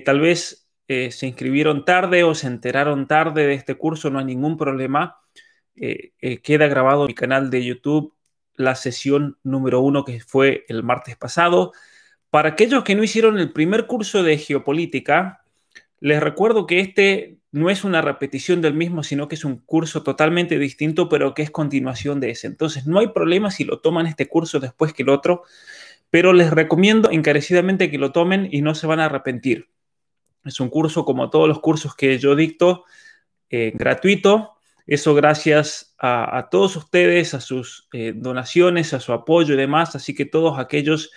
tal 0.04 0.20
vez 0.20 0.68
eh, 0.88 1.10
se 1.10 1.26
inscribieron 1.26 1.84
tarde 1.84 2.24
o 2.24 2.34
se 2.34 2.46
enteraron 2.46 3.06
tarde 3.06 3.46
de 3.46 3.54
este 3.54 3.74
curso, 3.74 4.10
no 4.10 4.18
hay 4.18 4.24
ningún 4.24 4.56
problema. 4.56 5.18
Eh, 5.74 6.12
eh, 6.20 6.38
queda 6.40 6.68
grabado 6.68 7.02
en 7.02 7.08
mi 7.08 7.14
canal 7.14 7.50
de 7.50 7.64
YouTube 7.64 8.14
la 8.54 8.74
sesión 8.74 9.38
número 9.42 9.80
uno 9.80 10.04
que 10.04 10.20
fue 10.20 10.64
el 10.68 10.82
martes 10.82 11.16
pasado. 11.16 11.72
Para 12.30 12.50
aquellos 12.50 12.84
que 12.84 12.94
no 12.94 13.04
hicieron 13.04 13.38
el 13.38 13.52
primer 13.52 13.86
curso 13.86 14.22
de 14.22 14.38
geopolítica, 14.38 15.42
les 16.00 16.22
recuerdo 16.22 16.66
que 16.66 16.80
este 16.80 17.38
no 17.52 17.70
es 17.70 17.84
una 17.84 18.02
repetición 18.02 18.60
del 18.60 18.74
mismo, 18.74 19.02
sino 19.02 19.28
que 19.28 19.34
es 19.34 19.44
un 19.44 19.58
curso 19.58 20.02
totalmente 20.02 20.58
distinto, 20.58 21.08
pero 21.08 21.34
que 21.34 21.42
es 21.42 21.50
continuación 21.50 22.20
de 22.20 22.30
ese. 22.30 22.46
Entonces, 22.46 22.86
no 22.86 22.98
hay 22.98 23.08
problema 23.08 23.50
si 23.50 23.64
lo 23.64 23.80
toman 23.80 24.06
este 24.06 24.28
curso 24.28 24.60
después 24.60 24.92
que 24.92 25.02
el 25.02 25.08
otro 25.08 25.44
pero 26.16 26.32
les 26.32 26.50
recomiendo 26.50 27.10
encarecidamente 27.10 27.90
que 27.90 27.98
lo 27.98 28.10
tomen 28.10 28.48
y 28.50 28.62
no 28.62 28.74
se 28.74 28.86
van 28.86 29.00
a 29.00 29.04
arrepentir. 29.04 29.68
Es 30.46 30.60
un 30.60 30.70
curso 30.70 31.04
como 31.04 31.28
todos 31.28 31.46
los 31.46 31.60
cursos 31.60 31.94
que 31.94 32.18
yo 32.18 32.34
dicto, 32.34 32.86
eh, 33.50 33.72
gratuito. 33.74 34.54
Eso 34.86 35.14
gracias 35.14 35.94
a, 35.98 36.48
todos 36.50 36.74
ustedes, 36.74 37.34
a 37.34 37.42
sus 37.42 37.86
eh, 37.92 38.14
donaciones, 38.16 38.94
a 38.94 39.00
su 39.00 39.12
apoyo 39.12 39.52
y 39.52 39.58
demás. 39.58 39.94
Así 39.94 40.14
que 40.14 40.24
todos 40.24 40.58
aquellos 40.58 41.10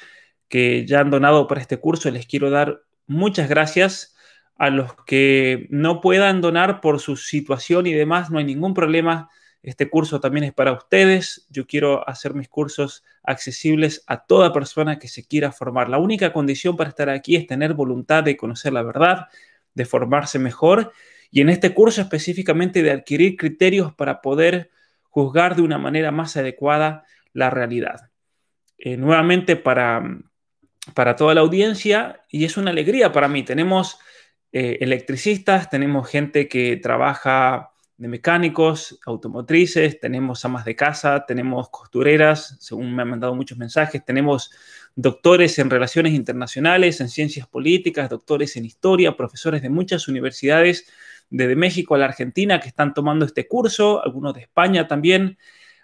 que 0.50 0.86
ya 0.86 1.00
han 1.00 1.12
donado 1.12 1.48
para 1.48 1.62
este 1.62 1.78
curso, 1.78 2.12
les 2.12 2.28
quiero 2.28 2.50
dar 2.50 2.82
muchas 3.08 3.48
gracias. 3.48 4.18
A 4.58 4.70
los 4.70 4.96
que 5.06 5.68
no 5.70 6.02
puedan 6.02 6.42
donar 6.42 6.82
por 6.82 7.00
su 7.00 7.16
situación 7.16 7.88
y 7.88 7.94
demás, 7.94 8.32
no 8.32 8.40
hay 8.40 8.44
ningún 8.44 8.74
problema. 8.74 9.30
Este 9.62 9.90
curso 9.90 10.20
también 10.20 10.46
es 10.46 10.54
para 10.54 10.72
ustedes. 10.72 11.46
Yo 11.50 11.68
quiero 11.68 12.08
hacer 12.08 12.34
mis 12.34 12.48
cursos 12.48 13.04
accesibles 13.24 14.04
a 14.08 14.26
toda 14.26 14.54
persona 14.54 15.00
que 15.00 15.08
se 15.08 15.28
quiera 15.28 15.52
formar. 15.52 15.90
La 15.90 15.98
única 15.98 16.32
condición 16.32 16.78
para 16.78 16.90
estar 16.90 17.10
aquí 17.10 17.36
es 17.36 17.46
tener 17.46 17.74
voluntad 17.74 18.24
de 18.24 18.38
conocer 18.38 18.72
la 18.72 18.84
verdad, 18.84 19.28
de 19.74 19.86
formarse 19.86 20.40
mejor 20.40 20.94
y 21.32 21.42
en 21.42 21.50
este 21.50 21.74
curso 21.74 22.02
específicamente 22.02 22.82
de 22.82 22.92
adquirir 22.92 23.36
criterios 23.36 23.94
para 23.94 24.22
poder 24.22 24.72
juzgar 25.04 25.56
de 25.56 25.62
una 25.62 25.78
manera 25.78 26.12
más 26.12 26.38
adecuada 26.38 27.06
la 27.34 27.50
realidad. 27.50 28.10
Eh, 28.78 28.96
nuevamente 28.96 29.58
para, 29.58 30.02
para 30.94 31.16
toda 31.16 31.36
la 31.36 31.42
audiencia 31.42 32.26
y 32.30 32.46
es 32.46 32.56
una 32.56 32.72
alegría 32.72 33.12
para 33.12 33.28
mí. 33.28 33.44
Tenemos 33.44 34.00
eh, 34.52 34.78
electricistas, 34.82 35.70
tenemos 35.70 36.10
gente 36.10 36.48
que 36.48 36.78
trabaja 36.78 37.72
de 38.00 38.08
mecánicos, 38.08 38.98
automotrices, 39.06 40.00
tenemos 40.00 40.46
amas 40.46 40.64
de 40.64 40.74
casa, 40.74 41.26
tenemos 41.28 41.70
costureras, 41.70 42.56
según 42.62 42.96
me 42.96 43.02
han 43.02 43.10
mandado 43.10 43.36
muchos 43.36 43.58
mensajes, 43.58 44.06
tenemos 44.06 44.52
doctores 44.96 45.60
en 45.60 45.70
relaciones 45.70 46.14
internacionales, 46.14 47.02
en 47.02 47.10
ciencias 47.10 47.46
políticas, 47.46 48.10
doctores 48.10 48.56
en 48.56 48.64
historia, 48.64 49.18
profesores 49.18 49.62
de 49.62 49.70
muchas 49.70 50.08
universidades, 50.08 50.90
desde 51.30 51.58
México 51.58 51.94
a 51.94 51.98
la 51.98 52.06
Argentina, 52.06 52.62
que 52.62 52.70
están 52.70 52.94
tomando 52.94 53.26
este 53.26 53.50
curso, 53.50 54.02
algunos 54.02 54.34
de 54.34 54.42
España 54.42 54.88
también. 54.88 55.38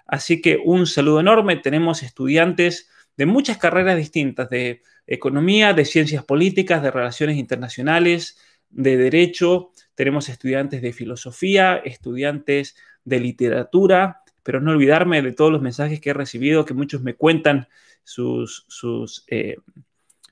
Así 0.07 0.41
que 0.41 0.57
un 0.63 0.87
saludo 0.87 1.19
enorme. 1.19 1.57
Tenemos 1.57 2.01
estudiantes 2.01 2.89
de 3.17 3.25
muchas 3.25 3.57
carreras 3.57 3.97
distintas, 3.97 4.49
de 4.49 4.81
economía, 5.05 5.73
de 5.73 5.83
ciencias 5.83 6.23
políticas, 6.23 6.81
de 6.81 6.91
relaciones 6.91 7.35
internacionales, 7.35 8.37
de 8.69 8.97
derecho, 8.97 9.71
tenemos 9.95 10.29
estudiantes 10.29 10.81
de 10.81 10.93
filosofía, 10.93 11.77
estudiantes 11.77 12.75
de 13.03 13.19
literatura, 13.19 14.21
pero 14.43 14.59
no 14.59 14.71
olvidarme 14.71 15.21
de 15.21 15.31
todos 15.31 15.51
los 15.51 15.61
mensajes 15.61 15.99
que 15.99 16.11
he 16.11 16.13
recibido, 16.13 16.65
que 16.65 16.73
muchos 16.73 17.01
me 17.01 17.15
cuentan 17.15 17.67
sus, 18.03 18.65
sus, 18.67 19.25
eh, 19.27 19.57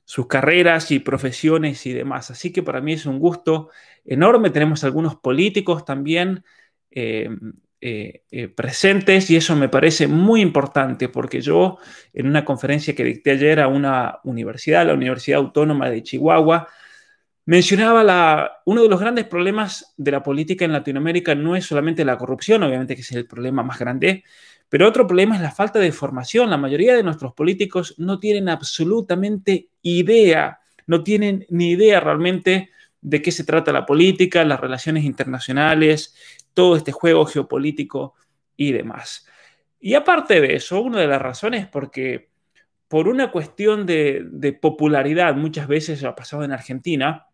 sus 0.05 0.27
carreras 0.27 0.91
y 0.91 0.99
profesiones 0.99 1.85
y 1.85 1.94
demás. 1.94 2.29
Así 2.29 2.51
que 2.51 2.61
para 2.61 2.81
mí 2.81 2.94
es 2.94 3.05
un 3.05 3.19
gusto 3.19 3.69
enorme. 4.05 4.50
Tenemos 4.50 4.83
algunos 4.83 5.15
políticos 5.15 5.85
también 5.85 6.44
eh, 6.91 7.29
eh, 8.31 8.47
presentes 8.47 9.29
y 9.29 9.35
eso 9.35 9.57
me 9.57 9.67
parece 9.67 10.07
muy 10.07 10.39
importante 10.39 11.09
porque 11.09 11.41
yo 11.41 11.79
en 12.13 12.27
una 12.27 12.45
conferencia 12.45 12.95
que 12.95 13.03
dicté 13.03 13.31
ayer 13.31 13.59
a 13.59 13.67
una 13.67 14.19
universidad, 14.23 14.88
la 14.88 14.94
Universidad 14.94 15.39
Autónoma 15.39 15.89
de 15.89 16.01
Chihuahua, 16.01 16.69
Mencionaba 17.45 18.03
la, 18.05 18.61
uno 18.65 18.83
de 18.83 18.89
los 18.89 19.01
grandes 19.01 19.25
problemas 19.25 19.93
de 19.97 20.11
la 20.11 20.23
política 20.23 20.63
en 20.63 20.71
Latinoamérica 20.71 21.35
no 21.35 21.57
es 21.57 21.65
solamente 21.65 22.05
la 22.05 22.17
corrupción, 22.17 22.63
obviamente 22.63 22.95
que 22.95 23.01
es 23.01 23.11
el 23.11 23.27
problema 23.27 23.63
más 23.63 23.79
grande, 23.79 24.23
pero 24.69 24.87
otro 24.87 25.05
problema 25.05 25.35
es 25.35 25.41
la 25.41 25.51
falta 25.51 25.77
de 25.79 25.91
formación. 25.91 26.49
La 26.49 26.57
mayoría 26.57 26.95
de 26.95 27.03
nuestros 27.03 27.33
políticos 27.33 27.95
no 27.97 28.19
tienen 28.19 28.47
absolutamente 28.47 29.67
idea, 29.81 30.61
no 30.87 31.03
tienen 31.03 31.45
ni 31.49 31.71
idea 31.71 31.99
realmente 31.99 32.69
de 33.01 33.21
qué 33.21 33.31
se 33.31 33.43
trata 33.43 33.73
la 33.73 33.85
política, 33.85 34.45
las 34.45 34.61
relaciones 34.61 35.03
internacionales, 35.03 36.15
todo 36.53 36.77
este 36.77 36.93
juego 36.93 37.25
geopolítico 37.25 38.15
y 38.55 38.71
demás. 38.71 39.27
Y 39.81 39.95
aparte 39.95 40.39
de 40.39 40.55
eso, 40.55 40.81
una 40.81 41.01
de 41.01 41.07
las 41.07 41.21
razones 41.21 41.67
porque 41.67 42.29
por 42.87 43.09
una 43.09 43.31
cuestión 43.31 43.85
de, 43.85 44.25
de 44.31 44.53
popularidad, 44.53 45.35
muchas 45.35 45.68
veces 45.68 46.06
ha 46.06 46.15
pasado 46.15 46.45
en 46.45 46.53
Argentina, 46.53 47.27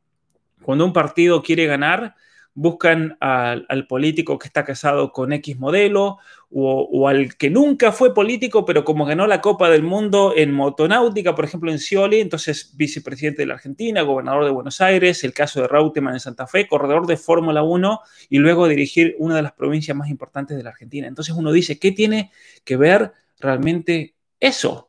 cuando 0.70 0.86
un 0.86 0.94
partido 0.94 1.42
quiere 1.42 1.66
ganar, 1.66 2.14
buscan 2.54 3.18
al, 3.22 3.88
político 3.88 4.38
que 4.38 4.46
está 4.46 4.64
casado 4.64 5.12
con 5.12 5.34
X 5.34 5.58
modelo 5.58 6.20
o, 6.52 7.08
al 7.08 7.36
que 7.38 7.50
nunca 7.50 7.92
fue 7.92 8.14
político, 8.14 8.66
pero 8.66 8.86
como 8.86 9.04
ganó 9.04 9.26
la 9.26 9.42
Copa 9.42 9.68
del 9.72 9.82
Mundo 9.82 10.32
en 10.38 10.54
motonáutica, 10.54 11.34
por 11.34 11.46
ejemplo, 11.46 11.72
en 11.72 11.80
Scioli, 11.80 12.20
entonces 12.20 12.78
vicepresidente 12.78 13.42
de 13.42 13.48
la 13.48 13.56
Argentina, 13.56 14.04
gobernador 14.04 14.46
de 14.46 14.52
Buenos 14.52 14.80
Aires, 14.80 15.24
el 15.24 15.34
caso 15.34 15.60
de 15.60 15.68
Rauteman 15.68 16.14
en 16.14 16.20
Santa 16.20 16.46
Fe, 16.46 16.68
corredor 16.68 17.08
de 17.08 17.18
Fórmula 17.18 17.64
1 17.64 18.02
y 18.30 18.38
luego 18.38 18.68
dirigir 18.68 19.16
una 19.18 19.38
de 19.38 19.42
las 19.42 19.54
provincias 19.54 19.98
más 19.98 20.08
importantes 20.10 20.56
de 20.56 20.62
la 20.62 20.70
Argentina. 20.70 21.08
Entonces 21.08 21.34
uno 21.36 21.52
dice, 21.52 21.80
¿qué 21.80 21.94
tiene 21.94 22.32
que 22.64 22.78
ver 22.78 23.12
realmente 23.40 24.14
eso? 24.40 24.89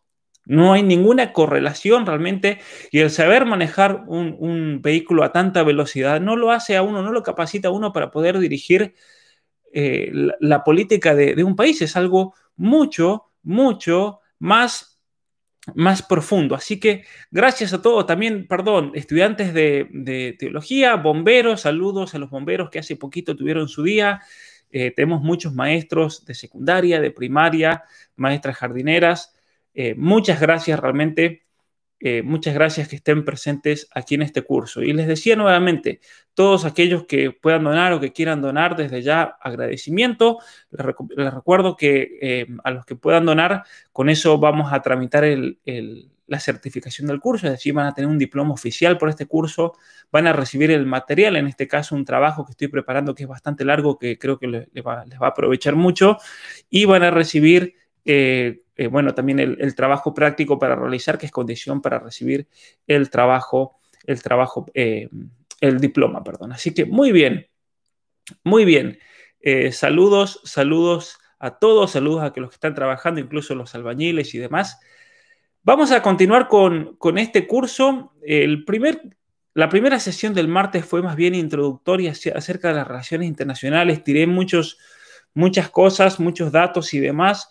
No 0.50 0.72
hay 0.72 0.82
ninguna 0.82 1.32
correlación 1.32 2.06
realmente 2.06 2.58
y 2.90 2.98
el 2.98 3.10
saber 3.10 3.46
manejar 3.46 4.02
un, 4.08 4.80
vehículo 4.82 5.22
a 5.22 5.30
tanta 5.30 5.62
velocidad 5.62 6.20
no 6.20 6.34
lo 6.34 6.50
hace 6.50 6.76
a 6.76 6.82
uno, 6.82 7.02
no 7.02 7.12
lo 7.12 7.22
capacita 7.22 7.68
a 7.68 7.70
uno 7.70 7.92
para 7.92 8.10
poder 8.10 8.36
dirigir 8.40 8.96
eh, 9.72 10.10
la, 10.40 10.64
política 10.64 11.14
de, 11.14 11.44
un 11.44 11.54
país. 11.54 11.80
Es 11.82 11.96
algo 11.96 12.34
mucho, 12.56 13.26
mucho 13.44 14.18
más 14.40 14.98
más 15.76 16.02
profundo. 16.02 16.56
Así 16.56 16.80
que 16.80 17.04
gracias 17.30 17.72
a 17.72 17.80
todos, 17.80 18.04
también, 18.06 18.48
perdón, 18.48 18.90
estudiantes 18.94 19.54
de, 19.54 20.36
teología, 20.36 20.96
bomberos, 20.96 21.60
saludos 21.60 22.16
a 22.16 22.18
los 22.18 22.28
bomberos 22.28 22.70
que 22.70 22.80
hace 22.80 22.96
poquito 22.96 23.36
tuvieron 23.36 23.68
su 23.68 23.84
día. 23.84 24.20
Eh, 24.72 24.90
tenemos 24.90 25.22
muchos 25.22 25.54
maestros 25.54 26.24
de 26.24 26.34
secundaria, 26.34 27.00
de 27.00 27.12
primaria, 27.12 27.84
maestras 28.16 28.56
jardineras. 28.56 29.39
Eh, 29.74 29.94
muchas 29.96 30.40
gracias 30.40 30.78
realmente. 30.80 31.44
Eh, 32.02 32.22
muchas 32.22 32.54
gracias 32.54 32.88
que 32.88 32.96
estén 32.96 33.26
presentes 33.26 33.86
aquí 33.94 34.14
en 34.14 34.22
este 34.22 34.42
curso. 34.42 34.82
Y 34.82 34.94
les 34.94 35.06
decía 35.06 35.36
nuevamente, 35.36 36.00
todos 36.32 36.64
aquellos 36.64 37.04
que 37.04 37.30
puedan 37.30 37.64
donar 37.64 37.92
o 37.92 38.00
que 38.00 38.12
quieran 38.12 38.40
donar, 38.40 38.74
desde 38.74 39.02
ya 39.02 39.36
agradecimiento. 39.40 40.38
Les, 40.70 40.86
recuerdo 41.32 41.76
que 41.76 42.18
eh, 42.22 42.46
a 42.64 42.70
los 42.70 42.86
que 42.86 42.96
puedan 42.96 43.26
donar, 43.26 43.64
con 43.92 44.08
eso 44.08 44.38
vamos 44.38 44.72
a 44.72 44.80
tramitar 44.80 45.24
la 46.26 46.40
certificación 46.40 47.08
del 47.08 47.20
curso, 47.20 47.46
es 47.46 47.52
decir, 47.52 47.74
van 47.74 47.86
a 47.86 47.92
tener 47.92 48.08
un 48.08 48.16
diploma 48.18 48.54
oficial 48.54 48.96
por 48.96 49.10
este 49.10 49.26
curso, 49.26 49.74
van 50.10 50.26
a 50.26 50.32
recibir 50.32 50.70
el 50.70 50.86
material, 50.86 51.36
en 51.36 51.48
este 51.48 51.68
caso 51.68 51.94
un 51.96 52.04
trabajo 52.04 52.46
que 52.46 52.52
estoy 52.52 52.68
preparando 52.68 53.14
que 53.14 53.24
es 53.24 53.28
bastante 53.28 53.64
largo, 53.64 53.98
que 53.98 54.16
creo 54.16 54.38
que 54.38 54.46
les 54.46 54.86
va, 54.86 55.04
a 55.20 55.26
aprovechar 55.26 55.76
mucho, 55.76 56.16
y 56.70 56.86
van 56.86 57.02
a 57.02 57.10
recibir... 57.10 57.74
eh, 58.80 58.86
bueno, 58.86 59.12
también 59.12 59.38
el, 59.38 59.74
trabajo 59.74 60.14
práctico 60.14 60.58
para 60.58 60.74
realizar, 60.74 61.18
que 61.18 61.26
es 61.26 61.32
condición 61.32 61.82
para 61.82 61.98
recibir 61.98 62.48
el 62.86 63.10
trabajo, 63.10 63.78
el 64.06 64.22
trabajo, 64.22 64.64
eh, 64.72 65.10
el 65.60 65.80
diploma, 65.80 66.24
perdón. 66.24 66.52
Así 66.52 66.72
que 66.72 66.86
muy 66.86 67.12
bien, 67.12 67.46
muy 68.42 68.64
bien. 68.64 68.98
Eh, 69.38 69.70
saludos, 69.72 70.40
saludos 70.44 71.18
a 71.38 71.58
todos, 71.58 71.90
saludos 71.90 72.22
a 72.22 72.32
los 72.40 72.48
que 72.48 72.54
están 72.54 72.74
trabajando, 72.74 73.20
incluso 73.20 73.54
los 73.54 73.74
albañiles 73.74 74.34
y 74.34 74.38
demás. 74.38 74.80
Vamos 75.62 75.92
a 75.92 76.00
continuar 76.00 76.48
con, 76.48 76.96
este 77.18 77.46
curso. 77.46 78.14
El 78.22 78.64
primer, 78.64 79.14
la 79.52 79.68
primera 79.68 80.00
sesión 80.00 80.32
del 80.32 80.48
martes 80.48 80.86
fue 80.86 81.02
más 81.02 81.16
bien 81.16 81.34
introductoria 81.34 82.14
acerca 82.34 82.68
de 82.68 82.74
las 82.76 82.88
relaciones 82.88 83.28
internacionales. 83.28 84.02
Tiré 84.02 84.26
muchos, 84.26 84.78
muchas 85.34 85.68
cosas, 85.68 86.18
muchos 86.18 86.50
datos 86.50 86.94
y 86.94 86.98
demás 87.00 87.50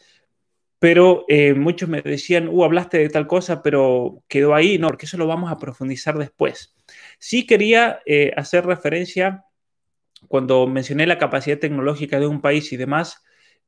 pero 0.79 1.25
eh, 1.27 1.53
muchos 1.53 1.89
me 1.89 2.01
decían, 2.01 2.47
uh, 2.49 2.63
hablaste 2.63 2.97
de 2.97 3.09
tal 3.09 3.27
cosa, 3.27 3.61
pero 3.61 4.23
quedó 4.29 4.55
ahí, 4.55 4.77
no, 4.77 4.87
porque 4.87 5.05
eso 5.05 5.17
lo 5.17 5.27
vamos 5.27 5.51
a 5.51 5.57
profundizar 5.57 6.17
después. 6.17 6.75
Sí 7.19 7.45
quería 7.45 7.99
eh, 8.05 8.31
hacer 8.37 8.65
referencia, 8.65 9.45
cuando 10.27 10.67
mencioné 10.67 11.05
la 11.07 11.17
capacidad 11.17 11.59
tecnológica 11.59 12.19
de 12.19 12.27
un 12.27 12.41
país 12.41 12.71
y 12.73 12.77
demás, 12.77 13.23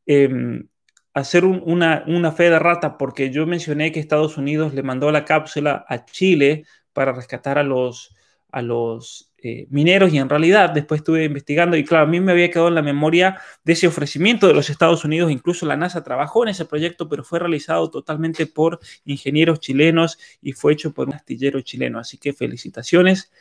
em, 0.05 0.67
hacer 1.13 1.45
una, 1.45 2.03
una 2.07 2.31
fe 2.31 2.49
de 2.49 2.59
rata, 2.59 2.97
porque 2.97 3.31
yo 3.31 3.45
mencioné 3.45 3.91
que 3.91 3.99
Estados 3.99 4.37
Unidos 4.37 4.73
le 4.73 4.83
mandó 4.83 5.11
la 5.11 5.25
cápsula 5.25 5.85
a 5.89 6.05
Chile 6.05 6.65
para 6.93 7.13
rescatar 7.13 7.57
a 7.57 7.63
los, 7.63 8.15
a 8.51 8.61
los 8.61 9.30
eh, 9.43 9.65
mineros 9.71 10.13
y 10.13 10.19
en 10.19 10.29
realidad 10.29 10.69
después 10.69 10.99
estuve 10.99 11.23
investigando 11.23 11.75
y 11.75 11.83
claro, 11.83 12.03
a 12.03 12.07
mí 12.07 12.19
me 12.19 12.31
había 12.31 12.51
quedado 12.51 12.67
en 12.67 12.75
la 12.75 12.83
memoria 12.83 13.41
de 13.63 13.73
ese 13.73 13.87
ofrecimiento 13.87 14.47
de 14.47 14.53
los 14.53 14.69
Estados 14.69 15.03
Unidos, 15.03 15.31
incluso 15.31 15.65
la 15.65 15.75
NASA 15.75 16.03
trabajó 16.03 16.43
en 16.43 16.49
ese 16.49 16.65
proyecto, 16.65 17.09
pero 17.09 17.23
fue 17.23 17.39
realizado 17.39 17.89
totalmente 17.89 18.45
por 18.45 18.79
ingenieros 19.03 19.59
chilenos 19.59 20.19
y 20.41 20.53
fue 20.53 20.73
hecho 20.73 20.93
por 20.93 21.07
un 21.07 21.15
astillero 21.15 21.61
chileno. 21.61 21.97
Así 21.97 22.19
que 22.19 22.33
felicitaciones 22.33 23.31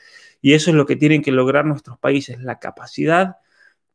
y 0.41 0.55
eso 0.55 0.71
es 0.71 0.77
lo 0.77 0.87
que 0.87 0.97
tienen 0.97 1.21
que 1.21 1.33
lograr 1.33 1.67
nuestros 1.67 1.99
países, 1.99 2.41
la 2.41 2.59
capacidad 2.59 3.37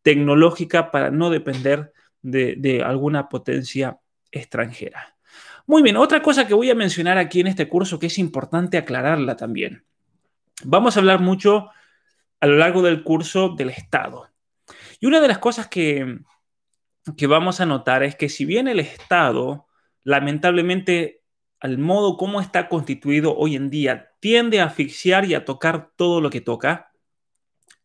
tecnológica 0.03 0.91
para 0.91 1.09
no 1.09 1.31
depender 1.31 1.91
de, 2.21 2.55
de 2.55 2.83
alguna 2.83 3.29
potencia 3.29 3.97
extranjera. 4.31 5.15
Muy 5.65 5.81
bien, 5.81 5.97
otra 5.97 6.21
cosa 6.21 6.45
que 6.45 6.53
voy 6.53 6.69
a 6.69 6.75
mencionar 6.75 7.17
aquí 7.17 7.39
en 7.39 7.47
este 7.47 7.67
curso 7.67 7.97
que 7.97 8.07
es 8.07 8.19
importante 8.19 8.77
aclararla 8.77 9.35
también. 9.35 9.83
Vamos 10.63 10.95
a 10.95 10.99
hablar 10.99 11.19
mucho 11.19 11.69
a 12.39 12.47
lo 12.47 12.57
largo 12.57 12.81
del 12.81 13.03
curso 13.03 13.49
del 13.49 13.69
Estado. 13.69 14.29
Y 14.99 15.05
una 15.05 15.21
de 15.21 15.27
las 15.27 15.39
cosas 15.39 15.67
que, 15.67 16.19
que 17.17 17.27
vamos 17.27 17.59
a 17.61 17.65
notar 17.65 18.03
es 18.03 18.15
que 18.15 18.29
si 18.29 18.45
bien 18.45 18.67
el 18.67 18.79
Estado, 18.79 19.67
lamentablemente, 20.03 21.21
al 21.59 21.77
modo 21.77 22.17
como 22.17 22.41
está 22.41 22.67
constituido 22.67 23.35
hoy 23.35 23.55
en 23.55 23.69
día, 23.69 24.11
tiende 24.19 24.59
a 24.59 24.65
asfixiar 24.65 25.25
y 25.25 25.33
a 25.33 25.45
tocar 25.45 25.91
todo 25.95 26.21
lo 26.21 26.29
que 26.29 26.41
toca, 26.41 26.91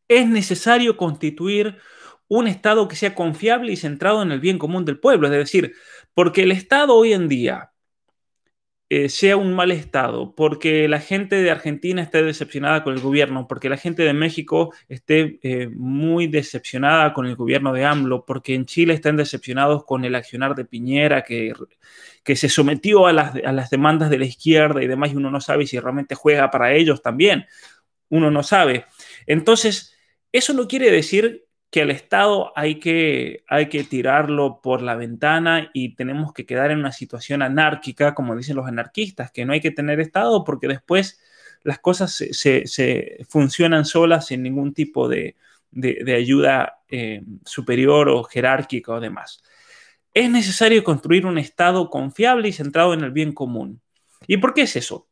es 0.08 0.28
necesario 0.28 0.96
constituir 0.96 1.78
un 2.28 2.46
Estado 2.46 2.88
que 2.88 2.96
sea 2.96 3.14
confiable 3.14 3.72
y 3.72 3.76
centrado 3.76 4.22
en 4.22 4.32
el 4.32 4.40
bien 4.40 4.58
común 4.58 4.84
del 4.84 5.00
pueblo. 5.00 5.26
Es 5.26 5.32
decir, 5.32 5.74
porque 6.14 6.42
el 6.42 6.52
Estado 6.52 6.94
hoy 6.94 7.12
en 7.12 7.28
día 7.28 7.69
eh, 8.92 9.08
sea 9.08 9.36
un 9.36 9.54
mal 9.54 9.70
estado, 9.70 10.34
porque 10.34 10.88
la 10.88 10.98
gente 10.98 11.36
de 11.36 11.52
Argentina 11.52 12.02
esté 12.02 12.24
decepcionada 12.24 12.82
con 12.82 12.92
el 12.92 13.00
gobierno, 13.00 13.46
porque 13.46 13.68
la 13.68 13.76
gente 13.76 14.02
de 14.02 14.12
México 14.12 14.74
esté 14.88 15.38
eh, 15.44 15.68
muy 15.68 16.26
decepcionada 16.26 17.12
con 17.14 17.26
el 17.26 17.36
gobierno 17.36 17.72
de 17.72 17.84
AMLO, 17.84 18.24
porque 18.26 18.52
en 18.56 18.66
Chile 18.66 18.94
estén 18.94 19.16
decepcionados 19.16 19.84
con 19.84 20.04
el 20.04 20.16
accionar 20.16 20.56
de 20.56 20.64
Piñera, 20.64 21.22
que, 21.22 21.52
que 22.24 22.34
se 22.34 22.48
sometió 22.48 23.06
a 23.06 23.12
las, 23.12 23.36
a 23.36 23.52
las 23.52 23.70
demandas 23.70 24.10
de 24.10 24.18
la 24.18 24.24
izquierda 24.24 24.82
y 24.82 24.88
demás, 24.88 25.14
uno 25.14 25.30
no 25.30 25.40
sabe 25.40 25.68
si 25.68 25.78
realmente 25.78 26.16
juega 26.16 26.50
para 26.50 26.72
ellos 26.72 27.00
también, 27.00 27.46
uno 28.08 28.32
no 28.32 28.42
sabe. 28.42 28.86
Entonces, 29.24 29.94
eso 30.32 30.52
no 30.52 30.66
quiere 30.66 30.90
decir 30.90 31.46
que 31.70 31.82
al 31.82 31.90
Estado 31.90 32.52
hay 32.56 32.80
que, 32.80 33.44
hay 33.48 33.68
que 33.68 33.84
tirarlo 33.84 34.60
por 34.60 34.82
la 34.82 34.96
ventana 34.96 35.70
y 35.72 35.94
tenemos 35.94 36.32
que 36.32 36.44
quedar 36.44 36.72
en 36.72 36.78
una 36.78 36.92
situación 36.92 37.42
anárquica, 37.42 38.14
como 38.14 38.36
dicen 38.36 38.56
los 38.56 38.66
anarquistas, 38.66 39.30
que 39.30 39.44
no 39.44 39.52
hay 39.52 39.60
que 39.60 39.70
tener 39.70 40.00
Estado 40.00 40.44
porque 40.44 40.66
después 40.66 41.20
las 41.62 41.78
cosas 41.78 42.12
se, 42.12 43.18
funcionan 43.28 43.84
solas 43.84 44.26
sin 44.26 44.42
ningún 44.42 44.74
tipo 44.74 45.08
de, 45.08 45.36
ayuda 46.16 46.80
eh, 46.88 47.22
superior 47.44 48.08
o 48.08 48.24
jerárquica 48.24 48.92
o 48.92 49.00
demás. 49.00 49.42
Es 50.12 50.28
necesario 50.28 50.82
construir 50.82 51.24
un 51.24 51.38
Estado 51.38 51.88
confiable 51.88 52.48
y 52.48 52.52
centrado 52.52 52.94
en 52.94 53.04
el 53.04 53.12
bien 53.12 53.32
común. 53.32 53.80
¿Y 54.26 54.38
por 54.38 54.54
qué 54.54 54.62
es 54.62 54.74
eso? 54.74 55.08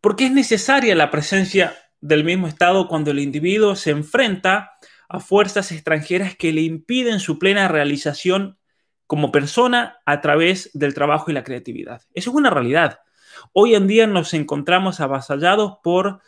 Porque 0.00 0.24
es 0.24 0.32
necesaria 0.32 0.94
la 0.94 1.10
presencia 1.10 1.74
del 2.00 2.24
mismo 2.24 2.48
Estado 2.48 2.88
cuando 2.88 3.10
el 3.10 3.18
individuo 3.18 3.76
se 3.76 3.90
enfrenta 3.90 4.72
fuerzas 5.20 5.72
extranjeras 5.72 6.36
que 6.36 6.52
le 6.52 6.62
impiden 6.62 7.20
su 7.20 7.38
plena 7.38 7.68
realización 7.68 8.58
como 9.06 9.32
persona 9.32 9.98
a 10.06 10.20
través 10.20 10.70
del 10.72 10.94
trabajo 10.94 11.30
y 11.30 11.34
la 11.34 11.44
creatividad. 11.44 12.02
Eso 12.14 12.30
es 12.30 12.36
una 12.36 12.50
realidad. 12.50 13.00
Hoy 13.52 13.74
en 13.74 13.86
día 13.86 14.06
nos 14.06 14.34
encontramos 14.34 15.00
avasallados 15.00 15.78
por, 15.82 16.20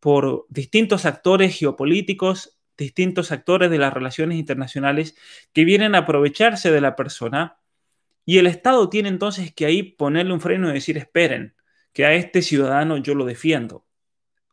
por 0.00 0.46
distintos 0.48 1.04
actores 1.04 1.56
geopolíticos, 1.58 2.58
distintos 2.76 3.30
actores 3.30 3.70
de 3.70 3.78
las 3.78 3.92
relaciones 3.92 4.38
internacionales 4.38 5.14
que 5.52 5.64
vienen 5.64 5.94
a 5.94 5.98
aprovecharse 5.98 6.70
de 6.70 6.80
la 6.80 6.96
persona 6.96 7.58
y 8.24 8.38
el 8.38 8.46
Estado 8.46 8.88
tiene 8.88 9.08
entonces 9.08 9.52
que 9.52 9.66
ahí 9.66 9.82
ponerle 9.82 10.32
un 10.32 10.40
freno 10.40 10.70
y 10.70 10.74
decir, 10.74 10.96
esperen, 10.96 11.54
que 11.92 12.06
a 12.06 12.14
este 12.14 12.42
ciudadano 12.42 12.96
yo 12.96 13.14
lo 13.14 13.24
defiendo. 13.24 13.86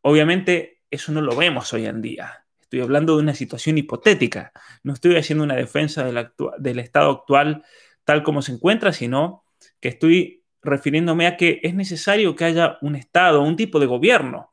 Obviamente 0.01 0.81
eso 0.91 1.11
no 1.11 1.21
lo 1.21 1.35
vemos 1.35 1.73
hoy 1.73 1.85
en 1.85 2.01
día. 2.01 2.45
Estoy 2.69 2.81
hablando 2.81 3.15
de 3.15 3.23
una 3.23 3.33
situación 3.33 3.79
hipotética. 3.79 4.51
No 4.83 4.93
estoy 4.93 5.15
haciendo 5.15 5.43
una 5.43 5.55
defensa 5.55 6.05
del, 6.05 6.77
estado 6.77 7.09
actual 7.09 7.63
tal 8.03 8.21
como 8.21 8.43
se 8.43 8.51
encuentra, 8.51 8.93
sino 8.93 9.43
que 9.79 9.89
estoy 9.89 10.43
refiriéndome 10.61 11.25
a 11.25 11.35
que 11.35 11.61
es 11.63 11.73
necesario 11.73 12.35
que 12.35 12.45
haya 12.45 12.77
un 12.81 12.95
Estado, 12.95 13.41
un 13.41 13.55
tipo 13.55 13.79
de 13.79 13.87
gobierno. 13.87 14.51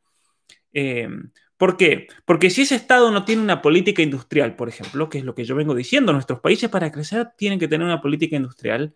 Eh, 0.73 1.11
¿Por 1.58 1.76
qué? 1.76 2.06
Porque 2.25 2.49
si 2.49 2.62
ese 2.62 2.76
Estado 2.76 3.11
no 3.11 3.26
tiene 3.26 3.42
una 3.42 3.61
política 3.61 4.00
industrial, 4.00 4.56
por 4.56 4.70
ejemplo, 4.70 5.11
que 5.11 5.18
es 5.18 5.25
lo 5.25 5.35
que 5.35 5.44
yo 5.44 5.54
vengo 5.54 5.75
diciendo, 5.75 6.14
nuestros 6.14 6.40
países 6.40 6.70
para 6.70 6.90
crecer 6.90 7.32
tienen 7.37 7.58
que 7.58 7.68
tener 7.68 7.87
una 7.87 8.00
política 8.00 8.37
industrial 8.37 8.94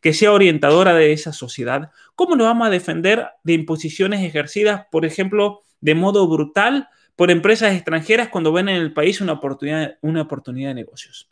que 0.00 0.14
sea 0.14 0.32
orientadora 0.32 0.94
de 0.94 1.12
esa 1.12 1.34
sociedad, 1.34 1.90
¿cómo 2.14 2.36
nos 2.36 2.46
vamos 2.46 2.68
a 2.68 2.70
defender 2.70 3.26
de 3.44 3.52
imposiciones 3.52 4.22
ejercidas, 4.22 4.86
por 4.90 5.04
ejemplo, 5.04 5.60
de 5.82 5.94
modo 5.94 6.26
brutal 6.26 6.88
por 7.16 7.30
empresas 7.30 7.74
extranjeras 7.74 8.28
cuando 8.28 8.52
ven 8.52 8.68
en 8.68 8.76
el 8.76 8.92
país 8.92 9.20
una 9.20 9.34
oportunidad, 9.34 9.98
una 10.00 10.22
oportunidad 10.22 10.70
de 10.70 10.74
negocios. 10.74 11.30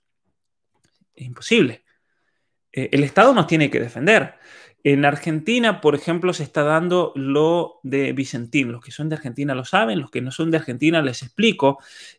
Es 1.15 1.27
imposible. 1.27 1.85
Eh, 2.73 2.91
el 2.93 3.05
Estado 3.05 3.35
nos 3.35 3.47
tiene 3.47 3.71
que 3.71 3.81
defender. 3.81 4.35
En 4.83 5.05
Argentina, 5.05 5.81
por 5.81 5.95
ejemplo, 5.95 6.33
se 6.33 6.43
está 6.43 6.63
dando 6.63 7.13
lo 7.15 7.81
de 7.83 8.13
Vicentín. 8.13 8.73
Los 8.73 8.83
que 8.83 8.93
son 8.93 9.09
de 9.09 9.17
Argentina 9.17 9.55
lo 9.55 9.65
saben, 9.65 10.01
los 10.01 10.11
que 10.11 10.23
no 10.23 10.31
son 10.31 10.51
de 10.51 10.57
Argentina 10.57 11.03
les 11.03 11.23
explico. 11.23 11.79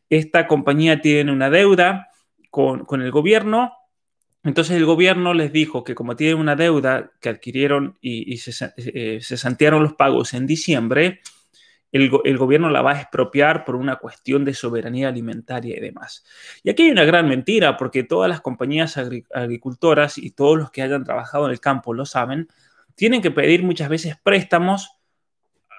Esta 0.09 0.47
compañía 0.47 1.01
tiene 1.01 1.31
una 1.31 1.49
deuda 1.49 2.09
con, 2.51 3.01
el 3.01 3.11
gobierno. 3.11 3.73
Entonces 4.43 4.77
el 4.77 4.85
gobierno 4.85 5.33
les 5.33 5.51
dijo 5.51 5.83
que 5.83 5.95
como 5.95 6.15
tienen 6.15 6.37
una 6.37 6.55
deuda 6.55 7.11
que 7.19 7.29
adquirieron 7.29 7.97
y, 8.01 8.37
se, 8.37 8.73
eh, 8.77 9.19
se 9.21 9.37
santearon 9.37 9.83
los 9.83 9.93
pagos 9.93 10.33
en 10.33 10.45
diciembre, 10.47 11.21
el, 11.91 12.37
gobierno 12.37 12.69
la 12.69 12.81
va 12.81 12.91
a 12.91 13.01
expropiar 13.01 13.65
por 13.65 13.75
una 13.75 13.97
cuestión 13.97 14.45
de 14.45 14.53
soberanía 14.53 15.09
alimentaria 15.09 15.77
y 15.77 15.79
demás. 15.79 16.23
Y 16.63 16.69
aquí 16.69 16.83
hay 16.83 16.91
una 16.91 17.03
gran 17.03 17.27
mentira, 17.27 17.75
porque 17.77 18.03
todas 18.03 18.29
las 18.29 18.41
compañías 18.41 18.97
agricultoras 19.33 20.17
y 20.17 20.31
todos 20.31 20.57
los 20.57 20.71
que 20.71 20.81
hayan 20.81 21.03
trabajado 21.03 21.45
en 21.45 21.51
el 21.51 21.59
campo 21.59 21.93
lo 21.93 22.05
saben, 22.05 22.47
tienen 22.95 23.21
que 23.21 23.31
pedir 23.31 23.63
muchas 23.63 23.89
veces 23.89 24.15
préstamos 24.23 24.91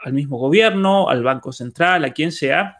al 0.02 0.12
mismo 0.12 0.36
gobierno, 0.36 1.08
al 1.08 1.22
Banco 1.22 1.52
Central, 1.52 2.04
a 2.04 2.12
quien 2.12 2.32
sea, 2.32 2.78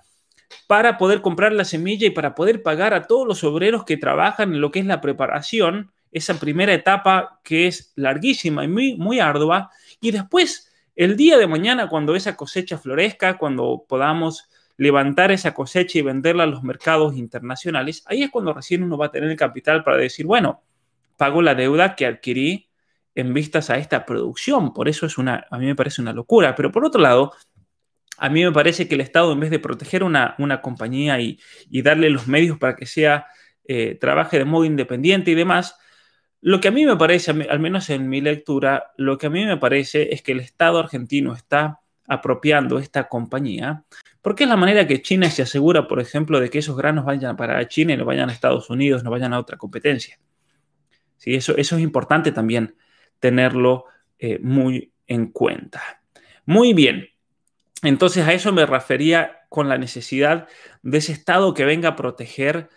para 0.67 0.99
poder 0.99 1.23
comprar 1.23 1.53
la 1.53 1.65
semilla 1.65 2.07
y 2.07 2.11
para 2.11 2.35
poder 2.35 2.63
pagar 2.63 2.95
a 2.95 3.07
todos 3.07 3.27
los 3.27 3.45
obreros 3.45 3.85
que 3.85 3.97
trabajan 3.97 4.53
en 4.55 4.61
lo 4.61 4.71
que 4.71 4.81
es 4.81 4.87
la 4.87 5.01
preparación, 5.01 5.93
esa 6.11 6.39
primera 6.39 6.75
etapa 6.75 7.41
que 7.43 7.67
es 7.69 7.93
larguísima 7.97 8.65
y 8.65 8.69
muy, 8.69 8.97
muy 8.97 9.21
ardua, 9.21 9.71
y 10.01 10.11
después, 10.11 10.72
el 10.95 11.17
día 11.17 11.39
de 11.39 11.47
mañana, 11.47 11.89
cuando 11.89 12.15
esa 12.15 12.37
cosecha 12.37 12.79
florezca, 12.79 13.39
cuando 13.39 13.85
podamos 13.89 14.49
levantar 14.77 15.33
esa 15.33 15.55
cosecha 15.55 15.99
y 15.99 16.03
venderla 16.03 16.45
a 16.45 16.47
los 16.47 16.63
mercados 16.63 17.17
internacionales, 17.17 18.03
ahí 18.07 18.23
es 18.23 18.31
cuando 18.31 18.53
recién 18.53 18.83
uno 18.83 18.99
va 18.99 19.07
a 19.07 19.11
tener 19.11 19.31
el 19.31 19.37
capital 19.37 19.85
para 19.85 19.97
decir, 19.97 20.27
bueno, 20.27 20.63
pago 21.17 21.43
la 21.43 21.55
deuda 21.55 21.95
que 21.95 22.07
adquirí 22.07 22.69
en 23.15 23.35
vistas 23.35 23.71
a 23.71 23.79
esta 23.79 24.05
producción. 24.05 24.73
Por 24.73 24.89
eso 24.89 25.07
es 25.07 25.19
una, 25.19 25.47
a 25.51 25.59
mí 25.59 25.67
me 25.67 25.75
parece 25.75 26.01
una 26.01 26.13
locura. 26.13 26.55
Pero 26.55 26.73
por 26.73 26.85
otro 26.85 27.01
lado, 27.01 27.33
a 28.19 28.29
mí 28.29 28.45
me 28.45 28.53
parece 28.53 28.89
que 28.89 28.95
el 28.95 29.01
Estado, 29.01 29.33
en 29.33 29.41
vez 29.41 29.51
de 29.51 29.59
proteger 29.59 30.05
una, 30.05 30.35
una 30.39 30.61
compañía 30.61 31.21
y, 31.21 31.39
darle 31.71 32.11
los 32.11 32.29
medios 32.29 32.59
para 32.59 32.77
que 32.77 32.87
sea, 32.87 33.27
eh, 33.65 33.97
trabaje 34.01 34.39
de 34.39 34.45
modo 34.45 34.65
independiente 34.65 35.31
y 35.31 35.35
demás, 35.35 35.77
lo 36.43 36.61
que 36.61 36.69
a 36.69 36.73
mí 36.73 36.85
me 36.85 36.97
parece, 36.97 37.31
al 37.31 37.61
menos 37.61 37.89
en 37.89 38.09
mi 38.09 38.21
lectura, 38.21 38.93
lo 38.97 39.17
que 39.17 39.27
a 39.27 39.31
mí 39.31 39.47
me 39.47 39.57
parece 39.57 40.13
es 40.13 40.23
que 40.23 40.33
el 40.33 40.41
Estado 40.41 40.81
argentino 40.81 41.35
está 41.35 41.81
apropiando 42.09 42.81
esta 42.81 43.09
compañía, 43.09 43.85
porque 44.21 44.43
es 44.43 44.49
la 44.49 44.57
manera 44.57 44.87
que 44.89 45.03
China 45.03 45.31
se 45.31 45.43
asegura, 45.43 45.87
por 45.87 46.01
ejemplo, 46.01 46.41
de 46.41 46.51
que 46.51 46.59
esos 46.59 46.77
granos 46.77 47.05
vayan 47.05 47.37
para 47.37 47.67
China 47.69 47.95
y 47.95 47.97
no 47.97 48.05
vayan 48.05 48.29
a 48.29 48.33
Estados 48.33 48.71
Unidos, 48.71 49.05
no 49.05 49.11
vayan 49.11 49.33
a 49.33 49.39
otra 49.39 49.57
competencia. 49.57 50.19
Sí, 51.17 51.35
eso, 51.35 51.57
es 51.57 51.71
importante 51.73 52.33
también 52.33 52.75
tenerlo 53.21 53.85
eh, 54.19 54.41
muy 54.41 54.93
en 55.07 55.29
cuenta. 55.29 56.03
Muy 56.45 56.73
bien, 56.73 57.09
entonces 57.85 58.27
a 58.27 58.33
eso 58.33 58.53
me 58.53 58.67
refería 58.67 59.43
con 59.49 59.69
la 59.69 59.79
necesidad 59.79 60.49
de 60.83 60.99
ese 60.99 61.13
Estado 61.13 61.55
que 61.55 61.65
venga 61.65 61.91
a 61.91 61.97
proteger 61.97 62.69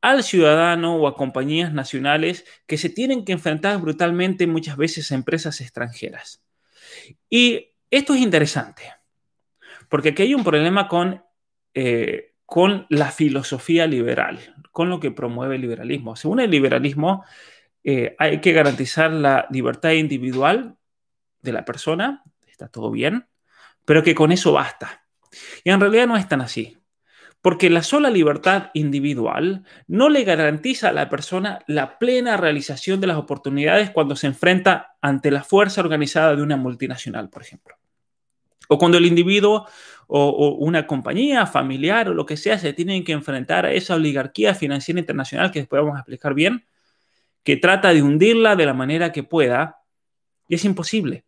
al 0.00 0.22
ciudadano 0.22 0.96
o 0.96 1.06
a 1.06 1.14
compañías 1.14 1.72
nacionales 1.72 2.44
que 2.66 2.78
se 2.78 2.88
tienen 2.88 3.24
que 3.24 3.32
enfrentar 3.32 3.78
brutalmente 3.80 4.46
muchas 4.46 4.76
veces 4.76 5.10
a 5.12 5.14
empresas 5.14 5.60
extranjeras. 5.60 6.42
Y 7.28 7.72
esto 7.90 8.14
es 8.14 8.20
interesante, 8.20 8.82
porque 9.88 10.10
aquí 10.10 10.22
hay 10.22 10.34
un 10.34 10.44
problema 10.44 10.88
con, 10.88 11.22
eh, 11.74 12.34
con 12.46 12.86
la 12.88 13.10
filosofía 13.10 13.86
liberal, 13.86 14.38
con 14.72 14.88
lo 14.88 15.00
que 15.00 15.10
promueve 15.10 15.56
el 15.56 15.62
liberalismo. 15.62 16.16
Según 16.16 16.40
el 16.40 16.50
liberalismo, 16.50 17.24
eh, 17.84 18.14
hay 18.18 18.40
que 18.40 18.52
garantizar 18.52 19.10
la 19.10 19.46
libertad 19.50 19.90
individual 19.90 20.76
de 21.42 21.52
la 21.52 21.64
persona, 21.64 22.22
está 22.46 22.68
todo 22.68 22.90
bien, 22.90 23.26
pero 23.84 24.02
que 24.02 24.14
con 24.14 24.32
eso 24.32 24.52
basta. 24.52 25.06
Y 25.64 25.70
en 25.70 25.80
realidad 25.80 26.06
no 26.06 26.16
es 26.16 26.28
tan 26.28 26.40
así, 26.40 26.79
porque 27.42 27.70
la 27.70 27.82
sola 27.82 28.10
libertad 28.10 28.70
individual 28.74 29.64
no 29.86 30.08
le 30.08 30.24
garantiza 30.24 30.90
a 30.90 30.92
la 30.92 31.08
persona 31.08 31.60
la 31.66 31.98
plena 31.98 32.36
realización 32.36 33.00
de 33.00 33.06
las 33.06 33.16
oportunidades 33.16 33.90
cuando 33.90 34.14
se 34.14 34.26
enfrenta 34.26 34.96
ante 35.00 35.30
la 35.30 35.42
fuerza 35.42 35.80
organizada 35.80 36.36
de 36.36 36.42
una 36.42 36.56
multinacional, 36.56 37.30
por 37.30 37.42
ejemplo. 37.42 37.76
O 38.68 38.78
cuando 38.78 38.98
el 38.98 39.06
individuo 39.06 39.66
o, 40.06 40.56
una 40.58 40.86
compañía 40.86 41.46
familiar 41.46 42.08
o 42.08 42.14
lo 42.14 42.26
que 42.26 42.36
sea 42.36 42.58
se 42.58 42.72
tienen 42.72 43.04
que 43.04 43.12
enfrentar 43.12 43.64
a 43.64 43.72
esa 43.72 43.94
oligarquía 43.94 44.54
financiera 44.54 45.00
internacional 45.00 45.50
que 45.50 45.60
después 45.60 45.80
vamos 45.80 45.96
a 45.96 46.00
explicar 46.00 46.34
bien, 46.34 46.66
que 47.42 47.56
trata 47.56 47.94
de 47.94 48.02
hundirla 48.02 48.54
de 48.54 48.66
la 48.66 48.74
manera 48.74 49.12
que 49.12 49.22
pueda, 49.22 49.78
y 50.46 50.56
es 50.56 50.64
imposible 50.64 51.24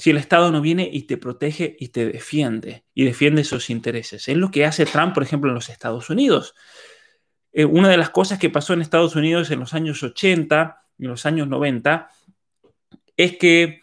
si 0.00 0.08
el 0.08 0.16
Estado 0.16 0.50
no 0.50 0.62
viene 0.62 0.88
y 0.90 1.02
te 1.02 1.18
protege 1.18 1.76
y 1.78 1.88
te 1.88 2.06
defiende, 2.06 2.86
y 2.94 3.04
defiende 3.04 3.44
sus 3.44 3.68
intereses. 3.68 4.28
Es 4.28 4.36
lo 4.38 4.50
que 4.50 4.64
hace 4.64 4.86
Trump, 4.86 5.12
por 5.12 5.22
ejemplo, 5.22 5.50
en 5.50 5.56
los 5.56 5.68
Estados 5.68 6.08
Unidos. 6.08 6.54
Eh, 7.52 7.66
una 7.66 7.90
de 7.90 7.98
las 7.98 8.08
cosas 8.08 8.38
que 8.38 8.48
pasó 8.48 8.72
en 8.72 8.80
Estados 8.80 9.14
Unidos 9.14 9.50
en 9.50 9.60
los 9.60 9.74
años 9.74 10.02
80 10.02 10.86
y 10.96 11.04
en 11.04 11.10
los 11.10 11.26
años 11.26 11.48
90 11.48 12.08
es 13.14 13.36
que 13.36 13.82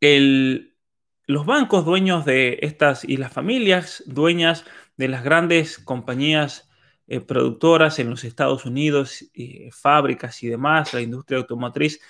los 0.00 1.46
bancos 1.46 1.84
dueños 1.84 2.24
de 2.24 2.58
estas 2.62 3.04
y 3.04 3.18
las 3.18 3.32
familias 3.32 4.02
dueñas 4.06 4.64
de 4.96 5.06
las 5.06 5.22
grandes 5.22 5.78
compañías 5.78 6.68
eh, 7.06 7.20
productoras 7.20 8.00
en 8.00 8.10
los 8.10 8.24
Estados 8.24 8.64
Unidos, 8.64 9.30
fábricas 9.70 10.42
y 10.42 10.48
demás, 10.48 10.92
la 10.92 11.02
industria 11.02 11.38
automotriz, 11.38 12.00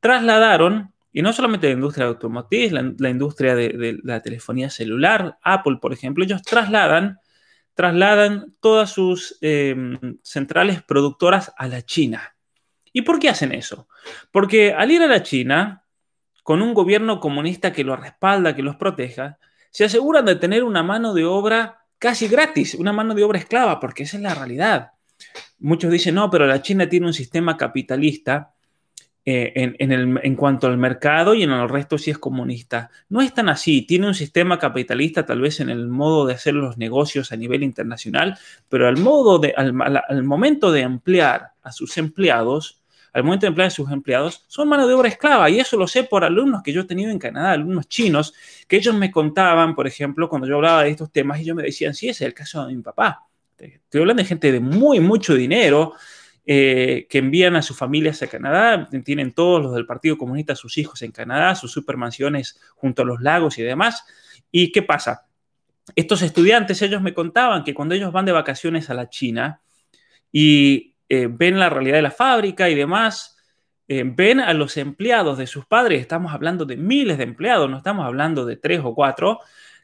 trasladaron, 0.00 0.94
y 1.12 1.20
no 1.20 1.32
solamente 1.32 1.66
la 1.66 1.74
industria 1.74 2.06
automotriz, 2.06 2.72
la, 2.72 3.10
industria 3.10 3.54
de, 3.54 3.98
la 4.02 4.20
telefonía 4.20 4.70
celular, 4.70 5.38
Apple, 5.42 5.78
por 5.80 5.92
ejemplo, 5.92 6.24
ellos 6.24 6.42
trasladan, 6.42 7.18
trasladan 7.74 8.54
todas 8.60 8.90
sus 8.90 9.36
em, 9.42 10.18
centrales 10.22 10.82
productoras 10.82 11.52
a 11.58 11.68
la 11.68 11.82
China. 11.82 12.34
¿Y 12.94 13.02
por 13.02 13.18
qué 13.18 13.28
hacen 13.28 13.52
eso? 13.52 13.88
Porque 14.30 14.72
al 14.72 14.90
ir 14.90 15.02
a 15.02 15.06
la 15.06 15.22
China, 15.22 15.84
con 16.42 16.62
un 16.62 16.72
gobierno 16.72 17.20
comunista 17.20 17.72
que 17.72 17.84
los 17.84 18.00
respalda, 18.00 18.56
que 18.56 18.62
los 18.62 18.76
proteja, 18.76 19.38
se 19.70 19.84
aseguran 19.84 20.24
de 20.24 20.36
tener 20.36 20.64
una 20.64 20.82
mano 20.82 21.12
de 21.12 21.24
obra 21.24 21.84
casi 21.98 22.26
gratis, 22.26 22.74
una 22.74 22.92
mano 22.92 23.14
de 23.14 23.22
obra 23.22 23.38
esclava, 23.38 23.80
porque 23.80 24.02
esa 24.04 24.16
es 24.16 24.22
la 24.22 24.34
realidad. 24.34 24.92
Muchos 25.58 25.90
dicen, 25.90 26.14
no, 26.14 26.30
pero 26.30 26.46
la 26.46 26.62
China 26.62 26.88
tiene 26.88 27.06
un 27.06 27.12
sistema 27.12 27.56
capitalista 27.56 28.51
eh, 29.24 29.52
en, 29.54 30.18
en, 30.22 30.36
cuanto 30.36 30.66
al 30.66 30.76
mercado 30.78 31.34
y 31.34 31.44
en 31.44 31.50
el 31.50 31.68
resto 31.68 31.96
sí 31.96 32.10
es 32.10 32.18
comunista. 32.18 32.90
No 33.08 33.20
es 33.20 33.32
tan 33.32 33.48
así, 33.48 33.82
tiene 33.82 34.08
un 34.08 34.14
sistema 34.14 34.58
capitalista 34.58 35.24
tal 35.24 35.40
vez 35.40 35.60
en 35.60 35.70
el 35.70 35.86
modo 35.86 36.26
de 36.26 36.34
hacer 36.34 36.54
los 36.54 36.76
negocios 36.76 37.30
a 37.30 37.36
nivel 37.36 37.62
internacional, 37.62 38.36
pero 38.68 38.88
al, 38.88 38.96
modo 38.96 39.38
de, 39.38 39.54
al 39.56 40.22
momento 40.24 40.72
de 40.72 40.80
emplear 40.80 41.52
a 41.62 41.70
sus 41.70 41.96
empleados, 41.98 42.82
al 43.12 43.24
momento 43.24 43.46
de 43.46 43.48
emplear 43.48 43.68
a 43.68 43.70
sus 43.70 43.90
empleados, 43.90 44.44
son 44.48 44.68
mano 44.68 44.86
de 44.86 44.94
obra 44.94 45.08
esclava. 45.08 45.48
Y 45.50 45.60
eso 45.60 45.76
lo 45.76 45.86
sé 45.86 46.04
por 46.04 46.24
alumnos 46.24 46.62
que 46.62 46.72
yo 46.72 46.82
he 46.82 46.84
tenido 46.84 47.10
en 47.10 47.18
Canadá, 47.18 47.52
alumnos 47.52 47.88
chinos, 47.88 48.34
que 48.66 48.76
ellos 48.76 48.94
me 48.94 49.10
contaban, 49.10 49.74
por 49.74 49.86
ejemplo, 49.86 50.28
cuando 50.28 50.48
yo 50.48 50.56
hablaba 50.56 50.84
de 50.84 50.90
estos 50.90 51.12
temas, 51.12 51.38
y 51.38 51.42
ellos 51.42 51.56
me 51.56 51.62
decían, 51.62 51.94
sí, 51.94 52.08
ese 52.08 52.24
es 52.24 52.28
el 52.28 52.34
caso 52.34 52.66
de 52.66 52.74
mi 52.74 52.82
papá. 52.82 53.26
Estoy 53.58 54.00
hablando 54.00 54.22
de 54.22 54.28
gente 54.28 54.50
de 54.50 54.60
muy, 54.60 54.98
mucho 54.98 55.34
dinero, 55.34 55.94
eh, 56.44 57.06
que 57.08 57.18
envían 57.18 57.54
a 57.54 57.62
sus 57.62 57.76
familias 57.76 58.22
a 58.22 58.26
Canadá, 58.26 58.88
tienen 59.04 59.32
todos 59.32 59.62
los 59.62 59.74
del 59.74 59.86
Partido 59.86 60.18
Comunista 60.18 60.56
sus 60.56 60.76
hijos 60.76 61.02
en 61.02 61.12
Canadá, 61.12 61.54
sus 61.54 61.70
supermansiones 61.70 62.60
junto 62.74 63.02
a 63.02 63.04
los 63.04 63.20
lagos 63.20 63.58
y 63.58 63.62
demás. 63.62 64.04
¿Y 64.50 64.72
qué 64.72 64.82
pasa? 64.82 65.26
Estos 65.94 66.22
estudiantes, 66.22 66.82
ellos 66.82 67.00
me 67.00 67.14
contaban 67.14 67.64
que 67.64 67.74
cuando 67.74 67.94
ellos 67.94 68.12
van 68.12 68.24
de 68.24 68.32
vacaciones 68.32 68.90
a 68.90 68.94
la 68.94 69.08
China 69.08 69.60
y 70.32 70.96
eh, 71.08 71.28
ven 71.30 71.58
la 71.58 71.70
realidad 71.70 71.96
de 71.96 72.02
la 72.02 72.10
fábrica 72.10 72.68
y 72.68 72.74
demás, 72.74 73.36
eh, 73.88 74.04
ven 74.04 74.40
a 74.40 74.52
los 74.52 74.76
empleados 74.76 75.38
de 75.38 75.46
sus 75.46 75.66
padres, 75.66 76.00
estamos 76.00 76.32
hablando 76.32 76.64
de 76.64 76.76
miles 76.76 77.18
de 77.18 77.24
empleados, 77.24 77.68
no 77.68 77.76
estamos 77.76 78.06
hablando 78.06 78.46
de 78.46 78.56
tres 78.56 78.80
o 78.82 78.94
cuatro, 78.94 79.40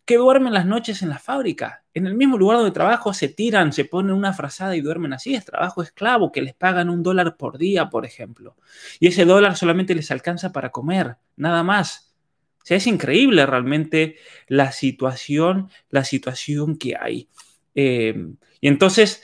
que 0.09 0.17
duermen 0.17 0.55
las 0.55 0.65
noches 0.65 1.03
en 1.03 1.11
la 1.11 1.19
fábrica. 1.19 1.85
En 1.93 2.07
el 2.07 2.15
mismo 2.15 2.38
lugar 2.38 2.57
donde 2.57 2.73
trabajo 2.73 3.12
se 3.12 3.29
tiran, 3.29 3.75
se 3.75 3.85
ponen 3.85 4.15
una 4.15 4.33
frazada 4.33 4.75
y 4.75 4.81
duermen 4.81 5.12
así. 5.12 5.35
Es 5.35 5.45
trabajo 5.45 5.83
esclavo, 5.83 6.33
que 6.33 6.41
les 6.41 6.55
pagan 6.55 6.88
un 6.88 7.03
dólar 7.03 7.37
por 7.37 7.59
día, 7.59 7.91
por 7.91 8.07
ejemplo. 8.07 8.57
Y 9.00 9.09
ese 9.09 9.27
dólar 9.27 9.59
solamente 9.59 9.95
les 9.95 10.11
alcanza 10.11 10.50
para 10.50 10.71
comer, 10.71 11.17
nada 11.37 11.62
más. 11.62 12.15
O 12.57 12.65
sea, 12.65 12.79
es 12.79 12.87
increíble 12.87 13.45
realmente 13.45 14.17
la 14.47 14.73
situación, 14.73 15.69
la 15.91 16.05
situación 16.05 16.79
que 16.79 16.97
hay. 16.99 17.29
Eh, 17.75 18.29
y 18.62 18.69
entonces, 18.69 19.23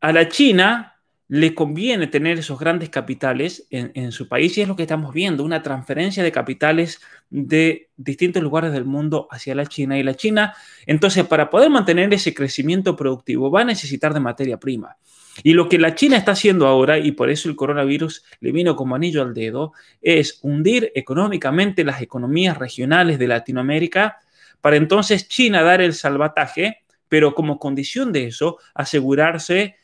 a 0.00 0.10
la 0.14 0.26
China 0.26 0.91
le 1.32 1.54
conviene 1.54 2.08
tener 2.08 2.38
esos 2.38 2.60
grandes 2.60 2.90
capitales 2.90 3.66
en, 3.70 4.12
su 4.12 4.28
país 4.28 4.58
y 4.58 4.60
es 4.60 4.68
lo 4.68 4.76
que 4.76 4.82
estamos 4.82 5.14
viendo, 5.14 5.44
una 5.44 5.62
transferencia 5.62 6.22
de 6.22 6.30
capitales 6.30 7.00
de 7.30 7.88
distintos 7.96 8.42
lugares 8.42 8.70
del 8.70 8.84
mundo 8.84 9.28
hacia 9.30 9.54
la 9.54 9.64
China. 9.64 9.98
Y 9.98 10.02
la 10.02 10.12
China, 10.12 10.54
entonces, 10.84 11.24
para 11.24 11.48
poder 11.48 11.70
mantener 11.70 12.12
ese 12.12 12.34
crecimiento 12.34 12.96
productivo, 12.96 13.50
va 13.50 13.62
a 13.62 13.64
necesitar 13.64 14.12
de 14.12 14.20
materia 14.20 14.58
prima. 14.58 14.98
Y 15.42 15.54
lo 15.54 15.70
que 15.70 15.78
la 15.78 15.94
China 15.94 16.18
está 16.18 16.32
haciendo 16.32 16.66
ahora, 16.66 16.98
y 16.98 17.12
por 17.12 17.30
eso 17.30 17.48
el 17.48 17.56
coronavirus 17.56 18.22
le 18.40 18.52
vino 18.52 18.76
como 18.76 18.94
anillo 18.94 19.22
al 19.22 19.32
dedo, 19.32 19.72
es 20.02 20.38
hundir 20.42 20.92
económicamente 20.94 21.82
las 21.82 22.02
economías 22.02 22.58
regionales 22.58 23.18
de 23.18 23.28
Latinoamérica 23.28 24.18
para 24.60 24.76
entonces 24.76 25.28
China 25.28 25.62
dar 25.62 25.80
el 25.80 25.94
salvataje, 25.94 26.82
pero 27.08 27.34
como 27.34 27.58
condición 27.58 28.12
de 28.12 28.26
eso, 28.26 28.58
asegurarse 28.74 29.76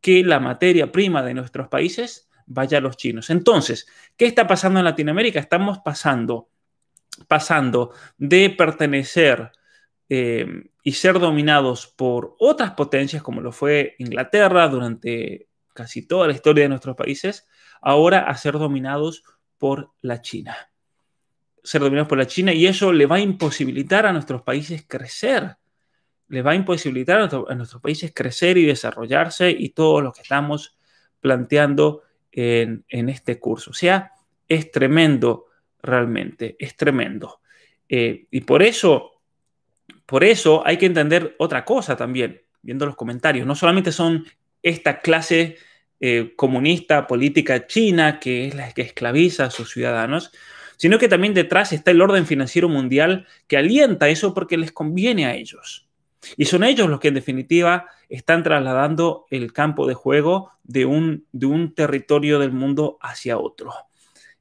que 0.00 0.22
la 0.24 0.40
materia 0.40 0.92
prima 0.92 1.22
de 1.22 1.34
nuestros 1.34 1.68
países 1.68 2.28
vaya 2.46 2.78
a 2.78 2.80
los 2.80 2.96
chinos. 2.96 3.30
Entonces, 3.30 3.86
¿qué 4.16 4.26
está 4.26 4.46
pasando 4.46 4.80
en 4.80 4.84
Latinoamérica? 4.84 5.38
Estamos 5.38 5.78
pasando, 5.80 6.50
pasando 7.26 7.92
de 8.16 8.50
pertenecer 8.50 9.52
eh, 10.08 10.70
y 10.82 10.92
ser 10.92 11.18
dominados 11.18 11.86
por 11.86 12.34
otras 12.38 12.72
potencias, 12.72 13.22
como 13.22 13.40
lo 13.40 13.52
fue 13.52 13.94
Inglaterra 13.98 14.68
durante 14.68 15.48
casi 15.74 16.06
toda 16.06 16.26
la 16.26 16.32
historia 16.32 16.64
de 16.64 16.70
nuestros 16.70 16.96
países, 16.96 17.46
ahora 17.80 18.20
a 18.20 18.36
ser 18.36 18.54
dominados 18.54 19.22
por 19.58 19.92
la 20.00 20.20
China. 20.20 20.56
ser 21.62 21.82
dominados 21.82 22.08
por 22.08 22.18
la 22.18 22.26
China 22.26 22.52
y 22.54 22.66
eso 22.66 22.92
le 22.92 23.04
va 23.04 23.16
a 23.16 23.20
imposibilitar 23.20 24.06
a 24.06 24.12
nuestros 24.12 24.42
países 24.42 24.86
crecer. 24.88 25.56
Le 26.28 26.42
va 26.42 26.52
a 26.52 26.54
imposibilitar 26.54 27.20
a, 27.20 27.54
nuestros 27.54 27.80
países 27.80 28.12
crecer 28.14 28.58
y 28.58 28.66
desarrollarse 28.66 29.50
y 29.50 29.70
todo 29.70 30.00
lo 30.00 30.12
que 30.12 30.22
estamos 30.22 30.76
planteando 31.20 32.02
en, 32.32 32.84
este 32.88 33.38
curso. 33.38 33.70
O 33.70 33.74
sea, 33.74 34.12
es 34.46 34.70
tremendo 34.70 35.46
realmente, 35.82 36.56
es 36.58 36.76
tremendo. 36.76 37.40
Eh, 37.88 38.26
y 38.30 38.42
por 38.42 38.62
eso, 38.62 39.22
por 40.06 40.24
eso 40.24 40.62
hay 40.66 40.76
que 40.76 40.86
entender 40.86 41.34
otra 41.38 41.64
cosa 41.64 41.96
también, 41.96 42.42
viendo 42.62 42.86
los 42.86 42.96
comentarios. 42.96 43.46
No 43.46 43.54
solamente 43.54 43.92
son 43.92 44.26
esta 44.62 45.00
clase 45.00 45.56
eh, 46.00 46.34
comunista 46.36 47.08
política 47.08 47.66
china 47.66 48.20
que 48.20 48.46
es 48.46 48.54
la 48.54 48.72
que 48.72 48.82
esclaviza 48.82 49.46
a 49.46 49.50
sus 49.50 49.72
ciudadanos, 49.72 50.30
sino 50.76 50.96
que 50.96 51.08
también 51.08 51.34
detrás 51.34 51.72
está 51.72 51.90
el 51.90 52.00
orden 52.00 52.24
financiero 52.24 52.68
mundial 52.68 53.26
que 53.48 53.56
alienta 53.56 54.08
eso 54.08 54.32
porque 54.32 54.56
les 54.56 54.70
conviene 54.70 55.26
a 55.26 55.34
ellos. 55.34 55.87
Y 56.36 56.46
son 56.46 56.64
ellos 56.64 56.88
los 56.88 57.00
que 57.00 57.08
en 57.08 57.14
definitiva 57.14 57.86
están 58.08 58.42
trasladando 58.42 59.26
el 59.30 59.52
campo 59.52 59.86
de 59.86 59.94
juego 59.94 60.50
de 60.64 60.84
un, 60.84 61.26
de 61.32 61.46
un 61.46 61.74
territorio 61.74 62.38
del 62.38 62.52
mundo 62.52 62.98
hacia 63.00 63.38
otro. 63.38 63.72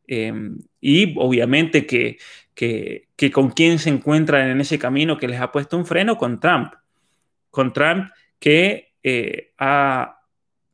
Em, 0.07 0.59
y 0.79 1.13
obviamente 1.17 1.85
que, 1.85 2.17
que, 2.53 3.31
con 3.31 3.51
quién 3.51 3.77
se 3.77 3.89
encuentran 3.89 4.49
en 4.49 4.61
ese 4.61 4.79
camino 4.79 5.17
que 5.17 5.27
les 5.27 5.39
ha 5.39 5.51
puesto 5.51 5.77
un 5.77 5.85
freno 5.85 6.17
con 6.17 6.39
Trump. 6.39 6.73
Con 7.51 7.73
Trump 7.73 8.11
que 8.39 8.93
eh, 9.03 9.53
ha 9.57 10.21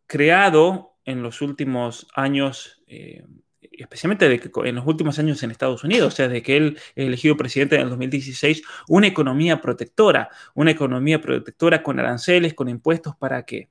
creado 0.08 0.96
en 1.06 1.24
los 1.24 1.42
últimos 1.42 2.08
años 2.16 2.82
eh, 2.88 3.26
especialmente 3.72 4.42
en 4.66 4.76
los 4.76 4.86
últimos 4.86 5.20
años 5.20 5.42
en 5.44 5.52
Estados 5.52 5.84
Unidos, 5.84 6.14
o 6.14 6.16
sea, 6.16 6.28
desde 6.28 6.44
que 6.44 6.58
él 6.58 6.78
elegido 6.96 7.38
presidente 7.38 7.76
en 7.76 7.82
el 7.84 7.90
2016, 7.90 8.64
una 8.88 9.08
economía 9.08 9.62
protectora, 9.62 10.30
una 10.54 10.72
economía 10.72 11.22
protectora 11.22 11.84
con 11.84 12.00
aranceles, 12.00 12.54
con 12.54 12.70
impuestos 12.70 13.16
para 13.16 13.44
que, 13.44 13.70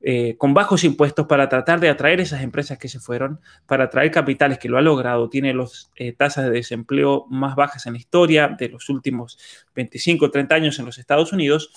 eh, 0.00 0.36
con 0.38 0.54
bajos 0.54 0.84
impuestos 0.84 1.26
para 1.26 1.48
tratar 1.48 1.80
de 1.80 1.88
atraer 1.88 2.20
esas 2.20 2.42
empresas 2.42 2.78
que 2.78 2.88
se 2.88 3.00
fueron, 3.00 3.40
para 3.66 3.84
atraer 3.84 4.10
capitales 4.10 4.58
que 4.58 4.68
lo 4.68 4.78
ha 4.78 4.82
logrado, 4.82 5.28
tiene 5.28 5.54
las 5.54 5.90
eh, 5.96 6.12
tasas 6.12 6.44
de 6.44 6.50
desempleo 6.50 7.26
más 7.28 7.54
bajas 7.56 7.86
en 7.86 7.94
la 7.94 7.98
historia 7.98 8.56
de 8.58 8.68
los 8.68 8.88
últimos 8.88 9.38
25, 9.74 10.30
30 10.30 10.54
años 10.54 10.78
en 10.78 10.86
los 10.86 10.98
Estados 10.98 11.32
Unidos 11.32 11.72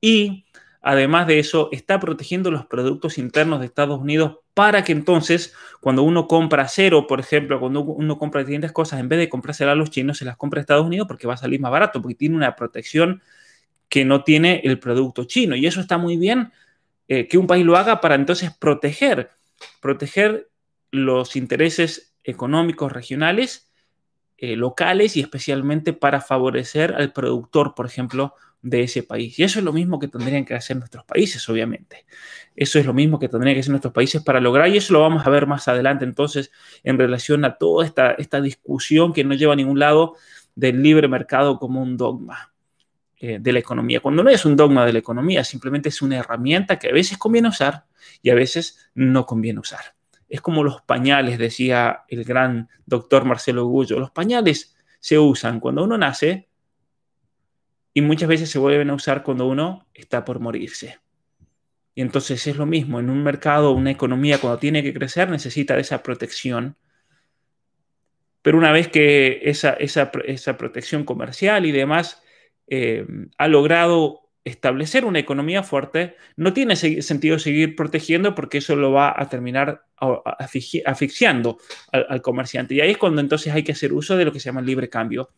y 0.00 0.46
Además 0.82 1.26
de 1.26 1.38
eso, 1.38 1.68
está 1.72 2.00
protegiendo 2.00 2.50
los 2.50 2.64
productos 2.66 3.18
internos 3.18 3.60
de 3.60 3.66
Estados 3.66 4.00
Unidos 4.00 4.38
para 4.54 4.82
que 4.82 4.92
entonces, 4.92 5.54
cuando 5.80 6.02
uno 6.02 6.26
compra 6.26 6.62
acero, 6.62 7.06
por 7.06 7.20
ejemplo, 7.20 7.60
cuando 7.60 7.82
uno 7.82 8.18
compra 8.18 8.42
distintas 8.42 8.72
cosas, 8.72 9.00
en 9.00 9.08
vez 9.08 9.18
de 9.18 9.28
comprárselas 9.28 9.72
a 9.72 9.76
los 9.76 9.90
chinos, 9.90 10.18
se 10.18 10.24
las 10.24 10.36
compra 10.36 10.60
a 10.60 10.62
Estados 10.62 10.86
Unidos 10.86 11.06
porque 11.06 11.26
va 11.26 11.34
a 11.34 11.38
salir 11.38 11.60
más 11.60 11.70
barato, 11.70 12.00
porque 12.00 12.14
tiene 12.14 12.36
una 12.36 12.56
protección 12.56 13.22
que 13.90 14.04
no 14.06 14.24
tiene 14.24 14.62
el 14.64 14.78
producto 14.78 15.24
chino. 15.24 15.54
Y 15.54 15.66
eso 15.66 15.80
está 15.80 15.98
muy 15.98 16.16
bien 16.16 16.52
eh, 17.08 17.28
que 17.28 17.36
un 17.36 17.46
país 17.46 17.66
lo 17.66 17.76
haga 17.76 18.00
para 18.00 18.14
entonces 18.14 18.50
proteger, 18.56 19.30
proteger 19.82 20.48
los 20.90 21.36
intereses 21.36 22.14
económicos 22.24 22.92
regionales, 22.92 23.70
eh, 24.38 24.56
locales 24.56 25.16
y 25.16 25.20
especialmente 25.20 25.92
para 25.92 26.20
favorecer 26.20 26.94
al 26.94 27.12
productor, 27.12 27.74
por 27.74 27.84
ejemplo, 27.84 28.34
de 28.62 28.82
ese 28.82 29.02
país. 29.02 29.38
Y 29.38 29.44
eso 29.44 29.58
es 29.58 29.64
lo 29.64 29.72
mismo 29.72 29.98
que 29.98 30.08
tendrían 30.08 30.44
que 30.44 30.54
hacer 30.54 30.76
nuestros 30.76 31.04
países, 31.04 31.48
obviamente. 31.48 32.04
Eso 32.54 32.78
es 32.78 32.86
lo 32.86 32.92
mismo 32.92 33.18
que 33.18 33.28
tendrían 33.28 33.54
que 33.54 33.60
hacer 33.60 33.70
nuestros 33.70 33.92
países 33.92 34.22
para 34.22 34.40
lograr, 34.40 34.68
y 34.68 34.76
eso 34.76 34.92
lo 34.92 35.00
vamos 35.00 35.26
a 35.26 35.30
ver 35.30 35.46
más 35.46 35.68
adelante 35.68 36.04
entonces 36.04 36.50
en 36.82 36.98
relación 36.98 37.44
a 37.44 37.56
toda 37.56 37.86
esta, 37.86 38.12
esta 38.12 38.40
discusión 38.40 39.12
que 39.12 39.24
no 39.24 39.34
lleva 39.34 39.54
a 39.54 39.56
ningún 39.56 39.78
lado 39.78 40.16
del 40.54 40.82
libre 40.82 41.08
mercado 41.08 41.58
como 41.58 41.82
un 41.82 41.96
dogma 41.96 42.52
eh, 43.18 43.38
de 43.40 43.52
la 43.52 43.58
economía. 43.58 44.00
Cuando 44.00 44.22
no 44.22 44.30
es 44.30 44.44
un 44.44 44.56
dogma 44.56 44.84
de 44.84 44.92
la 44.92 44.98
economía, 44.98 45.44
simplemente 45.44 45.88
es 45.88 46.02
una 46.02 46.18
herramienta 46.18 46.78
que 46.78 46.88
a 46.88 46.92
veces 46.92 47.18
conviene 47.18 47.48
usar 47.48 47.84
y 48.22 48.30
a 48.30 48.34
veces 48.34 48.90
no 48.94 49.26
conviene 49.26 49.60
usar. 49.60 49.94
Es 50.28 50.40
como 50.40 50.62
los 50.62 50.82
pañales, 50.82 51.38
decía 51.38 52.04
el 52.08 52.24
gran 52.24 52.68
doctor 52.86 53.24
Marcelo 53.24 53.64
Gullo. 53.66 53.98
Los 53.98 54.10
pañales 54.10 54.76
se 55.00 55.18
usan 55.18 55.60
cuando 55.60 55.82
uno 55.82 55.98
nace 55.98 56.49
y 57.92 58.02
muchas 58.02 58.28
veces 58.28 58.50
se 58.50 58.58
vuelven 58.58 58.90
a 58.90 58.94
usar 58.94 59.22
cuando 59.22 59.46
uno 59.46 59.86
está 59.94 60.24
por 60.24 60.40
morirse. 60.40 60.98
Y 61.94 62.02
entonces 62.02 62.46
es 62.46 62.56
lo 62.56 62.66
mismo, 62.66 63.00
en 63.00 63.10
un 63.10 63.22
mercado, 63.22 63.72
una 63.72 63.90
economía, 63.90 64.38
cuando 64.38 64.58
tiene 64.58 64.82
que 64.82 64.94
crecer, 64.94 65.28
necesita 65.28 65.74
de 65.74 65.80
esa 65.82 66.02
protección. 66.02 66.76
Pero 68.42 68.58
una 68.58 68.72
vez 68.72 68.88
que 68.88 69.40
esa, 69.44 69.72
esa, 69.74 70.10
protección 70.56 71.04
comercial 71.04 71.66
y 71.66 71.72
demás 71.72 72.22
eh, 72.68 73.06
ha 73.36 73.48
logrado 73.48 74.20
establecer 74.44 75.04
una 75.04 75.18
economía 75.18 75.62
fuerte, 75.62 76.16
no 76.36 76.54
tiene 76.54 76.76
sentido 76.76 77.38
seguir 77.38 77.76
protegiendo 77.76 78.34
porque 78.34 78.58
eso 78.58 78.74
lo 78.76 78.92
va 78.92 79.14
a 79.14 79.28
terminar 79.28 79.84
asfixiando 80.86 81.58
al, 81.92 82.06
al 82.08 82.22
comerciante. 82.22 82.74
Y 82.74 82.80
ahí 82.80 82.92
es 82.92 82.98
cuando 82.98 83.20
entonces 83.20 83.52
hay 83.52 83.64
que 83.64 83.72
hacer 83.72 83.92
uso 83.92 84.16
de 84.16 84.24
lo 84.24 84.32
que 84.32 84.40
se 84.40 84.46
llama 84.46 84.60
el 84.60 84.66
libre 84.66 84.88
cambio 84.88 85.30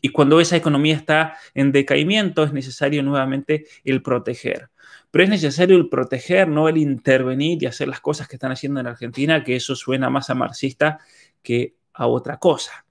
y 0.00 0.10
cuando 0.10 0.40
esa 0.40 0.56
economía 0.56 0.96
está 0.96 1.36
en 1.54 1.72
decaimiento, 1.72 2.44
es 2.44 2.52
necesario 2.52 3.02
nuevamente 3.02 3.66
el 3.84 4.02
proteger. 4.02 4.70
Pero 5.10 5.24
es 5.24 5.30
necesario 5.30 5.76
el 5.76 5.88
proteger, 5.88 6.48
no 6.48 6.68
el 6.68 6.78
intervenir 6.78 7.62
y 7.62 7.66
hacer 7.66 7.88
las 7.88 8.00
cosas 8.00 8.28
que 8.28 8.36
están 8.36 8.52
haciendo 8.52 8.80
en 8.80 8.86
Argentina, 8.86 9.42
que 9.42 9.56
eso 9.56 9.74
suena 9.74 10.08
más 10.08 10.30
a 10.30 10.34
marxista 10.34 10.98
que 11.42 11.74
a 11.92 12.06
otra 12.06 12.38
cosa. 12.38 12.84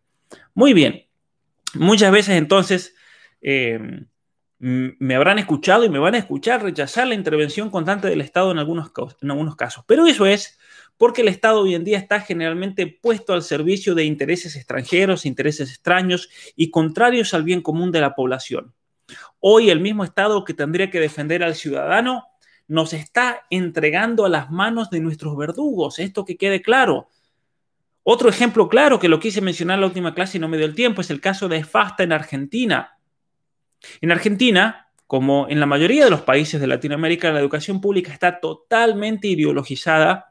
Muy 0.53 0.73
bien. 0.73 1.05
Muchas 1.75 2.11
veces 2.11 2.35
entonces 2.35 2.95
em, 3.41 4.07
me 4.59 5.15
habrán 5.15 5.39
escuchado 5.39 5.85
y 5.85 5.89
me 5.89 5.99
van 5.99 6.15
a 6.15 6.17
escuchar 6.17 6.61
rechazar 6.61 7.07
la 7.07 7.15
intervención 7.15 7.69
constante 7.69 8.09
del 8.09 8.21
Estado 8.21 8.51
en 8.51 8.59
algunos, 8.59 8.91
en 9.21 9.31
algunos 9.31 9.55
casos. 9.55 9.85
Pero 9.87 10.05
eso 10.05 10.25
es 10.25 10.58
porque 10.99 11.21
el 11.21 11.29
Estado 11.29 11.61
hoy 11.61 11.75
en 11.75 11.85
día 11.85 11.97
está 11.97 12.19
generalmente 12.19 12.85
puesto 12.85 13.31
al 13.31 13.41
servicio 13.41 13.95
de 13.95 14.03
intereses 14.03 14.57
extranjeros, 14.57 15.25
intereses 15.25 15.69
extraños 15.69 16.29
y 16.57 16.71
contrarios 16.71 17.33
al 17.33 17.43
bien 17.43 17.61
común 17.61 17.93
de 17.93 18.01
la 18.01 18.15
población. 18.15 18.73
Hoy 19.39 19.69
el 19.69 19.79
mismo 19.79 20.03
Estado 20.03 20.43
que 20.43 20.53
tendría 20.53 20.91
que 20.91 20.99
defender 20.99 21.41
al 21.41 21.55
ciudadano 21.55 22.25
nos 22.67 22.91
está 22.91 23.45
entregando 23.49 24.25
a 24.25 24.29
las 24.29 24.51
manos 24.51 24.89
de 24.89 24.99
nuestros 24.99 25.37
verdugos, 25.37 25.99
esto 25.99 26.25
que 26.25 26.35
quede 26.35 26.61
claro. 26.61 27.07
Otro 28.03 28.27
ejemplo 28.27 28.67
claro 28.67 28.99
que 28.99 29.07
lo 29.07 29.21
quise 29.21 29.39
mencionar 29.39 29.75
en 29.75 29.81
la 29.81 29.87
última 29.87 30.13
clase 30.13 30.37
y 30.37 30.41
no 30.41 30.49
me 30.49 30.57
dio 30.57 30.65
el 30.65 30.75
tiempo 30.75 30.99
es 30.99 31.09
el 31.09 31.21
caso 31.21 31.47
de 31.47 31.63
FASTA 31.63 32.03
en 32.03 32.11
Argentina. 32.11 32.99
En 34.01 34.11
Argentina, 34.11 34.89
como 35.07 35.47
en 35.47 35.61
la 35.61 35.65
mayoría 35.65 36.03
de 36.03 36.11
los 36.11 36.23
países 36.23 36.59
de 36.59 36.67
Latinoamérica, 36.67 37.31
la 37.31 37.39
educación 37.39 37.79
pública 37.79 38.11
está 38.11 38.41
totalmente 38.41 39.29
ideologizada 39.29 40.28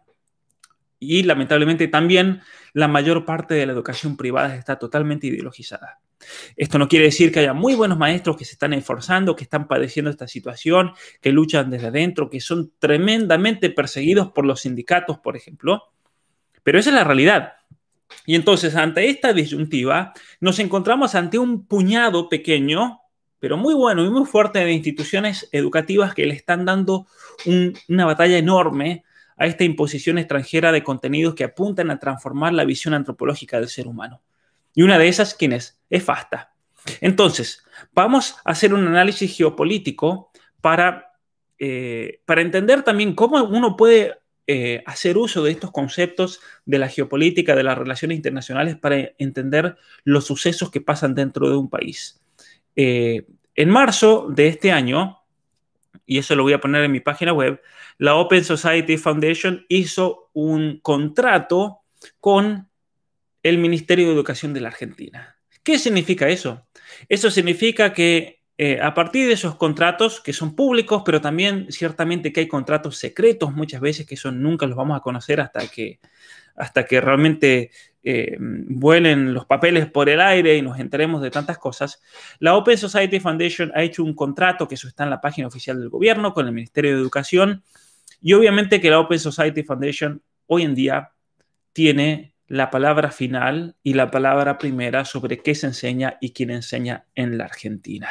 y 0.99 1.23
lamentablemente 1.23 1.89
también 1.89 2.41
la 2.73 2.89
mayor 2.89 3.25
parte 3.25 3.55
de 3.55 3.67
la 3.67 3.73
educación 3.73 4.17
privada 4.17 4.57
está 4.57 4.79
totalmente 4.79 5.27
ideologizada. 5.27 6.01
Esto 6.57 6.79
no 6.79 6.89
quiere 6.89 7.07
decir 7.07 7.33
que 7.33 7.41
haya 7.41 7.55
muy 7.55 7.75
buenos 7.75 7.99
maestros 7.99 8.37
que 8.37 8.45
se 8.45 8.53
están 8.53 8.73
esforzando, 8.73 9.37
que 9.37 9.45
están 9.45 9.69
padeciendo 9.69 10.11
esta 10.11 10.27
situación, 10.27 10.93
que 11.21 11.33
luchan 11.33 11.71
desde 11.71 11.89
adentro, 11.89 12.29
que 12.29 12.41
son 12.41 12.73
tremendamente 12.79 13.71
perseguidos 13.71 14.33
por 14.33 14.45
los 14.45 14.63
sindicatos, 14.63 15.19
por 15.19 15.37
ejemplo. 15.37 15.85
Pero 16.63 16.79
esa 16.79 16.91
es 16.91 16.97
la 16.97 17.05
realidad. 17.05 17.53
Y 18.27 18.35
entonces, 18.35 18.75
ante 18.75 19.09
esta 19.09 19.33
disyuntiva, 19.33 20.13
nos 20.41 20.59
encontramos 20.59 21.15
ante 21.15 21.39
un 21.39 21.67
puñado 21.67 22.29
pequeño, 22.29 23.01
pero 23.39 23.57
muy 23.57 23.75
bueno 23.75 24.05
y 24.05 24.11
muy 24.11 24.27
fuerte 24.27 24.59
de 24.59 24.73
instituciones 24.73 25.49
educativas 25.53 26.15
que 26.15 26.27
le 26.27 26.35
están 26.35 26.65
dando 26.65 27.07
una 27.89 28.07
batalla 28.07 28.39
enorme 28.39 29.05
a 29.39 29.47
esta 29.47 29.65
imposición 29.65 30.19
extranjera 30.19 30.73
de 30.73 30.83
contenidos 30.83 31.35
que 31.35 31.45
apuntan 31.45 31.91
a 31.91 31.99
transformar 31.99 32.53
la 32.53 32.65
visión 32.65 32.95
antropológica 32.95 33.59
del 33.61 33.69
ser 33.69 33.87
humano. 33.87 34.21
Y 34.75 34.83
una 34.83 34.99
de 34.99 35.09
esas, 35.09 35.35
¿quién 35.35 35.53
es? 35.53 35.81
Es 35.89 36.05
FASTA. 36.05 36.53
Entonces, 37.01 37.65
vamos 37.95 38.37
a 38.45 38.51
hacer 38.51 38.75
un 38.75 38.87
análisis 38.87 39.37
geopolítico 39.37 40.31
para, 40.61 41.13
eh, 41.59 42.21
para 42.25 42.43
entender 42.43 42.83
también 42.83 43.15
cómo 43.15 43.43
uno 43.45 43.77
puede 43.77 44.19
eh, 44.47 44.83
hacer 44.87 45.19
uso 45.19 45.45
de 45.45 45.51
estos 45.51 45.71
conceptos 45.71 46.41
de 46.65 46.79
la 46.79 46.89
geopolítica, 46.89 47.55
de 47.55 47.63
las 47.63 47.77
relaciones 47.77 48.17
internacionales, 48.17 48.77
para 48.77 49.11
entender 49.19 49.77
los 50.05 50.27
sucesos 50.27 50.71
que 50.71 50.81
pasan 50.81 51.15
dentro 51.15 51.51
de 51.51 51.57
un 51.57 51.69
país. 51.69 52.21
Eh, 52.75 53.27
en 53.55 53.69
marzo 53.71 54.29
de 54.31 54.49
este 54.49 54.73
año, 54.73 55.18
y 56.07 56.19
eso 56.19 56.35
lo 56.35 56.43
voy 56.43 56.53
a 56.53 56.61
poner 56.61 56.85
en 56.85 56.93
mi 56.93 57.01
página 57.01 57.33
web, 57.33 57.61
la 57.99 58.17
Open 58.17 58.45
Society 58.45 58.97
Foundation 58.97 59.65
hizo 59.69 60.31
un 60.33 60.81
contrato 60.81 61.81
con 62.21 62.69
el 63.43 63.59
Ministerio 63.59 64.07
de 64.07 64.15
Educación 64.15 64.55
de 64.55 64.61
la 64.61 64.69
Argentina. 64.69 65.37
¿Qué 65.63 65.79
significa 65.79 66.29
eso? 66.29 66.67
Eso 67.09 67.31
significa 67.31 67.93
que 67.93 68.39
eh, 68.61 68.81
a 68.83 68.93
partir 68.93 69.29
de 69.29 69.35
esos 69.35 69.55
contratos, 69.55 70.21
que 70.21 70.33
son 70.33 70.57
públicos, 70.57 71.03
pero 71.05 71.21
también 71.21 71.67
ciertamente 71.71 72.33
que 72.33 72.41
hay 72.41 72.49
contratos 72.49 72.97
secretos 72.97 73.53
muchas 73.53 73.81
veces, 73.81 74.05
que 74.05 74.17
eso 74.17 74.33
nunca 74.33 74.67
los 74.67 74.77
vamos 74.77 74.97
a 74.97 75.01
conocer 75.01 75.41
hasta 75.41 75.69
que, 75.69 76.01
hasta 76.59 76.85
que 76.85 77.01
realmente 77.01 77.71
eh, 78.03 78.37
vuelen 78.39 79.35
los 79.35 79.47
papeles 79.47 79.91
por 79.91 80.09
el 80.09 80.21
aire 80.21 80.57
y 80.57 80.63
nos 80.63 80.79
enteremos 80.79 81.23
de 81.23 81.31
tantas 81.31 81.59
cosas, 81.59 82.03
la 82.39 82.55
Open 82.57 82.79
Society 82.79 83.21
Foundation 83.21 83.73
ha 83.75 83.83
hecho 83.83 84.03
un 84.03 84.15
contrato, 84.15 84.67
que 84.67 84.77
eso 84.77 84.89
está 84.89 85.05
en 85.05 85.11
la 85.11 85.21
página 85.21 85.49
oficial 85.49 85.79
del 85.79 85.89
gobierno, 85.89 86.33
con 86.33 86.47
el 86.47 86.53
Ministerio 86.53 86.93
de 86.95 87.01
Educación, 87.01 87.63
y 88.21 88.33
obviamente 88.33 88.81
que 88.81 88.91
la 88.91 89.01
Open 89.01 89.19
Society 89.19 89.63
Foundation 89.63 90.23
hoy 90.47 90.63
en 90.63 90.75
día 90.75 91.13
tiene 91.73 92.35
la 92.49 92.71
palabra 92.71 93.11
final 93.11 93.77
y 93.83 93.95
la 93.95 94.11
palabra 94.11 94.59
primera 94.59 95.05
sobre 95.05 95.39
qué 95.43 95.55
se 95.55 95.67
enseña 95.67 96.17
y 96.21 96.33
quién 96.33 96.51
enseña 96.51 97.05
en 97.15 97.39
la 97.39 97.45
Argentina. 97.45 98.09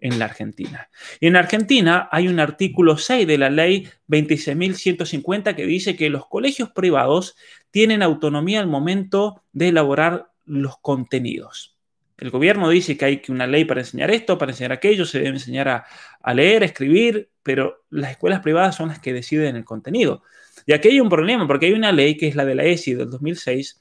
En 0.00 0.18
la 0.18 0.24
Argentina. 0.24 0.90
Y 1.20 1.26
en 1.26 1.36
Argentina 1.36 2.08
hay 2.10 2.26
un 2.26 2.40
artículo 2.40 2.96
6 2.96 3.26
de 3.26 3.38
la 3.38 3.50
ley 3.50 3.88
26.150 4.08 5.54
que 5.54 5.66
dice 5.66 5.94
que 5.94 6.10
los 6.10 6.26
colegios 6.26 6.70
privados 6.70 7.36
tienen 7.70 8.02
autonomía 8.02 8.60
al 8.60 8.66
momento 8.66 9.42
de 9.52 9.68
elaborar 9.68 10.30
los 10.44 10.78
contenidos. 10.78 11.76
El 12.18 12.30
gobierno 12.30 12.68
dice 12.68 12.96
que 12.98 13.04
hay 13.06 13.22
una 13.28 13.46
ley 13.46 13.64
para 13.64 13.80
enseñar 13.80 14.10
esto, 14.10 14.36
para 14.36 14.52
enseñar 14.52 14.72
aquello, 14.72 15.06
se 15.06 15.18
debe 15.18 15.30
enseñar 15.30 15.68
a, 15.68 15.86
a 16.22 16.34
leer, 16.34 16.62
a 16.62 16.66
escribir, 16.66 17.30
pero 17.42 17.84
las 17.88 18.10
escuelas 18.10 18.40
privadas 18.40 18.76
son 18.76 18.88
las 18.88 18.98
que 18.98 19.12
deciden 19.12 19.56
el 19.56 19.64
contenido. 19.64 20.22
Y 20.66 20.72
aquí 20.72 20.88
hay 20.88 21.00
un 21.00 21.08
problema, 21.08 21.46
porque 21.46 21.66
hay 21.66 21.72
una 21.72 21.92
ley 21.92 22.16
que 22.16 22.28
es 22.28 22.34
la 22.34 22.44
de 22.44 22.54
la 22.54 22.64
ESI 22.64 22.94
del 22.94 23.10
2006, 23.10 23.79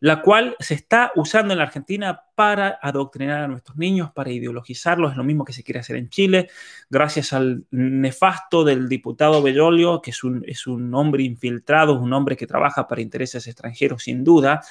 la 0.00 0.22
cual 0.22 0.56
se 0.58 0.74
está 0.74 1.12
usando 1.14 1.52
en 1.52 1.58
la 1.58 1.64
Argentina 1.64 2.22
para 2.34 2.78
adoctrinar 2.82 3.42
a 3.42 3.48
nuestros 3.48 3.76
niños, 3.76 4.10
para 4.12 4.30
ideologizarlos, 4.30 5.12
es 5.12 5.16
lo 5.16 5.24
mismo 5.24 5.44
que 5.44 5.52
se 5.52 5.62
quiere 5.62 5.80
hacer 5.80 5.96
en 5.96 6.08
Chile, 6.08 6.48
gracias 6.88 7.32
al 7.32 7.64
nefasto 7.70 8.64
del 8.64 8.88
diputado 8.88 9.42
Bellolio, 9.42 10.00
que 10.00 10.10
es 10.10 10.24
un, 10.24 10.42
es 10.46 10.66
un 10.66 10.94
hombre 10.94 11.22
infiltrado, 11.22 11.94
un 11.94 12.12
hombre 12.12 12.36
que 12.36 12.46
trabaja 12.46 12.88
para 12.88 13.02
intereses 13.02 13.46
extranjeros 13.46 14.02
sin 14.02 14.24
duda. 14.24 14.62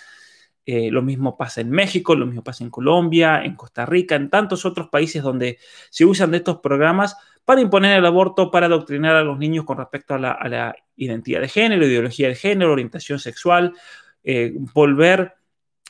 Eh, 0.66 0.92
lo 0.92 1.02
mismo 1.02 1.36
pasa 1.36 1.62
en 1.62 1.72
México, 1.72 2.14
lo 2.16 2.26
mismo 2.28 2.44
pasa 2.44 2.64
en 2.64 2.70
Colombia, 2.70 3.44
en 3.44 3.56
Costa 3.56 3.86
Rica, 3.86 4.16
en 4.16 4.30
tantos 4.30 4.66
otros 4.66 4.90
países 4.90 5.24
donde 5.24 5.58
se 5.90 6.06
usan 6.06 6.32
de 6.32 6.38
estos 6.38 6.60
programas 6.60 7.16
para 7.44 7.62
imponer 7.62 7.98
el 7.98 8.06
aborto, 8.06 8.52
para 8.52 8.68
adoctrinar 8.68 9.16
a 9.16 9.24
los 9.24 9.40
niños 9.40 9.66
con 9.66 9.78
respecto 9.78 10.14
a 10.14 10.20
la, 10.20 10.76
identidad 10.96 11.42
de 11.42 11.48
género, 11.48 11.88
ideología 11.88 12.28
de 12.28 12.36
género, 12.36 12.72
orientación 12.72 13.18
sexual, 13.18 13.74
eh, 14.32 14.52
volver 14.54 15.34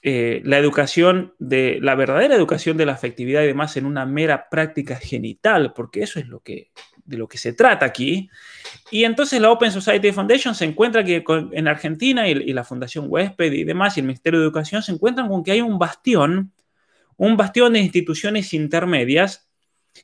eh, 0.01 0.41
la 0.45 0.57
educación 0.57 1.33
de 1.39 1.79
la 1.81 1.95
verdadera 1.95 2.35
educación 2.35 2.77
de 2.77 2.85
la 2.85 2.93
afectividad 2.93 3.43
y 3.43 3.47
demás 3.47 3.75
en 3.75 3.85
una 3.85 4.05
mera 4.05 4.47
práctica 4.49 4.95
genital, 4.95 5.73
porque 5.73 6.03
eso 6.03 6.19
es 6.19 6.27
lo 6.27 6.39
que 6.39 6.71
de 7.03 7.17
lo 7.17 7.27
que 7.27 7.37
se 7.37 7.53
trata 7.53 7.85
aquí. 7.85 8.29
Y 8.91 9.03
entonces 9.03 9.41
la 9.41 9.51
Open 9.51 9.71
Society 9.71 10.11
Foundation 10.11 10.55
se 10.55 10.65
encuentra 10.65 11.03
que 11.03 11.23
en 11.51 11.67
Argentina 11.67 12.29
y, 12.29 12.31
y 12.31 12.53
la 12.53 12.63
Fundación 12.63 13.07
Huésped 13.09 13.51
y 13.51 13.63
demás 13.63 13.97
y 13.97 14.01
el 14.01 14.05
Ministerio 14.05 14.39
de 14.39 14.45
Educación 14.45 14.83
se 14.83 14.93
encuentran 14.93 15.27
con 15.27 15.43
que 15.43 15.51
hay 15.51 15.61
un 15.61 15.79
bastión, 15.79 16.53
un 17.17 17.35
bastión 17.35 17.73
de 17.73 17.79
instituciones 17.79 18.53
intermedias 18.53 19.49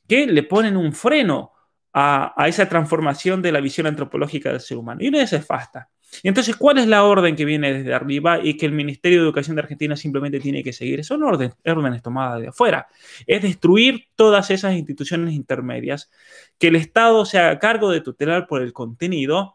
que 0.08 0.26
le 0.26 0.42
ponen 0.42 0.76
un 0.76 0.92
freno 0.92 1.52
a, 1.98 2.46
esa 2.46 2.68
transformación 2.68 3.40
de 3.40 3.52
la 3.52 3.60
visión 3.60 3.86
antropológica 3.86 4.50
del 4.50 4.60
ser 4.60 4.76
humano. 4.76 5.00
Y 5.02 5.08
una 5.08 5.18
de 5.18 5.24
esas 5.24 5.40
es 5.40 5.46
FASTA. 5.46 5.88
Entonces, 6.22 6.56
¿cuál 6.56 6.78
es 6.78 6.86
la 6.86 7.04
orden 7.04 7.36
que 7.36 7.44
viene 7.44 7.72
desde 7.72 7.94
arriba 7.94 8.40
y 8.42 8.56
que 8.56 8.66
el 8.66 8.72
Ministerio 8.72 9.18
de 9.18 9.24
Educación 9.24 9.56
de 9.56 9.62
Argentina 9.62 9.96
simplemente 9.96 10.40
tiene 10.40 10.62
que 10.62 10.72
seguir? 10.72 11.04
Son 11.04 11.22
órdenes 11.22 12.02
tomadas 12.02 12.40
de 12.40 12.48
afuera. 12.48 12.88
Es 13.26 13.42
destruir 13.42 14.06
todas 14.14 14.50
esas 14.50 14.74
instituciones 14.74 15.34
intermedias, 15.34 16.10
que 16.58 16.68
el 16.68 16.76
Estado 16.76 17.24
se 17.24 17.38
haga 17.38 17.58
cargo 17.58 17.90
de 17.90 18.00
tutelar 18.00 18.46
por 18.46 18.62
el 18.62 18.72
contenido, 18.72 19.54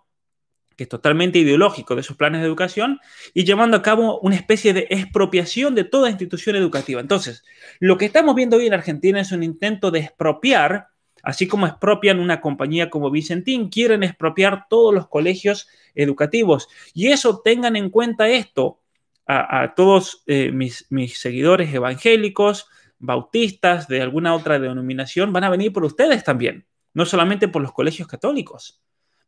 que 0.78 0.84
es 0.84 0.90
totalmente 0.90 1.38
ideológico 1.40 1.96
de 1.96 2.02
esos 2.02 2.16
planes 2.16 2.42
de 2.42 2.48
educación, 2.48 3.00
y 3.34 3.44
llevando 3.44 3.78
a 3.78 3.82
cabo 3.82 4.20
una 4.22 4.36
especie 4.36 4.74
de 4.74 4.88
expropiación 4.90 5.76
de 5.76 5.84
toda 5.84 6.10
institución 6.10 6.56
educativa. 6.56 7.02
Entonces, 7.02 7.44
lo 7.80 7.98
que 7.98 8.06
estamos 8.06 8.36
viendo 8.36 8.58
hoy 8.58 8.68
en 8.68 8.74
Argentina 8.74 9.20
es 9.20 9.32
un 9.32 9.44
intento 9.44 9.92
de 9.92 10.00
expropiar 10.00 10.88
Así 11.24 11.48
como 11.48 11.68
expropian 11.68 12.20
una 12.20 12.42
compañía 12.42 12.90
como 12.90 13.12
Vicentín, 13.12 13.70
quieren 13.70 14.04
expropiar 14.04 14.68
todos 14.70 14.94
los 14.94 15.08
colegios 15.08 15.68
educativos. 15.96 16.68
Y 16.94 17.08
eso, 17.08 17.42
tengan 17.42 17.76
en 17.76 17.90
cuenta 17.90 18.30
esto, 18.30 18.80
a, 19.28 19.74
todos 19.76 20.24
eh, 20.28 20.52
mis, 20.52 20.88
mis 20.90 21.20
seguidores 21.20 21.74
evangélicos, 21.74 22.68
bautistas, 23.00 23.88
de 23.88 24.02
alguna 24.02 24.36
otra 24.36 24.60
denominación, 24.60 25.32
van 25.34 25.44
a 25.44 25.50
venir 25.50 25.72
por 25.74 25.86
ustedes 25.86 26.24
también, 26.24 26.68
no 26.94 27.06
solamente 27.06 27.48
por 27.48 27.62
los 27.62 27.72
colegios 27.72 28.08
católicos, 28.08 28.82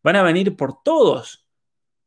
van 0.04 0.16
a 0.16 0.24
venir 0.24 0.56
por 0.56 0.84
todos, 0.84 1.48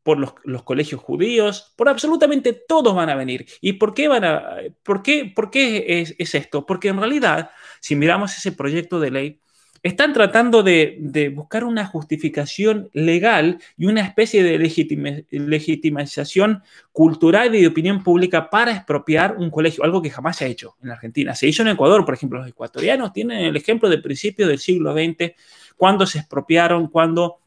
por 0.02 0.18
los, 0.18 0.62
colegios 0.62 1.00
judíos, 1.00 1.74
por 1.76 1.88
absolutamente 1.88 2.52
todos 2.52 2.94
van 2.94 3.10
a 3.10 3.16
venir. 3.16 3.44
¿Y 3.60 3.72
por 3.72 3.92
qué 3.92 4.06
van 4.06 4.24
a, 4.24 4.58
por 4.84 5.02
qué, 5.02 5.32
por 5.34 5.50
qué 5.50 6.02
es 6.16 6.34
esto? 6.34 6.64
Porque 6.64 6.88
en 6.88 6.98
realidad, 6.98 7.50
si 7.80 7.96
miramos 7.96 8.36
ese 8.36 8.52
proyecto 8.52 9.00
de 9.00 9.10
ley, 9.10 9.40
están 9.86 10.12
tratando 10.12 10.62
de, 10.62 11.32
buscar 11.34 11.64
una 11.64 11.86
justificación 11.86 12.90
legal 12.92 13.58
y 13.76 13.86
una 13.86 14.02
especie 14.02 14.42
de 14.42 14.58
legitimización 15.30 16.62
cultural 16.92 17.54
y 17.54 17.60
de 17.60 17.66
opinión 17.68 18.02
pública 18.02 18.50
para 18.50 18.72
expropiar 18.72 19.36
un 19.36 19.50
colegio, 19.50 19.84
algo 19.84 20.02
que 20.02 20.10
jamás 20.10 20.36
se 20.36 20.44
ha 20.44 20.48
hecho 20.48 20.76
en 20.82 20.90
Argentina. 20.90 21.34
Se 21.34 21.46
hizo 21.46 21.62
en 21.62 21.68
Ecuador, 21.68 22.04
por 22.04 22.14
ejemplo, 22.14 22.38
los 22.38 22.48
ecuatorianos 22.48 23.12
tienen 23.12 23.38
el 23.38 23.56
ejemplo 23.56 23.88
de 23.88 23.98
principios 23.98 24.48
del 24.48 24.58
siglo 24.58 24.92
XX, 24.92 25.32
cuando 25.76 26.06
se 26.06 26.18
expropiaron, 26.18 26.88
cuando 26.88 27.38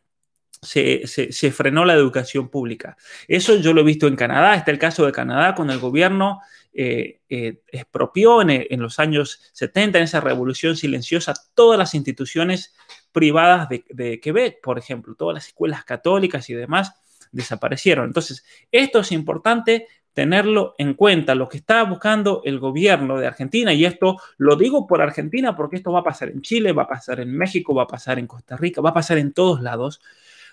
se, 0.62 1.08
se, 1.08 1.52
frenó 1.52 1.86
la 1.86 1.94
educación 1.94 2.50
pública. 2.50 2.98
Eso 3.28 3.56
yo 3.58 3.74
lo 3.74 3.82
he 3.82 3.86
visto 3.86 4.08
en 4.08 4.16
Canadá, 4.16 4.56
está 4.56 4.72
el 4.72 4.80
caso 4.80 5.06
de 5.06 5.12
Canadá 5.12 5.56
con 5.56 5.70
el 5.70 5.80
gobierno 5.80 6.42
eh, 6.72 7.22
eh, 7.30 7.62
expropió 7.68 8.42
en, 8.42 8.80
los 8.80 9.00
años 9.00 9.42
70, 9.54 9.98
en 9.98 10.04
esa 10.04 10.22
revolución 10.22 10.78
silenciosa, 10.78 11.34
todas 11.56 11.80
las 11.80 11.96
instituciones 11.96 12.76
privadas 13.12 13.68
de, 13.70 14.20
Quebec, 14.20 14.62
por 14.62 14.78
ejemplo, 14.78 15.16
todas 15.16 15.34
las 15.34 15.48
escuelas 15.48 15.84
católicas 15.84 16.50
y 16.50 16.54
demás 16.54 16.94
desaparecieron. 17.32 18.06
Entonces, 18.06 18.46
esto 18.72 19.00
es 19.00 19.12
importante 19.12 19.88
tenerlo 20.14 20.76
en 20.78 20.94
cuenta, 20.94 21.34
lo 21.34 21.50
que 21.50 21.58
está 21.58 21.84
buscando 21.84 22.42
el 22.46 22.60
gobierno 22.60 23.18
de 23.18 23.28
Argentina, 23.28 23.74
y 23.74 23.86
esto 23.86 24.18
lo 24.38 24.56
digo 24.56 24.86
por 24.86 25.02
Argentina 25.02 25.56
porque 25.56 25.78
esto 25.78 25.92
va 25.92 26.02
a 26.02 26.04
pasar 26.04 26.30
en 26.30 26.42
Chile, 26.42 26.72
va 26.72 26.84
a 26.84 26.88
pasar 26.88 27.20
en 27.20 27.36
México, 27.36 27.74
va 27.74 27.84
a 27.84 27.88
pasar 27.88 28.20
en 28.20 28.28
Costa 28.28 28.58
Rica, 28.58 28.82
va 28.82 28.92
a 28.92 28.94
pasar 28.94 29.18
en 29.18 29.34
todos 29.34 29.62
lados. 29.62 30.02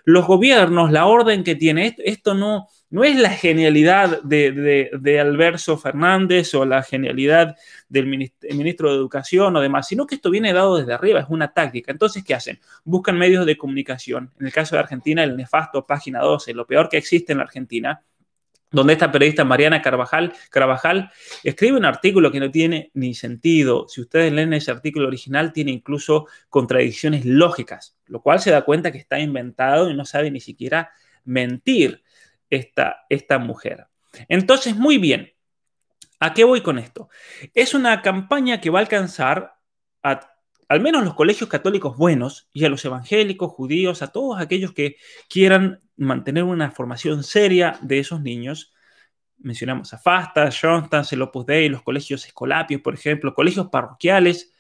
Los 0.07 0.27
gobiernos, 0.27 0.93
la 0.93 1.07
orden 1.07 1.43
que 1.43 1.57
tiene, 1.57 1.89
esto, 1.89 2.03
esto 2.05 2.35
no, 2.35 2.69
no 2.91 3.03
es 3.03 3.17
la 3.17 3.31
genialidad 3.31 4.23
de, 4.23 4.89
de, 4.93 5.21
Alberto 5.21 5.77
Fernández 5.77 6.55
o 6.55 6.65
la 6.65 6.85
genialidad 6.85 7.57
del 7.89 8.07
ministro 8.07 8.91
de 8.91 8.97
Educación 8.97 9.57
o 9.57 9.61
demás, 9.61 9.89
sino 9.89 10.07
que 10.07 10.15
esto 10.15 10.31
viene 10.31 10.53
dado 10.53 10.79
desde 10.79 10.95
arriba, 10.95 11.21
es 11.21 11.27
una 11.29 11.53
táctica. 11.53 11.91
Entonces, 11.91 12.23
¿qué 12.23 12.35
hacen? 12.35 12.61
Buscan 12.85 13.19
medios 13.19 13.45
de 13.47 13.59
comunicación. 13.59 14.31
En 14.39 14.47
el 14.47 14.53
caso 14.53 14.77
de 14.77 14.81
Argentina, 14.81 15.25
el 15.25 15.37
nefasto 15.37 15.85
Página 15.85 16.21
12, 16.21 16.55
lo 16.55 16.67
peor 16.67 16.89
que 16.89 16.99
existe 16.99 17.33
en 17.33 17.39
la 17.39 17.45
Argentina, 17.45 18.01
donde 18.71 18.95
esta 18.95 19.13
periodista 19.13 19.45
Mariana 19.45 19.81
Carvajal, 19.81 20.35
Carvajal 20.51 21.11
escribe 21.45 21.77
un 21.77 21.85
artículo 21.85 22.33
que 22.33 22.41
no 22.41 22.51
tiene 22.51 22.91
ni 22.95 23.15
sentido. 23.15 23.87
Si 23.89 24.01
ustedes 24.01 24.33
leen 24.33 24.53
ese 24.53 24.71
artículo 24.71 25.07
original, 25.07 25.53
tiene 25.53 25.71
incluso 25.71 26.27
contradicciones 26.49 27.25
lógicas, 27.25 27.97
lo 28.07 28.21
cual 28.21 28.41
se 28.41 28.51
da 28.51 28.63
cuenta 28.63 28.93
que 28.93 28.99
está 28.99 29.21
inventado 29.21 29.91
y 29.91 29.95
no 29.95 30.05
sabe 30.05 30.31
ni 30.31 30.41
siquiera 30.41 30.91
mentir 31.25 32.03
esta, 32.51 33.07
esta 33.09 33.39
mujer. 33.39 33.87
Entonces, 34.29 34.77
muy 34.77 34.99
bien, 34.99 35.33
¿a 36.21 36.35
qué 36.35 36.45
voy 36.45 36.61
con 36.61 36.79
esto? 36.79 37.09
Es 37.55 37.75
una 37.75 38.03
campaña 38.03 38.61
que 38.61 38.71
va 38.71 38.81
a 38.81 38.83
alcanzar 38.83 39.57
a 40.03 40.36
al 40.69 40.81
menos 40.81 41.05
los 41.05 41.15
colegios 41.15 41.49
católicos 41.49 41.97
buenos 41.97 42.49
y 42.53 42.65
a 42.65 42.69
los 42.69 42.85
evangélicos, 42.85 43.53
judíos, 43.53 44.03
a 44.03 44.09
todos 44.09 44.41
aquellos 44.41 44.73
que 44.73 44.97
quieran 45.29 45.81
mantener 45.97 46.45
una 46.45 46.71
formación 46.71 47.23
seria 47.23 47.79
de 47.83 48.01
esos 48.01 48.21
niños. 48.21 48.73
Mencionamos 49.39 49.93
a 49.95 49.99
FASTA, 49.99 50.51
Johnston, 50.51 51.05
el 51.11 51.23
Opus 51.23 51.47
Dei, 51.47 51.69
los 51.69 51.83
colegios 51.83 52.27
escolapios, 52.27 52.81
por 52.81 52.95
ejemplo, 52.95 53.35
colegios 53.35 53.69
parroquiales, 53.69 54.53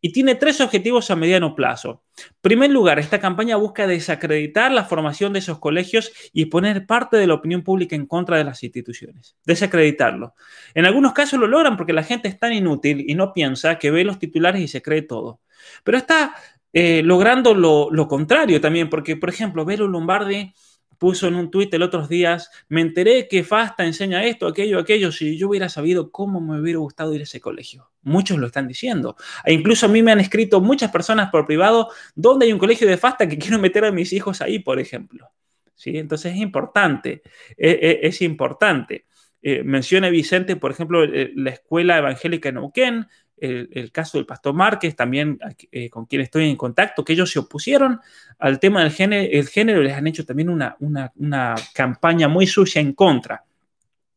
y 0.00 0.12
tiene 0.12 0.34
tres 0.34 0.60
objetivos 0.60 1.10
a 1.10 1.16
mediano 1.16 1.54
plazo. 1.54 2.02
En 2.18 2.34
primer 2.40 2.70
lugar, 2.70 2.98
esta 2.98 3.20
campaña 3.20 3.56
busca 3.56 3.86
desacreditar 3.86 4.72
la 4.72 4.84
formación 4.84 5.32
de 5.32 5.40
esos 5.40 5.58
colegios 5.58 6.12
y 6.32 6.46
poner 6.46 6.86
parte 6.86 7.16
de 7.16 7.26
la 7.26 7.34
opinión 7.34 7.62
pública 7.62 7.96
en 7.96 8.06
contra 8.06 8.38
de 8.38 8.44
las 8.44 8.62
instituciones. 8.62 9.36
Desacreditarlo. 9.44 10.34
En 10.74 10.86
algunos 10.86 11.12
casos 11.12 11.38
lo 11.38 11.46
logran 11.46 11.76
porque 11.76 11.92
la 11.92 12.02
gente 12.02 12.28
es 12.28 12.38
tan 12.38 12.52
inútil 12.52 13.04
y 13.06 13.14
no 13.14 13.32
piensa 13.32 13.78
que 13.78 13.90
ve 13.90 14.04
los 14.04 14.18
titulares 14.18 14.62
y 14.62 14.68
se 14.68 14.82
cree 14.82 15.02
todo. 15.02 15.40
Pero 15.84 15.98
está 15.98 16.34
eh, 16.72 17.02
logrando 17.02 17.54
lo, 17.54 18.08
contrario 18.08 18.60
también, 18.60 18.90
porque, 18.90 19.16
por 19.16 19.30
ejemplo, 19.30 19.64
Vero 19.64 19.88
Lombardi 19.88 20.52
puso 20.98 21.28
en 21.28 21.36
un 21.36 21.50
tuit 21.50 21.72
el 21.74 21.82
otros 21.82 22.08
días, 22.08 22.50
me 22.68 22.80
enteré 22.80 23.28
que 23.28 23.44
FASTA 23.44 23.84
enseña 23.84 24.24
esto, 24.24 24.46
aquello, 24.46 24.78
aquello, 24.78 25.12
si 25.12 25.36
yo 25.36 25.48
hubiera 25.48 25.68
sabido 25.68 26.10
cómo 26.10 26.40
me 26.40 26.60
hubiera 26.60 26.78
gustado 26.78 27.14
ir 27.14 27.20
a 27.20 27.24
ese 27.24 27.40
colegio. 27.40 27.90
Muchos 28.02 28.38
lo 28.38 28.46
están 28.46 28.68
diciendo. 28.68 29.16
E 29.44 29.52
incluso 29.52 29.86
a 29.86 29.88
mí 29.88 30.02
me 30.02 30.12
han 30.12 30.20
escrito 30.20 30.60
muchas 30.60 30.90
personas 30.90 31.30
por 31.30 31.46
privado, 31.46 31.90
¿dónde 32.14 32.46
hay 32.46 32.52
un 32.52 32.58
colegio 32.58 32.88
de 32.88 32.96
FASTA 32.96 33.28
que 33.28 33.38
quiero 33.38 33.58
meter 33.58 33.84
a 33.84 33.92
mis 33.92 34.12
hijos 34.12 34.40
ahí, 34.40 34.58
por 34.58 34.78
ejemplo? 34.78 35.30
¿sí? 35.74 35.96
Entonces 35.98 36.32
es 36.34 36.38
importante, 36.38 37.22
e, 37.56 37.70
e, 37.70 38.06
es, 38.06 38.22
importante. 38.22 39.06
Eh, 39.42 39.62
menciona 39.62 40.08
Vicente, 40.08 40.56
por 40.56 40.72
ejemplo, 40.72 41.06
la 41.06 41.50
escuela 41.50 41.98
evangélica 41.98 42.48
en 42.48 42.56
Neuquén, 42.56 43.06
el, 43.38 43.90
caso 43.92 44.18
del 44.18 44.26
pastor 44.26 44.54
Márquez, 44.54 44.96
también 44.96 45.38
eh, 45.70 45.90
con 45.90 46.06
quien 46.06 46.22
estoy 46.22 46.48
en 46.48 46.56
contacto, 46.56 47.04
que 47.04 47.12
ellos 47.12 47.30
se 47.30 47.38
opusieron 47.38 48.00
al 48.38 48.58
tema 48.58 48.82
del 48.82 48.90
género, 48.90 49.82
les 49.82 49.94
han 49.94 50.06
hecho 50.06 50.24
también 50.24 50.48
una, 50.48 50.76
una 50.78 51.54
campaña 51.74 52.28
muy 52.28 52.46
sucia 52.46 52.80
en 52.80 52.92
contra. 52.92 53.44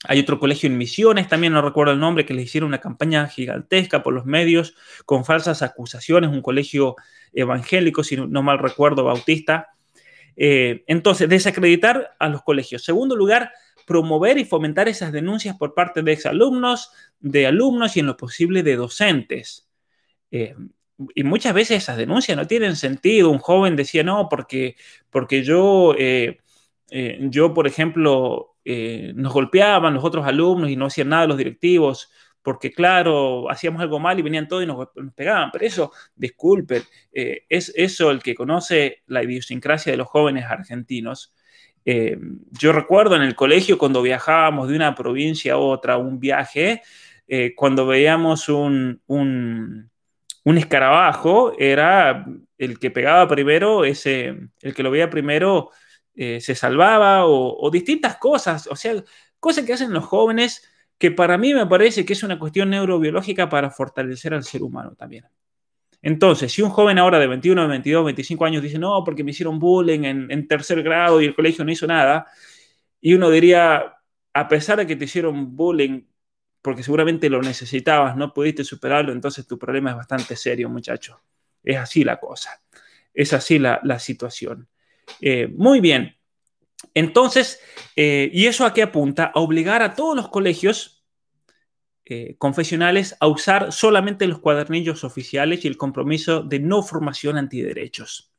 Hay 0.06 0.20
otro 0.20 0.40
colegio 0.40 0.68
en 0.68 0.78
Misiones, 0.78 1.28
también 1.28 1.52
no 1.52 1.62
recuerdo 1.62 1.92
el 1.92 2.00
nombre, 2.00 2.26
que 2.26 2.34
les 2.34 2.46
hicieron 2.46 2.70
una 2.70 2.80
campaña 2.80 3.28
gigantesca 3.28 4.02
por 4.02 4.14
los 4.14 4.26
medios 4.26 4.76
con 5.06 5.26
falsas 5.26 5.62
acusaciones, 5.62 6.30
un 6.30 6.42
colegio 6.42 6.96
evangélico, 7.34 8.04
si 8.04 8.16
no 8.16 8.42
mal 8.42 8.60
recuerdo, 8.60 9.04
bautista. 9.04 9.70
Eh, 10.38 10.86
entonces, 10.88 11.28
desacreditar 11.28 12.16
a 12.18 12.30
los 12.30 12.44
colegios. 12.44 12.86
Segundo 12.86 13.14
lugar, 13.14 13.52
promover 13.90 14.38
y 14.38 14.46
fomentar 14.46 14.88
esas 14.88 15.12
denuncias 15.12 15.58
por 15.58 15.74
parte 15.74 16.04
de 16.04 16.14
exalumnos, 16.14 16.92
de 17.20 17.48
alumnos 17.48 17.98
y 17.98 18.02
en 18.02 18.06
lo 18.06 18.16
posible 18.16 18.62
de 18.64 18.76
docentes. 18.76 19.68
Eh, 20.30 20.56
y 21.16 21.24
muchas 21.24 21.56
veces 21.56 21.84
esas 21.84 21.98
denuncias 21.98 22.38
no 22.38 22.46
tienen 22.46 22.76
sentido. 22.76 23.32
Un 23.32 23.40
joven 23.40 23.76
decía, 23.76 24.04
no, 24.04 24.30
porque, 24.30 24.76
porque 25.10 25.44
yo, 25.44 25.96
eh, 25.98 26.38
yo, 27.22 27.54
por 27.54 27.66
ejemplo, 27.66 28.58
nos 29.16 29.34
golpeaban 29.34 29.96
los 29.96 30.04
otros 30.04 30.28
alumnos 30.28 30.70
y 30.70 30.76
no 30.76 30.86
hacían 30.86 31.10
nada 31.10 31.26
los 31.26 31.38
directivos 31.38 32.12
porque 32.42 32.72
claro, 32.72 33.50
hacíamos 33.50 33.82
algo 33.82 34.00
mal 34.00 34.18
y 34.18 34.22
venían 34.22 34.48
todos 34.48 34.64
y 34.64 34.66
nos, 34.66 34.88
pegaban, 35.16 35.52
pero 35.52 35.66
eso, 35.66 35.92
disculpen, 36.16 36.84
eh, 37.12 37.46
es 37.50 37.72
eso 37.76 38.12
el 38.12 38.24
que 38.24 38.36
conoce 38.36 39.04
la 39.08 39.24
idiosincrasia 39.24 39.92
de 39.92 39.98
los 39.98 40.08
jóvenes 40.08 40.46
argentinos. 40.46 41.34
Eh, 41.86 42.18
yo 42.52 42.72
recuerdo 42.72 43.16
en 43.16 43.22
el 43.22 43.36
colegio 43.36 43.78
cuando 43.78 44.02
viajábamos 44.02 44.70
de 44.70 44.76
una 44.76 44.96
provincia 44.96 45.54
a 45.54 45.58
otra, 45.58 45.98
un 45.98 46.20
viaje, 46.20 46.82
eh, 47.28 47.54
cuando 47.56 47.86
veíamos 47.86 48.50
un, 48.50 49.02
un, 49.08 49.90
escarabajo, 50.58 51.54
era 51.60 52.26
el 52.58 52.80
que 52.80 52.92
pegaba 52.92 53.28
primero, 53.28 53.86
ese, 53.86 54.36
el 54.62 54.74
que 54.74 54.84
lo 54.84 54.92
veía 54.92 55.10
primero 55.10 55.70
se 56.16 56.54
salvaba 56.54 57.26
o, 57.26 57.56
o 57.66 57.72
distintas 57.72 58.18
cosas, 58.18 58.68
o 58.68 58.76
sea, 58.76 58.94
cosas 59.40 59.64
que 59.64 59.72
hacen 59.72 59.94
los 59.94 60.04
jóvenes 60.04 60.70
que 61.00 61.12
para 61.12 61.38
mí 61.38 61.54
me 61.54 61.66
parece 61.66 62.06
que 62.06 62.14
es 62.14 62.24
una 62.24 62.38
cuestión 62.38 62.70
neurobiológica 62.70 63.48
para 63.48 63.72
fortalecer 63.72 64.34
al 64.34 64.44
ser 64.44 64.62
humano 64.62 64.94
también. 64.96 65.26
Entonces, 66.02 66.52
si 66.52 66.62
un 66.62 66.70
joven 66.70 66.98
ahora 66.98 67.20
de 67.20 67.28
21, 67.28 67.68
22, 67.68 68.06
25 68.06 68.46
años 68.46 68.64
dice, 68.64 68.80
no, 68.80 69.04
porque 69.04 69.24
me 69.24 69.32
hicieron 69.32 69.60
bullying 69.60 70.04
en, 70.04 70.48
tercer 70.48 70.82
grado 70.82 71.22
y 71.22 71.26
el 71.26 71.36
colegio 71.36 71.66
no 71.66 71.72
hizo 71.72 71.88
nada, 71.88 72.28
y 73.02 73.14
uno 73.14 73.30
diría, 73.30 73.98
a 74.34 74.48
pesar 74.48 74.78
de 74.80 74.88
que 74.88 74.96
te 74.96 75.06
hicieron 75.06 75.56
bullying, 75.56 76.04
porque 76.62 76.84
seguramente 76.84 77.30
lo 77.30 77.42
necesitabas, 77.42 78.16
no 78.16 78.34
pudiste 78.34 78.64
superarlo, 78.64 79.12
entonces 79.12 79.48
tu 79.48 79.58
problema 79.60 79.92
es 79.92 79.98
bastante 79.98 80.36
serio, 80.36 80.70
muchacho. 80.70 81.22
Es 81.64 81.78
así 81.78 82.04
la 82.04 82.20
cosa, 82.20 82.62
es 83.14 83.34
así 83.34 83.60
la, 83.60 84.00
situación. 84.00 84.70
Eh, 85.22 85.48
muy 85.48 85.82
bien, 85.82 86.16
entonces, 86.94 87.60
eh, 87.96 88.30
¿y 88.34 88.48
eso 88.48 88.66
a 88.66 88.74
qué 88.74 88.84
apunta? 88.84 89.32
A 89.34 89.40
obligar 89.40 89.82
a 89.82 89.94
todos 89.94 90.16
los 90.16 90.30
colegios 90.30 90.99
eh, 92.12 92.34
confesionales 92.40 93.16
a 93.20 93.28
usar 93.28 93.72
solamente 93.72 94.26
los 94.26 94.40
cuadernillos 94.40 95.04
oficiales 95.04 95.64
y 95.64 95.68
el 95.68 95.78
compromiso 95.78 96.42
de 96.42 96.60
no 96.60 96.82
formación 96.82 97.38
antiderechos. 97.38 98.32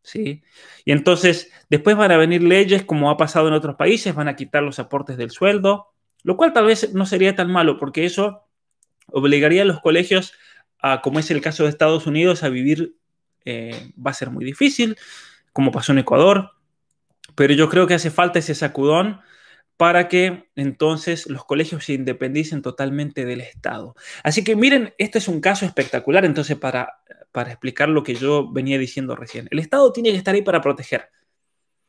¿sí? 0.00 0.44
Y 0.84 0.92
entonces, 0.92 1.50
después 1.68 1.96
van 1.96 2.12
a 2.12 2.18
venir 2.18 2.44
leyes 2.44 2.84
como 2.84 3.10
ha 3.10 3.16
pasado 3.16 3.48
en 3.48 3.54
otros 3.54 3.74
países, 3.74 4.14
van 4.14 4.28
a 4.28 4.36
quitar 4.36 4.62
los 4.62 4.78
aportes 4.78 5.16
del 5.16 5.32
sueldo, 5.32 5.88
lo 6.22 6.36
cual 6.36 6.52
tal 6.52 6.66
vez 6.66 6.94
no 6.94 7.04
sería 7.04 7.34
tan 7.34 7.50
malo 7.50 7.78
porque 7.78 8.04
eso 8.04 8.44
obligaría 9.08 9.62
a 9.62 9.64
los 9.64 9.80
colegios 9.80 10.32
a, 10.78 11.00
como 11.02 11.18
es 11.18 11.28
el 11.32 11.40
caso 11.40 11.64
de 11.64 11.70
Estados 11.70 12.06
Unidos, 12.06 12.44
a 12.44 12.48
vivir, 12.48 12.94
eh, 13.44 13.90
va 13.94 14.12
a 14.12 14.14
ser 14.14 14.30
muy 14.30 14.44
difícil, 14.44 14.96
como 15.52 15.72
pasó 15.72 15.90
en 15.90 15.98
Ecuador, 15.98 16.52
pero 17.34 17.54
yo 17.54 17.68
creo 17.68 17.88
que 17.88 17.94
hace 17.94 18.12
falta 18.12 18.38
ese 18.38 18.54
sacudón 18.54 19.20
para 19.76 20.08
que 20.08 20.48
entonces 20.56 21.26
los 21.26 21.44
colegios 21.44 21.84
se 21.84 21.92
independicen 21.92 22.62
totalmente 22.62 23.24
del 23.24 23.40
Estado. 23.40 23.94
Así 24.22 24.42
que 24.42 24.56
miren, 24.56 24.94
este 24.98 25.18
es 25.18 25.28
un 25.28 25.40
caso 25.40 25.66
espectacular 25.66 26.24
entonces 26.24 26.56
para, 26.56 27.00
para 27.32 27.50
explicar 27.50 27.88
lo 27.88 28.02
que 28.02 28.14
yo 28.14 28.50
venía 28.50 28.78
diciendo 28.78 29.16
recién. 29.16 29.48
El 29.50 29.58
Estado 29.58 29.92
tiene 29.92 30.10
que 30.10 30.16
estar 30.16 30.34
ahí 30.34 30.42
para 30.42 30.62
proteger. 30.62 31.10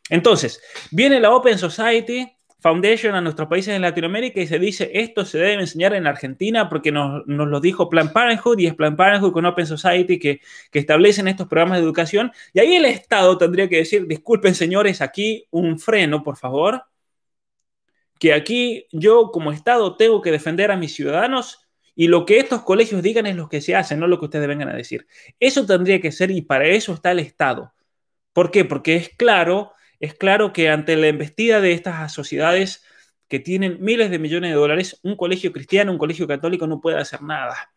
Entonces, 0.09 0.61
viene 0.91 1.19
la 1.19 1.31
Open 1.31 1.57
Society 1.57 2.29
Foundation 2.59 3.13
a 3.13 3.21
nuestros 3.21 3.47
países 3.47 3.75
en 3.75 3.83
Latinoamérica 3.83 4.41
y 4.41 4.47
se 4.47 4.57
dice 4.57 4.89
esto 4.93 5.25
se 5.25 5.37
debe 5.37 5.53
enseñar 5.61 5.93
en 5.93 6.07
Argentina 6.07 6.67
porque 6.69 6.91
nos, 6.91 7.23
lo 7.27 7.59
dijo 7.59 7.87
Plan 7.87 8.11
Parenthood 8.11 8.57
y 8.57 8.65
es 8.65 8.73
Plan 8.73 8.95
Parenthood 8.95 9.31
con 9.31 9.45
Open 9.45 9.67
Society 9.67 10.17
que, 10.17 10.41
que, 10.71 10.79
establecen 10.79 11.27
estos 11.27 11.47
programas 11.47 11.77
de 11.77 11.83
educación. 11.83 12.31
Y 12.53 12.59
ahí 12.59 12.75
el 12.75 12.85
Estado 12.85 13.37
tendría 13.37 13.69
que 13.69 13.77
decir, 13.77 14.07
disculpen 14.07 14.55
señores, 14.55 15.01
aquí 15.01 15.45
un 15.51 15.77
freno, 15.77 16.23
por 16.23 16.35
favor, 16.35 16.83
que 18.19 18.33
aquí 18.33 18.87
yo 18.91 19.31
como 19.31 19.51
Estado 19.51 19.95
tengo 19.95 20.21
que 20.21 20.31
defender 20.31 20.71
a 20.71 20.77
mis 20.77 20.93
ciudadanos 20.93 21.67
y 21.95 22.07
lo 22.07 22.25
que 22.25 22.39
estos 22.39 22.61
colegios 22.63 23.01
digan 23.01 23.25
es 23.25 23.35
lo 23.35 23.49
que 23.49 23.61
se 23.61 23.75
hace, 23.75 23.95
no 23.97 24.07
lo 24.07 24.19
que 24.19 24.25
ustedes 24.25 24.47
vengan 24.47 24.69
a 24.69 24.75
decir. 24.75 25.07
Eso 25.39 25.65
tendría 25.65 25.99
que 25.99 26.11
ser 26.11 26.31
y 26.31 26.41
para 26.41 26.67
eso 26.67 26.93
está 26.93 27.11
el 27.11 27.19
Estado. 27.19 27.73
¿Por 28.33 28.51
qué? 28.51 28.65
Porque 28.65 28.95
es 28.95 29.09
claro 29.09 29.73
es 29.99 30.13
claro 30.13 30.53
que 30.53 30.69
ante 30.69 30.95
la 30.95 31.07
embestida 31.07 31.61
de 31.61 31.73
estas 31.73 32.13
sociedades 32.13 32.83
que 33.27 33.39
tienen 33.39 33.77
miles 33.81 34.11
de 34.11 34.19
millones 34.19 34.51
de 34.51 34.55
dólares, 34.55 34.99
un 35.03 35.15
colegio 35.15 35.51
cristiano, 35.51 35.91
un 35.91 35.97
colegio 35.97 36.27
católico 36.27 36.67
no 36.67 36.79
puede 36.79 36.99
hacer 36.99 37.21
nada. 37.21 37.73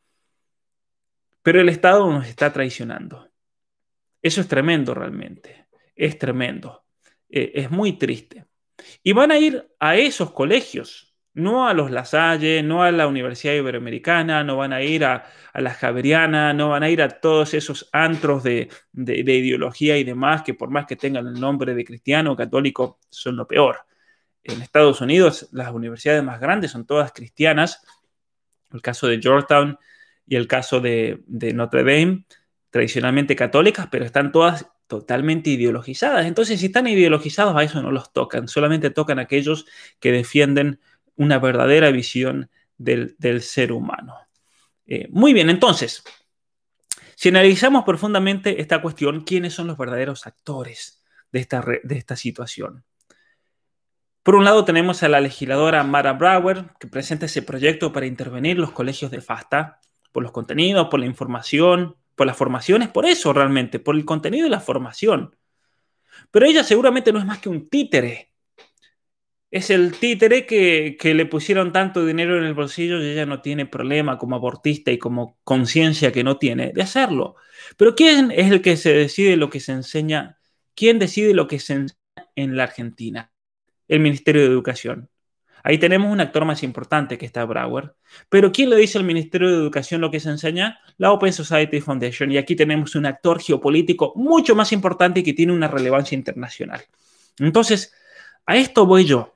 Pero 1.42 1.60
el 1.60 1.68
Estado 1.68 2.10
nos 2.12 2.28
está 2.28 2.52
traicionando. 2.52 3.28
Eso 4.22 4.40
es 4.42 4.48
tremendo 4.48 4.94
realmente. 4.94 5.66
Es 5.96 6.18
tremendo. 6.18 6.84
Eh, 7.28 7.52
es 7.54 7.70
muy 7.70 7.94
triste. 7.94 8.44
Y 9.02 9.12
van 9.12 9.30
a 9.30 9.38
ir 9.38 9.70
a 9.78 9.96
esos 9.96 10.32
colegios 10.32 11.10
no 11.34 11.68
a 11.68 11.74
los 11.74 11.90
Lasalle, 11.90 12.62
no 12.62 12.82
a 12.82 12.90
la 12.90 13.06
Universidad 13.06 13.54
Iberoamericana, 13.54 14.42
no 14.44 14.56
van 14.56 14.72
a 14.72 14.82
ir 14.82 15.04
a, 15.04 15.26
la 15.54 15.70
Javeriana, 15.70 16.52
no 16.52 16.70
van 16.70 16.82
a 16.82 16.90
ir 16.90 17.02
a 17.02 17.08
todos 17.08 17.54
esos 17.54 17.88
antros 17.92 18.42
de, 18.42 18.68
ideología 18.92 19.96
y 19.96 20.04
demás 20.04 20.42
que 20.42 20.54
por 20.54 20.70
más 20.70 20.86
que 20.86 20.96
tengan 20.96 21.26
el 21.26 21.40
nombre 21.40 21.74
de 21.74 21.84
cristiano 21.84 22.32
o 22.32 22.36
católico 22.36 22.98
son 23.10 23.36
lo 23.36 23.46
peor. 23.46 23.78
En 24.42 24.62
Estados 24.62 25.00
Unidos 25.00 25.48
las 25.52 25.70
universidades 25.72 26.22
más 26.24 26.40
grandes 26.40 26.72
son 26.72 26.86
todas 26.86 27.12
cristianas, 27.12 27.82
el 28.72 28.82
caso 28.82 29.06
de 29.06 29.20
Georgetown 29.20 29.78
y 30.26 30.36
el 30.36 30.46
caso 30.46 30.80
de, 30.80 31.22
de 31.26 31.52
Notre 31.52 31.80
Dame, 31.84 32.24
tradicionalmente 32.70 33.36
católicas, 33.36 33.88
pero 33.90 34.04
están 34.04 34.32
todas 34.32 34.66
totalmente 34.90 35.50
ideologizadas. 35.50 36.26
Entonces, 36.26 36.58
si 36.58 36.66
están 36.66 36.88
ideologizados, 36.88 37.56
a 37.56 37.62
eso 37.62 37.80
no 37.80 37.92
los 37.92 38.12
tocan, 38.12 38.48
solamente 38.48 38.90
tocan 38.90 39.20
a 39.20 39.22
aquellos 39.22 39.66
que 40.00 40.10
defienden 40.10 40.80
una 41.14 41.38
verdadera 41.38 41.92
visión 41.92 42.50
del, 42.76 43.14
ser 43.40 43.70
humano. 43.70 44.16
Eh, 44.86 45.06
muy 45.12 45.32
bien, 45.32 45.48
entonces, 45.48 46.02
si 47.14 47.28
analizamos 47.28 47.84
profundamente 47.84 48.60
esta 48.60 48.82
cuestión, 48.82 49.20
¿quiénes 49.20 49.54
son 49.54 49.68
los 49.68 49.78
verdaderos 49.78 50.26
actores 50.26 51.04
de 51.30 51.38
esta, 51.38 51.64
de 51.84 51.96
esta 51.96 52.16
situación? 52.16 52.84
Por 54.24 54.34
un 54.34 54.44
lado 54.44 54.64
tenemos 54.64 55.04
a 55.04 55.08
la 55.08 55.20
legisladora 55.20 55.84
Mara 55.84 56.14
Brower, 56.14 56.72
que 56.80 56.88
presenta 56.88 57.26
ese 57.26 57.42
proyecto 57.42 57.92
para 57.92 58.06
intervenir 58.06 58.58
los 58.58 58.72
colegios 58.72 59.12
de 59.12 59.20
FASTA, 59.20 59.80
por 60.10 60.24
los 60.24 60.32
contenidos, 60.32 60.88
por 60.88 60.98
la 60.98 61.06
información, 61.06 61.96
por 62.20 62.26
las 62.26 62.36
formaciones, 62.36 62.90
por 62.90 63.06
eso 63.06 63.32
realmente, 63.32 63.78
por 63.78 63.96
el 63.96 64.04
contenido 64.04 64.46
y 64.46 64.50
la 64.50 64.60
formación. 64.60 65.34
Pero 66.30 66.44
ella 66.44 66.62
seguramente 66.62 67.14
no 67.14 67.18
es 67.18 67.24
más 67.24 67.38
que 67.38 67.48
un 67.48 67.70
títere 67.70 68.30
es 69.50 69.70
el 69.70 69.92
títere 69.92 70.46
que, 70.46 70.96
le 71.02 71.26
pusieron 71.26 71.72
tanto 71.72 72.04
dinero 72.06 72.38
en 72.38 72.44
el 72.44 72.52
bolsillo 72.54 73.02
y 73.02 73.08
ella 73.10 73.26
no 73.26 73.40
tiene 73.40 73.64
problema 73.66 74.18
como 74.18 74.36
abortista 74.36 74.92
y 74.92 74.98
como 74.98 75.38
conciencia 75.44 76.12
que 76.12 76.22
no 76.22 76.38
tiene 76.38 76.72
de 76.72 76.82
hacerlo. 76.82 77.36
Pero 77.76 77.94
¿quién 77.94 78.30
es 78.30 78.50
el 78.50 78.62
que 78.62 78.76
se 78.76 78.92
decide 78.92 79.36
lo 79.36 79.50
que 79.50 79.60
se 79.60 79.72
enseña? 79.72 80.38
¿Quién 80.74 80.98
decide 80.98 81.34
lo 81.34 81.48
que 81.48 81.58
se 81.58 81.72
enseña 81.74 81.96
en 82.36 82.56
la 82.56 82.64
Argentina? 82.64 83.32
El 83.88 84.00
Ministerio 84.00 84.42
de 84.42 84.48
Educación. 84.48 85.10
Ahí 85.62 85.78
tenemos 85.78 86.10
un 86.10 86.20
actor 86.20 86.44
más 86.44 86.62
importante 86.62 87.18
que 87.18 87.26
está 87.26 87.44
Brauer. 87.44 87.94
Pero 88.28 88.52
¿quién 88.52 88.70
le 88.70 88.76
dice 88.76 88.98
al 88.98 89.04
Ministerio 89.04 89.48
de 89.48 89.56
Educación 89.56 90.00
lo 90.00 90.10
que 90.10 90.20
se 90.20 90.30
enseña? 90.30 90.80
La 90.98 91.12
Open 91.12 91.32
Society 91.32 91.80
Foundation. 91.80 92.30
Y 92.32 92.38
aquí 92.38 92.56
tenemos 92.56 92.94
un 92.94 93.06
actor 93.06 93.40
geopolítico 93.40 94.12
mucho 94.16 94.54
más 94.54 94.72
importante 94.72 95.22
que 95.22 95.32
tiene 95.32 95.52
una 95.52 95.68
relevancia 95.68 96.16
internacional. 96.16 96.80
Entonces, 97.38 97.92
a 98.46 98.56
esto 98.56 98.86
voy 98.86 99.04
yo 99.04 99.34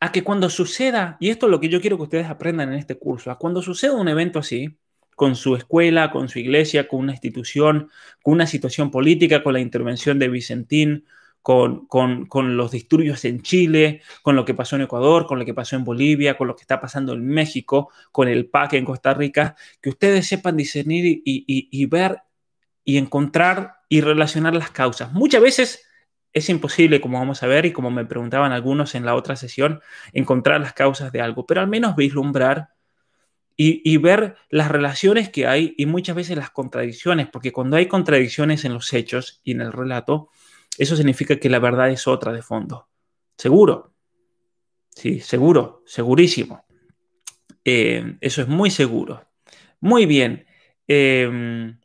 a 0.00 0.12
que 0.12 0.22
cuando 0.22 0.50
suceda, 0.50 1.16
y 1.20 1.30
esto 1.30 1.46
es 1.46 1.50
lo 1.50 1.60
que 1.60 1.68
yo 1.68 1.80
quiero 1.80 1.96
que 1.96 2.02
ustedes 2.02 2.26
aprendan 2.26 2.72
en 2.72 2.78
este 2.78 2.96
curso, 2.96 3.30
a 3.30 3.38
cuando 3.38 3.62
suceda 3.62 3.94
un 3.94 4.08
evento 4.08 4.38
así, 4.38 4.76
con 5.14 5.36
su 5.36 5.56
escuela, 5.56 6.10
con 6.10 6.28
su 6.28 6.38
iglesia, 6.38 6.88
con 6.88 7.00
una 7.00 7.12
institución, 7.12 7.90
con 8.22 8.34
una 8.34 8.46
situación 8.46 8.90
política, 8.90 9.42
con 9.42 9.52
la 9.52 9.60
intervención 9.60 10.18
de 10.18 10.28
Vicentín, 10.28 11.06
con, 11.44 11.84
con, 11.86 12.56
los 12.56 12.70
disturbios 12.70 13.22
en 13.26 13.42
Chile, 13.42 14.00
con 14.22 14.34
lo 14.34 14.46
que 14.46 14.54
pasó 14.54 14.76
en 14.76 14.82
Ecuador, 14.82 15.26
con 15.26 15.38
lo 15.38 15.44
que 15.44 15.52
pasó 15.52 15.76
en 15.76 15.84
Bolivia, 15.84 16.38
con 16.38 16.48
lo 16.48 16.56
que 16.56 16.62
está 16.62 16.80
pasando 16.80 17.12
en 17.12 17.22
México, 17.26 17.90
con 18.10 18.28
el 18.28 18.46
PAC 18.46 18.72
en 18.72 18.86
Costa 18.86 19.12
Rica, 19.12 19.54
que 19.82 19.90
ustedes 19.90 20.26
sepan 20.26 20.56
discernir 20.56 21.04
y, 21.04 21.22
y 21.46 21.86
ver 21.86 22.22
y 22.82 22.96
encontrar 22.96 23.74
y 23.90 24.00
relacionar 24.00 24.54
las 24.54 24.70
causas. 24.70 25.12
Muchas 25.12 25.42
veces 25.42 25.86
es 26.32 26.48
imposible, 26.48 27.02
como 27.02 27.18
vamos 27.18 27.42
a 27.42 27.46
ver 27.46 27.66
y 27.66 27.72
como 27.72 27.90
me 27.90 28.06
preguntaban 28.06 28.52
algunos 28.52 28.94
en 28.94 29.04
la 29.04 29.14
otra 29.14 29.36
sesión, 29.36 29.82
encontrar 30.14 30.62
las 30.62 30.72
causas 30.72 31.12
de 31.12 31.20
algo, 31.20 31.44
pero 31.44 31.60
al 31.60 31.68
menos 31.68 31.94
vislumbrar 31.94 32.70
y, 33.56 33.96
ver 33.98 34.36
las 34.50 34.70
relaciones 34.70 35.28
que 35.28 35.46
hay 35.46 35.74
y 35.78 35.86
muchas 35.86 36.16
veces 36.16 36.36
las 36.36 36.50
contradicciones, 36.50 37.28
porque 37.28 37.52
cuando 37.52 37.76
hay 37.76 37.86
contradicciones 37.86 38.64
en 38.64 38.74
los 38.74 38.92
hechos 38.92 39.40
y 39.44 39.52
en 39.52 39.60
el 39.60 39.72
relato, 39.72 40.28
eso 40.78 40.96
significa 40.96 41.36
que 41.36 41.50
la 41.50 41.58
verdad 41.58 41.90
es 41.90 42.06
otra 42.06 42.32
de 42.32 42.42
fondo. 42.42 42.88
Seguro. 43.36 43.94
Sí, 44.90 45.20
seguro, 45.20 45.82
segurísimo. 45.86 46.64
Eh, 47.64 48.16
eso 48.20 48.42
es 48.42 48.48
muy 48.48 48.70
seguro. 48.70 49.24
Muy 49.80 50.06
bien. 50.06 50.46
Em, 50.86 51.78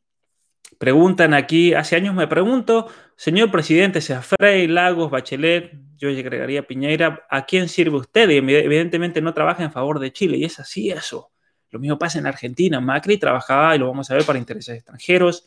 preguntan 0.78 1.34
aquí, 1.34 1.74
hace 1.74 1.96
años 1.96 2.14
me 2.16 2.28
pregunto, 2.28 2.88
señor 3.16 3.52
presidente, 3.52 4.02
sea 4.02 4.22
Frey, 4.22 4.68
Lagos, 4.68 5.10
Bachelet, 5.10 5.74
yo 5.98 6.10
agregaría 6.10 6.68
Piñeira, 6.68 7.26
¿a 7.30 7.46
quién 7.46 7.68
sirve 7.68 7.98
usted? 7.98 8.30
Y 8.30 8.38
evidentemente 8.38 9.22
no 9.22 9.34
trabaja 9.34 9.64
en 9.64 9.72
favor 9.72 10.00
de 10.00 10.14
Chile, 10.14 10.38
y 10.38 10.46
es 10.46 10.60
así 10.60 10.92
eso. 10.92 11.32
Lo 11.72 11.80
mismo 11.80 11.98
pasa 11.98 12.20
en 12.20 12.28
Argentina. 12.28 12.80
Macri 12.80 13.18
trabajaba, 13.18 13.76
y 13.76 13.80
lo 13.80 13.88
vamos 13.88 14.10
a 14.10 14.16
ver, 14.16 14.24
para 14.24 14.40
intereses 14.40 14.76
extranjeros. 14.78 15.46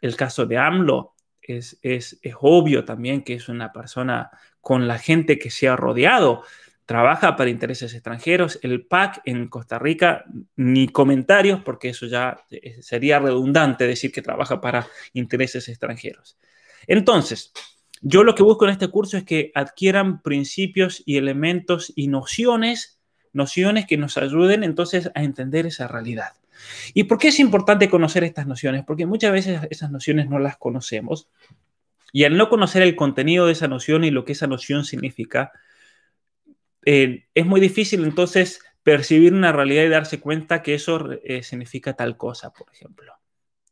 El 0.00 0.16
caso 0.16 0.46
de 0.46 0.58
AMLO 0.58 1.13
es, 1.48 2.18
obvio 2.40 2.84
también 2.84 3.22
que 3.22 3.34
es 3.34 3.48
una 3.48 3.72
persona 3.72 4.30
con 4.60 4.88
la 4.88 4.98
gente 4.98 5.38
que 5.38 5.50
se 5.50 5.68
ha 5.68 5.76
rodeado. 5.76 6.42
Trabaja 6.86 7.36
para 7.36 7.50
intereses 7.50 7.94
extranjeros. 7.94 8.58
El 8.62 8.86
PAC 8.86 9.22
en 9.24 9.48
Costa 9.48 9.78
Rica, 9.78 10.24
ni 10.56 10.88
comentarios, 10.88 11.62
porque 11.62 11.90
eso 11.90 12.06
ya 12.06 12.44
eh, 12.50 12.82
sería 12.82 13.18
redundante 13.18 13.86
decir 13.86 14.12
que 14.12 14.22
trabaja 14.22 14.60
para 14.60 14.86
intereses 15.12 15.68
extranjeros. 15.68 16.36
Entonces, 16.86 17.52
yo 18.02 18.22
lo 18.22 18.34
que 18.34 18.42
busco 18.42 18.66
en 18.66 18.72
este 18.72 18.88
curso 18.88 19.16
es 19.16 19.24
que 19.24 19.50
adquieran 19.54 20.20
principios 20.20 21.02
y 21.06 21.16
elementos 21.16 21.92
y 21.96 22.08
nociones 22.08 23.00
nociones 23.34 23.86
que 23.86 23.98
nos 23.98 24.16
ayuden 24.16 24.64
entonces 24.64 25.10
a 25.14 25.22
entender 25.22 25.66
esa 25.66 25.88
realidad. 25.88 26.32
¿Y 26.94 27.04
por 27.04 27.18
qué 27.18 27.28
es 27.28 27.40
importante 27.40 27.88
conocer 27.88 28.24
estas 28.24 28.46
nociones? 28.46 28.84
Porque 28.86 29.06
muchas 29.06 29.32
veces 29.32 29.60
esas 29.70 29.90
nociones 29.90 30.28
no 30.28 30.38
las 30.38 30.56
conocemos 30.56 31.28
y 32.12 32.22
al 32.22 32.36
no 32.36 32.48
conocer 32.48 32.82
el 32.82 32.94
contenido 32.94 33.46
de 33.46 33.52
esa 33.52 33.66
noción 33.66 34.04
y 34.04 34.12
lo 34.12 34.24
que 34.24 34.32
esa 34.32 34.46
noción 34.46 34.84
significa, 34.84 35.50
eh, 36.84 37.24
es 37.34 37.44
muy 37.44 37.60
difícil 37.60 38.04
entonces 38.04 38.60
percibir 38.84 39.34
una 39.34 39.50
realidad 39.50 39.82
y 39.82 39.88
darse 39.88 40.20
cuenta 40.20 40.62
que 40.62 40.74
eso 40.74 41.10
eh, 41.24 41.42
significa 41.42 41.94
tal 41.94 42.16
cosa, 42.16 42.52
por 42.52 42.68
ejemplo. 42.72 43.14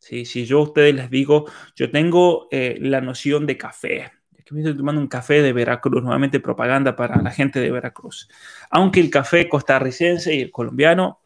Si 0.00 0.24
yo 0.46 0.58
a 0.58 0.62
ustedes 0.62 0.92
les 0.92 1.08
digo, 1.08 1.46
yo 1.76 1.92
tengo 1.92 2.48
eh, 2.50 2.76
la 2.80 3.00
noción 3.00 3.46
de 3.46 3.56
café, 3.56 4.10
que 4.44 4.52
me 4.52 4.60
estoy 4.60 4.76
tomando 4.76 5.00
un 5.00 5.06
café 5.06 5.40
de 5.40 5.52
Veracruz, 5.52 6.02
nuevamente 6.02 6.40
propaganda 6.40 6.96
para 6.96 7.22
la 7.22 7.30
gente 7.30 7.60
de 7.60 7.70
Veracruz. 7.70 8.28
Aunque 8.70 8.98
el 8.98 9.10
café 9.10 9.48
costarricense 9.48 10.34
y 10.34 10.40
el 10.40 10.50
colombiano, 10.50 11.20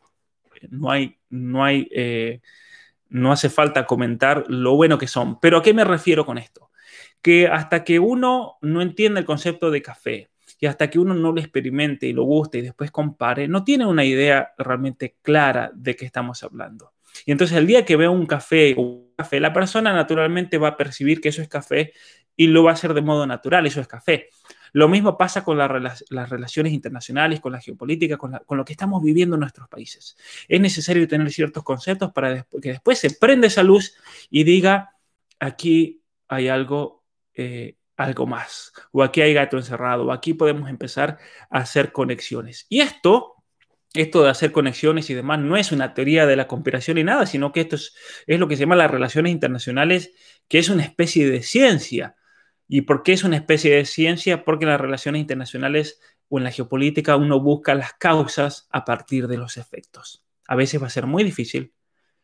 no 0.69 0.90
hay, 0.90 1.16
no 1.31 1.65
hay, 1.65 1.89
eh, 1.93 2.41
no 3.09 3.33
hace 3.33 3.51
falta 3.51 3.87
comentar 3.87 4.45
lo 4.49 4.77
bueno 4.77 4.99
que 4.99 5.09
son. 5.09 5.41
Pero 5.41 5.59
¿a 5.59 5.62
qué 5.62 5.75
me 5.75 5.85
refiero 5.85 6.27
con 6.27 6.39
esto? 6.39 6.71
Que 7.23 7.49
hasta 7.49 7.85
que 7.85 7.99
uno 7.99 8.57
no 8.61 8.83
entienda 8.83 9.21
el 9.21 9.27
concepto 9.27 9.71
de 9.71 9.83
café 9.83 10.31
y 10.61 10.67
hasta 10.67 10.89
que 10.89 10.99
uno 10.99 11.15
no 11.15 11.33
lo 11.33 11.41
experimente 11.41 12.07
y 12.07 12.12
lo 12.12 12.25
guste 12.25 12.59
y 12.59 12.62
después 12.62 12.91
compare, 12.91 13.49
no 13.49 13.65
tiene 13.65 13.87
una 13.87 14.05
idea 14.05 14.53
realmente 14.59 15.17
clara 15.23 15.71
de 15.75 15.97
qué 15.97 16.07
estamos 16.07 16.43
hablando. 16.43 16.93
Y 17.25 17.33
entonces 17.33 17.57
el 17.57 17.67
día 17.67 17.85
que 17.85 17.97
veo 17.97 18.12
un 18.12 18.27
café, 18.27 18.75
un 18.77 19.12
café, 19.17 19.41
la 19.41 19.53
persona 19.53 19.93
naturalmente 19.93 20.59
va 20.59 20.69
a 20.69 20.77
percibir 20.77 21.21
que 21.21 21.31
eso 21.31 21.43
es 21.43 21.49
café 21.49 21.93
y 22.37 22.49
lo 22.49 22.65
va 22.65 22.71
a 22.71 22.75
hacer 22.75 22.95
de 22.95 23.01
modo 23.01 23.27
natural, 23.27 23.67
eso 23.67 23.81
es 23.81 23.89
café. 23.89 24.29
Lo 24.73 24.89
mismo 24.89 25.17
pasa 25.17 25.45
con 25.45 25.59
las 25.59 26.31
relaciones 26.31 26.73
internacionales, 26.73 27.41
con 27.41 27.53
la 27.53 27.61
geopolítica, 27.61 28.17
con, 28.17 28.39
lo 28.49 28.65
que 28.65 28.73
estamos 28.73 29.03
viviendo 29.03 29.37
en 29.37 29.41
nuestros 29.41 29.69
países. 29.69 30.17
Es 30.49 30.61
necesario 30.61 31.07
tener 31.09 31.31
ciertos 31.31 31.63
conceptos 31.63 32.13
para 32.13 32.47
que 32.63 32.71
después 32.71 32.99
se 32.99 33.11
prenda 33.11 33.47
esa 33.47 33.63
luz 33.63 33.95
y 34.31 34.45
diga, 34.45 34.95
aquí 35.39 36.03
hay 36.29 36.49
algo, 36.49 37.05
eh, 37.35 37.77
algo 37.97 38.27
más, 38.27 38.73
o 38.93 39.03
aquí 39.03 39.21
hay 39.21 39.35
gato 39.35 39.57
encerrado, 39.57 40.07
o 40.07 40.13
aquí 40.13 40.35
podemos 40.35 40.69
empezar 40.69 41.19
a 41.51 41.59
hacer 41.59 41.93
conexiones. 41.93 42.67
Y 42.69 42.81
esto 42.81 43.37
esto 43.95 44.23
de 44.23 44.31
hacer 44.31 44.53
conexiones 44.53 45.09
y 45.11 45.15
demás 45.15 45.39
no 45.39 45.57
es 45.57 45.73
una 45.73 45.95
teoría 45.95 46.27
de 46.27 46.37
la 46.37 46.47
conspiración 46.47 46.97
ni 46.97 47.05
nada, 47.05 47.27
sino 47.27 47.53
que 47.53 47.61
esto 47.63 47.77
es, 47.77 47.95
es, 48.27 48.39
lo 48.39 48.49
que 48.49 48.57
se 48.57 48.61
llama 48.61 48.77
las 48.77 48.91
relaciones 48.91 49.33
internacionales, 49.33 50.13
que 50.49 50.59
es 50.59 50.69
una 50.69 50.83
especie 50.83 51.29
de 51.31 51.43
ciencia. 51.43 52.17
¿Y 52.69 52.83
por 52.83 53.03
qué 53.03 53.13
es 53.13 53.25
una 53.25 53.37
especie 53.37 53.75
de 53.77 53.85
ciencia? 53.85 54.45
Porque 54.45 54.65
en 54.65 54.71
las 54.71 54.81
relaciones 54.81 55.21
internacionales 55.21 56.01
o 56.29 56.39
en 56.39 56.45
la 56.45 56.51
geopolítica 56.51 57.17
uno 57.17 57.41
busca 57.41 57.75
las 57.75 57.95
causas 57.95 58.69
a 58.71 58.85
partir 58.85 59.29
de 59.29 59.37
los 59.37 59.57
efectos. 59.57 60.25
A 60.49 60.57
veces 60.57 60.83
va 60.83 60.87
a 60.87 60.91
ser 60.91 61.07
muy 61.07 61.25
difícil 61.25 61.73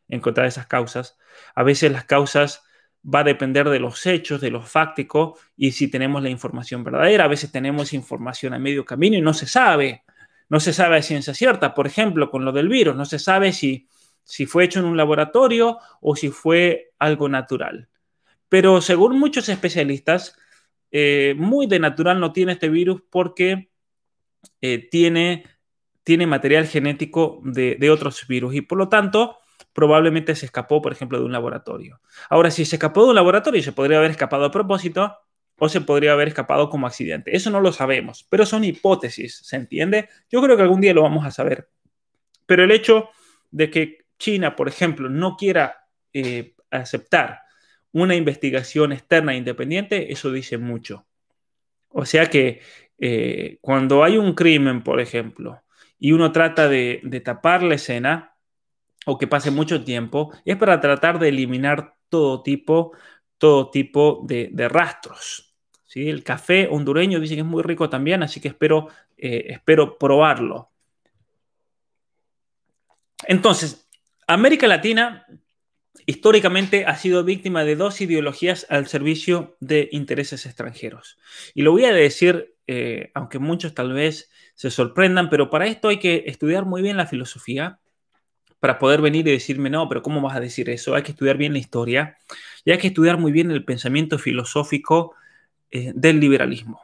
encontrar 0.08 0.46
esas 0.46 0.66
causas. 0.66 1.16
A 1.54 1.62
veces 1.62 1.92
las 1.92 2.04
causas 2.04 2.62
va 3.02 3.20
a 3.20 3.24
depender 3.24 3.68
de 3.68 3.80
los 3.80 4.04
hechos, 4.06 4.40
de 4.40 4.50
lo 4.50 4.62
fáctico 4.62 5.38
y 5.56 5.72
si 5.72 5.88
tenemos 5.88 6.22
la 6.22 6.28
información 6.28 6.84
verdadera. 6.84 7.24
A 7.24 7.28
veces 7.28 7.50
tenemos 7.50 7.92
información 7.92 8.54
a 8.54 8.58
medio 8.58 8.84
camino 8.84 9.16
y 9.16 9.22
no 9.22 9.34
se 9.34 9.46
sabe. 9.46 10.04
No 10.48 10.60
se 10.60 10.72
sabe 10.72 10.98
a 10.98 11.02
ciencia 11.02 11.34
cierta. 11.34 11.74
Por 11.74 11.86
ejemplo, 11.86 12.30
con 12.30 12.44
lo 12.44 12.52
del 12.52 12.68
virus, 12.68 12.94
no 12.94 13.04
se 13.04 13.18
sabe 13.18 13.52
si, 13.52 13.88
si 14.24 14.46
fue 14.46 14.64
hecho 14.64 14.80
en 14.80 14.86
un 14.86 14.96
laboratorio 14.96 15.78
o 16.00 16.14
si 16.14 16.28
fue 16.28 16.92
algo 16.98 17.28
natural. 17.28 17.88
Pero 18.52 18.82
según 18.82 19.18
muchos 19.18 19.48
especialistas, 19.48 20.36
eh, 20.90 21.34
muy 21.38 21.66
de 21.66 21.78
natural 21.78 22.20
no 22.20 22.34
tiene 22.34 22.52
este 22.52 22.68
virus 22.68 23.00
porque 23.08 23.70
eh, 24.60 24.90
tiene, 24.90 25.46
tiene 26.04 26.26
material 26.26 26.66
genético 26.66 27.40
de, 27.44 27.90
otros 27.90 28.26
virus 28.28 28.54
y 28.54 28.60
por 28.60 28.76
lo 28.76 28.90
tanto 28.90 29.38
probablemente 29.72 30.34
se 30.34 30.44
escapó, 30.44 30.82
por 30.82 30.92
ejemplo, 30.92 31.18
de 31.18 31.24
un 31.24 31.32
laboratorio. 31.32 32.02
Ahora, 32.28 32.50
si 32.50 32.66
se 32.66 32.76
escapó 32.76 33.04
de 33.04 33.08
un 33.08 33.14
laboratorio, 33.14 33.62
se 33.62 33.72
podría 33.72 33.96
haber 33.96 34.10
escapado 34.10 34.44
a 34.44 34.50
propósito 34.50 35.16
o 35.56 35.70
se 35.70 35.80
podría 35.80 36.12
haber 36.12 36.28
escapado 36.28 36.68
como 36.68 36.86
accidente. 36.86 37.34
Eso 37.34 37.48
no 37.48 37.62
lo 37.62 37.72
sabemos, 37.72 38.26
pero 38.28 38.44
son 38.44 38.64
hipótesis, 38.64 39.38
¿se 39.44 39.56
entiende? 39.56 40.10
Yo 40.30 40.42
creo 40.42 40.58
que 40.58 40.62
algún 40.62 40.82
día 40.82 40.92
lo 40.92 41.04
vamos 41.04 41.24
a 41.24 41.30
saber. 41.30 41.70
Pero 42.44 42.64
el 42.64 42.70
hecho 42.70 43.08
de 43.50 43.70
que 43.70 44.04
China, 44.18 44.54
por 44.54 44.68
ejemplo, 44.68 45.08
no 45.08 45.38
quiera 45.38 45.86
eh, 46.12 46.54
aceptar 46.70 47.40
una 47.92 48.14
investigación 48.14 48.92
externa 48.92 49.34
e 49.34 49.36
independiente, 49.38 50.12
eso 50.12 50.32
dice 50.32 50.58
mucho. 50.58 51.06
O 51.88 52.06
sea 52.06 52.26
que 52.26 52.60
eh, 52.98 53.58
cuando 53.60 54.04
hay 54.04 54.16
un 54.16 54.34
crimen, 54.34 54.82
por 54.82 55.00
ejemplo, 55.00 55.62
y 55.98 56.12
uno 56.12 56.32
trata 56.32 56.68
de, 56.68 57.22
tapar 57.24 57.62
la 57.62 57.74
escena 57.74 58.36
o 59.06 59.18
que 59.18 59.26
pase 59.26 59.50
mucho 59.50 59.84
tiempo, 59.84 60.32
es 60.44 60.56
para 60.56 60.80
tratar 60.80 61.18
de 61.18 61.28
eliminar 61.28 61.96
todo 62.08 62.42
tipo, 62.42 62.92
todo 63.38 63.70
tipo 63.70 64.24
de, 64.26 64.68
rastros. 64.68 65.54
¿sí? 65.86 66.08
El 66.08 66.24
café 66.24 66.68
hondureño 66.70 67.20
dice 67.20 67.34
que 67.34 67.40
es 67.40 67.46
muy 67.46 67.62
rico 67.62 67.90
también, 67.90 68.22
así 68.22 68.40
que 68.40 68.48
espero, 68.48 68.88
eh, 69.16 69.46
espero 69.48 69.98
probarlo. 69.98 70.70
Entonces, 73.26 73.88
América 74.26 74.66
Latina 74.66 75.26
históricamente 76.06 76.84
ha 76.86 76.96
sido 76.96 77.24
víctima 77.24 77.64
de 77.64 77.76
dos 77.76 78.00
ideologías 78.00 78.66
al 78.70 78.86
servicio 78.86 79.56
de 79.60 79.88
intereses 79.92 80.46
extranjeros. 80.46 81.18
Y 81.54 81.62
lo 81.62 81.72
voy 81.72 81.84
a 81.84 81.92
decir, 81.92 82.54
eh, 82.66 83.10
aunque 83.14 83.38
muchos 83.38 83.74
tal 83.74 83.92
vez 83.92 84.30
se 84.54 84.70
sorprendan, 84.70 85.30
pero 85.30 85.50
para 85.50 85.66
esto 85.66 85.88
hay 85.88 85.98
que 85.98 86.24
estudiar 86.26 86.64
muy 86.64 86.82
bien 86.82 86.96
la 86.96 87.06
filosofía 87.06 87.78
para 88.60 88.78
poder 88.78 89.00
venir 89.00 89.26
y 89.26 89.32
decirme, 89.32 89.70
no, 89.70 89.88
pero 89.88 90.02
¿cómo 90.02 90.20
vas 90.20 90.36
a 90.36 90.40
decir 90.40 90.70
eso? 90.70 90.94
Hay 90.94 91.02
que 91.02 91.12
estudiar 91.12 91.36
bien 91.36 91.52
la 91.52 91.58
historia 91.58 92.16
y 92.64 92.70
hay 92.70 92.78
que 92.78 92.88
estudiar 92.88 93.18
muy 93.18 93.32
bien 93.32 93.50
el 93.50 93.64
pensamiento 93.64 94.18
filosófico 94.18 95.14
eh, 95.70 95.92
del 95.94 96.20
liberalismo 96.20 96.80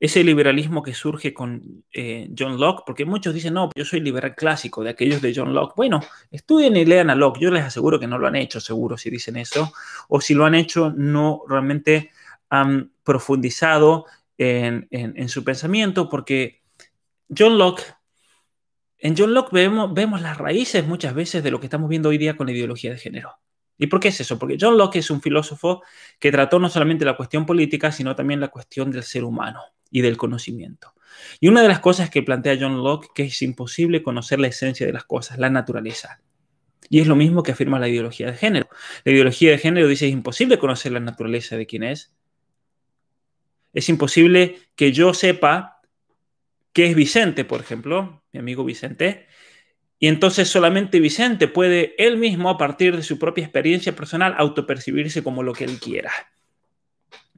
ese 0.00 0.24
liberalismo 0.24 0.82
que 0.82 0.94
surge 0.94 1.34
con 1.34 1.84
eh, 1.92 2.30
John 2.36 2.58
Locke, 2.58 2.84
porque 2.86 3.04
muchos 3.04 3.34
dicen, 3.34 3.52
no, 3.52 3.68
yo 3.76 3.84
soy 3.84 4.00
liberal 4.00 4.34
clásico 4.34 4.82
de 4.82 4.90
aquellos 4.90 5.20
de 5.20 5.34
John 5.36 5.52
Locke. 5.52 5.74
Bueno, 5.76 6.00
estudien 6.30 6.74
y 6.78 6.86
lean 6.86 7.10
a 7.10 7.14
Locke, 7.14 7.40
yo 7.40 7.50
les 7.50 7.64
aseguro 7.64 8.00
que 8.00 8.06
no 8.06 8.18
lo 8.18 8.26
han 8.26 8.36
hecho, 8.36 8.60
seguro, 8.60 8.96
si 8.96 9.10
dicen 9.10 9.36
eso, 9.36 9.74
o 10.08 10.22
si 10.22 10.32
lo 10.32 10.46
han 10.46 10.54
hecho, 10.54 10.90
no 10.96 11.42
realmente 11.46 12.10
han 12.48 12.92
profundizado 13.04 14.06
en, 14.38 15.28
su 15.28 15.44
pensamiento, 15.44 16.08
porque 16.08 16.62
John 17.28 17.58
Locke, 17.58 17.82
en 18.96 19.14
John 19.16 19.34
Locke 19.34 19.52
vemos, 19.52 19.92
vemos 19.92 20.22
las 20.22 20.38
raíces 20.38 20.86
muchas 20.86 21.12
veces 21.12 21.44
de 21.44 21.50
lo 21.50 21.60
que 21.60 21.66
estamos 21.66 21.90
viendo 21.90 22.08
hoy 22.08 22.16
día 22.16 22.38
con 22.38 22.46
la 22.46 22.54
ideología 22.54 22.90
de 22.90 22.98
género. 22.98 23.34
¿Y 23.76 23.86
por 23.88 24.00
qué 24.00 24.08
es 24.08 24.20
eso? 24.20 24.38
Porque 24.38 24.56
John 24.58 24.78
Locke 24.78 24.96
es 24.96 25.10
un 25.10 25.20
filósofo 25.20 25.82
que 26.18 26.32
trató 26.32 26.58
no 26.58 26.70
solamente 26.70 27.04
la 27.04 27.18
cuestión 27.18 27.44
política, 27.44 27.92
sino 27.92 28.16
también 28.16 28.40
la 28.40 28.48
cuestión 28.48 28.90
del 28.90 29.02
ser 29.02 29.24
humano 29.24 29.60
y 29.90 30.00
del 30.00 30.16
conocimiento. 30.16 30.94
Y 31.40 31.48
una 31.48 31.62
de 31.62 31.68
las 31.68 31.80
cosas 31.80 32.10
que 32.10 32.22
plantea 32.22 32.56
John 32.58 32.82
Locke 32.82 33.10
que 33.14 33.24
es 33.24 33.42
imposible 33.42 34.02
conocer 34.02 34.40
la 34.40 34.48
esencia 34.48 34.86
de 34.86 34.92
las 34.92 35.04
cosas, 35.04 35.38
la 35.38 35.50
naturaleza. 35.50 36.20
Y 36.88 37.00
es 37.00 37.06
lo 37.06 37.16
mismo 37.16 37.42
que 37.42 37.52
afirma 37.52 37.78
la 37.78 37.88
ideología 37.88 38.26
de 38.26 38.36
género. 38.36 38.68
La 39.04 39.12
ideología 39.12 39.50
de 39.50 39.58
género 39.58 39.88
dice 39.88 40.06
es 40.06 40.12
imposible 40.12 40.58
conocer 40.58 40.92
la 40.92 41.00
naturaleza 41.00 41.56
de 41.56 41.66
quién 41.66 41.82
es. 41.82 42.14
Es 43.72 43.88
imposible 43.88 44.58
que 44.74 44.92
yo 44.92 45.14
sepa 45.14 45.80
qué 46.72 46.86
es 46.86 46.96
Vicente, 46.96 47.44
por 47.44 47.60
ejemplo, 47.60 48.22
mi 48.32 48.40
amigo 48.40 48.64
Vicente, 48.64 49.26
y 50.02 50.08
entonces 50.08 50.48
solamente 50.48 50.98
Vicente 50.98 51.46
puede 51.46 51.94
él 51.98 52.16
mismo, 52.16 52.48
a 52.48 52.56
partir 52.56 52.96
de 52.96 53.02
su 53.02 53.18
propia 53.18 53.44
experiencia 53.44 53.94
personal, 53.94 54.34
autopercibirse 54.38 55.22
como 55.22 55.42
lo 55.42 55.52
que 55.52 55.64
él 55.64 55.78
quiera. 55.78 56.10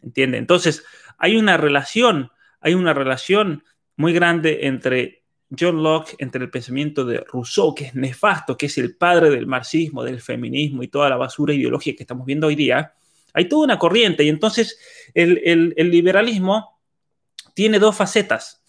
¿Entiende? 0.01 0.39
Entonces, 0.39 0.85
hay 1.19 1.37
una 1.37 1.57
relación, 1.57 2.31
hay 2.63 2.75
una 2.75 2.95
relación 2.95 3.65
muy 3.97 4.13
grande 4.13 4.67
entre 4.67 5.23
John 5.59 5.83
Locke, 5.83 6.15
entre 6.19 6.45
el 6.45 6.51
pensamiento 6.51 7.05
de 7.05 7.19
Rousseau, 7.19 7.75
que 7.75 7.87
es 7.87 7.95
nefasto, 7.95 8.57
que 8.57 8.67
es 8.67 8.79
el 8.79 8.97
padre 8.97 9.31
del 9.31 9.47
marxismo, 9.47 10.03
del 10.03 10.21
feminismo 10.21 10.83
y 10.83 10.89
toda 10.89 11.11
la 11.11 11.17
basura 11.17 11.53
ideológica 11.53 11.99
que 11.99 12.05
estamos 12.05 12.25
viendo 12.25 12.47
hoy 12.47 12.55
día. 12.55 12.95
Hay 13.35 13.49
toda 13.49 13.65
una 13.65 13.79
corriente 13.79 14.25
y 14.25 14.29
entonces 14.29 14.79
el, 15.13 15.75
el 15.77 15.91
liberalismo 15.91 16.81
tiene 17.55 17.79
dos 17.79 17.97
facetas. 17.97 18.65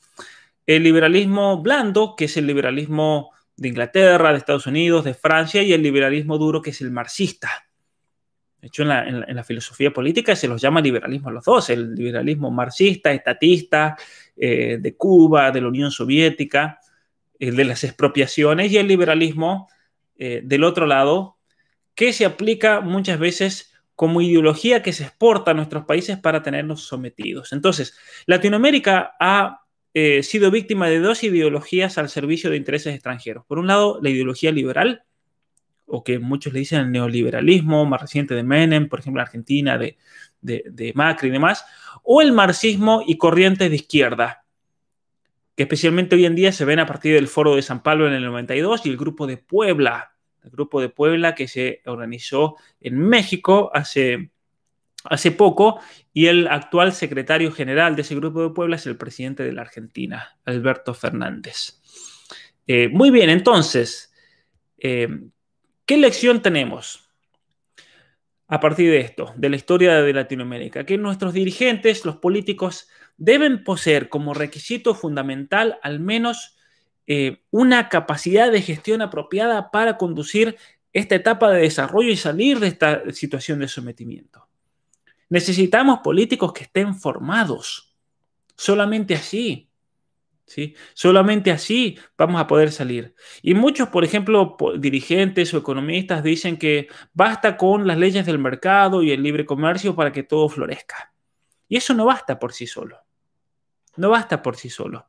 El 0.65 0.83
liberalismo 0.83 1.61
blando, 1.61 2.15
que 2.15 2.25
es 2.25 2.35
el 2.37 2.47
liberalismo 2.47 3.31
de 3.55 3.67
Inglaterra, 3.69 4.31
de 4.31 4.37
Estados 4.37 4.67
Unidos, 4.67 5.05
de 5.05 5.13
Francia 5.13 5.61
y 5.61 5.73
el 5.73 5.81
liberalismo 5.81 6.37
duro 6.37 6.61
que 6.61 6.71
es 6.71 6.81
el 6.81 6.91
marxista. 6.91 7.62
De 8.64 8.68
hecho, 8.68 8.84
en 8.84 9.36
la, 9.36 9.43
filosofía 9.43 9.91
política 9.91 10.38
se 10.38 10.47
los 10.47 10.61
llama 10.61 10.80
liberalismo 10.80 11.28
a 11.28 11.34
los 11.34 11.43
dos, 11.43 11.70
el 11.70 11.93
liberalismo 11.95 12.49
marxista, 12.49 13.11
estatista, 13.11 13.97
eh, 14.38 14.78
de 14.80 14.95
Cuba, 14.95 15.51
de 15.51 15.59
la 15.59 15.68
Unión 15.68 15.91
Soviética, 15.91 16.80
el 17.39 17.57
de 17.57 17.66
las 17.66 17.84
expropiaciones 17.84 18.72
y 18.72 18.78
el 18.78 18.88
liberalismo 18.88 19.68
eh, 20.18 20.39
del 20.45 20.64
otro 20.64 20.86
lado, 20.86 21.36
que 21.93 22.14
se 22.14 22.24
aplica 22.24 22.80
muchas 22.80 23.20
veces 23.20 23.74
como 23.95 24.22
ideología 24.22 24.82
que 24.82 24.93
se 24.93 25.03
exporta 25.03 25.51
a 25.51 25.55
nuestros 25.55 25.84
países 25.84 26.18
para 26.18 26.41
tenernos 26.41 26.86
sometidos. 26.86 27.51
Entonces, 27.51 27.97
Latinoamérica 28.28 29.14
ha 29.20 29.59
eh, 29.93 30.24
sido 30.24 30.51
víctima 30.51 30.88
de 30.88 30.99
dos 30.99 31.22
ideologías 31.26 31.97
al 31.97 32.07
servicio 32.07 32.49
de 32.49 32.55
intereses 32.55 32.95
extranjeros. 32.95 33.43
Por 33.45 33.59
un 33.59 33.68
lado, 33.68 33.99
la 34.01 34.09
ideología 34.09 34.53
liberal, 34.53 35.03
o 35.86 36.03
que 36.03 36.19
muchos 36.19 36.53
le 36.53 36.59
dicen 36.59 36.81
el 36.81 36.91
neoliberalismo, 36.91 37.86
más 37.86 38.01
reciente 38.01 38.36
de 38.36 38.43
Menem, 38.43 38.89
por 38.89 38.99
ejemplo, 38.99 39.21
Argentina, 39.21 39.77
de, 39.77 39.97
Macri 40.95 41.29
y 41.29 41.31
demás, 41.31 41.65
o 42.03 42.21
el 42.21 42.31
marxismo 42.31 43.03
y 43.05 43.17
corrientes 43.17 43.69
de 43.69 43.75
izquierda, 43.75 44.45
que 45.55 45.63
especialmente 45.63 46.15
hoy 46.15 46.25
en 46.25 46.36
día 46.36 46.51
se 46.51 46.65
ven 46.65 46.79
a 46.79 46.86
partir 46.86 47.13
del 47.13 47.27
Foro 47.27 47.55
de 47.55 47.61
San 47.61 47.84
Pablo 47.84 48.07
en 48.07 48.13
el 48.13 48.23
92 48.23 48.86
y 48.86 48.89
el 48.89 48.97
Grupo 48.97 49.27
de 49.27 49.38
Puebla, 49.38 50.15
el 50.43 50.49
Grupo 50.49 50.81
de 50.81 50.89
Puebla 50.89 51.36
que 51.36 51.47
se 51.47 51.81
organizó 51.86 52.57
en 52.81 52.99
México 52.99 53.71
hace 53.73 54.31
hace 55.05 55.31
poco 55.31 55.79
y 56.13 56.27
el 56.27 56.47
actual 56.47 56.93
secretario 56.93 57.51
general 57.51 57.95
de 57.95 58.03
ese 58.03 58.15
grupo 58.15 58.41
de 58.41 58.49
Puebla 58.53 58.75
es 58.75 58.86
el 58.86 58.97
presidente 58.97 59.43
de 59.43 59.53
la 59.53 59.61
Argentina, 59.61 60.38
Alberto 60.45 60.93
Fernández. 60.93 61.81
Eh, 62.67 62.88
muy 62.88 63.09
bien, 63.09 63.29
entonces, 63.29 64.13
eh, 64.77 65.07
¿qué 65.86 65.97
lección 65.97 66.41
tenemos 66.41 67.09
a 68.47 68.59
partir 68.59 68.91
de 68.91 68.99
esto, 68.99 69.34
de 69.36 69.49
la 69.49 69.55
historia 69.55 70.01
de 70.01 70.13
Latinoamérica? 70.13 70.86
Que 70.86 70.97
nuestros 70.97 71.34
dirigentes, 71.34 72.05
los 72.05 72.17
políticos, 72.17 72.89
deben 73.17 73.63
poseer 73.63 74.09
como 74.09 74.34
requisito 74.34 74.95
fundamental 74.95 75.79
al 75.81 75.99
menos 75.99 76.57
eh, 77.07 77.43
una 77.51 77.89
capacidad 77.89 78.51
de 78.51 78.61
gestión 78.61 79.01
apropiada 79.01 79.71
para 79.71 79.97
conducir 79.97 80.57
esta 80.93 81.15
etapa 81.15 81.49
de 81.51 81.61
desarrollo 81.61 82.09
y 82.09 82.15
salir 82.15 82.59
de 82.59 82.67
esta 82.67 83.11
situación 83.11 83.59
de 83.59 83.67
sometimiento. 83.67 84.47
Necesitamos 85.29 85.99
políticos 86.03 86.53
que 86.53 86.63
estén 86.63 86.95
formados. 86.95 87.95
Solamente 88.55 89.15
así. 89.15 89.69
¿Sí? 90.45 90.75
Solamente 90.93 91.51
así 91.51 91.97
vamos 92.17 92.41
a 92.41 92.47
poder 92.47 92.71
salir. 92.71 93.15
Y 93.41 93.53
muchos, 93.53 93.89
por 93.89 94.03
ejemplo, 94.03 94.57
dirigentes 94.77 95.53
o 95.53 95.57
economistas 95.57 96.23
dicen 96.23 96.57
que 96.57 96.87
basta 97.13 97.57
con 97.57 97.87
las 97.87 97.97
leyes 97.97 98.25
del 98.25 98.39
mercado 98.39 99.03
y 99.03 99.11
el 99.11 99.23
libre 99.23 99.45
comercio 99.45 99.95
para 99.95 100.11
que 100.11 100.23
todo 100.23 100.49
florezca. 100.49 101.13
Y 101.67 101.77
eso 101.77 101.93
no 101.93 102.05
basta 102.05 102.39
por 102.39 102.53
sí 102.53 102.67
solo. 102.67 102.99
No 103.97 104.09
basta 104.09 104.41
por 104.41 104.55
sí 104.55 104.69
solo. 104.69 105.07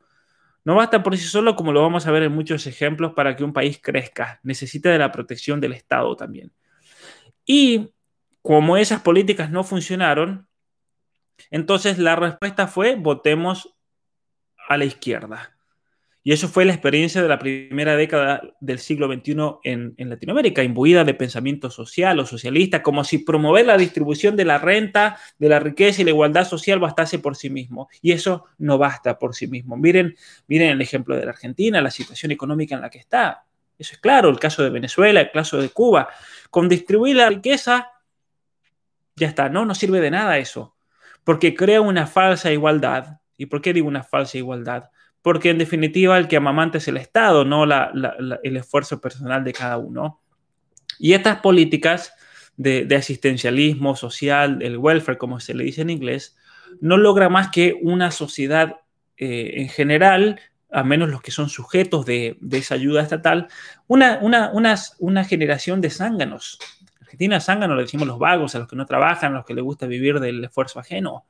No 0.65 0.77
basta 0.77 1.03
por 1.03 1.17
sí 1.17 1.25
solo, 1.25 1.57
como 1.57 1.73
lo 1.73 1.83
vamos 1.83 2.07
a 2.07 2.11
ver 2.11 2.23
en 2.23 2.33
muchos 2.33 2.67
ejemplos, 2.67 3.13
para 3.13 3.37
que 3.37 3.45
un 3.45 3.53
país 3.53 3.79
crezca. 3.83 4.41
Necesita 4.43 4.91
de 4.91 4.99
la 4.99 5.13
protección 5.13 5.61
del 5.61 5.75
Estado 5.75 6.17
también. 6.17 6.53
Y 7.45 7.91
como 8.41 8.77
esas 8.77 9.03
políticas 9.03 9.51
no 9.51 9.63
funcionaron, 9.63 10.49
entonces 11.51 11.99
la 11.99 12.17
respuesta 12.17 12.67
fue 12.67 12.97
votemos 12.97 13.74
a 14.69 14.77
la 14.77 14.85
izquierda. 14.85 15.55
Y 16.27 16.33
eso 16.33 16.49
fue 16.49 16.65
la 16.65 16.73
experiencia 16.73 17.21
de 17.21 17.29
la 17.29 17.39
primera 17.39 17.97
década 17.97 18.41
del 18.59 18.79
siglo 18.79 19.13
XXI 19.13 19.37
en, 19.63 19.95
Latinoamérica, 20.09 20.63
imbuida 20.63 21.05
de 21.05 21.13
pensamiento 21.13 21.69
social 21.69 22.19
o 22.19 22.25
socialista, 22.25 22.83
como 22.83 23.05
si 23.05 23.19
promover 23.19 23.67
la 23.67 23.77
distribución 23.77 24.35
de 24.35 24.47
la 24.47 24.57
renta, 24.57 25.19
de 25.39 25.51
la 25.51 25.61
riqueza 25.61 26.01
y 26.01 26.05
la 26.05 26.13
igualdad 26.13 26.49
social 26.49 26.79
bastase 26.79 27.19
por 27.19 27.37
sí 27.37 27.51
mismo. 27.51 27.89
Y 28.01 28.13
eso 28.13 28.47
no 28.57 28.79
basta 28.79 29.19
por 29.19 29.35
sí 29.35 29.49
mismo. 29.49 29.77
Miren, 29.77 30.17
miren 30.47 30.71
el 30.71 30.81
ejemplo 30.81 31.15
de 31.15 31.27
la 31.27 31.33
Argentina, 31.33 31.83
la 31.83 31.91
situación 31.91 32.33
económica 32.33 32.75
en 32.75 32.81
la 32.81 32.89
que 32.89 32.99
está. 32.99 33.45
Eso 33.79 33.93
es 33.93 33.99
claro, 33.99 34.31
el 34.31 34.39
caso 34.39 34.63
de 34.63 34.71
Venezuela, 34.71 35.21
el 35.21 35.31
caso 35.31 35.61
de 35.61 35.69
Cuba. 35.69 36.09
Con 36.49 36.71
distribuir 36.71 37.17
la 37.17 37.29
riqueza 37.29 37.91
ya 39.17 39.29
está, 39.29 39.51
no, 39.51 39.65
no 39.65 39.75
sirve 39.75 40.01
de 40.01 40.11
nada 40.11 40.39
eso, 40.39 40.75
porque 41.23 41.55
crea 41.55 41.81
una 41.81 42.07
falsa 42.07 42.51
igualdad. 42.51 43.21
¿Y 43.45 43.47
por 43.47 43.61
qué 43.61 43.73
digo 43.73 43.87
una 43.87 44.03
falsa 44.03 44.39
igualdad? 44.39 44.91
Porque 45.23 45.51
en 45.51 45.59
definitiva 45.59 46.19
el 46.19 46.29
que 46.29 46.37
amamante 46.37 46.79
es 46.79 46.89
el 46.89 46.97
Estado, 46.97 47.45
no 47.45 47.65
el 47.65 48.57
esfuerzo 48.57 49.01
personal 49.01 49.45
de 49.45 49.53
cada 49.53 49.79
uno. 49.79 50.21
Y 50.99 51.13
estas 51.13 51.41
políticas 51.41 52.15
de, 52.57 52.89
asistencialismo 52.97 53.97
social, 53.97 54.63
el 54.63 54.79
welfare, 54.79 55.19
como 55.19 55.41
se 55.41 55.55
le 55.55 55.65
dice 55.65 55.83
en 55.83 55.91
inglés, 55.91 56.37
no 56.81 56.97
logra 56.97 57.29
más 57.29 57.51
que 57.51 57.79
una 57.83 58.11
sociedad 58.11 58.77
eh, 59.17 59.53
en 59.57 59.69
general, 59.69 60.41
a 60.73 60.83
menos 60.83 61.11
los 61.11 61.23
que 61.23 61.31
son 61.31 61.49
sujetos 61.49 62.07
de, 62.07 62.39
esa 62.53 62.75
ayuda 62.75 63.03
estatal, 63.03 63.49
una, 63.87 64.19
una, 64.23 64.53
una 64.99 65.25
generación 65.25 65.81
de 65.81 65.91
zánganos, 65.91 66.59
Argentina 67.15 67.39
zángano 67.39 67.77
le 67.77 67.83
decimos 67.83 68.09
los 68.09 68.19
vagos, 68.19 68.57
a 68.57 68.59
los 68.59 68.67
que 68.67 68.75
no 68.75 68.87
trabajan, 68.87 69.33
a 69.33 69.37
los 69.37 69.47
que 69.47 69.55
les 69.55 69.63
gusta 69.63 69.87
vivir 69.87 70.19
del 70.19 70.43
esfuerzo 70.43 70.81
ajeno. 70.81 71.25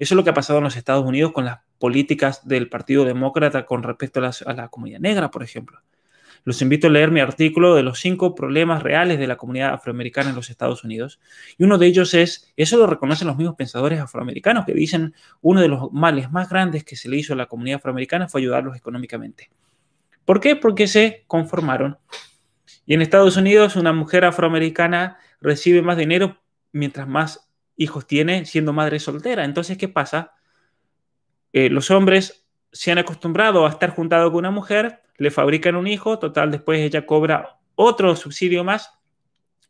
Eso 0.00 0.14
es 0.14 0.16
lo 0.16 0.24
que 0.24 0.30
ha 0.30 0.34
pasado 0.34 0.58
en 0.58 0.64
los 0.64 0.76
Estados 0.76 1.06
Unidos 1.06 1.30
con 1.32 1.44
las 1.44 1.60
políticas 1.78 2.48
del 2.48 2.68
Partido 2.68 3.04
Demócrata 3.04 3.66
con 3.66 3.84
respecto 3.84 4.20
a 4.20 4.52
la, 4.52 4.68
comunidad 4.68 4.98
negra, 4.98 5.30
por 5.30 5.44
ejemplo. 5.44 5.78
Los 6.42 6.60
invito 6.62 6.88
a 6.88 6.90
leer 6.90 7.12
mi 7.12 7.20
artículo 7.20 7.74
de 7.74 7.82
los 7.82 8.00
cinco 8.00 8.34
problemas 8.34 8.82
reales 8.82 9.18
de 9.18 9.28
la 9.28 9.36
comunidad 9.36 9.74
afroamericana 9.74 10.30
en 10.30 10.36
los 10.36 10.50
Estados 10.50 10.82
Unidos. 10.82 11.20
Y 11.56 11.64
uno 11.64 11.78
de 11.78 11.86
ellos 11.86 12.14
es, 12.14 12.52
eso 12.56 12.78
lo 12.78 12.86
reconocen 12.88 13.28
los 13.28 13.36
mismos 13.36 13.54
pensadores 13.54 14.00
afroamericanos, 14.00 14.64
que 14.64 14.72
dicen 14.72 15.14
uno 15.42 15.60
de 15.60 15.68
los 15.68 15.92
males 15.92 16.32
más 16.32 16.48
grandes 16.48 16.82
que 16.82 16.96
se 16.96 17.08
le 17.08 17.18
hizo 17.18 17.34
a 17.34 17.36
la 17.36 17.46
comunidad 17.46 17.76
afroamericana 17.76 18.28
fue 18.28 18.40
ayudarlos 18.40 18.76
económicamente. 18.76 19.50
¿Por 20.24 20.40
qué? 20.40 20.56
Porque 20.56 20.88
se 20.88 21.24
conformaron 21.26 21.98
y 22.90 22.94
en 22.94 23.02
Estados 23.02 23.36
Unidos 23.36 23.76
una 23.76 23.92
mujer 23.92 24.24
afroamericana 24.24 25.18
recibe 25.40 25.80
más 25.80 25.96
dinero 25.96 26.38
mientras 26.72 27.06
más 27.06 27.49
hijos 27.80 28.06
tiene 28.06 28.44
siendo 28.44 28.72
madre 28.72 29.00
soltera. 29.00 29.44
Entonces, 29.44 29.78
¿qué 29.78 29.88
pasa? 29.88 30.34
Eh, 31.52 31.70
los 31.70 31.90
hombres 31.90 32.46
se 32.70 32.92
han 32.92 32.98
acostumbrado 32.98 33.66
a 33.66 33.70
estar 33.70 33.90
juntados 33.90 34.30
con 34.30 34.38
una 34.38 34.50
mujer, 34.50 35.02
le 35.16 35.30
fabrican 35.30 35.74
un 35.74 35.86
hijo, 35.86 36.18
total, 36.18 36.50
después 36.50 36.80
ella 36.80 37.04
cobra 37.06 37.58
otro 37.74 38.14
subsidio 38.14 38.62
más 38.62 39.00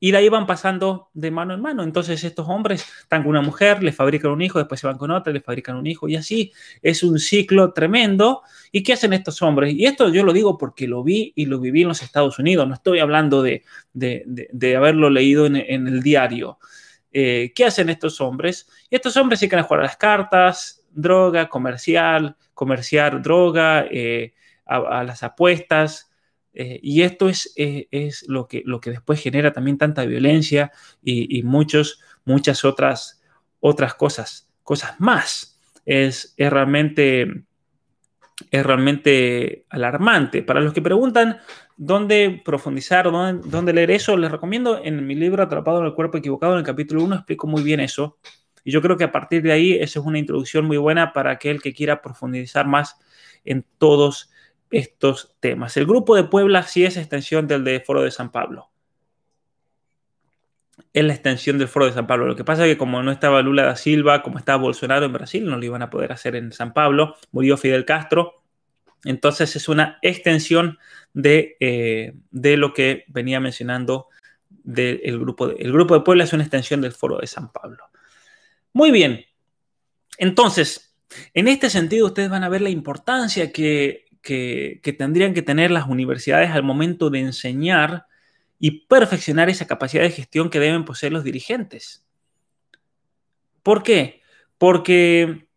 y 0.03 0.11
de 0.13 0.17
ahí 0.17 0.29
van 0.31 0.47
pasando 0.47 1.11
de 1.13 1.31
mano 1.31 1.53
en 1.53 1.61
mano. 1.61 1.83
Entonces 1.83 2.25
estos 2.25 2.49
hombres 2.49 2.87
están 3.03 3.23
con 3.23 3.31
una 3.31 3.43
mujer, 3.43 3.83
le 3.83 3.93
fabrican 3.93 4.33
un 4.33 4.41
hijo, 4.41 4.59
después 4.59 4.81
se 4.81 4.87
van 4.87 4.97
con 4.97 5.11
otra, 5.11 5.31
le 5.33 5.43
fabrican 5.43 5.77
un 5.77 5.87
hijo 5.87 6.09
y 6.09 6.17
así 6.17 6.53
es 6.81 7.03
un 7.03 7.19
ciclo 7.19 7.73
tremendo. 7.75 8.43
¿Y 8.73 8.83
qué 8.83 8.95
hacen 8.95 9.13
estos 9.13 9.43
hombres? 9.43 9.75
Y 9.75 9.85
esto 9.85 10.09
yo 10.09 10.25
lo 10.25 10.33
digo 10.33 10.57
porque 10.57 10.89
lo 10.89 11.05
vi 11.05 11.35
y 11.37 11.47
lo 11.47 11.61
viví 11.61 11.83
en 11.83 11.89
los 11.89 12.03
Estados 12.03 12.39
Unidos, 12.39 12.67
no 12.67 12.75
estoy 12.75 12.99
hablando 12.99 13.43
de, 13.43 13.63
haberlo 14.77 15.11
leído 15.11 15.45
en, 15.47 15.57
el 15.57 16.03
diario. 16.03 16.59
Eh, 17.13 17.53
¿Qué 17.55 17.65
hacen 17.65 17.89
estos 17.89 18.21
hombres? 18.21 18.69
Y 18.89 18.97
estos 18.97 19.17
hombres 19.17 19.41
se 19.41 19.49
quieren 19.49 19.65
jugar 19.65 19.81
a 19.81 19.85
las 19.85 19.97
cartas, 19.97 20.85
droga, 20.91 21.49
comercial, 21.49 22.37
comerciar 22.55 23.21
droga, 23.23 23.87
eh, 23.91 24.35
a 24.67 25.03
las 25.05 25.23
apuestas, 25.23 26.07
Eh, 26.53 26.81
y 26.83 27.03
esto 27.03 27.29
es, 27.29 27.53
es, 27.57 28.29
lo, 28.29 28.49
que, 28.49 28.63
lo 28.65 28.81
que 28.81 28.91
después 28.91 29.23
genera 29.23 29.53
también 29.53 29.79
tanta 29.79 30.05
violencia 30.05 30.73
y, 31.03 31.43
muchos, 31.45 32.01
muchas 32.25 32.65
otras, 32.65 33.23
otras 33.61 33.95
cosas, 33.95 34.51
cosas 34.65 34.99
más. 34.99 35.61
Es, 35.87 36.35
es, 36.37 36.51
realmente, 36.51 37.45
es 38.51 38.67
realmente 38.67 39.65
alarmante. 39.71 40.43
Para 40.43 40.61
los 40.61 40.73
que 40.73 40.83
preguntan 40.83 41.39
dónde 41.83 42.43
profundizar, 42.45 43.11
dónde, 43.11 43.49
dónde 43.49 43.73
leer 43.73 43.91
eso, 43.91 44.15
les 44.15 44.31
recomiendo 44.31 44.83
en 44.85 45.07
mi 45.07 45.15
libro 45.15 45.43
Atrapado 45.43 45.81
en 45.81 45.87
el 45.87 45.95
cuerpo 45.95 46.19
equivocado, 46.19 46.53
en 46.53 46.59
el 46.59 46.65
capítulo 46.65 47.03
1, 47.03 47.15
explico 47.15 47.47
muy 47.47 47.63
bien 47.63 47.81
eso. 47.81 48.19
Y 48.63 48.71
yo 48.71 48.83
creo 48.83 48.99
que 48.99 49.05
a 49.05 49.13
partir 49.13 49.43
de 49.43 49.51
ahí, 49.51 49.73
esa 49.73 49.99
es 49.99 50.05
una 50.05 50.19
introducción 50.19 50.67
muy 50.67 50.77
buena 50.77 51.15
para 51.15 51.31
aquel 51.31 51.63
que 51.63 51.73
quiera 51.73 52.03
profundizar 52.03 52.67
más 52.67 52.99
en 53.47 53.65
todos 53.79 54.31
estos 54.71 55.35
temas. 55.41 55.75
El 55.79 55.87
grupo 55.87 56.15
de 56.15 56.25
Puebla 56.25 56.65
sí 56.65 56.85
es 56.85 56.99
extensión 56.99 57.49
del 57.49 57.65
de 57.65 57.81
Foro 57.81 58.03
de 58.03 58.11
San 58.11 58.31
Pablo. 58.31 58.69
Es 60.93 61.03
la 61.03 61.15
extensión 61.15 61.57
del 61.57 61.69
Foro 61.69 61.87
de 61.87 61.93
San 61.93 62.07
Pablo. 62.07 62.27
Lo 62.27 62.37
que 62.37 62.45
pasa 62.45 62.67
es 62.67 62.73
que 62.75 62.79
como 62.79 63.03
no 63.03 63.11
estaba 63.11 63.41
Lula 63.41 63.63
da 63.63 63.77
Silva, 63.77 64.23
como 64.23 64.37
estaba 64.37 64.63
Bolsonaro 64.63 65.07
en 65.07 65.15
Brasil, 65.15 65.47
no 65.47 65.57
lo 65.57 65.65
iban 65.65 65.81
a 65.81 65.89
poder 65.89 66.13
hacer 66.13 66.37
en 66.37 66.53
San 66.53 66.75
Pablo. 66.75 67.17
Murió 67.33 67.57
Fidel 67.57 67.87
Castro. 67.87 68.43
Entonces 69.05 69.57
es 69.57 69.69
una 69.69 69.99
extensión 70.03 70.79
de, 71.13 71.57
eh, 71.61 72.15
de 72.31 72.57
lo 72.57 72.73
que 72.73 73.05
venía 73.09 73.41
mencionando 73.41 74.09
del 74.49 75.19
grupo. 75.19 75.49
De, 75.49 75.57
el 75.61 75.73
grupo 75.73 75.95
de 75.95 76.01
Puebla 76.01 76.25
es 76.25 76.33
una 76.33 76.43
extensión 76.43 76.81
del 76.81 76.93
Foro 76.93 77.19
de 77.19 77.27
San 77.27 77.53
Pablo. 77.53 77.85
Muy 78.73 78.91
bien. 78.91 79.25
Entonces, 80.19 80.91
en 81.35 81.49
este 81.49 81.71
sentido, 81.71 82.07
ustedes 82.07 82.31
van 82.31 82.45
a 82.45 82.49
ver 82.49 82.63
la 82.63 82.71
importancia 82.71 83.53
que, 83.53 84.07
tendrían 84.99 85.35
que 85.35 85.43
tener 85.43 85.71
las 85.71 85.89
universidades 85.89 86.51
al 86.51 86.63
momento 86.63 87.11
de 87.11 87.21
enseñar 87.21 88.07
y 88.59 88.87
perfeccionar 88.87 89.49
esa 89.49 89.67
capacidad 89.67 90.03
de 90.03 90.11
gestión 90.11 90.51
que 90.51 90.61
deben 90.61 90.85
poseer 90.85 91.13
los 91.13 91.25
dirigentes. 91.25 92.07
¿Por 93.63 93.83
qué? 93.83 94.23
Porque 94.59 95.49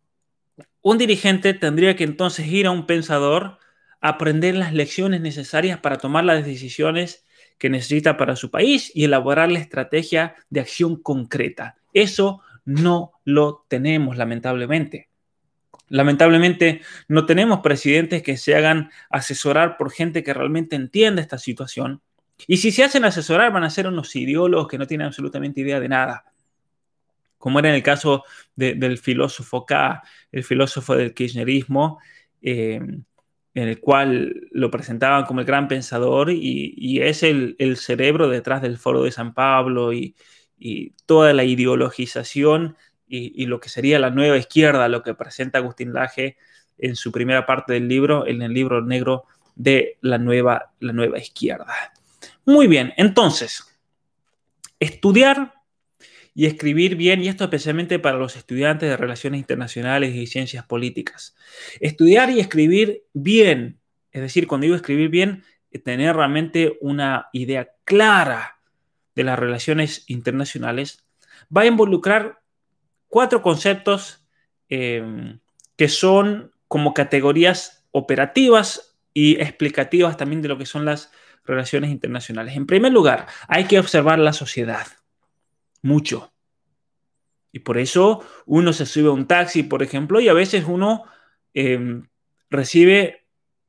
un 0.80 0.98
dirigente 0.98 1.54
tendría 1.54 1.94
que 1.96 2.04
entonces 2.04 2.46
ir 2.46 2.66
a 2.66 2.70
un 2.70 2.86
pensador, 2.86 3.58
aprender 4.04 4.54
las 4.54 4.74
lecciones 4.74 5.22
necesarias 5.22 5.78
para 5.78 5.96
tomar 5.96 6.24
las 6.24 6.44
decisiones 6.44 7.24
que 7.56 7.70
necesita 7.70 8.18
para 8.18 8.36
su 8.36 8.50
país 8.50 8.92
y 8.94 9.04
elaborar 9.04 9.50
la 9.50 9.60
estrategia 9.60 10.34
de 10.50 10.60
acción 10.60 10.96
concreta. 10.96 11.78
Eso 11.94 12.42
no 12.66 13.12
lo 13.24 13.64
tenemos, 13.66 14.18
lamentablemente. 14.18 15.08
Lamentablemente 15.88 16.82
no 17.08 17.24
tenemos 17.24 17.60
presidentes 17.60 18.22
que 18.22 18.36
se 18.36 18.54
hagan 18.54 18.90
asesorar 19.08 19.78
por 19.78 19.90
gente 19.90 20.22
que 20.22 20.34
realmente 20.34 20.76
entiende 20.76 21.22
esta 21.22 21.38
situación. 21.38 22.02
Y 22.46 22.58
si 22.58 22.72
se 22.72 22.84
hacen 22.84 23.06
asesorar 23.06 23.54
van 23.54 23.64
a 23.64 23.70
ser 23.70 23.86
unos 23.86 24.14
ideólogos 24.16 24.68
que 24.68 24.76
no 24.76 24.86
tienen 24.86 25.06
absolutamente 25.06 25.62
idea 25.62 25.80
de 25.80 25.88
nada. 25.88 26.26
Como 27.38 27.58
era 27.58 27.70
en 27.70 27.76
el 27.76 27.82
caso 27.82 28.24
del 28.54 28.98
filósofo 28.98 29.64
K, 29.64 30.02
el 30.30 30.44
filósofo 30.44 30.94
del 30.94 31.14
kirchnerismo, 31.14 32.00
eh, 32.42 32.82
en 33.54 33.68
el 33.68 33.80
cual 33.80 34.48
lo 34.50 34.70
presentaban 34.70 35.24
como 35.24 35.40
el 35.40 35.46
gran 35.46 35.68
pensador 35.68 36.30
y, 36.30 37.00
es 37.00 37.22
el, 37.22 37.54
el, 37.58 37.76
cerebro 37.76 38.28
detrás 38.28 38.62
del 38.62 38.78
foro 38.78 39.04
de 39.04 39.12
San 39.12 39.32
Pablo 39.32 39.92
y, 39.92 40.16
y 40.58 40.90
toda 41.06 41.32
la 41.32 41.44
ideologización 41.44 42.76
y, 43.06 43.46
lo 43.46 43.60
que 43.60 43.68
sería 43.68 43.98
la 43.98 44.10
nueva 44.10 44.36
izquierda, 44.36 44.88
lo 44.88 45.02
que 45.02 45.14
presenta 45.14 45.58
Agustín 45.58 45.92
Laje 45.92 46.36
en 46.78 46.96
su 46.96 47.12
primera 47.12 47.46
parte 47.46 47.74
del 47.74 47.86
libro, 47.86 48.26
en 48.26 48.42
el 48.42 48.52
libro 48.52 48.82
negro 48.82 49.24
de 49.54 49.98
la 50.00 50.18
nueva, 50.18 50.72
la 50.80 50.92
nueva 50.92 51.18
izquierda. 51.18 51.66
Muy 52.44 52.66
bien, 52.66 52.92
entonces, 52.96 53.78
estudiar 54.80 55.54
y 56.34 56.46
escribir 56.46 56.96
bien, 56.96 57.22
y 57.22 57.28
esto 57.28 57.44
especialmente 57.44 57.98
para 57.98 58.18
los 58.18 58.36
estudiantes 58.36 58.88
de 58.88 58.96
relaciones 58.96 59.38
internacionales 59.38 60.14
y 60.14 60.26
ciencias 60.26 60.66
políticas. 60.66 61.36
Estudiar 61.80 62.30
y 62.30 62.40
escribir 62.40 63.04
bien, 63.12 63.78
es 64.10 64.20
decir, 64.20 64.46
cuando 64.48 64.64
digo 64.64 64.76
escribir 64.76 65.08
bien, 65.08 65.44
tener 65.78 66.16
realmente 66.16 66.76
una 66.80 67.28
idea 67.32 67.70
clara 67.84 68.60
de 69.14 69.24
las 69.24 69.38
relaciones 69.38 70.04
internacionales, 70.08 71.04
va 71.54 71.62
a 71.62 71.66
involucrar 71.66 72.40
cuatro 73.08 73.42
conceptos 73.42 74.24
em, 74.68 75.40
que 75.76 75.88
son 75.88 76.52
como 76.68 76.94
categorías 76.94 77.86
operativas 77.90 78.96
y 79.12 79.40
explicativas 79.40 80.16
también 80.16 80.42
de 80.42 80.48
lo 80.48 80.58
que 80.58 80.66
son 80.66 80.84
las 80.84 81.12
relaciones 81.44 81.90
internacionales. 81.90 82.56
En 82.56 82.66
primer 82.66 82.92
lugar, 82.92 83.26
hay 83.46 83.64
que 83.64 83.78
observar 83.78 84.18
la 84.18 84.32
sociedad, 84.32 84.86
mucho. 85.84 86.32
Y 87.52 87.60
por 87.60 87.78
eso 87.78 88.24
uno 88.46 88.72
se 88.72 88.86
sube 88.86 89.08
a 89.08 89.12
un 89.12 89.26
taxi, 89.26 89.62
por 89.62 89.82
ejemplo, 89.82 90.20
y 90.20 90.28
a 90.28 90.32
veces 90.32 90.64
uno 90.66 91.04
em, 91.52 92.08
recibe 92.50 93.26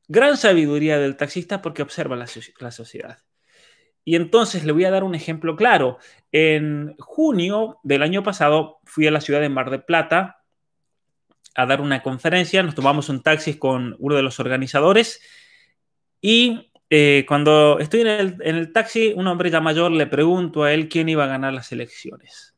gran 0.08 0.38
sabiduría 0.38 0.98
del 0.98 1.18
taxista 1.18 1.62
porque 1.62 1.84
observa 1.84 2.16
la 2.16 2.72
sociedad. 2.72 3.20
Y 4.04 4.16
entonces 4.16 4.64
le 4.64 4.72
voy 4.72 4.86
a 4.86 4.92
dar 4.92 5.04
un 5.04 5.16
ejemplo 5.16 5.56
claro. 5.56 5.98
En 6.32 6.96
junio 7.00 7.80
del 7.84 8.04
año 8.04 8.24
pasado 8.24 8.80
fui 8.86 9.08
a 9.08 9.12
la 9.12 9.20
ciudad 9.20 9.42
de 9.42 9.50
Mar 9.50 9.72
del 9.72 9.84
Plata 9.84 10.44
a 11.56 11.66
dar 11.66 11.82
una 11.82 12.04
conferencia, 12.04 12.62
nos 12.64 12.76
tomamos 12.76 13.10
un 13.10 13.24
taxi 13.24 13.58
con 13.58 13.96
uno 14.00 14.16
de 14.16 14.22
los 14.22 14.40
organizadores 14.40 15.22
y 16.22 16.72
eh, 16.90 17.26
cuando 17.28 17.80
estoy 17.80 18.02
en 18.02 18.38
el, 18.42 18.74
taxi, 18.74 19.14
un 19.16 19.28
hombre 19.28 19.50
ya 19.50 19.60
mayor 19.60 19.92
le 19.92 20.08
pregunto 20.08 20.64
a 20.64 20.74
él 20.74 20.88
quién 20.88 21.10
iba 21.10 21.24
a 21.24 21.28
ganar 21.28 21.54
las 21.54 21.72
elecciones. 21.72 22.56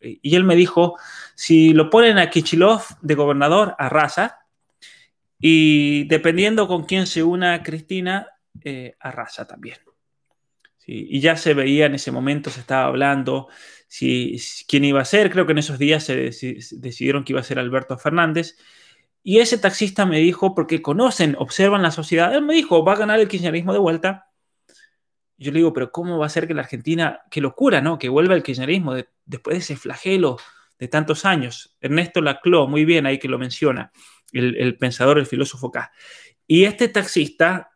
Y 0.00 0.34
él 0.34 0.44
me 0.44 0.56
dijo, 0.56 0.96
si 1.34 1.72
lo 1.72 1.90
ponen 1.90 2.18
a 2.18 2.28
Kichilov 2.28 2.82
de 3.00 3.14
gobernador, 3.14 3.76
arrasa. 3.78 4.40
Y 5.38 6.04
dependiendo 6.08 6.66
con 6.66 6.84
quién 6.84 7.06
se 7.06 7.22
una 7.22 7.62
Cristina, 7.62 8.26
eh, 8.62 8.96
arrasa 8.98 9.46
también. 9.46 9.78
Y 10.86 11.20
ya 11.20 11.36
se 11.36 11.54
veía 11.54 11.86
en 11.86 11.94
ese 11.94 12.10
momento, 12.10 12.50
se 12.50 12.58
estaba 12.60 12.86
hablando 12.86 13.48
si, 13.86 14.40
quién 14.66 14.84
iba 14.84 15.00
a 15.00 15.04
ser. 15.04 15.30
Creo 15.30 15.46
que 15.46 15.52
en 15.52 15.58
esos 15.58 15.78
días 15.78 16.02
se, 16.02 16.16
decidieron 16.72 17.22
que 17.22 17.32
iba 17.32 17.40
a 17.40 17.44
ser 17.44 17.60
Alberto 17.60 17.96
Fernández. 17.96 18.56
Y 19.22 19.38
ese 19.38 19.58
taxista 19.58 20.06
me 20.06 20.18
dijo, 20.18 20.54
porque 20.54 20.80
conocen, 20.80 21.36
observan 21.38 21.82
la 21.82 21.90
sociedad, 21.90 22.34
él 22.34 22.42
me 22.42 22.54
dijo, 22.54 22.84
va 22.84 22.94
a 22.94 22.96
ganar 22.98 23.20
el 23.20 23.28
kirchnerismo 23.28 23.72
de 23.72 23.78
vuelta. 23.78 24.26
yo 25.36 25.52
le 25.52 25.58
digo, 25.58 25.72
pero 25.72 25.90
¿cómo 25.90 26.18
va 26.18 26.26
a 26.26 26.30
ser 26.30 26.46
que 26.46 26.54
la 26.54 26.62
Argentina, 26.62 27.22
qué 27.30 27.40
locura, 27.40 27.80
¿no? 27.80 27.98
Que 27.98 28.08
vuelva 28.08 28.34
el 28.34 28.42
kirchnerismo 28.42 28.94
después 29.24 29.54
de 29.54 29.58
ese 29.58 29.76
flagelo 29.76 30.38
de 30.78 30.88
tantos 30.88 31.24
años. 31.24 31.76
Ernesto 31.80 32.20
Laclau, 32.20 32.68
muy 32.68 32.84
bien 32.84 33.06
ahí 33.06 33.18
que 33.18 33.28
lo 33.28 33.38
menciona, 33.38 33.92
el, 34.32 34.56
el 34.56 34.76
pensador, 34.78 35.18
el 35.18 35.26
filósofo 35.26 35.70
K. 35.70 35.92
Y 36.46 36.64
este 36.64 36.88
taxista 36.88 37.70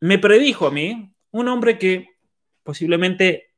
me 0.00 0.18
predijo 0.18 0.66
a 0.66 0.70
mí, 0.70 1.14
un 1.30 1.48
hombre 1.48 1.78
que 1.78 2.08
posiblemente 2.62 3.54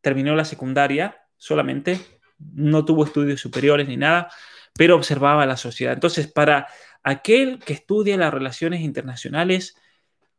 terminó 0.00 0.34
la 0.34 0.44
secundaria 0.44 1.16
solamente, 1.36 1.98
no 2.38 2.84
tuvo 2.84 3.04
estudios 3.04 3.40
superiores 3.40 3.88
ni 3.88 3.96
nada, 3.96 4.30
pero 4.76 4.96
observaba 4.96 5.46
la 5.46 5.56
sociedad. 5.56 5.94
Entonces, 5.94 6.26
para 6.26 6.66
aquel 7.02 7.58
que 7.60 7.72
estudia 7.72 8.16
las 8.16 8.34
relaciones 8.34 8.80
internacionales, 8.80 9.76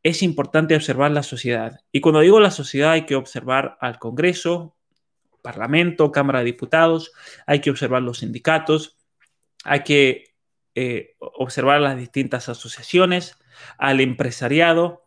es 0.04 0.22
importante 0.22 0.76
observar 0.76 1.12
la 1.12 1.24
sociedad. 1.24 1.80
Y 1.92 2.02
cuando 2.02 2.20
digo 2.20 2.40
la 2.40 2.52
sociedad, 2.52 2.92
hay 2.92 3.06
que 3.06 3.16
observar 3.16 3.78
al 3.82 3.98
Congreso, 3.98 4.76
Parlamento, 5.42 6.12
Cámara 6.12 6.40
de 6.40 6.46
Diputados, 6.46 7.12
hay 7.48 7.60
que 7.60 7.70
observar 7.70 8.02
los 8.02 8.20
sindicatos, 8.20 8.98
hay 9.64 9.82
que 9.82 10.36
eh, 10.76 11.16
observar 11.20 11.82
las 11.82 11.98
distintas 11.98 12.50
asociaciones, 12.50 13.38
al 13.78 14.02
empresariado, 14.02 15.06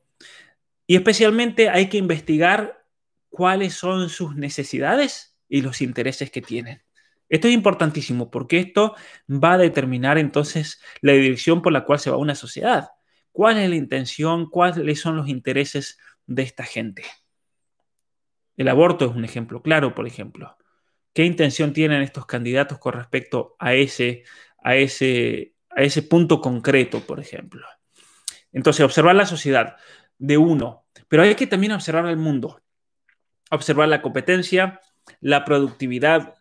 y 0.87 0.97
especialmente 0.97 1.69
hay 1.69 1.89
que 1.89 1.99
investigar 1.99 2.85
cuáles 3.29 3.75
son 3.75 4.09
sus 4.09 4.35
necesidades 4.37 5.37
y 5.49 5.61
los 5.61 5.83
intereses 5.83 6.31
que 6.31 6.41
tienen. 6.41 6.88
Esto 7.29 7.49
es 7.49 7.55
importantísimo 7.55 8.31
porque 8.31 8.59
esto 8.59 8.95
va 9.29 9.55
a 9.55 9.59
determinar 9.59 10.19
entonces 10.19 10.81
la 11.01 11.13
dirección 11.13 11.63
por 11.63 11.73
la 11.73 11.85
cual 11.85 11.99
se 11.99 12.11
va 12.11 12.17
una 12.17 12.35
sociedad. 12.35 12.89
¿Cuál 13.33 13.59
es 13.59 13.69
la 13.69 13.77
intención? 13.77 14.49
¿Cuáles 14.49 15.01
son 15.01 15.17
los 15.17 15.29
intereses 15.29 15.99
de 16.27 16.43
esta 16.43 16.65
gente? 16.65 17.05
El 18.57 18.69
aborto 18.69 19.05
es 19.05 19.15
un 19.15 19.25
ejemplo 19.25 19.63
claro, 19.63 19.95
por 19.95 20.07
ejemplo. 20.07 20.57
¿Qué 21.13 21.25
intención 21.25 21.73
tienen 21.73 22.03
estos 22.03 22.27
candidatos 22.27 22.79
con 22.79 22.95
respecto 22.95 23.57
a 23.59 23.75
ese, 23.75 24.25
a 24.63 24.77
ese, 24.77 25.55
a 25.71 25.83
ese 25.83 26.03
punto 26.03 26.41
concreto, 26.41 27.01
por 27.01 27.21
ejemplo? 27.21 27.67
Entonces, 28.53 28.85
observar 28.85 29.15
la 29.15 29.27
sociedad 29.27 29.77
de 30.17 30.39
uno, 30.39 30.87
pero 31.09 31.23
hay 31.23 31.35
que 31.35 31.47
también 31.47 31.73
observar 31.73 32.07
el 32.07 32.17
mundo 32.17 32.61
observar 33.51 33.89
la 33.89 34.03
competencia, 34.03 34.81
la 35.21 35.45
productividad, 35.45 36.35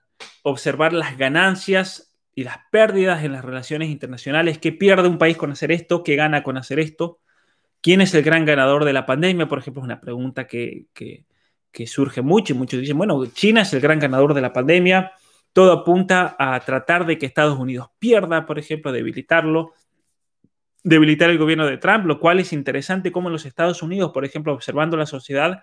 observar 0.43 0.93
las 0.93 1.17
ganancias 1.17 2.13
y 2.33 2.43
las 2.43 2.57
pérdidas 2.71 3.23
en 3.23 3.31
las 3.31 3.43
relaciones 3.43 3.89
internacionales, 3.89 4.59
qué 4.59 4.71
pierde 4.71 5.07
un 5.07 5.17
país 5.17 5.37
con 5.37 5.51
hacer 5.51 5.71
esto, 5.71 6.03
qué 6.03 6.15
gana 6.15 6.43
con 6.43 6.57
hacer 6.57 6.79
esto, 6.79 7.19
¿Quién 7.81 8.01
es 8.01 8.13
el 8.13 8.23
gran 8.23 8.45
ganador 8.45 8.85
de 8.85 8.93
la 8.93 9.05
pandemia? 9.05 9.47
Por 9.47 9.59
ejemplo, 9.59 9.81
es 9.81 9.85
una 9.85 10.01
pregunta 10.01 10.47
que, 10.47 10.87
surge 11.85 12.21
mucho 12.21 12.53
y 12.53 12.57
muchos 12.57 12.81
dicen, 12.81 12.97
bueno, 12.97 13.23
China 13.27 13.61
es 13.61 13.73
el 13.73 13.81
gran 13.81 13.99
ganador 13.99 14.33
de 14.33 14.41
la 14.41 14.51
pandemia. 14.51 15.11
Todo 15.53 15.71
apunta 15.71 16.35
a 16.39 16.59
tratar 16.59 17.05
de 17.05 17.17
que 17.17 17.25
Estados 17.25 17.57
Unidos 17.57 17.89
pierda, 17.99 18.45
por 18.45 18.59
ejemplo, 18.59 18.91
debilitarlo, 18.91 19.73
debilitar 20.83 21.29
el 21.29 21.37
gobierno 21.37 21.65
de 21.65 21.77
Trump, 21.77 22.05
lo 22.05 22.19
cual 22.19 22.39
es 22.39 22.51
interesante 22.51 23.11
como 23.11 23.29
en 23.29 23.33
los 23.33 23.45
Estados 23.45 23.83
Unidos, 23.83 24.11
por 24.11 24.25
ejemplo, 24.25 24.53
observando 24.53 24.97
la 24.97 25.05
sociedad, 25.05 25.61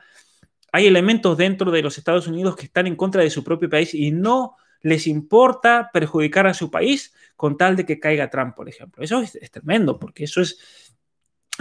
hay 0.72 0.86
elementos 0.86 1.36
dentro 1.36 1.70
de 1.70 1.82
los 1.82 1.98
Estados 1.98 2.26
Unidos 2.26 2.56
que 2.56 2.66
están 2.66 2.86
en 2.86 2.96
contra 2.96 3.22
de 3.22 3.30
su 3.30 3.44
propio 3.44 3.68
país 3.68 3.94
y 3.94 4.10
no 4.12 4.56
les 4.84 5.06
importa 5.06 5.90
perjudicar 5.92 6.46
a 6.46 6.54
su 6.54 6.70
país 6.70 7.14
con 7.36 7.56
tal 7.56 7.74
de 7.74 7.86
que 7.86 7.98
caiga 7.98 8.30
Trump, 8.30 8.54
por 8.54 8.68
ejemplo. 8.68 9.02
Eso 9.02 9.20
es, 9.20 9.50
tremendo, 9.50 9.98
porque 9.98 10.24
eso 10.24 10.40
es... 10.40 10.94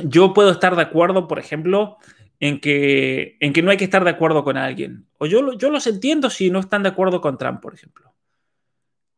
Yo 0.03 0.33
puedo 0.33 0.51
estar 0.51 0.75
de 0.75 0.81
acuerdo, 0.81 1.27
por 1.27 1.39
ejemplo, 1.39 1.97
en 2.39 2.59
que, 2.59 3.37
en 3.39 3.53
que 3.53 3.61
no 3.61 3.71
hay 3.71 3.77
que 3.77 3.85
estar 3.85 4.03
de 4.03 4.09
acuerdo 4.09 4.43
con 4.43 4.57
alguien. 4.57 5.07
O 5.17 5.25
yo, 5.25 5.53
yo 5.53 5.69
los 5.69 5.87
entiendo 5.87 6.29
si 6.29 6.49
no 6.49 6.59
están 6.59 6.83
de 6.83 6.89
acuerdo 6.89 7.21
con 7.21 7.37
Trump, 7.37 7.61
por 7.61 7.73
ejemplo. 7.73 8.13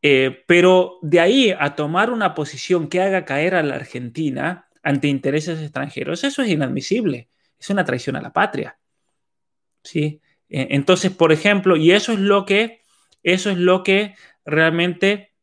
Eh, 0.02 0.44
pero 0.46 0.98
de 1.02 1.18
ahí 1.18 1.54
a 1.58 1.74
tomar 1.74 2.10
una 2.10 2.34
posición 2.34 2.88
que 2.88 3.00
haga 3.00 3.24
caer 3.24 3.56
a 3.56 3.62
la 3.62 3.74
Argentina 3.74 4.68
ante 4.82 5.08
intereses 5.08 5.60
extranjeros, 5.60 6.22
eso 6.22 6.42
es 6.42 6.48
inadmisible. 6.48 7.28
Es 7.58 7.70
una 7.70 7.84
traición 7.84 8.14
a 8.14 8.20
la 8.20 8.32
patria. 8.32 8.78
¿sí? 9.82 10.20
E, 10.48 10.68
entonces, 10.70 11.10
por 11.10 11.32
ejemplo, 11.32 11.76
y 11.76 11.92
eso 11.92 12.12
es 12.12 12.20
lo 12.20 12.44
que, 12.44 12.82
eso 13.22 13.50
es 13.50 13.58
lo 13.58 13.82
que 13.82 14.14
realmente 14.44 15.34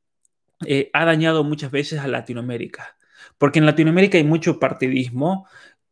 eh, 0.66 0.90
ha 0.94 1.06
dañado 1.06 1.44
muchas 1.44 1.72
veces 1.72 2.00
a 2.00 2.08
Latinoamérica. 2.08 2.98
Porque 3.38 3.60
en 3.60 3.66
Latinoamérica 3.66 4.18
hay 4.18 4.24
mucho 4.24 4.60
partidismo 4.60 5.48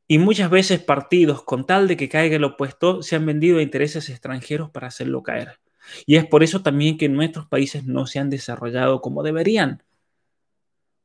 y 0.08 0.18
muchas 0.18 0.50
veces 0.50 0.80
partidos, 0.82 1.44
con 1.44 1.66
tal 1.66 1.88
de 1.88 1.98
que 1.98 2.10
caiga 2.10 2.36
el 2.36 2.44
opuesto, 2.44 3.02
se 3.02 3.16
han 3.16 3.26
vendido 3.26 3.60
a 3.60 3.62
intereses 3.62 4.10
extranjeros 4.10 4.70
para 4.70 4.88
hacerlo 4.88 5.24
caer. 5.24 5.60
Y 6.06 6.16
es 6.16 6.26
por 6.26 6.44
eso 6.44 6.62
también 6.62 6.98
que 6.98 7.10
nuestros 7.10 7.48
países 7.48 7.86
no 7.86 8.08
se 8.08 8.20
han 8.20 8.30
desarrollado 8.30 9.02
como 9.02 9.24
deberían. 9.24 9.84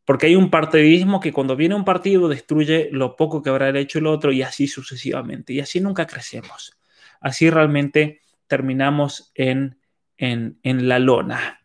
Porque 0.04 0.26
hay 0.26 0.36
un 0.36 0.50
partidismo 0.50 1.20
que 1.20 1.32
cuando 1.32 1.56
viene 1.56 1.74
un 1.74 1.84
partido 1.84 2.28
destruye 2.28 2.88
lo 2.92 3.16
poco 3.16 3.42
que 3.42 3.50
habrá 3.50 3.76
hecho 3.78 3.98
el 3.98 4.06
otro 4.06 4.32
y 4.32 4.42
así 4.42 4.68
sucesivamente. 4.68 5.52
Y 5.52 5.60
así 5.60 5.80
nunca 5.80 6.06
crecemos 6.06 6.76
así 7.20 7.50
realmente 7.50 8.20
terminamos 8.46 9.32
en, 9.34 9.78
en, 10.18 10.58
la 10.62 10.98
lona 10.98 11.60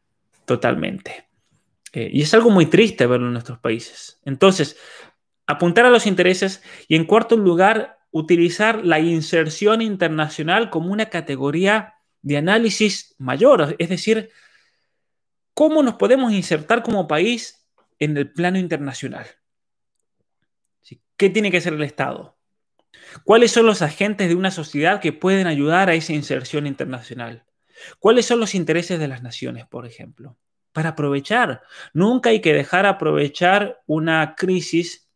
totalmente. 0.46 1.28
Eh, 1.94 2.10
y 2.12 2.22
es 2.22 2.34
algo 2.34 2.50
muy 2.50 2.66
triste 2.66 3.06
verlo 3.06 3.28
en 3.28 3.34
nuestros 3.34 3.60
países. 3.60 4.20
Entonces, 4.26 4.78
apuntar 5.48 5.86
a 5.86 5.90
los 5.90 6.08
intereses 6.08 6.64
y 6.88 6.96
en 6.96 7.06
cuarto 7.06 7.38
lugar, 7.38 8.00
utilizar 8.12 8.86
la 8.86 9.00
inserción 9.00 9.82
internacional 9.82 10.70
como 10.70 10.92
una 10.92 11.08
categoría 11.08 11.96
de 12.22 12.38
análisis 12.38 13.16
mayor, 13.18 13.76
es 13.80 13.90
decir, 13.90 14.30
cómo 15.54 15.84
nos 15.84 15.96
podemos 15.96 16.32
insertar 16.34 16.84
como 16.84 17.08
país 17.08 17.68
en 18.00 18.18
el 18.18 18.32
plano 18.32 18.58
internacional. 18.58 19.26
¿Qué 21.18 21.30
tiene 21.30 21.52
que 21.52 21.58
hacer 21.58 21.74
el 21.74 21.84
Estado? 21.84 22.36
¿Cuáles 23.24 23.52
son 23.52 23.66
los 23.68 23.82
agentes 23.82 24.28
de 24.28 24.36
una 24.36 24.50
sociedad 24.50 25.00
que 25.00 25.14
pueden 25.14 25.46
ayudar 25.46 25.90
a 25.90 25.94
esa 25.94 26.14
inserción 26.14 26.66
internacional? 26.66 27.46
¿Cuáles 28.00 28.26
son 28.26 28.40
los 28.40 28.56
intereses 28.56 29.00
de 29.00 29.08
las 29.08 29.22
naciones, 29.24 29.66
por 29.68 29.86
ejemplo? 29.86 30.38
Para 30.72 30.90
aprovechar. 30.90 31.62
Nunca 31.94 32.30
hay 32.30 32.42
que 32.42 32.54
dejar 32.54 32.86
aprovechar 32.86 33.82
una 33.86 34.36
crisis 34.36 35.10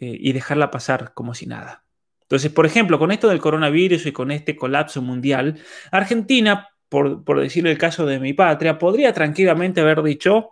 eh, 0.00 0.16
y 0.18 0.32
dejarla 0.32 0.70
pasar 0.70 1.12
como 1.14 1.34
si 1.34 1.46
nada. 1.46 1.84
Entonces, 2.22 2.52
por 2.52 2.66
ejemplo, 2.66 2.98
con 2.98 3.10
esto 3.10 3.28
del 3.28 3.40
coronavirus 3.40 4.06
y 4.06 4.12
con 4.12 4.30
este 4.30 4.54
colapso 4.54 5.00
mundial, 5.00 5.58
Argentina, 5.90 6.68
por, 6.88 7.24
por 7.24 7.40
decir 7.40 7.66
el 7.66 7.78
caso 7.78 8.04
de 8.04 8.20
mi 8.20 8.34
patria, 8.34 8.78
podría 8.78 9.12
tranquilamente 9.12 9.80
haber 9.80 10.02
dicho, 10.02 10.50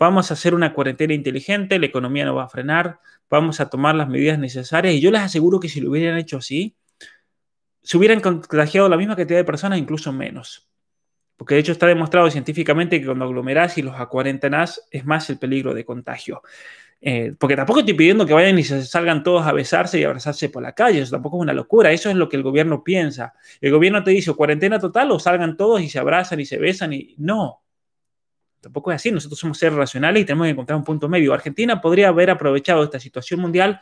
vamos 0.00 0.30
a 0.30 0.34
hacer 0.34 0.54
una 0.54 0.72
cuarentena 0.72 1.14
inteligente, 1.14 1.78
la 1.78 1.86
economía 1.86 2.24
no 2.24 2.34
va 2.34 2.44
a 2.44 2.48
frenar, 2.48 2.98
vamos 3.28 3.60
a 3.60 3.70
tomar 3.70 3.94
las 3.94 4.08
medidas 4.08 4.38
necesarias. 4.38 4.94
Y 4.94 5.00
yo 5.00 5.10
les 5.10 5.20
aseguro 5.20 5.60
que 5.60 5.68
si 5.68 5.80
lo 5.80 5.90
hubieran 5.90 6.18
hecho 6.18 6.38
así, 6.38 6.74
se 7.82 7.96
hubieran 7.96 8.20
contagiado 8.20 8.88
la 8.88 8.96
misma 8.96 9.16
cantidad 9.16 9.38
de 9.38 9.44
personas, 9.44 9.78
incluso 9.78 10.12
menos. 10.12 10.68
Porque 11.36 11.54
de 11.54 11.60
hecho 11.60 11.72
está 11.72 11.86
demostrado 11.86 12.30
científicamente 12.30 13.00
que 13.00 13.06
cuando 13.06 13.24
aglomerás 13.24 13.78
y 13.78 13.82
los 13.82 13.94
acuarentenás 13.94 14.86
es 14.90 15.06
más 15.06 15.30
el 15.30 15.38
peligro 15.38 15.72
de 15.72 15.84
contagio. 15.84 16.42
Eh, 17.00 17.34
porque 17.38 17.56
tampoco 17.56 17.80
estoy 17.80 17.94
pidiendo 17.94 18.26
que 18.26 18.34
vayan 18.34 18.58
y 18.58 18.64
se 18.64 18.84
salgan 18.84 19.22
todos 19.22 19.46
a 19.46 19.52
besarse 19.52 19.98
y 19.98 20.04
abrazarse 20.04 20.50
por 20.50 20.62
la 20.62 20.74
calle, 20.74 21.00
eso 21.00 21.12
tampoco 21.12 21.38
es 21.38 21.42
una 21.42 21.54
locura, 21.54 21.90
eso 21.92 22.10
es 22.10 22.16
lo 22.16 22.28
que 22.28 22.36
el 22.36 22.42
gobierno 22.42 22.84
piensa. 22.84 23.32
El 23.60 23.72
gobierno 23.72 24.04
te 24.04 24.10
dice 24.10 24.34
cuarentena 24.34 24.78
total 24.78 25.10
o 25.12 25.18
salgan 25.18 25.56
todos 25.56 25.80
y 25.80 25.88
se 25.88 25.98
abrazan 25.98 26.40
y 26.40 26.44
se 26.44 26.58
besan 26.58 26.92
y 26.92 27.14
no, 27.16 27.62
Tampoco 28.60 28.92
es 28.92 28.96
así, 28.96 29.10
nosotros 29.10 29.38
somos 29.38 29.58
seres 29.58 29.74
racionales 29.74 30.22
y 30.22 30.26
tenemos 30.26 30.46
que 30.46 30.50
encontrar 30.50 30.76
un 30.76 30.84
punto 30.84 31.08
medio. 31.08 31.32
Argentina 31.32 31.80
podría 31.80 32.08
haber 32.08 32.30
aprovechado 32.30 32.84
esta 32.84 33.00
situación 33.00 33.40
mundial 33.40 33.80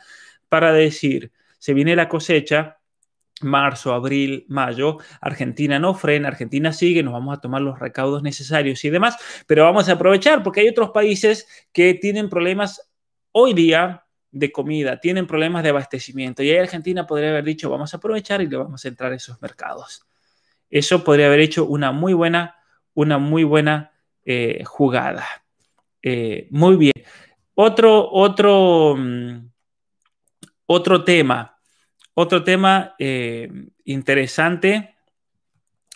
para 0.48 0.72
decir, 0.72 1.32
se 1.58 1.74
viene 1.74 1.96
la 1.96 2.08
cosecha, 2.08 2.77
marzo, 3.42 3.92
abril, 3.92 4.44
mayo, 4.48 4.98
Argentina 5.20 5.78
no 5.78 5.94
frena, 5.94 6.28
Argentina 6.28 6.72
sigue, 6.72 7.02
nos 7.02 7.12
vamos 7.12 7.36
a 7.36 7.40
tomar 7.40 7.62
los 7.62 7.78
recaudos 7.78 8.22
necesarios 8.22 8.84
y 8.84 8.90
demás, 8.90 9.16
pero 9.46 9.64
vamos 9.64 9.88
a 9.88 9.92
aprovechar 9.92 10.42
porque 10.42 10.60
hay 10.60 10.68
otros 10.68 10.90
países 10.90 11.46
que 11.72 11.94
tienen 11.94 12.28
problemas 12.28 12.90
hoy 13.32 13.54
día 13.54 14.04
de 14.30 14.52
comida, 14.52 15.00
tienen 15.00 15.26
problemas 15.26 15.62
de 15.62 15.70
abastecimiento 15.70 16.42
y 16.42 16.50
ahí 16.50 16.58
Argentina 16.58 17.06
podría 17.06 17.30
haber 17.30 17.44
dicho, 17.44 17.70
vamos 17.70 17.94
a 17.94 17.96
aprovechar 17.96 18.42
y 18.42 18.46
le 18.46 18.56
vamos 18.56 18.84
a 18.84 18.88
entrar 18.88 19.12
a 19.12 19.16
esos 19.16 19.40
mercados. 19.40 20.06
Eso 20.70 21.02
podría 21.02 21.26
haber 21.26 21.40
hecho 21.40 21.64
una 21.64 21.92
muy 21.92 22.12
buena, 22.12 22.56
una 22.94 23.18
muy 23.18 23.44
buena 23.44 23.92
eh, 24.24 24.62
jugada. 24.64 25.24
Eh, 26.02 26.48
muy 26.50 26.76
bien. 26.76 26.92
Otro, 27.54 28.08
otro, 28.10 28.94
mm, 28.96 29.50
otro 30.66 31.04
tema, 31.04 31.57
otro 32.20 32.42
tema 32.42 32.96
eh, 32.98 33.48
interesante 33.84 34.96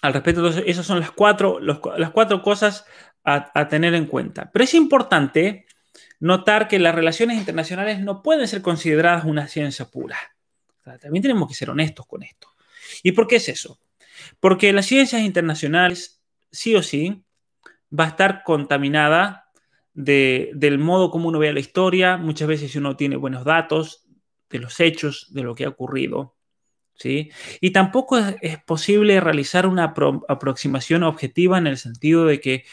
al 0.02 0.12
respecto. 0.12 0.48
de 0.50 0.70
esas 0.70 0.86
son 0.86 1.00
las 1.00 1.10
cuatro, 1.10 1.58
las 1.58 2.10
cuatro 2.10 2.42
cosas 2.42 2.84
a, 3.24 3.66
tener 3.66 3.92
en 3.94 4.06
cuenta. 4.06 4.48
Pero 4.52 4.62
es 4.62 4.72
importante 4.74 5.66
notar 6.20 6.68
que 6.68 6.78
las 6.78 6.94
relaciones 6.94 7.38
internacionales 7.38 7.98
no 7.98 8.22
pueden 8.22 8.46
ser 8.46 8.62
consideradas 8.62 9.24
una 9.24 9.48
ciencia 9.48 9.86
pura. 9.86 10.16
también 11.00 11.22
tenemos 11.22 11.48
que 11.48 11.54
ser 11.54 11.70
honestos 11.70 12.06
con 12.06 12.22
esto. 12.22 12.54
¿Y 13.02 13.10
por 13.10 13.26
qué 13.26 13.36
es 13.36 13.48
eso? 13.48 13.80
Porque 14.38 14.72
las 14.72 14.86
ciencias 14.86 15.22
internacionales, 15.22 16.22
sí 16.52 16.76
o 16.76 16.84
sí, 16.84 17.24
va 17.98 18.04
a 18.04 18.08
estar 18.08 18.44
contaminada 18.44 19.50
del 19.92 20.78
modo 20.78 21.10
como 21.10 21.28
uno 21.28 21.40
ve 21.40 21.52
la 21.52 21.58
historia. 21.58 22.16
Muchas 22.16 22.46
veces 22.46 22.76
uno 22.76 22.94
tiene 22.94 23.16
buenos 23.16 23.44
datos 23.44 24.01
de 24.52 24.60
los 24.60 24.78
hechos, 24.78 25.26
de 25.30 25.42
lo 25.42 25.54
que 25.54 25.64
ha 25.64 25.68
ocurrido. 25.68 26.36
¿sí? 26.94 27.30
Y 27.60 27.70
tampoco 27.72 28.18
es, 28.18 28.58
posible 28.64 29.20
realizar 29.20 29.66
una 29.66 29.94
aproximación 30.28 31.02
objetiva 31.02 31.58
en 31.58 31.66
el 31.66 31.78
sentido 31.78 32.26
de 32.26 32.40
que, 32.40 32.64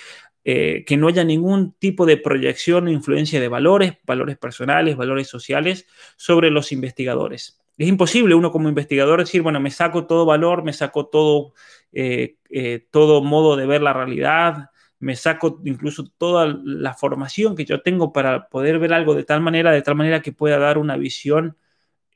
eh, 0.43 0.83
que 0.85 0.97
no 0.97 1.07
haya 1.07 1.23
ningún 1.23 1.73
tipo 1.73 2.05
de 2.05 2.17
proyección 2.17 2.87
o 2.87 2.91
influencia 2.91 3.39
de 3.39 3.47
valores, 3.47 3.93
valores 4.05 4.37
personales, 4.37 4.97
valores 4.97 5.27
sociales 5.27 5.87
sobre 6.15 6.51
los 6.51 6.71
investigadores. 6.71 7.59
Es 7.77 7.87
imposible 7.87 8.35
uno 8.35 8.51
como 8.51 8.67
investigador 8.67 9.19
decir, 9.21 9.41
bueno, 9.41 9.59
me 9.61 9.71
saco 9.71 10.05
todo 10.05 10.25
valor, 10.25 10.63
me 10.63 10.73
saco 10.73 11.07
todo, 11.07 11.53
eh, 11.93 12.35
eh, 12.49 12.85
todo 12.91 13.23
modo 13.23 13.55
de 13.55 13.65
ver 13.65 13.81
la 13.81 13.93
realidad, 13.93 14.69
me 14.99 15.15
saco 15.15 15.61
incluso 15.63 16.11
toda 16.17 16.59
la 16.63 16.93
formación 16.93 17.55
que 17.55 17.65
yo 17.65 17.81
tengo 17.81 18.11
para 18.11 18.49
poder 18.49 18.79
ver 18.79 18.93
algo 18.93 19.15
de 19.15 19.23
tal 19.23 19.39
manera, 19.41 19.71
de 19.71 19.81
tal 19.81 19.95
manera 19.95 20.21
que 20.21 20.33
pueda 20.33 20.59
dar 20.59 20.77
una 20.77 20.97
visión 20.97 21.57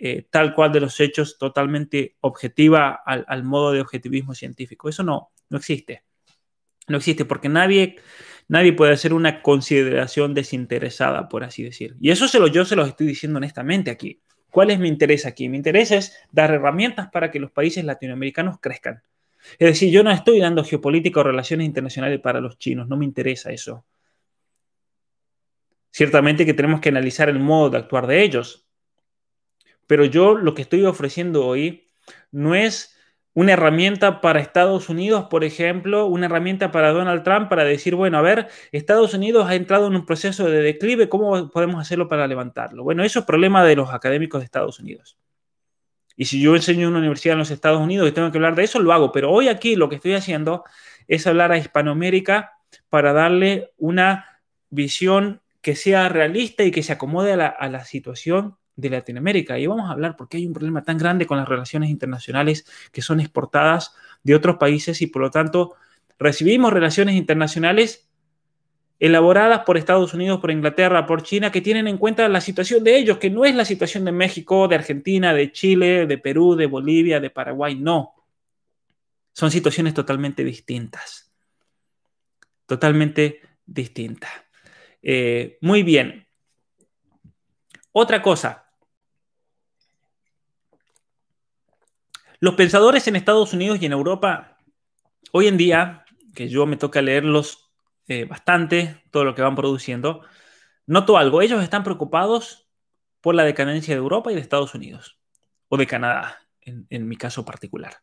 eh, 0.05 0.25
tal 0.29 0.53
cual 0.53 0.71
de 0.71 0.81
los 0.81 0.99
hechos 0.99 1.37
totalmente 1.37 2.15
objetiva 2.19 3.01
al, 3.05 3.43
modo 3.43 3.71
de 3.71 3.81
objetivismo 3.81 4.35
científico. 4.35 4.89
Eso 4.89 5.03
no, 5.03 5.31
no 5.49 5.57
existe. 5.57 6.03
No 6.87 6.97
existe 6.97 7.23
porque 7.23 7.47
nadie, 7.47 7.95
nadie 8.47 8.73
puede 8.73 8.93
hacer 8.93 9.13
una 9.13 9.41
consideración 9.41 10.33
desinteresada, 10.33 11.29
por 11.29 11.43
así 11.43 11.63
decir. 11.63 11.95
Y 12.01 12.11
eso 12.11 12.27
se 12.27 12.39
lo, 12.39 12.47
yo 12.47 12.65
se 12.65 12.75
lo 12.75 12.85
estoy 12.85 13.07
diciendo 13.07 13.37
honestamente 13.37 13.91
aquí. 13.91 14.21
¿Cuál 14.49 14.71
es 14.71 14.79
mi 14.79 14.89
interés 14.89 15.25
aquí? 15.25 15.47
Mi 15.47 15.57
interés 15.57 15.91
es 15.91 16.17
dar 16.31 16.51
herramientas 16.51 17.09
para 17.11 17.31
que 17.31 17.39
los 17.39 17.51
países 17.51 17.85
latinoamericanos 17.85 18.59
crezcan 18.59 19.01
es 19.59 19.67
decir, 19.67 19.91
yo 19.91 20.03
no 20.03 20.11
estoy 20.11 20.39
dando 20.39 20.63
geopolítica 20.63 21.19
o 21.19 21.23
relaciones 21.23 21.65
internacionales 21.65 22.19
para 22.19 22.39
los 22.39 22.57
chinos, 22.57 22.87
no 22.87 22.97
me 22.97 23.05
interesa 23.05 23.51
eso. 23.51 23.85
Ciertamente 25.91 26.45
que 26.45 26.53
tenemos 26.53 26.79
que 26.79 26.89
analizar 26.89 27.29
el 27.29 27.39
modo 27.39 27.69
de 27.69 27.77
actuar 27.77 28.07
de 28.07 28.23
ellos, 28.23 28.65
pero 29.87 30.05
yo 30.05 30.35
lo 30.35 30.53
que 30.53 30.61
estoy 30.61 30.85
ofreciendo 30.85 31.45
hoy 31.45 31.89
no 32.31 32.55
es 32.55 32.93
una 33.33 33.53
herramienta 33.53 34.21
para 34.21 34.39
Estados 34.39 34.89
Unidos, 34.89 35.25
por 35.29 35.43
ejemplo, 35.43 36.05
una 36.05 36.27
herramienta 36.27 36.71
para 36.71 36.91
Donald 36.91 37.23
Trump 37.23 37.49
para 37.49 37.63
decir, 37.63 37.95
bueno, 37.95 38.17
a 38.17 38.21
ver, 38.21 38.47
Estados 38.71 39.13
Unidos 39.13 39.47
ha 39.49 39.55
entrado 39.55 39.87
en 39.87 39.95
un 39.95 40.05
proceso 40.05 40.45
de 40.49 40.61
declive, 40.61 41.09
¿cómo 41.09 41.49
podemos 41.49 41.81
hacerlo 41.81 42.07
para 42.07 42.27
levantarlo? 42.27 42.83
Bueno, 42.83 43.03
eso 43.03 43.19
es 43.19 43.25
problema 43.25 43.63
de 43.63 43.75
los 43.75 43.89
académicos 43.89 44.41
de 44.41 44.45
Estados 44.45 44.79
Unidos. 44.79 45.17
Y 46.15 46.25
si 46.25 46.39
yo 46.39 46.55
enseño 46.55 46.83
en 46.83 46.89
una 46.89 46.99
universidad 46.99 47.33
en 47.33 47.39
los 47.39 47.49
Estados 47.49 47.81
Unidos 47.81 48.07
y 48.07 48.11
tengo 48.11 48.31
que 48.31 48.37
hablar 48.37 48.53
de 48.53 48.63
eso, 48.63 48.79
lo 48.79 48.93
hago. 48.93 49.11
Pero 49.11 49.31
hoy 49.31 49.47
aquí 49.47 49.75
lo 49.75 49.89
que 49.89 49.95
estoy 49.95 50.13
haciendo 50.13 50.63
es 51.07 51.25
hablar 51.25 51.51
a 51.51 51.57
Hispanoamérica 51.57 52.51
para 52.89 53.13
darle 53.13 53.71
una 53.77 54.41
visión 54.69 55.41
que 55.61 55.75
sea 55.75 56.09
realista 56.09 56.63
y 56.63 56.71
que 56.71 56.83
se 56.83 56.93
acomode 56.93 57.33
a 57.33 57.37
la, 57.37 57.47
a 57.47 57.67
la 57.69 57.83
situación 57.83 58.57
de 58.75 58.89
Latinoamérica. 58.89 59.59
Y 59.59 59.67
vamos 59.67 59.89
a 59.89 59.93
hablar 59.93 60.15
porque 60.15 60.37
hay 60.37 60.47
un 60.47 60.53
problema 60.53 60.83
tan 60.83 60.97
grande 60.97 61.25
con 61.25 61.37
las 61.37 61.47
relaciones 61.47 61.89
internacionales 61.89 62.65
que 62.91 63.01
son 63.01 63.19
exportadas 63.19 63.95
de 64.23 64.35
otros 64.35 64.57
países 64.57 65.01
y 65.01 65.07
por 65.07 65.21
lo 65.21 65.31
tanto 65.31 65.75
recibimos 66.17 66.73
relaciones 66.73 67.15
internacionales 67.15 68.09
elaboradas 68.99 69.63
por 69.65 69.77
Estados 69.77 70.13
Unidos, 70.13 70.39
por 70.39 70.51
Inglaterra, 70.51 71.05
por 71.05 71.23
China, 71.23 71.51
que 71.51 71.59
tienen 71.59 71.87
en 71.87 71.97
cuenta 71.97 72.27
la 72.29 72.39
situación 72.39 72.83
de 72.83 72.95
ellos, 72.95 73.17
que 73.17 73.29
no 73.29 73.43
es 73.43 73.53
la 73.53 73.65
situación 73.65 74.05
de 74.05 74.13
México, 74.13 74.67
de 74.67 74.75
Argentina, 74.75 75.33
de 75.33 75.51
Chile, 75.51 76.05
de 76.05 76.17
Perú, 76.17 76.55
de 76.55 76.67
Bolivia, 76.67 77.19
de 77.19 77.29
Paraguay, 77.29 77.75
no. 77.75 78.13
Son 79.33 79.51
situaciones 79.51 79.93
totalmente 79.93 80.43
distintas. 80.43 81.33
Totalmente 82.65 83.41
distintas. 83.65 84.31
Eh, 85.01 85.57
muy 85.59 85.83
bien. 85.83 86.25
Otra 87.91 88.21
cosa, 88.21 88.62
Los 92.43 92.55
pensadores 92.55 93.07
en 93.07 93.15
Estados 93.15 93.53
Unidos 93.53 93.77
y 93.79 93.85
en 93.85 93.93
Europa, 93.93 94.57
hoy 95.31 95.47
en 95.47 95.55
día, 95.55 96.03
que 96.35 96.49
yo 96.49 96.65
me 96.65 96.75
toca 96.75 97.01
leerlos 97.01 97.71
eh, 98.09 98.25
bastante, 98.25 99.01
todo 99.11 99.23
lo 99.23 99.33
que 99.33 99.41
van 99.41 99.55
produciendo, 99.55 100.25
noto 100.85 101.17
algo, 101.17 101.41
ellos 101.41 101.63
están 101.63 101.85
preocupados 101.85 102.67
por 103.21 103.33
la 103.33 103.45
decadencia 103.45 103.93
de 103.93 103.99
Europa 103.99 104.29
y 104.29 104.35
de 104.35 104.41
Estados 104.41 104.75
Unidos, 104.75 105.17
o 105.69 105.77
de 105.77 105.87
Canadá, 105.87 106.45
en, 106.65 107.07
mi 107.07 107.15
caso 107.15 107.45
particular. 107.45 108.01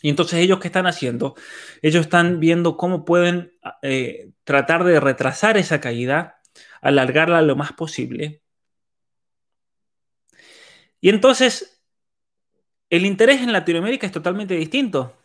Y 0.00 0.10
entonces 0.10 0.38
ellos 0.38 0.60
qué 0.60 0.68
están 0.68 0.86
haciendo? 0.86 1.34
Ellos 1.82 2.02
están 2.02 2.38
viendo 2.38 2.76
cómo 2.76 3.04
pueden 3.04 3.52
eh, 3.82 4.30
tratar 4.44 4.84
de 4.84 5.00
retrasar 5.00 5.56
esa 5.56 5.80
caída, 5.80 6.40
alargarla 6.82 7.42
lo 7.42 7.56
más 7.56 7.72
posible. 7.72 8.42
Y 11.00 11.08
entonces 11.08 11.75
el 12.90 13.06
interés 13.06 13.40
en 13.42 13.52
Latinoamérica 13.52 14.06
es 14.06 14.12
totalmente 14.12 14.54
distinto. 14.54 15.16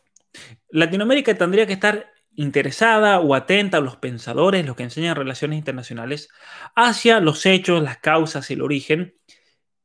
Latinoamérica 0.69 1.35
tendría 1.35 1.65
que 1.65 1.73
estar 1.73 2.11
interesada 2.35 3.19
o 3.19 3.35
atenta 3.35 3.77
a 3.77 3.81
los 3.81 3.97
pensadores, 3.97 4.65
los 4.65 4.75
que 4.75 4.83
enseñan 4.83 5.15
relaciones 5.15 5.57
internacionales, 5.57 6.29
hacia 6.75 7.19
los 7.19 7.45
hechos, 7.45 7.83
las 7.83 7.97
causas, 7.97 8.49
el 8.51 8.61
origen, 8.61 9.15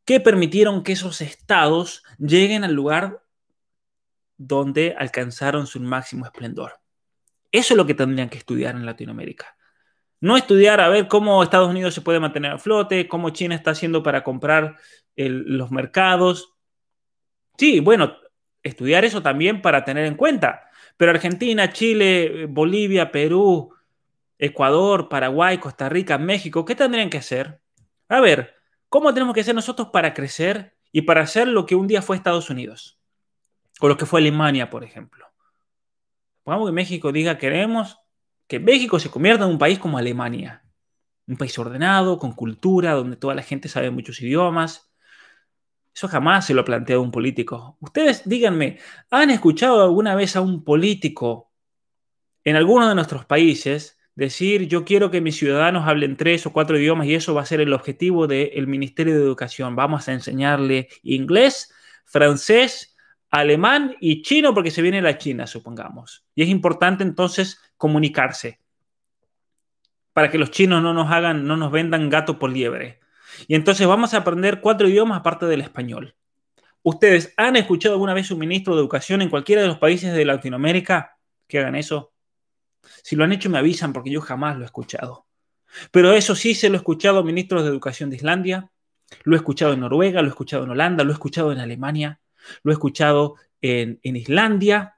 que 0.05 0.21
permitieron 0.21 0.85
que 0.85 0.93
esos 0.93 1.21
estados 1.21 2.05
lleguen 2.19 2.65
al 2.65 2.73
lugar 2.73 3.23
donde 4.37 4.95
alcanzaron 4.97 5.67
su 5.67 5.81
máximo 5.81 6.25
esplendor. 6.25 6.81
Eso 7.51 7.75
es 7.75 7.79
lo 7.79 7.87
que 7.87 7.95
tendrían 7.95 8.29
que 8.29 8.39
estudiar 8.39 8.77
en 8.77 8.87
Latinoamérica. 8.87 9.57
No 10.21 10.37
estudiar 10.37 10.81
a 10.81 10.89
ver 10.89 11.09
cómo 11.09 11.43
Estados 11.43 11.69
Unidos 11.69 11.95
se 11.95 12.01
puede 12.01 12.21
mantener 12.21 12.53
a 12.53 12.59
flote, 12.59 13.09
cómo 13.09 13.31
China 13.31 13.55
está 13.55 13.73
haciendo 13.73 14.03
para 14.03 14.23
comprar 14.23 14.77
los 15.17 15.71
mercados, 15.71 16.56
Sí, 17.59 17.81
bueno, 17.81 18.17
estudiar 18.63 19.05
eso 19.05 19.23
también 19.23 19.63
para 19.63 19.85
tener 19.85 20.07
en 20.07 20.17
cuenta. 20.17 20.71
Pero 20.97 21.11
Argentina, 21.11 21.73
Chile, 21.73 22.47
Bolivia, 22.49 23.11
Perú, 23.13 23.75
Ecuador, 24.39 25.09
Paraguay, 25.09 25.59
Costa 25.59 25.89
Rica, 25.89 26.19
México, 26.19 26.65
¿qué 26.65 26.75
tendrían 26.75 27.11
que 27.11 27.19
hacer? 27.19 27.61
A 28.09 28.21
ver, 28.21 28.55
¿cómo 28.89 29.13
tenemos 29.15 29.35
que 29.35 29.41
hacer 29.41 29.55
nosotros 29.55 29.89
para 29.93 30.15
crecer 30.15 30.77
y 30.93 31.03
para 31.03 31.23
hacer 31.23 31.49
lo 31.49 31.67
que 31.67 31.75
un 31.75 31.87
día 31.87 32.03
fue 32.03 32.17
Estados 32.17 32.51
Unidos? 32.51 32.99
O 33.81 33.89
lo 33.89 33.97
que 33.97 34.07
fue 34.07 34.21
Alemania, 34.21 34.71
por 34.71 34.85
ejemplo. 34.85 35.27
Pongamos 36.45 36.69
que 36.69 36.73
México 36.73 37.13
diga, 37.13 37.39
queremos 37.39 37.99
que 38.47 38.61
México 38.61 38.99
se 38.99 39.11
convierta 39.11 39.45
en 39.45 39.51
un 39.51 39.59
país 39.59 39.79
como 39.79 39.99
Alemania. 39.99 40.63
Un 41.27 41.37
país 41.37 41.59
ordenado, 41.59 42.19
con 42.19 42.33
cultura, 42.33 42.93
donde 42.93 43.17
toda 43.17 43.35
la 43.35 43.43
gente 43.43 43.69
sabe 43.69 43.91
muchos 43.91 44.21
idiomas, 44.23 44.86
eso 45.97 46.09
jamás 46.09 46.45
se 46.45 46.53
lo 46.53 46.61
ha 46.61 46.65
planteado 46.67 47.01
un 47.01 47.11
político. 47.11 47.79
Ustedes 47.81 48.29
díganme, 48.29 48.79
¿han 49.11 49.31
escuchado 49.31 49.83
alguna 49.83 50.15
vez 50.15 50.37
a 50.37 50.43
un 50.43 50.63
político 50.63 51.51
en 52.45 52.55
alguno 52.55 52.87
de 52.87 52.95
nuestros 52.95 53.25
países 53.25 53.99
decir 54.15 54.69
yo 54.69 54.85
quiero 54.85 55.11
que 55.11 55.23
mis 55.23 55.39
ciudadanos 55.39 55.89
hablen 55.89 56.19
tres 56.19 56.45
o 56.45 56.53
cuatro 56.53 56.79
idiomas 56.79 57.07
y 57.07 57.15
eso 57.15 57.33
va 57.33 57.41
a 57.41 57.47
ser 57.47 57.63
el 57.63 57.73
objetivo 57.73 58.27
del 58.27 58.67
Ministerio 58.67 59.15
de 59.15 59.23
Educación? 59.23 59.75
Vamos 59.75 60.07
a 60.07 60.13
enseñarle 60.13 60.89
inglés, 61.03 61.73
francés, 62.05 62.95
alemán 63.31 63.97
y 63.99 64.21
chino 64.21 64.53
porque 64.53 64.71
se 64.71 64.83
viene 64.83 65.01
la 65.01 65.17
China, 65.17 65.47
supongamos. 65.47 66.27
Y 66.35 66.43
es 66.43 66.51
importante 66.51 67.05
entonces 67.05 67.59
comunicarse 67.79 68.61
para 70.13 70.31
que 70.31 70.37
los 70.37 70.51
chinos 70.51 70.83
no 70.83 70.93
nos 70.93 71.11
hagan, 71.11 71.47
no 71.47 71.57
nos 71.57 71.73
vendan 71.73 72.11
gato 72.11 72.39
por 72.39 72.51
liebre. 72.53 73.01
Y 73.49 73.55
entonces 73.55 73.87
vamos 73.87 74.15
a 74.15 74.19
aprender 74.19 74.61
cuatro 74.61 74.89
idiomas 74.89 75.21
aparte 75.21 75.47
del 75.47 75.61
español. 75.61 76.15
¿Ustedes 76.83 77.35
han 77.37 77.57
escuchado 77.57 77.95
alguna 77.95 78.15
vez 78.15 78.31
un 78.31 78.39
ministro 78.39 78.75
de 78.75 78.81
educación 78.81 79.23
en 79.23 79.29
cualquiera 79.29 79.63
de 79.63 79.69
los 79.69 79.79
países 79.79 80.15
de 80.15 80.25
Latinoamérica 80.25 81.19
que 81.49 81.59
hagan 81.59 81.75
eso? 81.75 82.13
Si 83.03 83.17
lo 83.17 83.25
han 83.25 83.33
hecho 83.33 83.51
me 83.51 83.59
avisan 83.59 83.93
porque 83.93 84.11
yo 84.11 84.21
jamás 84.21 84.57
lo 84.57 84.63
he 84.63 84.67
escuchado. 84.67 85.27
Pero 85.91 86.13
eso 86.13 86.35
sí 86.35 86.55
se 86.55 86.69
lo 86.69 86.77
he 86.77 86.79
escuchado 86.79 87.19
a 87.19 87.25
ministros 87.25 87.65
de 87.65 87.71
educación 87.71 88.11
de 88.11 88.17
Islandia, 88.17 88.71
lo 89.25 89.37
he 89.37 89.39
escuchado 89.39 89.73
en 89.73 89.81
Noruega, 89.81 90.23
lo 90.23 90.29
he 90.29 90.31
escuchado 90.31 90.65
en 90.65 90.71
Holanda, 90.71 91.05
lo 91.05 91.11
he 91.11 91.15
escuchado 91.15 91.53
en 91.53 91.59
Alemania, 91.59 92.21
lo 92.63 92.73
he 92.73 92.75
escuchado 92.75 93.37
en, 93.61 94.01
Islandia. 94.03 94.96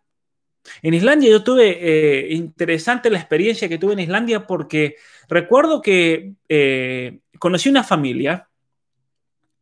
En 0.83 0.95
Islandia 0.95 1.31
yo 1.31 1.43
tuve 1.43 1.79
eh, 1.81 2.35
interesante 2.35 3.11
la 3.11 3.19
experiencia 3.19 3.69
que 3.69 3.79
tuve 3.79 3.95
en 3.95 4.01
Islandia 4.01 4.47
porque 4.47 4.97
recuerdo 5.29 5.83
que 5.83 6.35
eh, 6.49 7.21
conocí 7.39 7.69
una 7.69 7.85
familia 7.85 8.49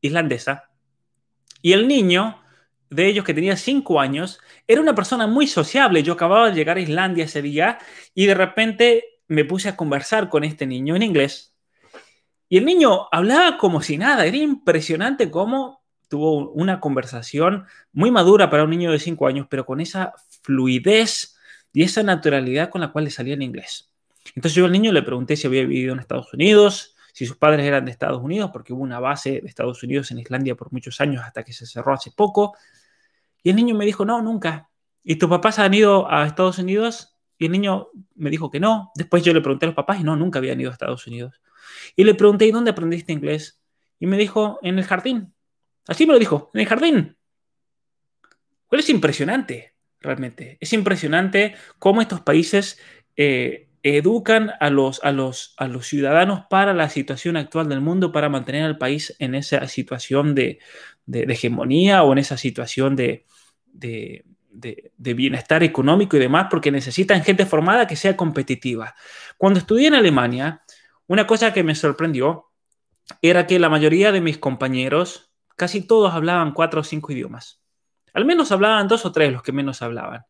islandesa 0.00 0.70
y 1.62 1.72
el 1.72 1.88
niño 1.88 2.40
de 2.90 3.06
ellos, 3.08 3.24
que 3.24 3.34
tenía 3.34 3.56
cinco 3.56 4.00
años, 4.00 4.40
era 4.66 4.80
una 4.80 4.94
persona 4.94 5.26
muy 5.26 5.46
sociable. 5.46 6.02
Yo 6.02 6.12
acababa 6.12 6.50
de 6.50 6.54
llegar 6.54 6.76
a 6.76 6.80
Islandia 6.80 7.24
ese 7.24 7.42
día 7.42 7.78
y 8.14 8.26
de 8.26 8.34
repente 8.34 9.04
me 9.28 9.44
puse 9.44 9.68
a 9.68 9.76
conversar 9.76 10.28
con 10.28 10.44
este 10.44 10.66
niño 10.66 10.94
en 10.94 11.02
inglés. 11.02 11.54
Y 12.48 12.58
el 12.58 12.64
niño 12.64 13.08
hablaba 13.10 13.58
como 13.58 13.82
si 13.82 13.98
nada. 13.98 14.24
Era 14.24 14.36
impresionante 14.36 15.30
cómo 15.30 15.82
tuvo 16.08 16.50
una 16.50 16.80
conversación 16.80 17.64
muy 17.92 18.10
madura 18.10 18.50
para 18.50 18.64
un 18.64 18.70
niño 18.70 18.92
de 18.92 18.98
cinco 18.98 19.26
años, 19.26 19.46
pero 19.48 19.66
con 19.66 19.80
esa 19.80 20.12
fluidez 20.42 21.36
y 21.72 21.82
esa 21.82 22.02
naturalidad 22.02 22.70
con 22.70 22.80
la 22.80 22.92
cual 22.92 23.04
le 23.04 23.10
salía 23.10 23.34
en 23.34 23.42
inglés. 23.42 23.90
Entonces 24.34 24.54
yo 24.54 24.64
al 24.64 24.72
niño 24.72 24.92
le 24.92 25.02
pregunté 25.02 25.36
si 25.36 25.46
había 25.46 25.62
vivido 25.62 25.92
en 25.92 26.00
Estados 26.00 26.32
Unidos, 26.32 26.96
si 27.12 27.26
sus 27.26 27.36
padres 27.36 27.64
eran 27.64 27.84
de 27.84 27.90
Estados 27.90 28.22
Unidos, 28.22 28.50
porque 28.52 28.72
hubo 28.72 28.82
una 28.82 29.00
base 29.00 29.40
de 29.40 29.48
Estados 29.48 29.82
Unidos 29.82 30.10
en 30.10 30.18
Islandia 30.18 30.54
por 30.54 30.72
muchos 30.72 31.00
años 31.00 31.22
hasta 31.24 31.44
que 31.44 31.52
se 31.52 31.64
cerró 31.64 31.94
hace 31.94 32.10
poco. 32.10 32.56
Y 33.42 33.50
el 33.50 33.56
niño 33.56 33.74
me 33.74 33.86
dijo, 33.86 34.04
no, 34.04 34.20
nunca. 34.20 34.68
¿Y 35.02 35.16
tus 35.16 35.28
papás 35.28 35.58
han 35.58 35.72
ido 35.72 36.10
a 36.10 36.26
Estados 36.26 36.58
Unidos? 36.58 37.16
Y 37.38 37.46
el 37.46 37.52
niño 37.52 37.88
me 38.14 38.28
dijo 38.30 38.50
que 38.50 38.60
no. 38.60 38.90
Después 38.94 39.22
yo 39.22 39.32
le 39.32 39.40
pregunté 39.40 39.66
a 39.66 39.68
los 39.68 39.76
papás 39.76 40.00
y 40.00 40.04
no, 40.04 40.16
nunca 40.16 40.40
habían 40.40 40.60
ido 40.60 40.70
a 40.70 40.72
Estados 40.72 41.06
Unidos. 41.06 41.40
Y 41.94 42.04
le 42.04 42.14
pregunté, 42.14 42.46
¿y 42.46 42.50
dónde 42.50 42.70
aprendiste 42.70 43.12
inglés? 43.12 43.60
Y 43.98 44.06
me 44.06 44.18
dijo, 44.18 44.58
en 44.62 44.78
el 44.78 44.84
jardín. 44.84 45.32
Así 45.86 46.06
me 46.06 46.12
lo 46.12 46.18
dijo, 46.18 46.50
en 46.54 46.60
el 46.60 46.66
jardín. 46.66 47.16
Pues 48.68 48.84
es 48.84 48.90
impresionante, 48.90 49.74
realmente. 50.00 50.58
Es 50.60 50.72
impresionante 50.72 51.54
cómo 51.78 52.02
estos 52.02 52.20
países 52.20 52.78
eh, 53.16 53.68
educan 53.82 54.52
a 54.58 54.68
los, 54.68 55.02
a, 55.04 55.12
los, 55.12 55.54
a 55.58 55.68
los 55.68 55.86
ciudadanos 55.86 56.42
para 56.50 56.74
la 56.74 56.88
situación 56.88 57.36
actual 57.36 57.68
del 57.68 57.80
mundo, 57.80 58.10
para 58.10 58.28
mantener 58.28 58.64
al 58.64 58.78
país 58.78 59.14
en 59.20 59.36
esa 59.36 59.66
situación 59.68 60.34
de, 60.34 60.58
hegemonía 61.06 62.02
o 62.02 62.12
en 62.12 62.18
esa 62.18 62.36
situación 62.36 62.96
de, 62.96 63.24
de, 63.72 65.14
bienestar 65.14 65.62
económico 65.62 66.16
y 66.16 66.20
demás, 66.20 66.48
porque 66.50 66.72
necesitan 66.72 67.22
gente 67.22 67.46
formada 67.46 67.86
que 67.86 67.94
sea 67.94 68.16
competitiva. 68.16 68.96
Cuando 69.36 69.60
estudié 69.60 69.86
en 69.86 69.94
Alemania, 69.94 70.62
una 71.06 71.26
cosa 71.26 71.52
que 71.52 71.62
me 71.62 71.76
sorprendió 71.76 72.46
era 73.22 73.46
que 73.46 73.60
la 73.60 73.68
mayoría 73.68 74.10
de 74.10 74.20
mis 74.20 74.38
compañeros, 74.38 75.25
casi 75.56 75.86
todos 75.86 76.14
hablaban 76.14 76.52
cuatro 76.52 76.82
o 76.82 76.84
cinco 76.84 77.12
idiomas. 77.12 77.62
Al 78.12 78.24
menos 78.24 78.52
hablaban 78.52 78.88
dos 78.88 79.04
o 79.04 79.12
tres 79.12 79.32
los 79.32 79.42
que 79.42 79.52
menos 79.52 79.82
hablaban. 79.82 80.24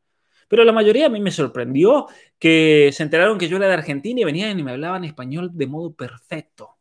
Pero 0.48 0.64
la 0.64 0.72
mayoría 0.72 1.06
a 1.06 1.08
mí 1.08 1.20
me 1.20 1.30
sorprendió 1.30 2.06
que 2.38 2.90
se 2.92 3.02
enteraron 3.02 3.38
que 3.38 3.48
yo 3.48 3.56
era 3.56 3.66
de 3.66 3.74
Argentina 3.74 4.20
y 4.20 4.24
venían 4.24 4.58
y 4.58 4.62
me 4.62 4.72
hablaban 4.72 5.04
español 5.04 5.50
de 5.52 5.66
modo 5.66 5.92
perfecto. 5.94 6.76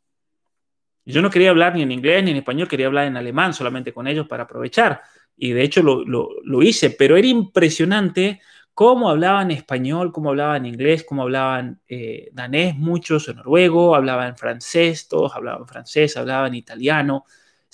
Yo 1.05 1.21
no 1.21 1.29
quería 1.29 1.51
hablar 1.51 1.75
ni 1.75 1.83
en 1.83 1.91
inglés 1.91 2.23
ni 2.23 2.31
en 2.31 2.37
español, 2.37 2.67
quería 2.67 2.87
hablar 2.87 3.05
en 3.07 3.17
alemán 3.17 3.53
solamente 3.53 3.93
con 3.93 4.07
ellos 4.07 4.27
para 4.27 4.43
aprovechar. 4.43 5.01
y 5.37 5.51
de 5.51 5.63
hecho 5.63 5.83
lo, 5.83 6.63
hice, 6.63 6.91
pero 6.91 7.17
era 7.17 7.27
impresionante 7.27 8.41
cómo 8.73 9.09
hablaban 9.09 9.51
español, 9.51 10.11
cómo 10.11 10.29
hablaban 10.29 10.65
inglés, 10.65 11.03
cómo 11.03 11.23
hablaban 11.23 11.81
eh, 11.87 12.29
danés, 12.33 12.75
muchos, 12.75 13.33
noruego, 13.35 13.95
hablaban 13.95 14.37
francés, 14.37 15.07
todos 15.07 15.35
hablaban 15.35 15.67
francés, 15.67 16.17
hablaban 16.17 16.55
italiano. 16.55 17.25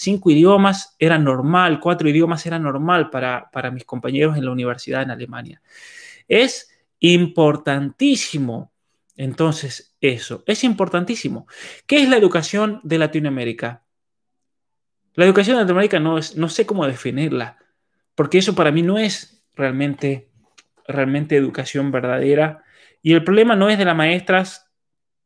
Cinco 0.01 0.31
idiomas 0.31 0.95
era 0.97 1.19
normal, 1.19 1.79
cuatro 1.79 2.09
idiomas 2.09 2.43
era 2.47 2.57
normal 2.57 3.11
para, 3.11 3.51
para 3.51 3.69
mis 3.69 3.85
compañeros 3.85 4.35
en 4.35 4.45
la 4.45 4.51
universidad 4.51 5.03
en 5.03 5.11
Alemania. 5.11 5.61
Es 6.27 6.71
importantísimo. 6.99 8.71
Entonces, 9.15 9.95
eso 10.01 10.43
es 10.47 10.63
importantísimo. 10.63 11.45
¿Qué 11.85 12.01
es 12.01 12.09
la 12.09 12.17
educación 12.17 12.81
de 12.81 12.97
Latinoamérica? 12.97 13.83
La 15.13 15.25
educación 15.25 15.57
de 15.57 15.61
Latinoamérica 15.61 15.99
no, 15.99 16.17
es, 16.17 16.35
no 16.35 16.49
sé 16.49 16.65
cómo 16.65 16.87
definirla, 16.87 17.59
porque 18.15 18.39
eso 18.39 18.55
para 18.55 18.71
mí 18.71 18.81
no 18.81 18.97
es 18.97 19.45
realmente, 19.53 20.31
realmente 20.87 21.35
educación 21.35 21.91
verdadera. 21.91 22.63
Y 23.03 23.13
el 23.13 23.23
problema 23.23 23.55
no 23.55 23.69
es 23.69 23.77
de 23.77 23.85
las 23.85 23.95
maestras 23.95 24.65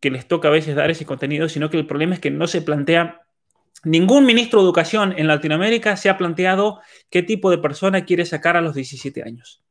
que 0.02 0.12
les 0.12 0.28
toca 0.28 0.50
a 0.50 0.52
veces 0.52 0.76
dar 0.76 0.92
ese 0.92 1.06
contenido, 1.06 1.48
sino 1.48 1.70
que 1.70 1.78
el 1.78 1.88
problema 1.88 2.16
es 2.16 2.20
que 2.20 2.30
no 2.30 2.48
se 2.48 2.62
plantea, 2.62 3.25
ningún 3.86 4.26
ministro 4.26 4.60
de 4.60 4.66
educación 4.66 5.14
en 5.18 5.28
Latinoamérica 5.28 5.96
se 5.96 6.10
ha 6.10 6.18
planteado 6.18 6.82
qué 7.10 7.24
tipo 7.24 7.50
de 7.50 7.58
persona 7.58 8.06
quiere 8.06 8.26
sacar 8.26 8.58
a 8.58 8.62
los 8.62 8.76
17 8.76 9.24
años. 9.24 9.64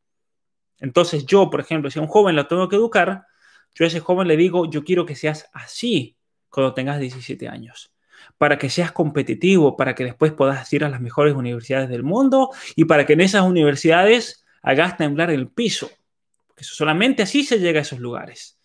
Entonces 0.78 1.26
yo, 1.26 1.50
por 1.50 1.60
ejemplo, 1.60 1.90
si 1.90 1.98
a 1.98 2.02
un 2.02 2.08
joven 2.08 2.36
lo 2.36 2.46
tengo 2.46 2.68
que 2.68 2.76
educar, 2.76 3.26
yo 3.74 3.84
a 3.84 3.88
ese 3.88 4.00
joven 4.00 4.28
le 4.28 4.36
digo, 4.36 4.70
yo 4.70 4.84
quiero 4.84 5.04
que 5.04 5.16
seas 5.16 5.50
así 5.52 6.16
cuando 6.48 6.74
tengas 6.74 7.00
17 7.00 7.48
años, 7.48 7.92
para 8.38 8.58
que 8.58 8.70
seas 8.70 8.92
competitivo, 8.92 9.76
para 9.76 9.94
que 9.94 10.04
después 10.04 10.32
puedas 10.32 10.72
ir 10.72 10.84
a 10.84 10.88
las 10.88 11.00
mejores 11.00 11.34
universidades 11.34 11.88
del 11.88 12.04
mundo 12.04 12.50
y 12.76 12.84
para 12.84 13.06
que 13.06 13.14
en 13.14 13.20
esas 13.20 13.42
universidades 13.42 14.44
hagas 14.62 14.96
temblar 14.96 15.30
el 15.30 15.48
piso, 15.48 15.90
porque 16.46 16.64
solamente 16.64 17.22
así 17.22 17.44
se 17.44 17.58
llega 17.58 17.80
a 17.80 17.82
esos 17.82 17.98
lugares. 17.98 18.58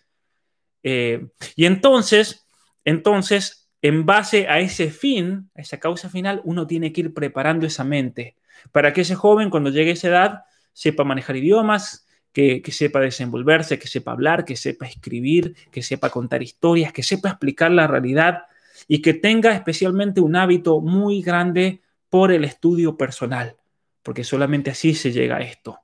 Eh, 0.83 1.27
y 1.55 1.65
entonces, 1.65 2.45
entonces, 2.85 3.58
en 3.81 4.05
base 4.05 4.47
a 4.47 4.59
ese 4.59 4.91
fin, 4.91 5.49
a 5.55 5.61
esa 5.61 5.79
causa 5.79 6.09
final, 6.09 6.41
uno 6.43 6.67
tiene 6.67 6.91
que 6.91 7.01
ir 7.01 7.13
preparando 7.13 7.65
esa 7.65 7.83
mente 7.83 8.35
para 8.71 8.93
que 8.93 9.01
ese 9.01 9.15
joven, 9.15 9.49
cuando 9.49 9.69
llegue 9.69 9.91
a 9.91 9.93
esa 9.93 10.07
edad, 10.07 10.43
sepa 10.73 11.03
manejar 11.03 11.37
idiomas, 11.37 12.05
que, 12.31 12.61
sepa 12.71 12.99
desenvolverse, 12.99 13.79
que 13.79 13.87
sepa 13.87 14.11
hablar, 14.11 14.45
que 14.45 14.55
sepa 14.55 14.85
escribir, 14.85 15.55
que 15.71 15.81
sepa 15.81 16.09
contar 16.09 16.41
historias, 16.43 16.93
que 16.93 17.03
sepa 17.03 17.29
explicar 17.29 17.71
la 17.71 17.87
realidad 17.87 18.43
y 18.87 19.01
que 19.01 19.13
tenga 19.13 19.53
especialmente 19.53 20.21
un 20.21 20.35
hábito 20.35 20.79
muy 20.79 21.21
grande 21.21 21.81
por 22.09 22.31
el 22.31 22.43
estudio 22.43 22.97
personal, 22.97 23.57
porque 24.03 24.23
solamente 24.23 24.71
así 24.71 24.93
se 24.93 25.11
llega 25.11 25.37
a 25.37 25.41
esto. 25.41 25.79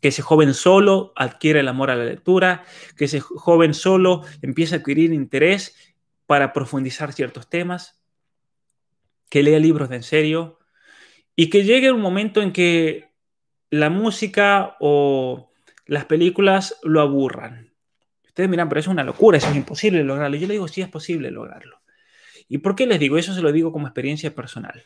Que 0.00 0.08
ese 0.08 0.22
joven 0.22 0.54
solo 0.54 1.12
adquiere 1.16 1.60
el 1.60 1.68
amor 1.68 1.90
a 1.90 1.96
la 1.96 2.04
lectura, 2.04 2.64
que 2.96 3.06
ese 3.06 3.20
joven 3.20 3.74
solo 3.74 4.22
empiece 4.42 4.76
a 4.76 4.78
adquirir 4.78 5.12
interés 5.12 5.74
para 6.28 6.52
profundizar 6.52 7.14
ciertos 7.14 7.48
temas, 7.48 8.02
que 9.30 9.42
lea 9.42 9.58
libros 9.58 9.88
de 9.88 9.96
en 9.96 10.02
serio 10.02 10.58
y 11.34 11.48
que 11.48 11.64
llegue 11.64 11.90
un 11.90 12.02
momento 12.02 12.42
en 12.42 12.52
que 12.52 13.14
la 13.70 13.88
música 13.88 14.76
o 14.78 15.50
las 15.86 16.04
películas 16.04 16.76
lo 16.82 17.00
aburran. 17.00 17.72
Ustedes 18.26 18.50
miran, 18.50 18.68
pero 18.68 18.78
eso 18.78 18.90
es 18.90 18.92
una 18.92 19.04
locura, 19.04 19.38
eso 19.38 19.48
es 19.48 19.56
imposible 19.56 20.04
lograrlo. 20.04 20.36
Yo 20.36 20.46
le 20.46 20.52
digo, 20.52 20.68
sí 20.68 20.82
es 20.82 20.88
posible 20.90 21.30
lograrlo. 21.30 21.80
¿Y 22.46 22.58
por 22.58 22.76
qué 22.76 22.86
les 22.86 23.00
digo? 23.00 23.16
Eso 23.16 23.32
se 23.32 23.40
lo 23.40 23.50
digo 23.50 23.72
como 23.72 23.86
experiencia 23.86 24.34
personal. 24.34 24.84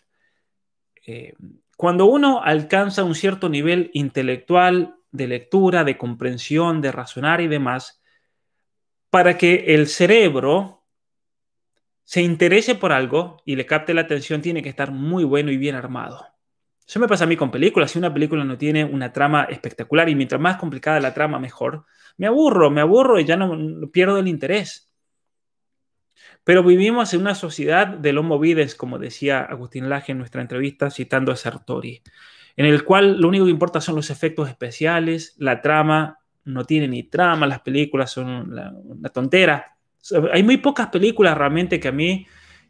Eh, 1.05 1.35
cuando 1.77 2.07
uno 2.07 2.41
alcanza 2.45 3.03
un 3.03 3.17
cierto 3.17 3.49
nivel 3.49 3.91
intelectual 3.95 4.95
de 5.11 5.27
lectura, 5.27 5.83
de 5.83 5.99
comprensión, 5.99 6.81
de 6.81 6.93
razonar 6.93 7.41
y 7.41 7.49
demás, 7.49 8.01
para 9.11 9.37
que 9.37 9.75
el 9.75 9.89
cerebro 9.89 10.82
se 12.05 12.23
interese 12.23 12.75
por 12.75 12.93
algo 12.93 13.43
y 13.45 13.57
le 13.57 13.67
capte 13.67 13.95
la 13.95 14.03
atención, 14.03 14.43
tiene 14.43 14.63
que 14.63 14.69
estar 14.69 14.91
muy 14.91 15.25
bueno 15.25 15.51
y 15.51 15.57
bien 15.57 15.75
armado. 15.75 16.27
Eso 16.87 17.01
me 17.01 17.09
pasa 17.09 17.25
a 17.25 17.27
mí 17.27 17.37
con 17.37 17.51
películas. 17.51 17.93
Si 17.93 17.99
una 17.99 18.13
película 18.13 18.45
no 18.45 18.59
tiene 18.59 18.85
una 18.85 19.13
trama 19.13 19.45
espectacular 19.45 20.09
y 20.09 20.15
mientras 20.15 20.41
más 20.41 20.57
complicada 20.57 21.01
la 21.01 21.15
trama, 21.15 21.39
mejor, 21.39 21.87
me 22.17 22.27
aburro, 22.27 22.71
me 22.71 22.81
aburro 22.81 23.19
y 23.19 23.25
ya 23.25 23.37
no, 23.37 23.89
pierdo 23.91 24.19
el 24.19 24.29
interés. 24.29 24.91
Pero 26.45 26.63
vivimos 26.63 27.15
en 27.15 27.21
una 27.21 27.35
sociedad 27.35 27.87
de 27.87 28.19
homo 28.19 28.39
vides, 28.39 28.75
como 28.75 28.99
decía 28.99 29.41
Agustín 29.41 29.89
Laje 29.89 30.13
en 30.13 30.19
nuestra 30.19 30.43
entrevista 30.43 30.91
citando 30.91 31.31
a 31.31 31.37
Sartori, 31.37 32.03
en 32.57 32.67
el 32.67 32.85
cual 32.85 33.21
lo 33.21 33.29
único 33.29 33.45
que 33.45 33.51
importa 33.53 33.81
son 33.81 33.95
los 33.95 34.11
efectos 34.11 34.49
especiales, 34.49 35.35
la 35.39 35.63
trama 35.63 36.19
no 36.45 36.65
tiene 36.65 36.89
ni 36.89 37.05
trama, 37.05 37.47
las 37.47 37.61
películas 37.61 38.11
son 38.11 38.53
una 38.85 39.09
tontera. 39.09 39.72
Hay 40.33 40.43
muy 40.43 40.57
pocas 40.57 40.89
películas 40.89 41.37
realmente 41.37 41.79
que 41.79 41.89
a 41.89 41.93
mí 41.93 42.27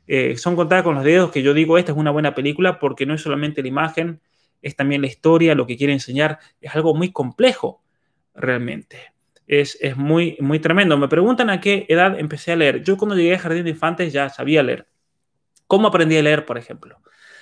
eh, 0.07 0.37
son 0.37 0.57
contadas 0.57 0.85
con 0.85 0.95
los 0.95 1.05
dedos 1.05 1.31
que 1.31 1.43
yo 1.43 1.55
digo, 1.55 1.79
esta 1.79 1.93
es 1.93 1.99
una 1.99 2.11
buena 2.11 2.35
película 2.35 2.79
porque 2.79 3.07
no 3.07 3.15
es 3.15 3.23
solamente 3.23 3.63
la 3.63 3.69
imagen, 3.69 4.21
es 4.61 4.77
también 4.77 5.01
la 5.01 5.07
historia, 5.07 5.55
lo 5.55 5.67
que 5.67 5.77
quiere 5.77 5.93
enseñar, 5.93 6.39
es 6.61 6.75
algo 6.75 6.95
muy 6.95 7.13
complejo 7.13 7.83
realmente. 8.35 9.13
Es, 9.47 9.77
es 9.81 9.97
muy, 9.97 10.37
muy 10.41 10.61
tremendo. 10.61 10.97
Me 10.97 11.09
preguntan 11.09 11.51
a 11.51 11.61
qué 11.61 11.85
edad 11.89 12.19
empecé 12.19 12.53
a 12.53 12.57
leer. 12.57 12.83
Yo 12.85 12.97
cuando 12.97 13.17
llegué 13.17 13.35
a 13.35 13.39
Jardín 13.39 13.65
de 13.65 13.71
Infantes 13.71 14.13
ya 14.13 14.29
sabía 14.29 14.63
leer. 14.63 14.87
¿Cómo 15.67 15.89
aprendí 15.89 16.17
a 16.17 16.23
leer, 16.23 16.45
por 16.45 16.59
ejemplo? 16.59 16.99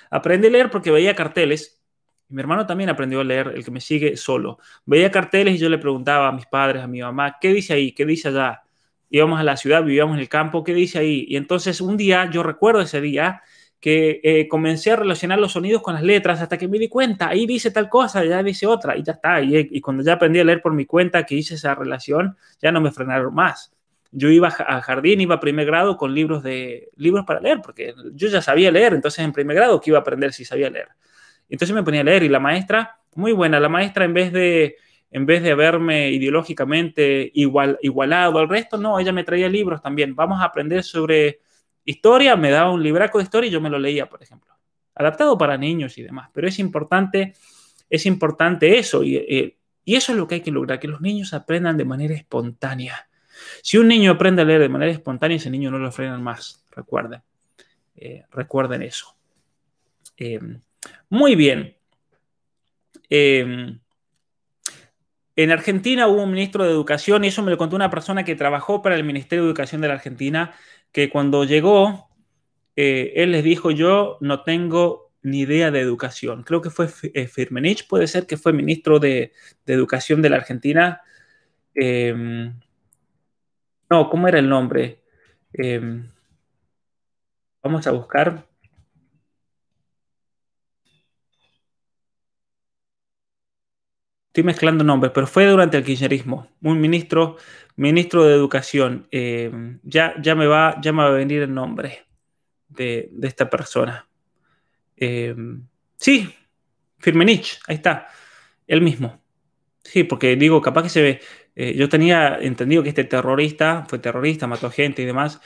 Aprendí 0.09 0.47
a 0.47 0.51
leer 0.51 0.71
porque 0.71 0.91
veía 0.91 1.15
carteles. 1.15 1.81
Mi 2.29 2.41
hermano 2.41 2.65
también 2.65 2.89
aprendió 2.89 3.19
a 3.19 3.23
leer, 3.23 3.53
el 3.55 3.63
que 3.63 3.71
me 3.71 3.81
sigue 3.81 4.17
solo. 4.17 4.57
Veía 4.85 5.11
carteles 5.11 5.55
y 5.55 5.57
yo 5.57 5.69
le 5.69 5.77
preguntaba 5.77 6.29
a 6.29 6.31
mis 6.31 6.45
padres, 6.45 6.81
a 6.81 6.87
mi 6.87 7.01
mamá, 7.01 7.37
¿qué 7.39 7.49
dice 7.53 7.73
ahí? 7.73 7.91
¿Qué 7.91 8.05
dice 8.05 8.29
allá? 8.29 8.63
Íbamos 9.11 9.39
a 9.39 9.43
la 9.43 9.57
ciudad, 9.57 9.83
vivíamos 9.83 10.15
en 10.15 10.21
el 10.21 10.29
campo, 10.29 10.63
¿qué 10.63 10.73
dice 10.73 10.97
ahí? 10.97 11.25
Y 11.27 11.35
entonces 11.35 11.81
un 11.81 11.97
día, 11.97 12.29
yo 12.31 12.41
recuerdo 12.41 12.81
ese 12.81 13.01
día, 13.01 13.43
que 13.81 14.21
eh, 14.23 14.47
comencé 14.47 14.91
a 14.91 14.95
relacionar 14.95 15.39
los 15.39 15.53
sonidos 15.53 15.81
con 15.81 15.95
las 15.95 16.03
letras 16.03 16.39
hasta 16.39 16.57
que 16.57 16.67
me 16.67 16.77
di 16.77 16.87
cuenta, 16.87 17.27
ahí 17.29 17.47
dice 17.47 17.71
tal 17.71 17.89
cosa, 17.89 18.23
ya 18.23 18.41
dice 18.43 18.67
otra, 18.67 18.95
y 18.95 19.03
ya 19.03 19.13
está. 19.13 19.41
Y, 19.41 19.57
y, 19.57 19.81
cuando 19.81 20.03
ya 20.03 20.13
aprendí 20.13 20.39
a 20.39 20.43
leer 20.43 20.61
por 20.61 20.73
mi 20.73 20.85
cuenta 20.85 21.25
que 21.25 21.35
hice 21.35 21.55
esa 21.55 21.73
relación, 21.75 22.37
ya 22.61 22.71
no 22.71 22.79
me 22.79 22.91
frenaron 22.91 23.33
más. 23.33 23.73
Yo 24.11 24.29
iba 24.29 24.49
a 24.49 24.81
jardín, 24.81 25.21
iba 25.21 25.35
a 25.35 25.39
primer 25.39 25.65
grado 25.65 25.97
con 25.97 26.13
libros, 26.13 26.43
de, 26.43 26.89
libros 26.95 27.25
para 27.25 27.39
leer, 27.39 27.59
porque 27.63 27.95
yo 28.13 28.27
ya 28.27 28.41
sabía 28.41 28.71
leer, 28.71 28.93
entonces 28.93 29.25
en 29.25 29.33
primer 29.33 29.55
grado, 29.55 29.81
¿qué 29.81 29.89
iba 29.89 29.97
a 29.97 30.01
aprender 30.01 30.31
si 30.31 30.45
sabía 30.45 30.69
leer? 30.69 30.89
Entonces 31.49 31.75
me 31.75 31.83
ponía 31.83 32.01
a 32.01 32.03
leer 32.03 32.23
y 32.23 32.29
la 32.29 32.39
maestra, 32.39 32.99
muy 33.15 33.31
buena, 33.31 33.59
la 33.59 33.69
maestra 33.69 34.05
en 34.05 34.13
vez 34.13 34.31
de 34.31 34.77
en 35.11 35.25
vez 35.25 35.43
de 35.43 35.53
verme 35.53 36.09
ideológicamente 36.09 37.29
igual, 37.33 37.77
igualado 37.81 38.39
al 38.39 38.47
resto, 38.47 38.77
no, 38.77 38.97
ella 38.97 39.11
me 39.11 39.25
traía 39.25 39.49
libros 39.49 39.81
también. 39.81 40.15
Vamos 40.15 40.41
a 40.41 40.45
aprender 40.45 40.83
sobre 40.83 41.41
historia, 41.83 42.37
me 42.37 42.49
daba 42.49 42.71
un 42.71 42.81
libraco 42.81 43.17
de 43.17 43.25
historia 43.25 43.49
y 43.49 43.51
yo 43.51 43.59
me 43.59 43.69
lo 43.69 43.77
leía, 43.77 44.07
por 44.07 44.23
ejemplo. 44.23 44.55
Adaptado 44.95 45.37
para 45.37 45.57
niños 45.57 45.97
y 45.97 46.03
demás. 46.03 46.29
Pero 46.33 46.47
es 46.47 46.59
importante, 46.59 47.33
es 47.89 48.05
importante 48.05 48.79
eso. 48.79 49.03
Y, 49.03 49.17
eh, 49.17 49.57
y 49.83 49.95
eso 49.95 50.13
es 50.13 50.17
lo 50.17 50.27
que 50.27 50.35
hay 50.35 50.41
que 50.41 50.51
lograr, 50.51 50.79
que 50.79 50.87
los 50.87 51.01
niños 51.01 51.33
aprendan 51.33 51.75
de 51.75 51.85
manera 51.85 52.15
espontánea. 52.15 53.09
Si 53.61 53.77
un 53.77 53.89
niño 53.89 54.11
aprende 54.11 54.43
a 54.43 54.45
leer 54.45 54.61
de 54.61 54.69
manera 54.69 54.91
espontánea, 54.93 55.37
ese 55.37 55.49
niño 55.49 55.71
no 55.71 55.79
lo 55.79 55.91
frenan 55.91 56.23
más, 56.23 56.63
recuerden. 56.71 57.21
Eh, 57.97 58.23
recuerden 58.31 58.81
eso. 58.81 59.13
Eh, 60.15 60.39
muy 61.09 61.35
bien. 61.35 61.75
En 65.35 65.51
Argentina 65.51 66.07
hubo 66.07 66.23
un 66.23 66.31
ministro 66.31 66.65
de 66.65 66.71
Educación 66.71 67.23
y 67.23 67.27
eso 67.27 67.41
me 67.43 67.51
lo 67.51 67.57
contó 67.57 67.75
una 67.75 67.89
persona 67.89 68.23
que 68.25 68.35
trabajó 68.35 68.81
para 68.81 68.95
el 68.95 69.03
Ministerio 69.03 69.43
de 69.43 69.49
Educación 69.49 69.81
de 69.81 69.87
la 69.87 69.95
Argentina, 69.95 70.53
que 70.91 71.09
cuando 71.09 71.43
llegó, 71.45 72.09
eh, 72.75 73.13
él 73.15 73.31
les 73.31 73.43
dijo, 73.43 73.71
yo 73.71 74.17
no 74.21 74.43
tengo 74.43 75.11
ni 75.23 75.41
idea 75.41 75.71
de 75.71 75.79
educación. 75.79 76.43
Creo 76.43 76.61
que 76.61 76.69
fue 76.69 76.87
eh, 77.13 77.27
Firmenich, 77.27 77.87
puede 77.87 78.07
ser 78.07 78.25
que 78.27 78.37
fue 78.37 78.53
ministro 78.53 78.99
de, 78.99 79.33
Educación 79.65 80.21
de 80.21 80.29
la 80.29 80.37
Argentina. 80.37 81.01
Em, 81.75 82.53
no, 83.89 84.09
¿cómo 84.09 84.27
era 84.27 84.39
el 84.39 84.49
nombre? 84.49 85.01
Em, 85.53 86.09
vamos 87.63 87.87
a 87.87 87.91
buscar. 87.91 88.50
Estoy 94.31 94.45
mezclando 94.45 94.85
nombres, 94.85 95.11
pero 95.13 95.27
fue 95.27 95.45
durante 95.45 95.75
el 95.75 95.83
kirchnerismo, 95.83 96.47
un 96.61 96.79
ministro, 96.79 97.35
ministro 97.75 98.23
de 98.23 98.33
Educación. 98.33 99.05
Eh, 99.11 99.51
ya, 99.83 100.15
ya, 100.21 100.35
me 100.35 100.47
va, 100.47 100.79
ya 100.81 100.93
me 100.93 101.03
va 101.03 101.09
a 101.09 101.11
venir 101.11 101.41
el 101.41 101.53
nombre 101.53 102.05
de, 102.69 103.11
esta 103.23 103.49
persona. 103.49 104.07
Eh, 104.95 105.35
sí, 105.97 106.33
Firmenich, 106.99 107.59
ahí 107.67 107.75
está, 107.75 108.07
él 108.67 108.81
mismo. 108.81 109.21
Sí, 109.83 110.05
porque 110.05 110.37
digo, 110.37 110.61
capaz 110.61 110.83
que 110.83 110.89
se 110.89 111.01
ve. 111.01 111.21
Eh, 111.53 111.75
yo 111.75 111.89
tenía 111.89 112.37
entendido 112.39 112.83
que 112.83 112.89
este 112.89 113.03
terrorista 113.03 113.85
fue 113.89 113.99
terrorista, 113.99 114.47
mató 114.47 114.71
gente 114.71 115.01
y 115.01 115.05
demás, 115.05 115.41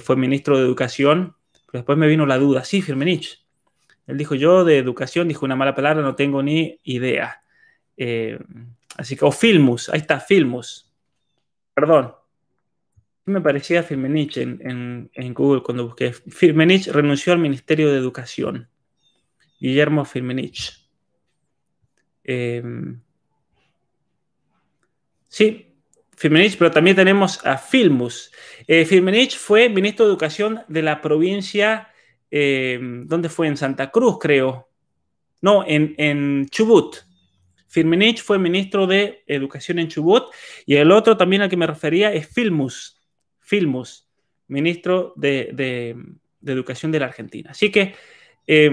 fue 0.00 0.14
ministro 0.14 0.56
de 0.56 0.62
Educación, 0.62 1.34
pero 1.66 1.80
después 1.80 1.98
me 1.98 2.06
vino 2.06 2.24
la 2.24 2.38
duda. 2.38 2.62
Sí, 2.62 2.82
Firmenich. 2.82 3.44
Él 4.06 4.16
dijo, 4.16 4.36
yo 4.36 4.64
de 4.64 4.78
educación, 4.78 5.26
dijo 5.26 5.44
una 5.44 5.56
mala 5.56 5.74
palabra, 5.74 6.02
no 6.02 6.14
tengo 6.14 6.40
ni 6.40 6.78
idea. 6.84 7.42
Eh, 7.98 8.38
así 8.96 9.16
que, 9.16 9.24
o 9.24 9.32
Filmus, 9.32 9.88
ahí 9.88 9.98
está, 9.98 10.20
Filmus. 10.20 10.90
Perdón. 11.74 12.14
Me 13.26 13.42
parecía 13.42 13.82
Firmenich 13.82 14.38
en, 14.38 15.10
Google 15.34 15.62
cuando 15.62 15.86
busqué. 15.86 16.12
Firmenich 16.12 16.86
renunció 16.86 17.34
al 17.34 17.38
Ministerio 17.38 17.92
de 17.92 17.98
Educación. 17.98 18.70
Guillermo 19.60 20.06
Firmenich. 20.06 20.88
Eh, 22.24 22.62
sí, 25.28 25.68
Firmenich, 26.16 26.56
pero 26.56 26.70
también 26.70 26.96
tenemos 26.96 27.44
a 27.44 27.58
Filmus. 27.58 28.32
Eh, 28.66 28.86
Firmenich 28.86 29.36
fue 29.36 29.68
ministro 29.68 30.06
de 30.06 30.10
Educación 30.10 30.62
de 30.66 30.82
la 30.82 31.00
provincia, 31.00 31.92
eh, 32.30 32.78
¿dónde 32.80 33.28
fue? 33.28 33.46
En 33.46 33.56
Santa 33.56 33.90
Cruz, 33.90 34.18
creo. 34.20 34.68
No, 35.42 35.64
en, 35.66 35.94
en 35.98 36.46
Chubut. 36.48 37.07
Firmenich 37.68 38.22
fue 38.22 38.38
ministro 38.38 38.86
de 38.86 39.22
Educación 39.26 39.78
en 39.78 39.88
Chubut 39.88 40.24
y 40.66 40.76
el 40.76 40.90
otro 40.90 41.16
también 41.16 41.42
al 41.42 41.48
que 41.48 41.56
me 41.56 41.66
refería 41.66 42.12
es 42.12 42.26
Filmus, 42.26 43.00
Filmus, 43.38 44.08
ministro 44.48 45.12
de, 45.16 45.96
Educación 46.44 46.90
de 46.90 47.00
la 47.00 47.06
Argentina. 47.06 47.50
Así 47.50 47.70
que 47.70 47.94
eh, 48.46 48.70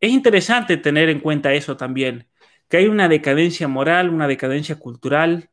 es 0.00 0.10
interesante 0.10 0.76
tener 0.76 1.08
en 1.08 1.20
cuenta 1.20 1.52
eso 1.52 1.76
también, 1.76 2.28
que 2.68 2.78
hay 2.78 2.86
una 2.86 3.08
decadencia 3.08 3.66
moral, 3.66 4.10
una 4.10 4.28
decadencia 4.28 4.76
cultural, 4.76 5.50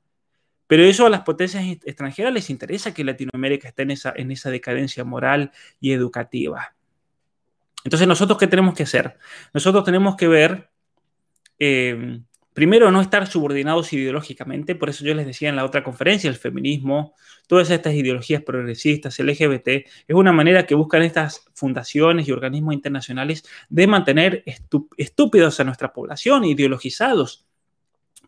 pero 0.67 0.83
eso 0.83 1.05
a 1.05 1.09
las 1.09 1.21
potencias 1.21 1.63
extranjeras 1.83 2.33
les 2.33 2.49
interesa 2.49 2.93
que 2.93 3.03
Latinoamérica 3.03 3.67
esté 3.67 3.83
en 3.83 3.91
esa, 3.91 4.13
en 4.15 4.31
esa 4.31 4.49
decadencia 4.49 5.03
moral 5.03 5.51
y 5.79 5.91
educativa. 5.91 6.75
Entonces, 7.83 8.07
¿nosotros 8.07 8.37
qué 8.37 8.47
tenemos 8.47 8.73
que 8.73 8.83
hacer? 8.83 9.17
Nosotros 9.53 9.83
tenemos 9.83 10.15
que 10.15 10.27
ver, 10.27 10.69
eh, 11.59 12.21
primero, 12.53 12.91
no 12.91 13.01
estar 13.01 13.27
subordinados 13.27 13.91
ideológicamente, 13.93 14.75
por 14.75 14.89
eso 14.89 15.03
yo 15.03 15.13
les 15.13 15.25
decía 15.25 15.49
en 15.49 15.55
la 15.55 15.65
otra 15.65 15.83
conferencia, 15.83 16.29
el 16.29 16.35
feminismo, 16.35 17.13
todas 17.47 17.69
estas 17.69 17.93
ideologías 17.93 18.41
progresistas, 18.43 19.19
el 19.19 19.27
LGBT, 19.27 19.67
es 19.67 20.15
una 20.15 20.31
manera 20.31 20.65
que 20.65 20.75
buscan 20.75 21.01
estas 21.01 21.45
fundaciones 21.53 22.27
y 22.27 22.31
organismos 22.31 22.73
internacionales 22.73 23.43
de 23.69 23.87
mantener 23.87 24.43
estúpidos 24.97 25.59
a 25.59 25.63
nuestra 25.63 25.93
población, 25.93 26.45
ideologizados. 26.45 27.45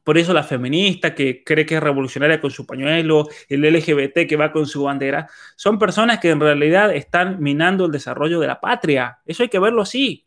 Por 0.03 0.19
eso 0.19 0.34
la 0.34 0.43
feminista 0.43 1.15
que 1.15 1.43
cree 1.43 1.65
que 1.65 1.76
es 1.76 1.82
revolucionaria 1.82 2.39
con 2.39 2.51
su 2.51 2.67
pañuelo, 2.67 3.28
el 3.49 3.61
LGBT 3.61 4.28
que 4.30 4.36
va 4.36 4.51
con 4.51 4.67
su 4.67 4.84
bandera, 4.84 5.28
son 5.55 5.80
personas 5.80 6.19
que 6.19 6.30
en 6.30 6.39
realidad 6.39 6.95
están 6.95 7.41
minando 7.41 7.86
el 7.86 7.91
desarrollo 7.91 8.39
de 8.39 8.45
la 8.45 8.59
patria. 8.59 9.17
Eso 9.26 9.41
hay 9.41 9.49
que 9.49 9.57
verlo 9.57 9.82
así. 9.82 10.24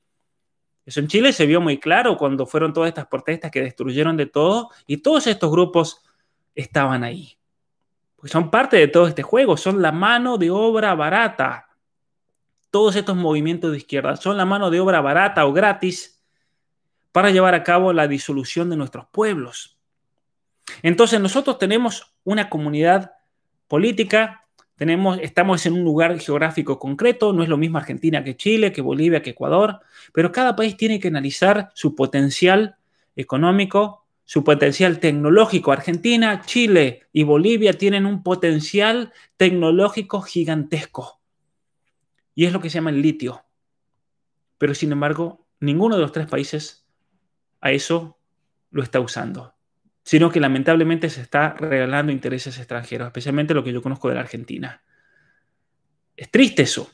Eso 0.88 1.00
en 1.00 1.06
Chile 1.06 1.34
se 1.34 1.44
vio 1.44 1.60
muy 1.60 1.76
claro 1.78 2.16
cuando 2.16 2.46
fueron 2.46 2.72
todas 2.72 2.88
estas 2.88 3.08
protestas 3.08 3.50
que 3.50 3.60
destruyeron 3.60 4.16
de 4.16 4.24
todo 4.24 4.70
y 4.86 4.96
todos 4.96 5.26
estos 5.26 5.50
grupos 5.50 6.02
estaban 6.54 7.04
ahí. 7.04 7.36
Porque 8.16 8.32
son 8.32 8.50
parte 8.50 8.78
de 8.78 8.88
todo 8.88 9.06
este 9.06 9.22
juego, 9.22 9.58
son 9.58 9.82
la 9.82 9.92
mano 9.92 10.38
de 10.38 10.50
obra 10.50 10.94
barata. 10.94 11.68
Todos 12.70 12.96
estos 12.96 13.14
movimientos 13.14 13.70
de 13.70 13.76
izquierda 13.76 14.16
son 14.16 14.38
la 14.38 14.46
mano 14.46 14.70
de 14.70 14.80
obra 14.80 15.02
barata 15.02 15.44
o 15.44 15.52
gratis 15.52 16.24
para 17.12 17.28
llevar 17.28 17.54
a 17.54 17.64
cabo 17.64 17.92
la 17.92 18.08
disolución 18.08 18.70
de 18.70 18.76
nuestros 18.76 19.04
pueblos. 19.08 19.78
Entonces 20.82 21.20
nosotros 21.20 21.58
tenemos 21.58 22.14
una 22.24 22.48
comunidad 22.48 23.12
política, 23.66 24.47
estamos 25.20 25.66
en 25.66 25.72
un 25.72 25.84
lugar 25.84 26.18
geográfico 26.20 26.78
concreto, 26.78 27.32
no 27.32 27.42
es 27.42 27.48
lo 27.48 27.56
mismo 27.56 27.78
Argentina 27.78 28.22
que 28.22 28.36
Chile, 28.36 28.72
que 28.72 28.80
Bolivia, 28.80 29.22
que 29.22 29.30
Ecuador, 29.30 29.80
pero 30.12 30.30
cada 30.30 30.54
país 30.54 30.76
tiene 30.76 31.00
que 31.00 31.08
analizar 31.08 31.70
su 31.74 31.94
potencial 31.94 32.76
económico, 33.16 34.06
su 34.24 34.44
potencial 34.44 35.00
tecnológico. 35.00 35.72
Argentina, 35.72 36.42
Chile 36.44 37.06
y 37.12 37.24
Bolivia 37.24 37.72
tienen 37.72 38.06
un 38.06 38.22
potencial 38.22 39.12
tecnológico 39.36 40.20
gigantesco. 40.22 41.20
Y 42.34 42.44
es 42.44 42.52
lo 42.52 42.60
que 42.60 42.70
se 42.70 42.74
llama 42.76 42.90
el 42.90 43.02
litio. 43.02 43.42
Pero 44.58 44.74
sin 44.74 44.92
embargo, 44.92 45.46
ninguno 45.60 45.96
de 45.96 46.02
los 46.02 46.12
tres 46.12 46.26
países 46.26 46.86
a 47.60 47.72
eso 47.72 48.18
lo 48.70 48.82
está 48.82 49.00
usando, 49.00 49.54
sino 50.08 50.30
que 50.30 50.40
lamentablemente 50.40 51.10
se 51.10 51.20
está 51.20 51.52
regalando 51.52 52.10
intereses 52.10 52.56
extranjeros, 52.56 53.08
especialmente 53.08 53.52
lo 53.52 53.62
que 53.62 53.74
yo 53.74 53.82
conozco 53.82 54.08
de 54.08 54.14
la 54.14 54.22
Argentina. 54.22 54.82
Es 56.16 56.30
triste 56.30 56.62
eso, 56.62 56.90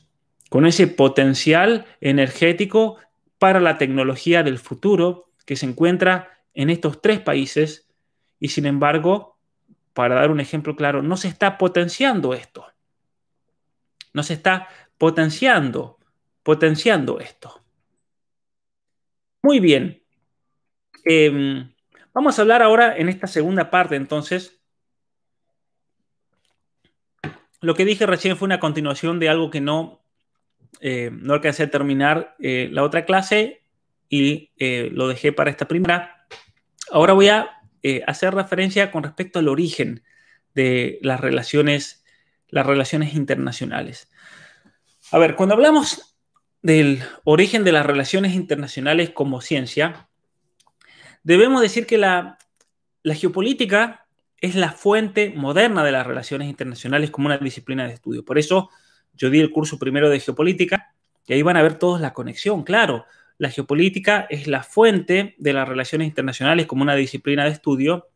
con 0.49 0.65
ese 0.65 0.87
potencial 0.87 1.85
energético 2.01 2.97
para 3.39 3.61
la 3.61 3.77
tecnología 3.77 4.43
del 4.43 4.59
futuro 4.59 5.31
que 5.45 5.55
se 5.55 5.65
encuentra 5.65 6.41
en 6.53 6.69
estos 6.69 7.01
tres 7.01 7.21
países 7.21 7.87
y 8.37 8.49
sin 8.49 8.65
embargo, 8.65 9.37
para 9.93 10.15
dar 10.15 10.29
un 10.29 10.41
ejemplo 10.41 10.75
claro, 10.75 11.01
no 11.01 11.15
se 11.15 11.29
está 11.29 11.57
potenciando 11.57 12.33
esto. 12.33 12.65
No 14.11 14.23
se 14.23 14.33
está 14.33 14.67
potenciando, 14.97 15.99
potenciando 16.43 17.21
esto. 17.21 17.63
Muy 19.41 19.61
bien, 19.61 20.01
Em, 21.05 21.71
vamos 22.15 22.39
a 22.39 22.41
hablar 22.41 22.63
ahora 22.63 22.97
en 22.97 23.09
esta 23.09 23.27
segunda 23.27 23.69
parte, 23.69 23.95
entonces. 23.95 24.59
Lo 27.61 27.75
que 27.75 27.85
dije 27.85 28.05
recién 28.05 28.37
fue 28.37 28.47
una 28.47 28.59
continuación 28.59 29.19
de 29.19 29.29
algo 29.29 29.51
que 29.51 29.61
no, 29.61 30.01
eh, 30.79 31.11
no 31.11 31.33
alcancé 31.33 31.63
a 31.63 31.69
terminar 31.69 32.35
eh, 32.39 32.69
la 32.71 32.83
otra 32.83 33.05
clase 33.05 33.63
y 34.09 34.51
eh, 34.57 34.89
lo 34.91 35.07
dejé 35.07 35.33
para 35.33 35.51
esta 35.51 35.67
primera. 35.67 36.25
Ahora 36.89 37.13
voy 37.13 37.27
a 37.27 37.51
hacer 38.07 38.33
referencia 38.33 38.89
con 38.89 39.03
respecto 39.03 39.37
al 39.37 39.47
origen 39.47 40.03
de 40.55 40.97
las 41.03 41.19
relaciones, 41.19 42.03
las 42.47 42.65
relaciones 42.65 43.13
internacionales. 43.13 44.09
A 45.11 45.19
ver, 45.19 45.35
cuando 45.35 45.53
hablamos 45.53 46.17
del 46.63 47.03
origen 47.25 47.63
de 47.63 47.71
las 47.71 47.85
relaciones 47.85 48.33
internacionales 48.33 49.11
como 49.11 49.39
ciencia, 49.39 50.09
debemos 51.25 51.61
decir 51.61 51.85
que 51.85 51.97
la, 51.97 52.37
geopolítica 53.03 54.05
es 54.39 54.55
la 54.55 54.71
fuente 54.71 55.33
moderna 55.35 55.83
de 55.83 55.91
las 55.91 56.05
relaciones 56.07 56.47
internacionales 56.47 57.09
como 57.09 57.25
una 57.25 57.39
disciplina 57.39 57.85
de 57.85 57.93
estudio. 57.93 58.23
Por 58.23 58.37
eso 58.37 58.69
yo 59.13 59.29
di 59.29 59.39
el 59.39 59.51
curso 59.51 59.79
primero 59.79 60.09
de 60.09 60.19
geopolítica 60.19 60.93
y 61.25 61.33
ahí 61.33 61.41
van 61.41 61.57
a 61.57 61.63
ver 61.63 61.79
todos 61.79 61.99
la 61.99 62.13
conexión. 62.13 62.63
Claro, 62.63 63.05
la 63.39 63.49
geopolítica 63.49 64.27
es 64.29 64.47
la 64.47 64.61
fuente 64.61 65.35
de 65.39 65.53
las 65.53 65.67
relaciones 65.67 66.07
internacionales 66.07 66.67
como 66.67 66.83
una 66.83 66.95
disciplina 66.95 67.43
de 67.43 67.51
estudio, 67.51 68.07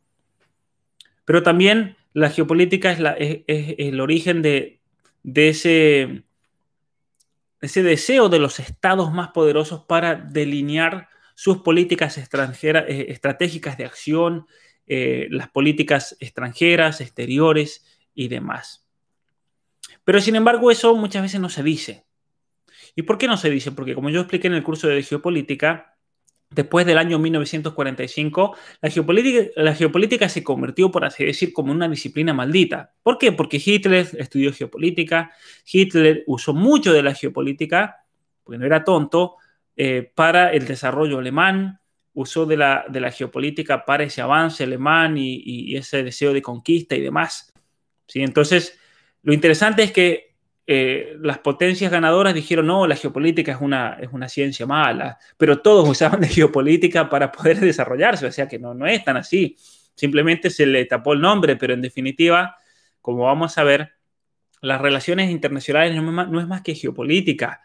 pero 1.26 1.42
también 1.42 1.98
la 2.14 2.30
geopolítica 2.30 2.92
es, 2.92 3.44
el 3.48 4.00
origen 4.00 4.44
de, 4.44 4.82
ese, 5.34 6.24
ese 7.60 7.82
deseo 7.82 8.30
de 8.30 8.40
los 8.40 8.60
estados 8.60 9.12
más 9.12 9.30
poderosos 9.30 9.84
para 9.86 10.14
delinear 10.14 11.10
sus 11.40 11.60
políticas 11.60 12.18
eh, 12.18 13.06
estratégicas 13.08 13.78
de 13.78 13.86
acción, 13.86 14.46
eh, 14.88 15.28
las 15.30 15.50
políticas 15.50 16.18
extranjeras, 16.20 17.00
exteriores 17.00 17.86
y 18.14 18.28
demás. 18.28 18.86
Pero 20.04 20.20
sin 20.20 20.36
embargo 20.36 20.70
eso 20.70 20.94
muchas 20.98 21.22
veces 21.22 21.40
no 21.40 21.48
se 21.48 21.64
dice. 21.64 22.06
¿Y 22.94 23.04
por 23.04 23.18
qué 23.18 23.28
no 23.28 23.38
se 23.38 23.50
dice? 23.50 23.72
Porque 23.72 23.96
como 23.96 24.10
yo 24.10 24.20
expliqué 24.20 24.48
en 24.48 24.56
el 24.56 24.64
curso 24.64 24.90
de 24.90 25.02
geopolítica, 25.02 25.96
después 26.50 26.86
del 26.86 26.98
año 26.98 27.18
1945, 27.20 28.58
la 28.82 28.90
geopolítica, 28.90 29.50
la 29.56 29.74
geopolítica 29.74 30.28
se 30.28 30.44
convirtió, 30.44 30.92
por 30.92 31.06
así 31.06 31.24
decir, 31.24 31.54
como 31.54 31.72
una 31.72 31.88
disciplina 31.88 32.34
maldita. 32.34 32.96
¿Por 33.02 33.18
qué? 33.18 33.32
Porque 33.32 33.62
Hitler 33.66 34.10
estudió 34.18 34.52
geopolítica, 34.52 35.32
Hitler 35.72 36.26
usó 36.28 36.54
mucho 36.54 36.92
de 36.92 37.02
la 37.02 37.16
geopolítica, 37.16 38.04
porque 38.44 38.58
no 38.58 38.66
era 38.66 38.84
tonto, 38.84 39.38
eh, 39.82 40.12
para 40.14 40.52
el 40.52 40.66
desarrollo 40.68 41.20
alemán, 41.20 41.80
usó 42.12 42.46
de 42.46 42.58
la, 42.58 42.84
geopolítica 43.16 43.86
para 43.86 44.04
ese 44.04 44.20
avance 44.20 44.66
alemán 44.66 45.16
y, 45.18 45.74
ese 45.78 46.04
deseo 46.04 46.34
de 46.34 46.42
conquista 46.42 46.96
y 46.96 47.02
demás. 47.02 47.54
¿sí? 48.06 48.22
Entonces, 48.22 48.78
lo 49.24 49.32
interesante 49.32 49.84
es 49.84 49.94
que 49.94 50.36
eh, 50.68 51.16
las 51.22 51.38
potencias 51.38 51.90
ganadoras 51.90 52.34
dijeron, 52.34 52.68
no, 52.68 52.88
la 52.88 52.98
geopolítica 52.98 53.54
es 53.54 53.62
una, 53.62 53.94
es 54.02 54.10
una 54.12 54.28
ciencia 54.28 54.66
mala, 54.66 55.18
pero 55.38 55.62
todos 55.62 55.88
usaban 55.90 56.20
de 56.20 56.28
geopolítica 56.28 57.08
para 57.08 57.32
poder 57.32 57.58
desarrollarse, 57.62 58.26
o 58.26 58.32
sea 58.34 58.50
que 58.50 58.60
no, 58.60 58.74
no 58.74 58.86
es 58.86 59.02
tan 59.06 59.16
así. 59.16 59.56
Simplemente 59.96 60.50
se 60.50 60.66
le 60.66 60.84
tapó 60.84 61.14
el 61.14 61.22
nombre, 61.22 61.56
pero 61.56 61.74
en 61.74 61.82
definitiva, 61.82 62.58
como 63.00 63.24
vamos 63.24 63.58
a 63.58 63.64
ver, 63.64 63.94
las 64.60 64.82
relaciones 64.82 65.32
internacionales 65.32 65.96
no 65.96 66.42
es 66.42 66.48
más 66.48 66.64
que 66.64 66.76
geopolítica. 66.76 67.62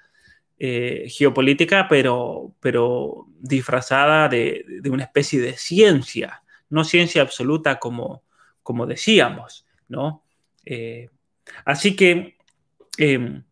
Eh, 0.57 1.09
geopolítica, 1.09 1.89
pero, 1.89 2.55
pero 2.61 3.27
disfrazada 3.41 4.29
de, 4.29 4.65
una 4.89 5.03
especie 5.03 5.41
de 5.41 5.55
ciencia, 5.55 6.45
no 6.71 6.85
ciencia 6.85 7.23
absoluta 7.23 7.81
como, 7.81 8.23
como 8.63 8.87
decíamos, 8.87 9.67
¿no? 9.89 10.23
Eh, 10.65 11.11
así 11.65 11.97
que 11.97 12.37
em, 12.99 13.43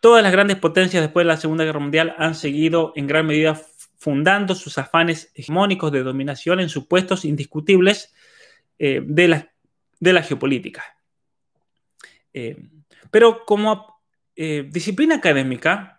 Todas 0.00 0.22
las 0.22 0.32
grandes 0.32 0.58
potencias 0.58 1.02
después 1.02 1.24
de 1.24 1.28
la 1.28 1.38
Segunda 1.38 1.64
Guerra 1.64 1.80
Mundial 1.80 2.14
han 2.18 2.34
seguido 2.34 2.92
en 2.94 3.06
gran 3.06 3.26
medida 3.26 3.54
fundando 3.96 4.54
sus 4.54 4.76
afanes 4.76 5.32
hegemónicos 5.34 5.90
de 5.92 6.02
dominación 6.02 6.60
en 6.60 6.68
supuestos 6.68 7.24
indiscutibles 7.24 8.14
eh, 8.78 9.00
de, 9.02 9.28
la, 9.28 9.50
de, 10.00 10.12
la, 10.12 10.22
geopolítica. 10.22 10.84
Pero 13.10 13.46
como 13.46 14.02
disciplina 14.34 15.14
académica, 15.14 15.93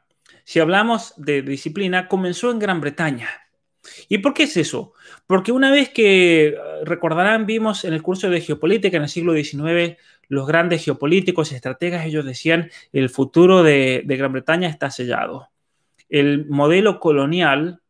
si 0.45 0.59
hablamos 0.59 1.13
de 1.17 1.41
disciplina, 1.41 2.07
comenzó 2.07 2.51
en 2.51 2.59
Gran 2.59 2.79
Bretaña. 2.79 3.29
¿Y 4.07 4.19
por 4.19 4.33
qué 4.33 4.43
es 4.43 4.55
eso? 4.57 4.93
Porque 5.27 5.51
una 5.51 5.71
vez 5.71 5.89
que, 5.89 6.55
recordarán, 6.83 7.45
vimos 7.47 7.83
en 7.83 7.93
el 7.93 8.03
curso 8.03 8.29
de 8.29 8.41
geopolítica 8.41 8.97
en 8.97 9.03
el 9.03 9.09
siglo 9.09 9.33
XIX, 9.33 9.97
los 10.27 10.47
grandes 10.47 10.85
geopolíticos 10.85 11.51
y 11.51 11.55
estrategas, 11.55 12.05
ellos 12.05 12.25
decían, 12.25 12.69
el 12.93 13.09
futuro 13.09 13.63
de, 13.63 14.03
de 14.05 14.17
Gran 14.17 14.33
Bretaña 14.33 14.69
está 14.69 14.91
sellado. 14.91 15.49
El 16.09 16.45
modelo 16.45 16.99
colonial 16.99 17.81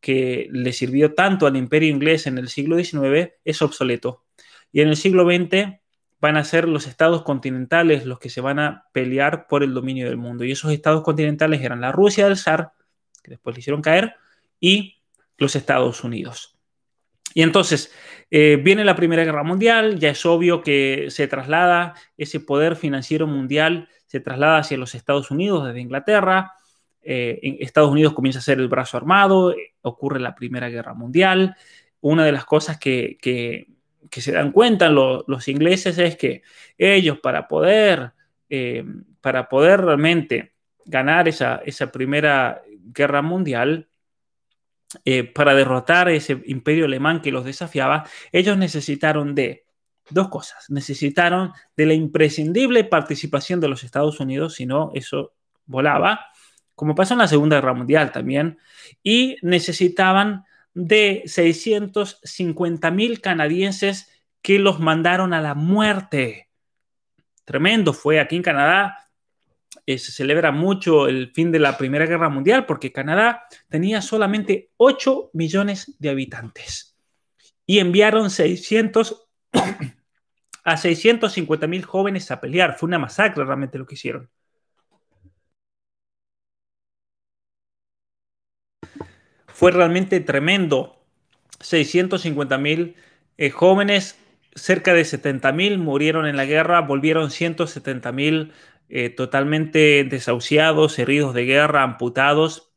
que 0.00 0.48
le 0.50 0.72
sirvió 0.72 1.14
tanto 1.14 1.46
al 1.46 1.56
imperio 1.56 1.90
inglés 1.90 2.26
en 2.26 2.38
el 2.38 2.48
siglo 2.48 2.82
XIX 2.82 3.32
es 3.44 3.62
obsoleto. 3.62 4.24
Y 4.72 4.80
en 4.80 4.88
el 4.88 4.96
siglo 4.96 5.24
XX 5.24 5.78
van 6.20 6.36
a 6.36 6.44
ser 6.44 6.68
los 6.68 6.86
estados 6.86 7.22
continentales 7.22 8.06
los 8.06 8.18
que 8.18 8.30
se 8.30 8.40
van 8.40 8.58
a 8.58 8.86
pelear 8.92 9.46
por 9.46 9.62
el 9.62 9.74
dominio 9.74 10.06
del 10.06 10.16
mundo. 10.16 10.44
Y 10.44 10.52
esos 10.52 10.72
estados 10.72 11.02
continentales 11.02 11.62
eran 11.62 11.80
la 11.80 11.92
Rusia 11.92 12.24
del 12.24 12.36
zar, 12.36 12.72
que 13.22 13.30
después 13.30 13.54
le 13.54 13.60
hicieron 13.60 13.82
caer, 13.82 14.14
y 14.60 15.02
los 15.36 15.54
Estados 15.54 16.02
Unidos. 16.02 16.58
Y 17.34 17.42
entonces 17.42 17.92
eh, 18.30 18.58
viene 18.62 18.84
la 18.84 18.96
Primera 18.96 19.24
Guerra 19.24 19.44
Mundial, 19.44 19.98
ya 19.98 20.10
es 20.10 20.26
obvio 20.26 20.62
que 20.62 21.06
se 21.10 21.28
traslada 21.28 21.94
ese 22.16 22.40
poder 22.40 22.74
financiero 22.74 23.26
mundial, 23.26 23.88
se 24.06 24.20
traslada 24.20 24.58
hacia 24.58 24.78
los 24.78 24.94
Estados 24.94 25.30
Unidos 25.30 25.66
desde 25.66 25.80
Inglaterra. 25.80 26.52
Eh, 27.02 27.56
Estados 27.60 27.90
Unidos 27.90 28.14
comienza 28.14 28.40
a 28.40 28.42
ser 28.42 28.58
el 28.58 28.68
brazo 28.68 28.96
armado, 28.96 29.54
ocurre 29.82 30.18
la 30.20 30.34
Primera 30.34 30.68
Guerra 30.68 30.94
Mundial. 30.94 31.56
Una 32.00 32.24
de 32.24 32.32
las 32.32 32.44
cosas 32.44 32.78
que, 32.78 33.68
se 34.10 34.32
dan 34.32 34.52
cuenta 34.52 34.88
los 34.88 35.48
ingleses 35.48 35.98
es 35.98 36.16
que 36.16 36.42
ellos 36.76 37.18
para 37.20 37.48
poder, 37.48 38.12
eh, 38.48 38.84
para 39.20 39.48
poder 39.48 39.82
realmente 39.82 40.54
ganar 40.84 41.28
esa, 41.28 41.60
esa 41.64 41.92
Primera 41.92 42.62
Guerra 42.92 43.22
Mundial, 43.22 43.88
eh, 45.04 45.24
para 45.24 45.54
derrotar 45.54 46.08
ese 46.08 46.42
imperio 46.46 46.86
alemán 46.86 47.20
que 47.20 47.30
los 47.30 47.44
desafiaba, 47.44 48.06
ellos 48.32 48.56
necesitaron 48.56 49.34
de 49.34 49.66
dos 50.10 50.28
cosas. 50.28 50.70
Necesitaron 50.70 51.52
de 51.76 51.86
la 51.86 51.94
imprescindible 51.94 52.84
participación 52.84 53.60
de 53.60 53.68
los 53.68 53.84
Estados 53.84 54.18
Unidos, 54.20 54.54
si 54.54 54.66
no, 54.66 54.90
eso 54.94 55.34
volaba, 55.66 56.26
como 56.74 56.94
pasó 56.94 57.14
en 57.14 57.18
la 57.18 57.28
Segunda 57.28 57.56
Guerra 57.56 57.74
Mundial 57.74 58.12
también, 58.12 58.58
y 59.02 59.36
necesitaban 59.42 60.44
de 60.74 61.22
650 61.26 62.90
mil 62.90 63.20
canadienses 63.20 64.10
que 64.42 64.58
los 64.58 64.80
mandaron 64.80 65.32
a 65.34 65.40
la 65.40 65.54
muerte. 65.54 66.48
Tremendo 67.44 67.92
fue 67.92 68.20
aquí 68.20 68.36
en 68.36 68.42
Canadá. 68.42 69.10
Eh, 69.86 69.98
se 69.98 70.12
celebra 70.12 70.52
mucho 70.52 71.08
el 71.08 71.32
fin 71.32 71.50
de 71.50 71.58
la 71.58 71.78
Primera 71.78 72.06
Guerra 72.06 72.28
Mundial 72.28 72.66
porque 72.66 72.92
Canadá 72.92 73.44
tenía 73.68 74.02
solamente 74.02 74.70
8 74.76 75.30
millones 75.32 75.96
de 75.98 76.10
habitantes 76.10 76.96
y 77.66 77.78
enviaron 77.78 78.30
600 78.30 79.28
a 80.64 80.76
650 80.76 81.66
mil 81.66 81.84
jóvenes 81.84 82.30
a 82.30 82.40
pelear. 82.40 82.76
Fue 82.78 82.86
una 82.86 82.98
masacre 82.98 83.44
realmente 83.44 83.78
lo 83.78 83.86
que 83.86 83.94
hicieron. 83.94 84.30
Fue 89.58 89.72
realmente 89.72 90.20
tremendo. 90.20 91.02
650 91.58 92.58
mil 92.58 92.94
eh, 93.38 93.50
jóvenes, 93.50 94.16
cerca 94.54 94.94
de 94.94 95.04
70 95.04 95.50
mil 95.50 95.78
murieron 95.78 96.26
en 96.26 96.36
la 96.36 96.44
guerra, 96.44 96.80
volvieron 96.82 97.32
170 97.32 98.12
mil 98.12 98.52
eh, 98.88 99.10
totalmente 99.10 100.04
desahuciados, 100.04 101.00
heridos 101.00 101.34
de 101.34 101.44
guerra, 101.44 101.82
amputados. 101.82 102.70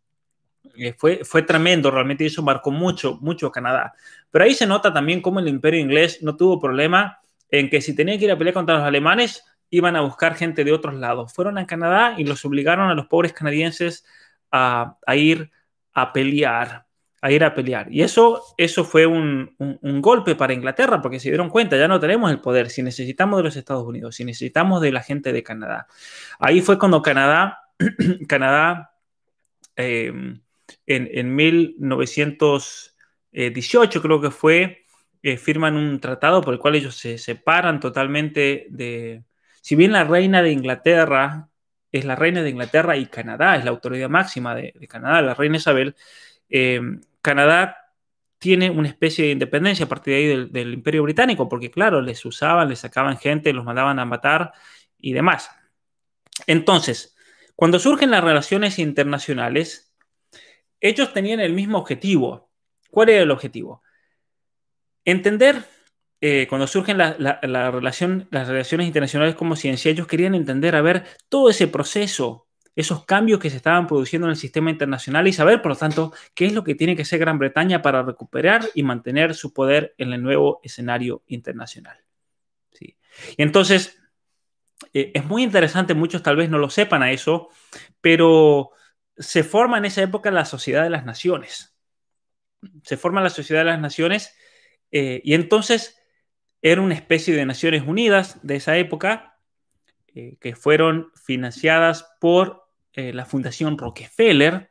Eh, 0.75 0.95
fue, 0.97 1.23
fue 1.23 1.43
tremendo, 1.43 1.91
realmente 1.91 2.25
eso 2.25 2.41
marcó 2.41 2.71
mucho, 2.71 3.19
mucho 3.21 3.51
Canadá. 3.51 3.93
Pero 4.31 4.45
ahí 4.45 4.55
se 4.55 4.65
nota 4.65 4.91
también 4.91 5.21
cómo 5.21 5.39
el 5.39 5.49
imperio 5.49 5.79
inglés 5.79 6.23
no 6.23 6.35
tuvo 6.35 6.59
problema 6.59 7.19
en 7.51 7.69
que 7.69 7.81
si 7.81 7.95
tenían 7.95 8.17
que 8.17 8.25
ir 8.25 8.31
a 8.31 8.39
pelear 8.39 8.55
contra 8.55 8.77
los 8.77 8.87
alemanes, 8.87 9.43
iban 9.69 9.95
a 9.95 10.01
buscar 10.01 10.33
gente 10.33 10.63
de 10.63 10.73
otros 10.73 10.95
lados. 10.95 11.31
Fueron 11.31 11.59
a 11.59 11.67
Canadá 11.67 12.15
y 12.17 12.23
los 12.23 12.43
obligaron 12.43 12.89
a 12.89 12.95
los 12.95 13.05
pobres 13.05 13.33
canadienses 13.33 14.03
a, 14.51 14.97
a 15.05 15.15
ir 15.15 15.51
a 15.93 16.13
pelear 16.13 16.85
a 17.21 17.31
ir 17.31 17.43
a 17.43 17.53
pelear. 17.53 17.93
Y 17.93 18.01
eso, 18.01 18.41
eso 18.57 18.83
fue 18.83 19.05
un, 19.05 19.55
golpe 20.01 20.33
para 20.35 20.53
Inglaterra, 20.53 21.01
porque 21.01 21.19
se 21.19 21.29
dieron 21.29 21.49
cuenta, 21.49 21.77
ya 21.77 21.87
no 21.87 21.99
tenemos 21.99 22.31
el 22.31 22.39
poder, 22.39 22.71
si 22.71 22.81
necesitamos 22.81 23.37
de 23.37 23.43
los 23.43 23.55
Estados 23.55 23.85
Unidos, 23.85 24.15
si 24.15 24.25
necesitamos 24.25 24.81
de 24.81 24.91
la 24.91 25.03
gente 25.03 25.31
de 25.31 25.43
Canadá. 25.43 25.85
Ahí 26.39 26.61
fue 26.61 26.79
cuando 26.79 27.03
Canadá, 27.03 27.59
Canadá 28.27 28.95
em, 29.75 30.41
en, 30.87 31.35
1918 31.35 34.01
creo 34.01 34.19
que 34.19 34.31
fue, 34.31 34.85
eh, 35.21 35.37
firman 35.37 35.75
un 35.75 35.99
tratado 35.99 36.41
por 36.41 36.55
el 36.55 36.59
cual 36.59 36.73
ellos 36.75 36.95
se 36.95 37.19
separan 37.19 37.79
totalmente 37.79 38.65
de... 38.69 39.23
Si 39.61 39.75
bien 39.75 39.91
la 39.91 40.03
reina 40.03 40.41
de 40.41 40.51
Inglaterra 40.51 41.50
es 41.91 42.05
la 42.05 42.15
reina 42.15 42.41
de 42.41 42.49
Inglaterra 42.49 42.97
y 42.97 43.05
Canadá 43.07 43.55
es 43.55 43.65
la 43.65 43.71
autoridad 43.71 44.09
máxima 44.09 44.55
de, 44.55 44.73
Canadá, 44.87 45.21
la 45.21 45.33
reina 45.33 45.57
Isabel, 45.57 45.95
em, 46.49 47.01
Canadá 47.21 47.81
tiene 48.39 48.71
una 48.71 48.87
especie 48.87 49.25
de 49.25 49.31
independencia 49.31 49.85
a 49.85 49.89
partir 49.89 50.13
de 50.13 50.19
ahí 50.19 50.47
del, 50.49 50.73
Imperio 50.73 51.03
Británico, 51.03 51.47
porque 51.47 51.69
claro, 51.69 52.01
les 52.01 52.25
usaban, 52.25 52.69
les 52.69 52.79
sacaban 52.79 53.17
gente, 53.17 53.53
los 53.53 53.65
mandaban 53.65 53.99
a 53.99 54.05
matar 54.05 54.53
y 54.97 55.13
demás. 55.13 55.51
Entonces, 56.47 57.15
cuando 57.55 57.77
surgen 57.77 58.09
las 58.09 58.23
relaciones 58.23 58.79
internacionales, 58.79 59.93
ellos 60.79 61.13
tenían 61.13 61.39
el 61.39 61.53
mismo 61.53 61.77
objetivo. 61.77 62.49
¿Cuál 62.89 63.09
era 63.09 63.21
el 63.21 63.31
objetivo? 63.31 63.83
Entender, 65.05 65.63
eh, 66.21 66.45
cuando 66.47 66.67
surgen 66.67 66.97
las 66.97 67.41
relaciones 67.41 68.87
internacionales 68.87 69.35
como 69.35 69.55
ciencia, 69.55 69.91
ellos 69.91 70.07
querían 70.07 70.35
entender, 70.35 70.75
a 70.75 70.81
ver, 70.81 71.03
todo 71.29 71.49
ese 71.49 71.67
proceso 71.67 72.47
esos 72.75 73.05
cambios 73.05 73.39
que 73.39 73.49
se 73.49 73.57
estaban 73.57 73.87
produciendo 73.87 74.27
en 74.27 74.31
el 74.31 74.37
sistema 74.37 74.69
internacional 74.69 75.27
y 75.27 75.33
saber, 75.33 75.61
por 75.61 75.71
lo 75.71 75.77
tanto, 75.77 76.13
qué 76.33 76.45
es 76.45 76.53
lo 76.53 76.63
que 76.63 76.75
tiene 76.75 76.95
que 76.95 77.01
hacer 77.01 77.19
Gran 77.19 77.37
Bretaña 77.37 77.81
para 77.81 78.03
recuperar 78.03 78.61
y 78.73 78.83
mantener 78.83 79.35
su 79.35 79.53
poder 79.53 79.93
en 79.97 80.13
el 80.13 80.23
nuevo 80.23 80.61
escenario 80.63 81.23
internacional. 81.27 81.97
¿Sí? 82.71 82.97
Y 83.37 83.43
entonces, 83.43 83.99
eh, 84.93 85.11
es 85.13 85.25
muy 85.25 85.43
interesante, 85.43 85.93
muchos 85.93 86.23
tal 86.23 86.37
vez 86.37 86.49
no 86.49 86.57
lo 86.57 86.69
sepan 86.69 87.03
a 87.03 87.11
eso, 87.11 87.49
pero 87.99 88.71
se 89.17 89.43
forma 89.43 89.77
en 89.77 89.85
esa 89.85 90.01
época 90.01 90.31
la 90.31 90.45
Sociedad 90.45 90.83
de 90.83 90.89
las 90.89 91.05
Naciones. 91.05 91.75
Se 92.83 92.95
forma 92.95 93.21
la 93.21 93.29
Sociedad 93.29 93.61
de 93.61 93.71
las 93.71 93.81
Naciones 93.81 94.35
eh, 94.91 95.21
y 95.23 95.33
entonces 95.33 96.00
era 96.61 96.81
una 96.81 96.93
especie 96.93 97.35
de 97.35 97.45
Naciones 97.45 97.83
Unidas 97.85 98.39
de 98.43 98.57
esa 98.57 98.77
época 98.77 99.37
eh, 100.13 100.37
que 100.39 100.55
fueron 100.55 101.09
financiadas 101.15 102.05
por 102.19 102.67
eh, 102.93 103.13
la 103.13 103.25
Fundación 103.25 103.77
Rockefeller. 103.77 104.69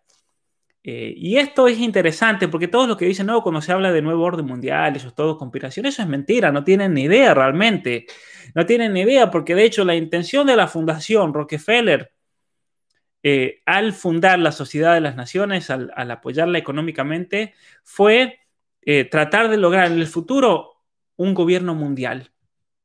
Eh, 0.83 1.12
y 1.17 1.37
esto 1.37 1.67
es 1.67 1.79
interesante 1.79 2.49
porque 2.49 2.69
todos 2.69 2.87
los 2.87 2.97
que 2.97 3.07
dicen, 3.07 3.27
no, 3.27 3.43
cuando 3.43 3.61
se 3.61 3.73
habla 3.73 3.91
de 3.93 4.03
nuevo 4.03 4.23
orden 4.23 4.47
mundial, 4.47 4.95
eso 4.97 5.09
es 5.09 5.15
todo 5.15 5.37
conspiración, 5.37 5.87
eso 5.87 6.03
es 6.03 6.09
mentira, 6.09 6.53
no 6.53 6.62
tienen 6.62 6.95
ni 6.95 7.03
idea 7.05 7.35
realmente. 7.35 8.07
No 8.55 8.67
tienen 8.67 8.93
ni 8.93 9.01
idea 9.01 9.31
porque 9.31 9.55
de 9.55 9.65
hecho 9.65 9.85
la 9.85 9.95
intención 9.95 10.47
de 10.47 10.57
la 10.57 10.69
Fundación 10.69 11.35
Rockefeller 11.35 12.12
al 13.67 13.93
fundar 13.93 14.39
la 14.39 14.51
Sociedad 14.51 14.95
de 14.95 15.03
las 15.03 15.15
Naciones, 15.15 15.69
al, 15.69 15.91
apoyarla 16.11 16.57
económicamente, 16.57 17.53
fue 17.85 18.41
tratar 19.11 19.51
de 19.51 19.59
lograr 19.59 19.89
en 19.89 19.99
el 19.99 20.07
futuro 20.07 20.80
un 21.21 21.35
gobierno 21.35 21.75
mundial 21.75 22.31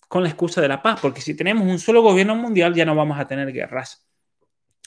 con 0.09 0.23
la 0.23 0.27
excusa 0.27 0.59
de 0.59 0.67
la 0.67 0.81
paz, 0.81 0.99
porque 1.01 1.21
si 1.21 1.37
tenemos 1.37 1.65
un 1.65 1.79
solo 1.79 2.01
gobierno 2.01 2.35
mundial 2.35 2.73
ya 2.73 2.83
no 2.83 2.93
vamos 2.93 3.17
a 3.17 3.27
tener 3.27 3.53
guerras. 3.53 4.05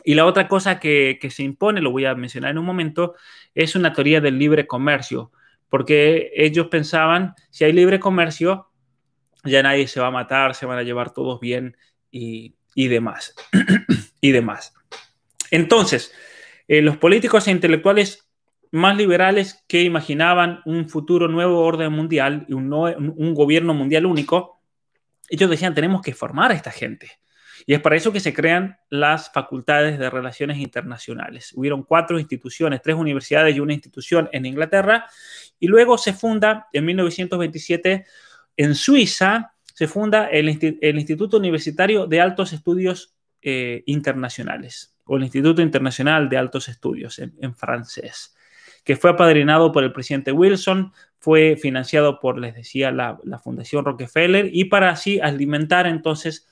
Y 0.04 0.14
la 0.14 0.26
otra 0.26 0.48
cosa 0.48 0.78
que, 0.78 1.18
se 1.30 1.42
impone, 1.44 1.80
lo 1.80 1.90
voy 1.90 2.04
a 2.04 2.14
mencionar 2.14 2.50
en 2.50 2.58
un 2.58 2.66
momento, 2.66 3.14
es 3.54 3.74
una 3.74 3.94
teoría 3.94 4.20
del 4.20 4.38
libre 4.38 4.66
comercio, 4.66 5.32
porque 5.70 6.30
ellos 6.34 6.66
pensaban, 6.66 7.34
si 7.48 7.64
hay 7.64 7.72
libre 7.72 7.98
comercio, 7.98 8.68
ya 9.44 9.62
nadie 9.62 9.88
se 9.88 9.98
va 9.98 10.08
a 10.08 10.10
matar, 10.10 10.54
se 10.54 10.66
van 10.66 10.78
a 10.78 10.82
llevar 10.82 11.14
todos 11.14 11.40
bien 11.40 11.74
y, 12.10 12.54
demás. 12.76 13.34
y 14.20 14.30
demás. 14.30 14.74
Entonces, 15.50 16.12
eh, 16.68 16.82
los 16.82 16.98
políticos 16.98 17.48
e 17.48 17.50
intelectuales 17.50 18.27
más 18.70 18.96
liberales 18.96 19.64
que 19.68 19.82
imaginaban 19.82 20.60
un 20.64 20.88
futuro 20.88 21.28
nuevo 21.28 21.60
orden 21.60 21.92
mundial 21.92 22.44
y 22.48 22.54
un, 22.54 22.72
un 22.72 23.34
gobierno 23.34 23.74
mundial 23.74 24.06
único, 24.06 24.60
ellos 25.28 25.50
decían, 25.50 25.74
tenemos 25.74 26.02
que 26.02 26.14
formar 26.14 26.50
a 26.50 26.54
esta 26.54 26.70
gente 26.70 27.10
Y 27.66 27.74
es 27.74 27.80
para 27.80 27.96
eso 27.96 28.12
que 28.12 28.20
se 28.20 28.32
crean 28.32 28.78
las 28.88 29.30
facultades 29.30 29.98
de 29.98 30.10
relaciones 30.10 30.58
internacionales. 30.58 31.52
Hubieron 31.54 31.82
cuatro 31.82 32.18
instituciones, 32.18 32.80
tres 32.82 32.96
universidades 32.96 33.54
y 33.54 33.60
una 33.60 33.74
institución 33.74 34.28
en 34.32 34.46
Inglaterra. 34.46 35.06
Y 35.58 35.66
luego 35.66 35.98
se 35.98 36.12
funda 36.12 36.68
en 36.72 36.84
1927 36.86 38.06
en 38.56 38.74
Suiza, 38.74 39.54
se 39.74 39.86
funda 39.86 40.26
el, 40.26 40.48
Instituto 40.48 41.36
Universitario 41.36 42.06
de 42.06 42.20
Altos 42.20 42.52
Estudios 42.52 43.14
eh, 43.40 43.84
Internacionales 43.86 44.96
o 45.04 45.16
el 45.16 45.22
Instituto 45.22 45.62
Internacional 45.62 46.28
de 46.28 46.36
Altos 46.36 46.68
Estudios 46.68 47.18
en, 47.18 47.54
francés, 47.54 48.36
que 48.88 48.96
fue 48.96 49.10
apadrinado 49.10 49.70
por 49.70 49.84
el 49.84 49.92
presidente 49.92 50.32
Wilson, 50.32 50.94
fue 51.18 51.58
financiado 51.60 52.20
por, 52.20 52.38
les 52.38 52.54
decía, 52.54 52.90
la, 52.90 53.18
la 53.22 53.38
Fundación 53.38 53.84
Rockefeller 53.84 54.48
y 54.50 54.64
para 54.64 54.88
así 54.88 55.20
alimentar 55.20 55.86
entonces 55.86 56.48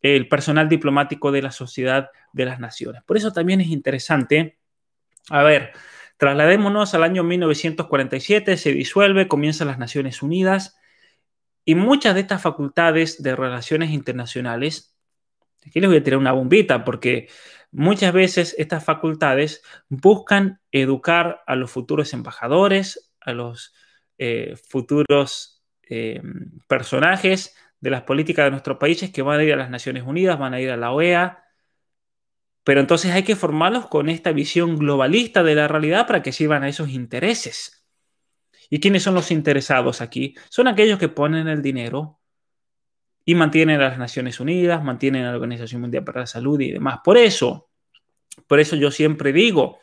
el 0.00 0.28
personal 0.28 0.68
diplomático 0.68 1.32
de 1.32 1.42
la 1.42 1.50
Sociedad 1.50 2.10
de 2.32 2.44
las 2.44 2.60
Naciones. 2.60 3.02
Por 3.02 3.16
eso 3.16 3.32
también 3.32 3.60
es 3.60 3.66
interesante, 3.70 4.56
a 5.30 5.42
ver, 5.42 5.72
trasladémonos 6.16 6.94
al 6.94 7.02
año 7.02 7.24
1947, 7.24 8.56
se 8.56 8.72
disuelve, 8.72 9.26
comienzan 9.26 9.66
las 9.66 9.80
Naciones 9.80 10.22
Unidas 10.22 10.78
y 11.64 11.74
muchas 11.74 12.14
de 12.14 12.20
estas 12.20 12.40
facultades 12.40 13.20
de 13.20 13.34
relaciones 13.34 13.90
internacionales, 13.90 14.96
aquí 15.66 15.80
les 15.80 15.90
voy 15.90 15.98
a 15.98 16.04
tirar 16.04 16.20
una 16.20 16.30
bombita 16.30 16.84
porque 16.84 17.26
muchas 17.74 18.12
veces 18.12 18.54
estas 18.56 18.84
facultades 18.84 19.62
buscan 19.88 20.60
educar 20.70 21.42
a 21.46 21.56
los 21.56 21.70
futuros 21.70 22.12
embajadores, 22.12 23.12
a 23.20 23.32
los 23.32 23.74
eh, 24.16 24.54
futuros 24.68 25.64
eh, 25.82 26.22
personajes 26.68 27.56
de 27.80 27.90
las 27.90 28.02
políticas 28.02 28.46
de 28.46 28.52
nuestros 28.52 28.78
países 28.78 29.10
que 29.10 29.22
van 29.22 29.40
a 29.40 29.44
ir 29.44 29.52
a 29.52 29.56
las 29.56 29.70
Naciones 29.70 30.04
Unidas, 30.04 30.38
van 30.38 30.54
a 30.54 30.60
ir 30.60 30.70
a 30.70 30.76
la 30.76 30.92
OEA. 30.92 31.44
Pero 32.62 32.80
entonces 32.80 33.10
hay 33.12 33.24
que 33.24 33.36
formarlos 33.36 33.88
con 33.88 34.08
esta 34.08 34.32
visión 34.32 34.78
globalista 34.78 35.42
de 35.42 35.54
la 35.54 35.68
realidad 35.68 36.06
para 36.06 36.22
que 36.22 36.32
sirvan 36.32 36.62
a 36.62 36.68
esos 36.68 36.90
intereses. 36.90 37.86
¿Y 38.70 38.80
quiénes 38.80 39.02
son 39.02 39.14
los 39.14 39.30
interesados 39.30 40.00
aquí? 40.00 40.34
Son 40.48 40.68
aquellos 40.68 40.98
que 40.98 41.08
ponen 41.08 41.48
el 41.48 41.60
dinero 41.60 42.20
y 43.24 43.34
mantienen 43.34 43.80
a 43.80 43.88
las 43.88 43.98
Naciones 43.98 44.40
Unidas, 44.40 44.82
mantienen 44.84 45.24
a 45.24 45.30
la 45.30 45.36
Organización 45.36 45.80
Mundial 45.80 46.04
para 46.04 46.20
la 46.20 46.26
Salud 46.26 46.60
y 46.60 46.72
demás. 46.72 46.98
Por 47.02 47.16
eso, 47.16 47.68
por 48.46 48.60
eso 48.60 48.76
yo 48.76 48.90
siempre 48.90 49.32
digo, 49.32 49.78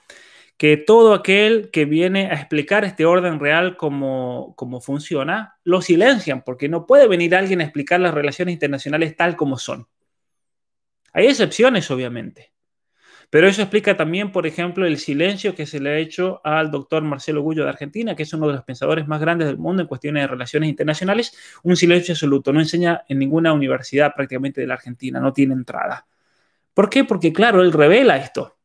que 0.61 0.77
todo 0.77 1.15
aquel 1.15 1.72
que 1.72 1.85
viene 1.85 2.30
a 2.30 2.35
explicar 2.35 2.85
este 2.85 3.03
orden 3.03 3.39
real 3.39 3.77
como, 3.77 4.55
funciona, 4.84 5.55
lo 5.63 5.81
silencian, 5.81 6.43
porque 6.43 6.69
no 6.69 6.85
puede 6.85 7.07
venir 7.07 7.34
alguien 7.34 7.61
a 7.61 7.63
explicar 7.63 7.99
las 7.99 8.13
relaciones 8.13 8.53
internacionales 8.53 9.15
tal 9.15 9.35
como 9.35 9.57
son. 9.57 9.88
Hay 11.13 11.26
excepciones, 11.26 11.89
obviamente. 11.89 12.53
Pero 13.32 13.48
eso 13.48 13.62
explica 13.62 13.95
también, 13.95 14.34
por 14.34 14.45
ejemplo, 14.45 14.86
el 14.86 14.98
silencio 14.98 15.56
que 15.56 15.66
se 15.66 15.80
le 15.80 15.90
ha 15.90 15.98
hecho 15.98 16.41
al 16.44 16.70
doctor 16.70 17.02
Marcelo 17.02 17.41
Gullo 17.41 17.64
de 17.64 17.70
Argentina, 17.70 18.14
que 18.14 18.24
es 18.24 18.34
uno 18.34 18.45
de 18.48 18.53
los 18.53 18.64
pensadores 18.66 19.08
más 19.08 19.22
grandes 19.22 19.48
del 19.48 19.58
mundo 19.58 19.82
en 19.82 19.88
cuestiones 19.88 20.24
de 20.24 20.28
relaciones 20.28 20.70
internacionales. 20.70 21.34
Un 21.64 21.78
silencio 21.78 22.14
absoluto. 22.14 22.52
No 22.52 22.60
enseña 22.60 23.06
en 23.08 23.20
ninguna 23.20 23.53
universidad 23.53 24.14
prácticamente 24.14 24.60
de 24.60 24.68
la 24.68 24.74
Argentina, 24.74 25.22
no 25.22 25.32
tiene 25.32 25.53
entrada. 25.53 26.06
¿Por 26.74 26.90
qué? 26.90 27.06
Porque, 27.06 27.32
claro, 27.32 27.62
él 27.62 27.72
revela 27.72 28.18
esto 28.18 28.58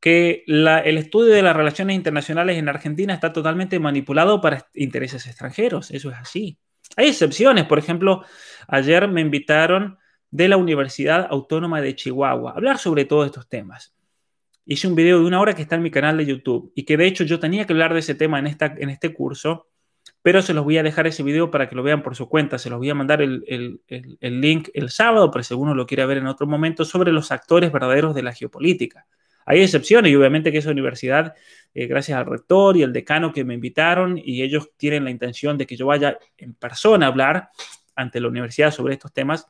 que 0.00 0.42
el 0.46 0.98
estudio 0.98 1.32
de 1.32 1.42
las 1.42 1.54
relaciones 1.54 1.94
internacionales 1.94 2.56
en 2.56 2.68
Argentina 2.68 3.14
está 3.14 3.32
totalmente 3.32 3.78
manipulado 3.78 4.40
para 4.40 4.66
intereses 4.74 5.24
extranjeros. 5.28 5.92
Eso 5.92 6.10
es 6.10 6.16
así. 6.16 6.58
Hay 6.96 7.08
excepciones. 7.10 7.66
Por 7.66 7.78
ejemplo, 7.78 8.24
ayer 8.66 9.06
me 9.06 9.20
invitaron 9.20 9.99
de 10.30 10.48
la 10.48 10.56
Universidad 10.56 11.26
Autónoma 11.30 11.80
de 11.80 11.94
Chihuahua 11.94 12.52
hablar 12.52 12.78
sobre 12.78 13.04
todos 13.04 13.26
estos 13.26 13.48
temas. 13.48 13.94
Hice 14.64 14.86
un 14.86 14.94
video 14.94 15.18
de 15.18 15.24
una 15.24 15.40
hora 15.40 15.54
que 15.54 15.62
está 15.62 15.74
en 15.76 15.82
mi 15.82 15.90
canal 15.90 16.16
de 16.16 16.26
YouTube 16.26 16.72
y 16.74 16.84
que 16.84 16.96
de 16.96 17.06
hecho 17.06 17.24
yo 17.24 17.40
tenía 17.40 17.66
que 17.66 17.72
hablar 17.72 17.92
de 17.92 18.00
ese 18.00 18.14
tema 18.14 18.38
en, 18.38 18.46
esta, 18.46 18.74
en 18.78 18.90
este 18.90 19.12
curso, 19.12 19.66
pero 20.22 20.42
se 20.42 20.54
los 20.54 20.64
voy 20.64 20.78
a 20.78 20.82
dejar 20.82 21.06
ese 21.06 21.22
video 21.22 21.50
para 21.50 21.68
que 21.68 21.74
lo 21.74 21.82
vean 21.82 22.02
por 22.02 22.14
su 22.14 22.28
cuenta. 22.28 22.58
Se 22.58 22.70
los 22.70 22.78
voy 22.78 22.90
a 22.90 22.94
mandar 22.94 23.22
el, 23.22 23.44
el 23.88 24.40
link 24.40 24.68
el 24.74 24.90
sábado, 24.90 25.30
pero 25.30 25.42
si 25.42 25.54
lo 25.54 25.86
quiere 25.86 26.06
ver 26.06 26.18
en 26.18 26.26
otro 26.26 26.46
momento, 26.46 26.84
sobre 26.84 27.10
los 27.10 27.32
actores 27.32 27.72
verdaderos 27.72 28.14
de 28.14 28.22
la 28.22 28.32
geopolítica. 28.32 29.06
Hay 29.46 29.62
excepciones 29.62 30.12
y 30.12 30.16
obviamente 30.16 30.52
que 30.52 30.58
esa 30.58 30.70
universidad, 30.70 31.34
eh, 31.74 31.86
gracias 31.86 32.16
al 32.16 32.26
rector 32.26 32.76
y 32.76 32.82
al 32.82 32.92
decano 32.92 33.32
que 33.32 33.44
me 33.44 33.54
invitaron 33.54 34.20
y 34.22 34.42
ellos 34.42 34.70
tienen 34.76 35.02
la 35.04 35.10
intención 35.10 35.58
de 35.58 35.66
que 35.66 35.76
yo 35.76 35.86
vaya 35.86 36.18
en 36.36 36.54
persona 36.54 37.06
a 37.06 37.08
hablar 37.08 37.48
ante 37.96 38.20
la 38.20 38.28
universidad 38.28 38.70
sobre 38.70 38.94
estos 38.94 39.12
temas, 39.12 39.46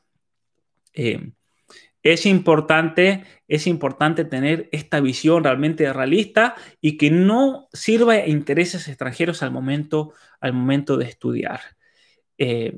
eh, 0.92 1.32
es 2.02 2.24
importante, 2.26 3.24
es 3.46 3.66
importante 3.66 4.24
tener 4.24 4.68
esta 4.72 5.00
visión 5.00 5.44
realmente 5.44 5.92
realista 5.92 6.54
y 6.80 6.96
que 6.96 7.10
no 7.10 7.68
sirva 7.72 8.14
a 8.14 8.26
intereses 8.26 8.88
extranjeros 8.88 9.42
al 9.42 9.50
momento, 9.50 10.14
al 10.40 10.54
momento 10.54 10.96
de 10.96 11.04
estudiar. 11.04 11.60
Eh, 12.38 12.74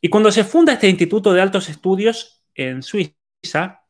y 0.00 0.08
cuando 0.08 0.30
se 0.30 0.44
funda 0.44 0.74
este 0.74 0.88
Instituto 0.88 1.32
de 1.32 1.40
Altos 1.40 1.68
Estudios 1.68 2.44
en 2.54 2.82
Suiza, 2.82 3.82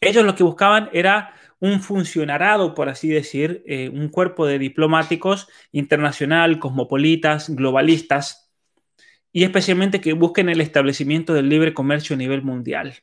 ellos 0.00 0.24
lo 0.24 0.34
que 0.36 0.44
buscaban 0.44 0.90
era 0.92 1.34
un 1.60 1.80
funcionarado, 1.80 2.74
por 2.74 2.88
así 2.88 3.08
decir, 3.08 3.64
eh, 3.66 3.88
un 3.88 4.08
cuerpo 4.08 4.46
de 4.46 4.60
diplomáticos 4.60 5.48
internacional, 5.72 6.60
cosmopolitas, 6.60 7.50
globalistas, 7.50 8.47
y 9.32 9.44
especialmente 9.44 10.00
que 10.00 10.12
busquen 10.12 10.48
el 10.48 10.60
establecimiento 10.60 11.34
del 11.34 11.48
libre 11.48 11.74
comercio 11.74 12.14
a 12.14 12.18
nivel 12.18 12.42
mundial. 12.42 12.94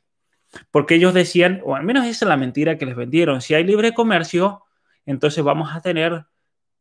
Porque 0.70 0.94
ellos 0.94 1.14
decían, 1.14 1.60
o 1.64 1.76
al 1.76 1.84
menos 1.84 2.06
esa 2.06 2.24
es 2.24 2.28
la 2.28 2.36
mentira 2.36 2.78
que 2.78 2.86
les 2.86 2.96
vendieron, 2.96 3.40
si 3.40 3.54
hay 3.54 3.64
libre 3.64 3.94
comercio, 3.94 4.62
entonces 5.04 5.44
vamos 5.44 5.74
a 5.74 5.80
tener 5.80 6.24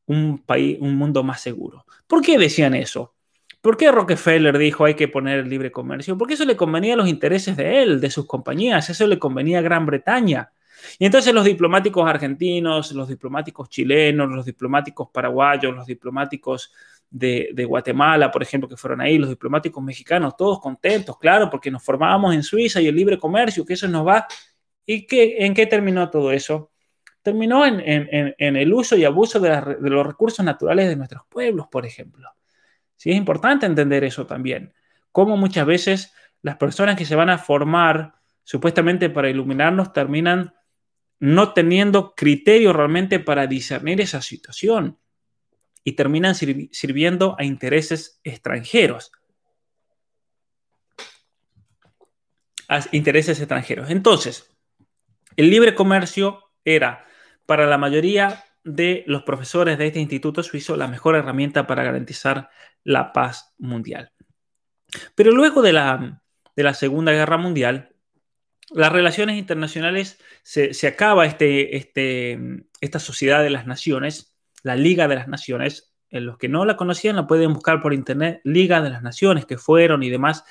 un 0.05 0.39
país, 0.39 0.77
un 0.79 0.95
mundo 0.95 1.23
más 1.23 1.41
seguro. 1.41 1.85
¿Por 2.07 2.21
qué 2.21 2.37
decían 2.37 2.75
eso? 2.75 3.15
¿Por 3.61 3.77
qué 3.77 3.91
Rockefeller 3.91 4.57
dijo 4.57 4.85
hay 4.85 4.93
que 4.93 5.07
poner 5.07 5.39
el 5.39 5.49
libre 5.49 5.71
comercio? 5.71 6.17
Porque 6.17 6.35
eso 6.35 6.45
le 6.45 6.55
convenía 6.55 6.93
a 6.93 6.97
los 6.97 7.07
intereses 7.07 7.57
de 7.57 7.81
él, 7.81 7.99
de 7.99 8.11
sus 8.11 8.27
compañías, 8.27 8.89
eso 8.89 9.07
le 9.07 9.17
convenía 9.17 9.59
a 9.59 9.63
Gran 9.63 9.85
Bretaña. 9.85 10.51
Y 10.99 11.05
entonces 11.05 11.33
los 11.33 11.45
diplomáticos 11.45 12.07
argentinos, 12.07 12.91
los 12.91 13.07
diplomáticos 13.07 13.69
chilenos, 13.69 14.29
los 14.29 14.45
diplomáticos 14.45 15.09
paraguayos, 15.09 15.75
los 15.75 15.87
diplomáticos 15.87 16.71
de, 17.09 17.65
Guatemala, 17.65 18.31
por 18.31 18.43
ejemplo, 18.43 18.67
que 18.67 18.77
fueron 18.77 19.01
ahí, 19.01 19.17
los 19.17 19.29
diplomáticos 19.29 19.83
mexicanos, 19.83 20.35
todos 20.35 20.59
contentos, 20.59 21.17
claro, 21.17 21.49
porque 21.49 21.71
nos 21.71 21.83
formábamos 21.83 22.33
en 22.33 22.43
Suiza 22.43 22.81
y 22.81 22.87
el 22.87 22.95
libre 22.95 23.17
comercio, 23.17 23.65
que 23.65 23.73
eso 23.73 23.87
nos 23.87 24.05
va. 24.05 24.27
¿Y 24.85 25.07
en 25.09 25.53
qué 25.53 25.65
terminó 25.65 26.09
todo 26.09 26.31
eso? 26.31 26.71
Terminó 27.21 27.65
en, 27.65 27.81
el 28.37 28.73
uso 28.73 28.95
y 28.95 29.05
abuso 29.05 29.39
de, 29.39 29.49
de, 29.49 29.89
los 29.89 30.05
recursos 30.05 30.45
naturales 30.45 30.87
de 30.87 30.95
nuestros 30.95 31.23
pueblos, 31.27 31.67
por 31.71 31.85
ejemplo. 31.85 32.29
Sí, 32.95 33.11
es 33.11 33.17
importante 33.17 33.65
entender 33.65 34.03
eso 34.03 34.25
también. 34.25 34.73
Cómo 35.11 35.37
muchas 35.37 35.65
veces 35.65 36.13
las 36.41 36.57
personas 36.57 36.95
que 36.95 37.05
se 37.05 37.15
van 37.15 37.29
a 37.29 37.37
formar 37.37 38.15
supuestamente 38.43 39.09
para 39.09 39.29
iluminarnos 39.29 39.91
terminan 39.91 40.53
no 41.19 41.53
teniendo 41.53 42.13
criterio 42.13 42.73
realmente 42.73 43.19
para 43.19 43.47
discernir 43.47 44.01
esa 44.01 44.21
situación 44.21 44.99
y 45.87 45.93
terminan 45.93 46.33
sirviendo 46.35 47.35
a 47.37 47.45
intereses 47.45 48.19
extranjeros. 48.23 49.11
A 52.67 52.81
intereses 52.91 53.39
extranjeros. 53.39 53.91
Entonces, 53.91 54.51
el 55.37 55.51
libre 55.51 55.75
comercio 55.75 56.51
era 56.65 57.05
para 57.45 57.67
la 57.67 57.77
mayoría 57.77 58.43
de 58.63 59.03
los 59.05 59.21
profesores 59.21 59.77
de 59.77 59.85
este 59.85 59.99
instituto 59.99 60.41
suizo 60.41 60.75
la 60.75 60.87
mejor 60.87 61.15
herramienta 61.15 61.67
para 61.67 61.83
garantizar 61.83 62.49
la 62.83 63.13
paz 63.13 63.53
mundial. 63.59 64.11
Pero 65.13 65.31
luego 65.31 65.61
de 65.61 65.73
la, 65.73 66.23
de 66.55 66.63
la 66.63 66.73
Segunda 66.73 67.11
Guerra 67.11 67.37
Mundial, 67.37 67.95
las 68.71 68.91
relaciones 68.91 69.37
internacionales 69.37 70.19
se, 70.41 70.87
acaba 70.87 71.27
este, 71.27 71.77
este, 71.77 72.39
esta 72.81 72.97
sociedad 72.97 73.43
de 73.43 73.51
las 73.51 73.67
naciones, 73.67 74.34
la 74.65 74.75
Liga 74.75 75.07
de 75.07 75.15
las 75.15 75.27
Naciones. 75.27 75.93
En 76.09 76.25
los 76.25 76.39
que 76.39 76.49
no 76.49 76.65
la 76.65 76.75
conocían 76.75 77.15
la 77.15 77.27
pueden 77.27 77.53
buscar 77.53 77.81
por 77.81 77.93
internet, 77.93 78.41
Liga 78.43 78.81
de 78.81 78.89
las 78.89 79.03
Naciones, 79.03 79.45
que 79.45 79.57
fueron 79.57 80.01
y 80.01 80.09
demás. 80.09 80.43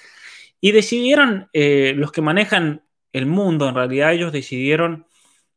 Y 0.60 0.70
decidieron, 0.70 1.48
eh, 1.52 1.94
los 1.96 2.12
que 2.12 2.22
manejan 2.22 2.84
el 3.12 3.26
mundo, 3.26 3.68
en 3.68 3.74
realidad 3.74 4.12
ellos 4.12 4.32
decidieron, 4.32 5.06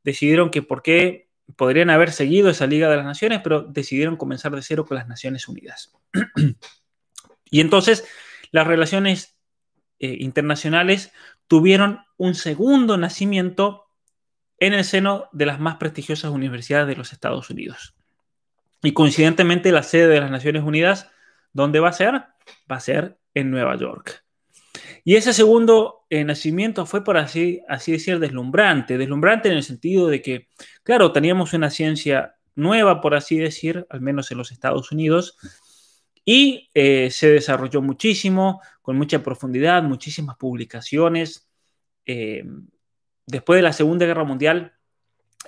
decidieron 0.03 0.49
que 0.49 0.63
por 0.63 0.81
qué 0.81 1.29
podrían 1.55 1.91
haber 1.91 2.11
seguido 2.11 2.49
esa 2.49 2.65
Liga 2.65 2.89
de 2.89 2.97
las 2.97 3.05
Naciones, 3.05 3.41
pero 3.43 3.61
decidieron 3.61 4.17
comenzar 4.17 4.55
de 4.55 4.63
cero 4.63 4.85
con 4.85 4.97
las 4.97 5.07
Naciones 5.07 5.47
Unidas. 5.47 5.93
y 7.51 7.61
entonces 7.61 8.07
las 8.49 8.65
relaciones 8.65 9.37
eh, 9.99 10.17
internacionales 10.19 11.11
tuvieron 11.45 11.99
un 12.17 12.33
segundo 12.33 12.97
nacimiento 12.97 13.85
en 14.57 14.73
el 14.73 14.83
seno 14.83 15.29
de 15.31 15.45
las 15.45 15.59
más 15.59 15.75
prestigiosas 15.75 16.31
universidades 16.31 16.87
de 16.87 16.95
los 16.95 17.13
Estados 17.13 17.51
Unidos. 17.51 17.96
Y 18.87 18.93
coincidentemente 18.93 19.73
la 19.73 19.83
sede 19.83 20.07
de 20.07 20.21
las 20.21 20.31
Naciones 20.31 20.63
Unidas, 20.63 21.11
¿dónde 21.51 21.81
va 21.81 21.89
a 21.89 21.91
ser? 21.91 22.13
Va 22.71 22.77
a 22.77 22.79
ser 22.79 23.17
en 23.33 23.51
Nueva 23.51 23.75
York. 23.75 24.23
Y 25.03 25.17
ese 25.17 25.33
segundo 25.33 26.05
eh, 26.09 26.23
nacimiento 26.23 26.85
fue, 26.85 27.03
por 27.03 27.17
así, 27.17 27.59
así 27.67 27.91
decir, 27.91 28.17
deslumbrante. 28.17 28.97
Deslumbrante 28.97 29.49
en 29.49 29.55
el 29.55 29.63
sentido 29.63 30.07
de 30.07 30.21
que, 30.21 30.47
claro, 30.83 31.11
teníamos 31.11 31.51
una 31.51 31.69
ciencia 31.69 32.37
nueva, 32.55 33.01
por 33.01 33.13
así 33.13 33.37
decir, 33.37 33.85
al 33.89 33.99
menos 33.99 34.31
en 34.31 34.37
los 34.37 34.53
Estados 34.53 34.89
Unidos, 34.93 35.37
y 36.23 36.69
eh, 36.73 37.09
se 37.11 37.29
desarrolló 37.29 37.81
muchísimo, 37.81 38.61
con 38.81 38.95
mucha 38.95 39.21
profundidad, 39.21 39.83
muchísimas 39.83 40.37
publicaciones. 40.37 41.49
Eh, 42.05 42.45
después 43.25 43.57
de 43.57 43.63
la 43.63 43.73
Segunda 43.73 44.05
Guerra 44.05 44.23
Mundial, 44.23 44.77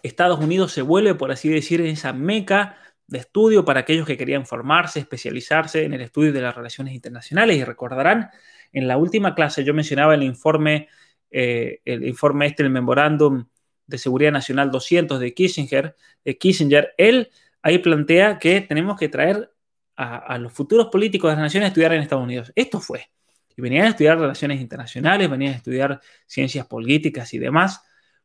Estados 0.03 0.39
Unidos 0.39 0.73
se 0.73 0.81
vuelve, 0.81 1.15
por 1.15 1.31
así 1.31 1.47
decir, 1.47 1.79
esa 1.79 2.11
meca 2.11 2.75
de 3.09 3.19
estudio 3.19 3.65
para 3.65 3.81
aquellos 3.81 4.05
que 4.05 4.17
querían 4.17 4.45
formarse, 4.45 4.99
especializarse 4.99 5.83
en 5.83 5.93
el 5.93 6.01
estudio 6.01 6.31
de 6.31 6.41
las 6.41 6.55
relaciones 6.55 6.93
internacionales. 6.93 7.57
Y 7.57 7.63
recordarán, 7.63 8.29
en 8.71 8.87
la 8.87 8.97
última 8.97 9.33
clase 9.33 9.63
yo 9.63 9.73
mencionaba 9.73 10.13
el 10.13 10.23
informe, 10.23 10.87
eh, 11.31 11.81
el 11.85 12.07
informe 12.07 12.45
este, 12.45 12.63
el 12.63 12.69
memorándum 12.69 13.45
de 13.87 13.97
Seguridad 13.97 14.31
Nacional 14.31 14.69
200 14.69 15.19
de 15.19 15.33
Kissinger, 15.33 15.95
de 16.23 16.37
Kissinger, 16.37 16.93
él 16.97 17.29
ahí 17.63 17.79
plantea 17.79 18.37
que 18.37 18.61
tenemos 18.61 18.97
que 18.99 19.09
traer 19.09 19.51
a, 19.95 20.37
los 20.37 20.53
futuros 20.53 20.87
políticos 20.87 21.29
de 21.29 21.35
las 21.35 21.43
naciones 21.43 21.65
a 21.65 21.67
estudiar 21.69 21.91
en 21.91 22.01
Estados 22.01 22.23
Unidos. 22.23 22.53
Esto 22.55 22.79
fue. 22.79 23.09
Y 23.57 23.61
venían 23.61 23.85
a 23.85 23.89
estudiar 23.89 24.17
relaciones 24.17 24.61
internacionales, 24.61 25.29
venían 25.29 25.53
a 25.53 25.57
estudiar 25.57 25.99
ciencias 26.25 26.65
políticas 26.67 27.33
y 27.33 27.37
demás, 27.37 27.81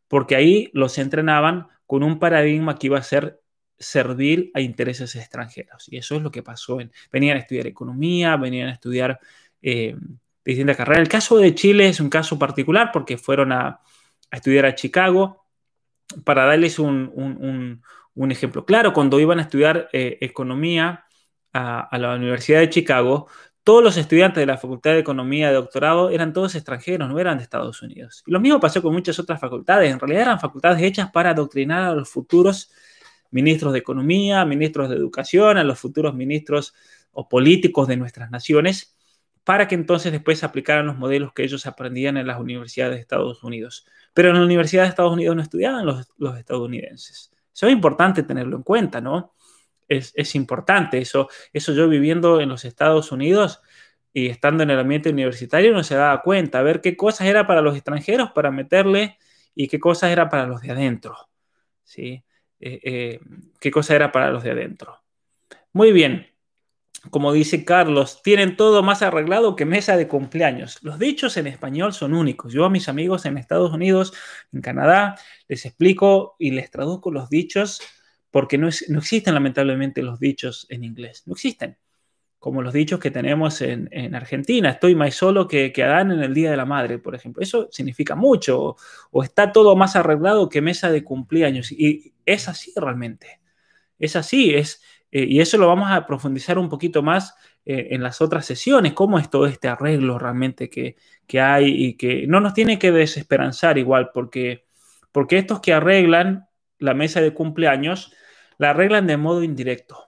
porque 0.06 0.36
ahí 0.36 0.70
los 0.72 0.98
entrenaban 0.98 1.66
con 1.86 2.04
un 2.04 2.20
paradigma 2.20 2.78
que 2.78 2.86
iba 2.86 2.98
a 2.98 3.02
ser 3.02 3.40
servir 3.78 4.50
a 4.54 4.60
intereses 4.60 5.14
extranjeros. 5.16 5.86
Y 5.88 5.96
eso 5.96 6.16
es 6.16 6.22
lo 6.22 6.30
que 6.30 6.42
pasó. 6.42 6.80
En, 6.80 6.92
venían 7.12 7.36
a 7.36 7.40
estudiar 7.40 7.66
economía, 7.66 8.36
venían 8.36 8.68
a 8.68 8.72
estudiar 8.72 9.18
eh, 9.62 9.96
distintas 10.44 10.76
carreras. 10.76 11.02
El 11.02 11.08
caso 11.08 11.38
de 11.38 11.54
Chile 11.54 11.88
es 11.88 12.00
un 12.00 12.10
caso 12.10 12.38
particular 12.38 12.90
porque 12.92 13.16
fueron 13.16 13.52
a, 13.52 13.80
estudiar 14.30 14.66
a 14.66 14.74
Chicago. 14.74 15.44
Para 16.24 16.44
darles 16.44 16.78
un, 16.78 17.82
ejemplo 18.30 18.64
claro, 18.64 18.92
cuando 18.92 19.18
iban 19.18 19.38
a 19.38 19.42
estudiar 19.42 19.88
eh, 19.92 20.18
economía 20.20 21.04
a, 21.52 21.98
la 21.98 22.14
Universidad 22.14 22.60
de 22.60 22.70
Chicago, 22.70 23.28
todos 23.64 23.82
los 23.82 23.96
estudiantes 23.96 24.42
de 24.42 24.46
la 24.46 24.58
Facultad 24.58 24.92
de 24.92 24.98
Economía 24.98 25.48
de 25.48 25.54
doctorado 25.54 26.10
eran 26.10 26.34
todos 26.34 26.54
extranjeros, 26.54 27.08
no 27.08 27.18
eran 27.18 27.38
de 27.38 27.44
Estados 27.44 27.80
Unidos. 27.80 28.22
Lo 28.26 28.38
mismo 28.38 28.60
pasó 28.60 28.82
con 28.82 28.92
muchas 28.92 29.18
otras 29.18 29.40
facultades. 29.40 29.90
En 29.90 29.98
realidad 29.98 30.22
eran 30.22 30.40
facultades 30.40 30.82
hechas 30.82 31.10
para 31.10 31.30
adoctrinar 31.30 31.84
a 31.84 31.94
los 31.94 32.10
futuros 32.10 32.70
ministros 33.34 33.72
de 33.72 33.80
Economía, 33.80 34.44
ministros 34.44 34.88
de 34.88 34.94
Educación, 34.94 35.58
a 35.58 35.64
los 35.64 35.78
futuros 35.80 36.14
ministros 36.14 36.72
o 37.10 37.28
políticos 37.28 37.88
de 37.88 37.96
nuestras 37.96 38.30
naciones, 38.30 38.96
para 39.42 39.66
que 39.66 39.74
entonces 39.74 40.12
después 40.12 40.44
aplicaran 40.44 40.86
los 40.86 40.96
modelos 40.96 41.32
que 41.32 41.42
ellos 41.42 41.66
aprendían 41.66 42.16
en 42.16 42.28
las 42.28 42.38
universidades 42.38 42.94
de 42.94 43.00
Estados 43.00 43.42
Unidos. 43.42 43.86
Pero 44.14 44.30
en 44.30 44.36
la 44.36 44.44
Universidad 44.44 44.84
de 44.84 44.90
Estados 44.90 45.12
Unidos 45.12 45.34
no 45.34 45.42
estudiaban 45.42 45.84
los, 45.84 46.06
estadounidenses. 46.38 47.32
Eso 47.52 47.66
es 47.66 47.72
importante 47.72 48.22
tenerlo 48.22 48.56
en 48.56 48.62
cuenta, 48.62 49.00
¿no? 49.00 49.34
Es, 49.88 50.34
importante 50.36 50.98
eso. 50.98 51.28
Eso 51.52 51.72
yo 51.72 51.88
viviendo 51.88 52.40
en 52.40 52.48
los 52.48 52.64
Estados 52.64 53.10
Unidos 53.10 53.62
y 54.12 54.28
estando 54.28 54.62
en 54.62 54.70
el 54.70 54.78
ambiente 54.78 55.10
universitario 55.10 55.72
no 55.72 55.82
se 55.82 55.96
daba 55.96 56.22
cuenta, 56.22 56.60
a 56.60 56.62
ver 56.62 56.80
qué 56.80 56.96
cosas 56.96 57.26
era 57.26 57.48
para 57.48 57.60
los 57.60 57.74
extranjeros 57.74 58.30
para 58.30 58.52
meterle 58.52 59.18
y 59.56 59.66
qué 59.66 59.80
cosas 59.80 60.12
era 60.12 60.28
para 60.28 60.46
los 60.46 60.62
de 60.62 60.70
adentro. 60.70 61.16
¿sí? 61.82 62.24
Eh, 62.66 62.80
eh, 62.82 63.20
qué 63.60 63.70
cosa 63.70 63.94
era 63.94 64.10
para 64.10 64.30
los 64.30 64.42
de 64.42 64.52
adentro. 64.52 65.02
Muy 65.74 65.92
bien, 65.92 66.28
como 67.10 67.30
dice 67.34 67.62
Carlos, 67.66 68.22
tienen 68.22 68.56
todo 68.56 68.82
más 68.82 69.02
arreglado 69.02 69.54
que 69.54 69.66
mesa 69.66 69.98
de 69.98 70.08
cumpleaños. 70.08 70.78
Los 70.82 70.98
dichos 70.98 71.36
en 71.36 71.46
español 71.46 71.92
son 71.92 72.14
únicos. 72.14 72.54
Yo 72.54 72.64
a 72.64 72.70
mis 72.70 72.88
amigos 72.88 73.26
en 73.26 73.36
Estados 73.36 73.70
Unidos, 73.70 74.14
en 74.50 74.62
Canadá, 74.62 75.18
les 75.46 75.66
explico 75.66 76.36
y 76.38 76.52
les 76.52 76.70
traduzco 76.70 77.12
los 77.12 77.28
dichos 77.28 77.82
porque 78.30 78.56
no, 78.56 78.70
no 78.88 78.98
existen 78.98 79.34
lamentablemente 79.34 80.02
los 80.02 80.18
dichos 80.18 80.66
en 80.70 80.84
inglés. 80.84 81.24
No 81.26 81.34
existen 81.34 81.76
como 82.44 82.60
los 82.60 82.74
dichos 82.74 83.00
que 83.00 83.10
tenemos 83.10 83.62
en, 83.62 84.14
Argentina, 84.14 84.68
estoy 84.68 84.94
más 84.94 85.14
solo 85.14 85.48
que, 85.48 85.72
que, 85.72 85.82
Adán 85.82 86.12
en 86.12 86.20
el 86.20 86.34
Día 86.34 86.50
de 86.50 86.58
la 86.58 86.66
Madre, 86.66 86.98
por 86.98 87.14
ejemplo. 87.14 87.42
Eso 87.42 87.68
significa 87.72 88.16
mucho, 88.16 88.76
o, 89.10 89.22
está 89.22 89.50
todo 89.50 89.74
más 89.76 89.96
arreglado 89.96 90.50
que 90.50 90.60
mesa 90.60 90.90
de 90.90 91.02
cumpleaños. 91.02 91.72
Y 91.72 92.12
es 92.26 92.46
así 92.46 92.70
realmente, 92.76 93.40
es 93.98 94.14
así, 94.14 94.54
es, 94.54 94.82
eh, 95.10 95.24
y 95.26 95.40
eso 95.40 95.56
lo 95.56 95.68
vamos 95.68 95.90
a 95.90 96.06
profundizar 96.06 96.58
un 96.58 96.68
poquito 96.68 97.02
más 97.02 97.34
eh, 97.64 97.88
en 97.92 98.02
las 98.02 98.20
otras 98.20 98.44
sesiones, 98.44 98.92
cómo 98.92 99.18
es 99.18 99.30
todo 99.30 99.46
este 99.46 99.68
arreglo 99.68 100.18
realmente 100.18 100.68
que, 100.68 100.96
que, 101.26 101.40
hay 101.40 101.68
y 101.68 101.94
que 101.96 102.26
no 102.26 102.40
nos 102.40 102.52
tiene 102.52 102.78
que 102.78 102.92
desesperanzar 102.92 103.78
igual, 103.78 104.10
porque, 104.12 104.66
porque 105.12 105.38
estos 105.38 105.60
que 105.62 105.72
arreglan 105.72 106.46
la 106.78 106.92
mesa 106.92 107.22
de 107.22 107.32
cumpleaños, 107.32 108.12
la 108.58 108.70
arreglan 108.70 109.06
de 109.06 109.16
modo 109.16 109.42
indirecto 109.42 110.03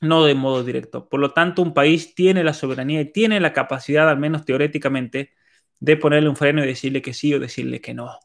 no 0.00 0.24
de 0.24 0.34
modo 0.34 0.64
directo. 0.64 1.08
Por 1.08 1.20
lo 1.20 1.32
tanto, 1.32 1.62
un 1.62 1.74
país 1.74 2.14
tiene 2.14 2.42
la 2.42 2.54
soberanía 2.54 3.00
y 3.00 3.12
tiene 3.12 3.38
la 3.40 3.52
capacidad, 3.52 4.08
al 4.08 4.18
menos 4.18 4.44
teóricamente, 4.44 5.32
de 5.78 5.96
ponerle 5.96 6.28
un 6.28 6.36
freno 6.36 6.64
y 6.64 6.66
decirle 6.66 7.02
que 7.02 7.14
sí 7.14 7.32
o 7.34 7.40
decirle 7.40 7.80
que 7.80 7.94
no. 7.94 8.18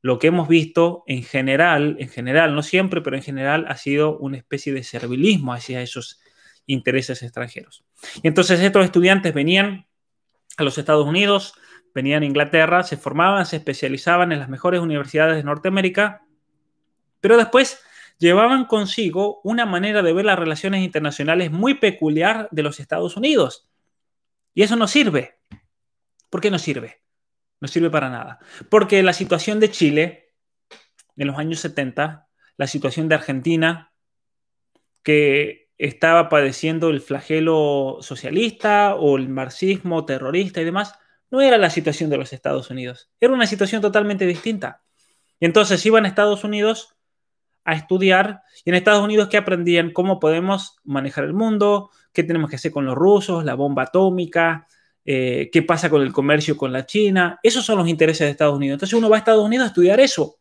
Lo 0.00 0.18
que 0.18 0.28
hemos 0.28 0.48
visto 0.48 1.02
en 1.06 1.22
general, 1.22 1.96
en 1.98 2.08
general, 2.08 2.54
no 2.54 2.62
siempre, 2.62 3.00
pero 3.00 3.16
en 3.16 3.22
general, 3.22 3.66
ha 3.68 3.76
sido 3.76 4.18
una 4.18 4.36
especie 4.36 4.72
de 4.72 4.82
servilismo 4.84 5.52
hacia 5.52 5.82
esos 5.82 6.20
intereses 6.66 7.22
extranjeros. 7.22 7.84
Y 8.22 8.28
entonces 8.28 8.60
estos 8.60 8.84
estudiantes 8.84 9.34
venían 9.34 9.86
a 10.56 10.62
los 10.62 10.78
Estados 10.78 11.06
Unidos, 11.06 11.54
venían 11.94 12.22
a 12.22 12.26
Inglaterra, 12.26 12.84
se 12.84 12.96
formaban, 12.96 13.46
se 13.46 13.56
especializaban 13.56 14.30
en 14.30 14.38
las 14.38 14.48
mejores 14.48 14.80
universidades 14.80 15.36
de 15.36 15.42
Norteamérica, 15.42 16.22
pero 17.20 17.36
después 17.36 17.82
llevaban 18.18 18.66
consigo 18.66 19.40
una 19.44 19.64
manera 19.64 20.02
de 20.02 20.12
ver 20.12 20.24
las 20.24 20.38
relaciones 20.38 20.84
internacionales 20.84 21.50
muy 21.50 21.74
peculiar 21.74 22.48
de 22.50 22.62
los 22.62 22.80
Estados 22.80 23.16
Unidos. 23.16 23.68
Y 24.54 24.62
eso 24.62 24.76
no 24.76 24.88
sirve. 24.88 25.38
¿Por 26.30 26.40
qué 26.40 26.50
no 26.50 26.58
sirve? 26.58 27.00
No 27.60 27.68
sirve 27.68 27.90
para 27.90 28.10
nada. 28.10 28.38
Porque 28.68 29.02
la 29.02 29.12
situación 29.12 29.60
de 29.60 29.70
Chile 29.70 30.34
en 31.16 31.26
los 31.26 31.38
años 31.38 31.60
70, 31.60 32.28
la 32.56 32.66
situación 32.66 33.08
de 33.08 33.16
Argentina, 33.16 33.92
que 35.02 35.70
estaba 35.78 36.28
padeciendo 36.28 36.90
el 36.90 37.00
flagelo 37.00 37.98
socialista 38.00 38.94
o 38.94 39.16
el 39.16 39.28
marxismo 39.28 40.04
terrorista 40.04 40.60
y 40.60 40.64
demás, 40.64 40.94
no 41.30 41.40
era 41.40 41.58
la 41.58 41.70
situación 41.70 42.10
de 42.10 42.16
los 42.16 42.32
Estados 42.32 42.70
Unidos. 42.70 43.10
Era 43.20 43.32
una 43.32 43.46
situación 43.46 43.82
totalmente 43.82 44.26
distinta. 44.26 44.82
Y 45.40 45.46
entonces 45.46 45.84
iban 45.86 46.04
a 46.04 46.08
Estados 46.08 46.42
Unidos 46.44 46.97
a 47.68 47.74
estudiar 47.74 48.40
y 48.64 48.70
en 48.70 48.76
Estados 48.76 49.04
Unidos 49.04 49.28
que 49.28 49.36
aprendían 49.36 49.92
cómo 49.92 50.18
podemos 50.18 50.78
manejar 50.84 51.24
el 51.24 51.34
mundo, 51.34 51.90
qué 52.14 52.22
tenemos 52.22 52.48
que 52.48 52.56
hacer 52.56 52.72
con 52.72 52.86
los 52.86 52.94
rusos, 52.94 53.44
la 53.44 53.54
bomba 53.54 53.82
atómica, 53.82 54.66
eh, 55.04 55.50
qué 55.52 55.62
pasa 55.62 55.90
con 55.90 56.00
el 56.00 56.10
comercio 56.10 56.56
con 56.56 56.72
la 56.72 56.86
China. 56.86 57.38
Esos 57.42 57.66
son 57.66 57.76
los 57.76 57.86
intereses 57.86 58.26
de 58.26 58.30
Estados 58.30 58.56
Unidos. 58.56 58.76
Entonces 58.76 58.98
uno 58.98 59.10
va 59.10 59.16
a 59.16 59.18
Estados 59.18 59.44
Unidos 59.44 59.64
a 59.64 59.68
estudiar 59.68 60.00
eso, 60.00 60.36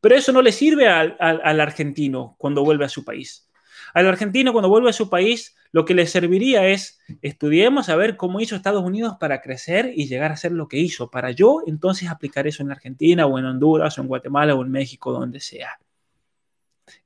pero 0.00 0.14
eso 0.14 0.32
no 0.32 0.40
le 0.40 0.52
sirve 0.52 0.86
al, 0.86 1.16
al 1.18 1.60
argentino 1.60 2.36
cuando 2.38 2.62
vuelve 2.62 2.84
a 2.84 2.88
su 2.88 3.04
país. 3.04 3.50
Al 3.92 4.06
argentino 4.06 4.52
cuando 4.52 4.68
vuelve 4.68 4.90
a 4.90 4.94
su 4.94 5.10
país, 5.10 5.56
lo 5.72 5.84
que 5.84 5.94
le 5.94 6.06
serviría 6.06 6.68
es 6.68 7.00
estudiemos 7.22 7.88
a 7.88 7.96
ver 7.96 8.16
cómo 8.16 8.40
hizo 8.40 8.54
Estados 8.54 8.84
Unidos 8.84 9.16
para 9.18 9.40
crecer 9.40 9.92
y 9.96 10.06
llegar 10.06 10.30
a 10.30 10.36
ser 10.36 10.52
lo 10.52 10.68
que 10.68 10.78
hizo, 10.78 11.10
para 11.10 11.32
yo 11.32 11.62
entonces 11.66 12.08
aplicar 12.08 12.46
eso 12.46 12.62
en 12.62 12.70
Argentina 12.70 13.26
o 13.26 13.36
en 13.38 13.46
Honduras 13.46 13.98
o 13.98 14.02
en 14.02 14.06
Guatemala 14.06 14.54
o 14.54 14.62
en 14.62 14.70
México, 14.70 15.12
donde 15.12 15.40
sea. 15.40 15.80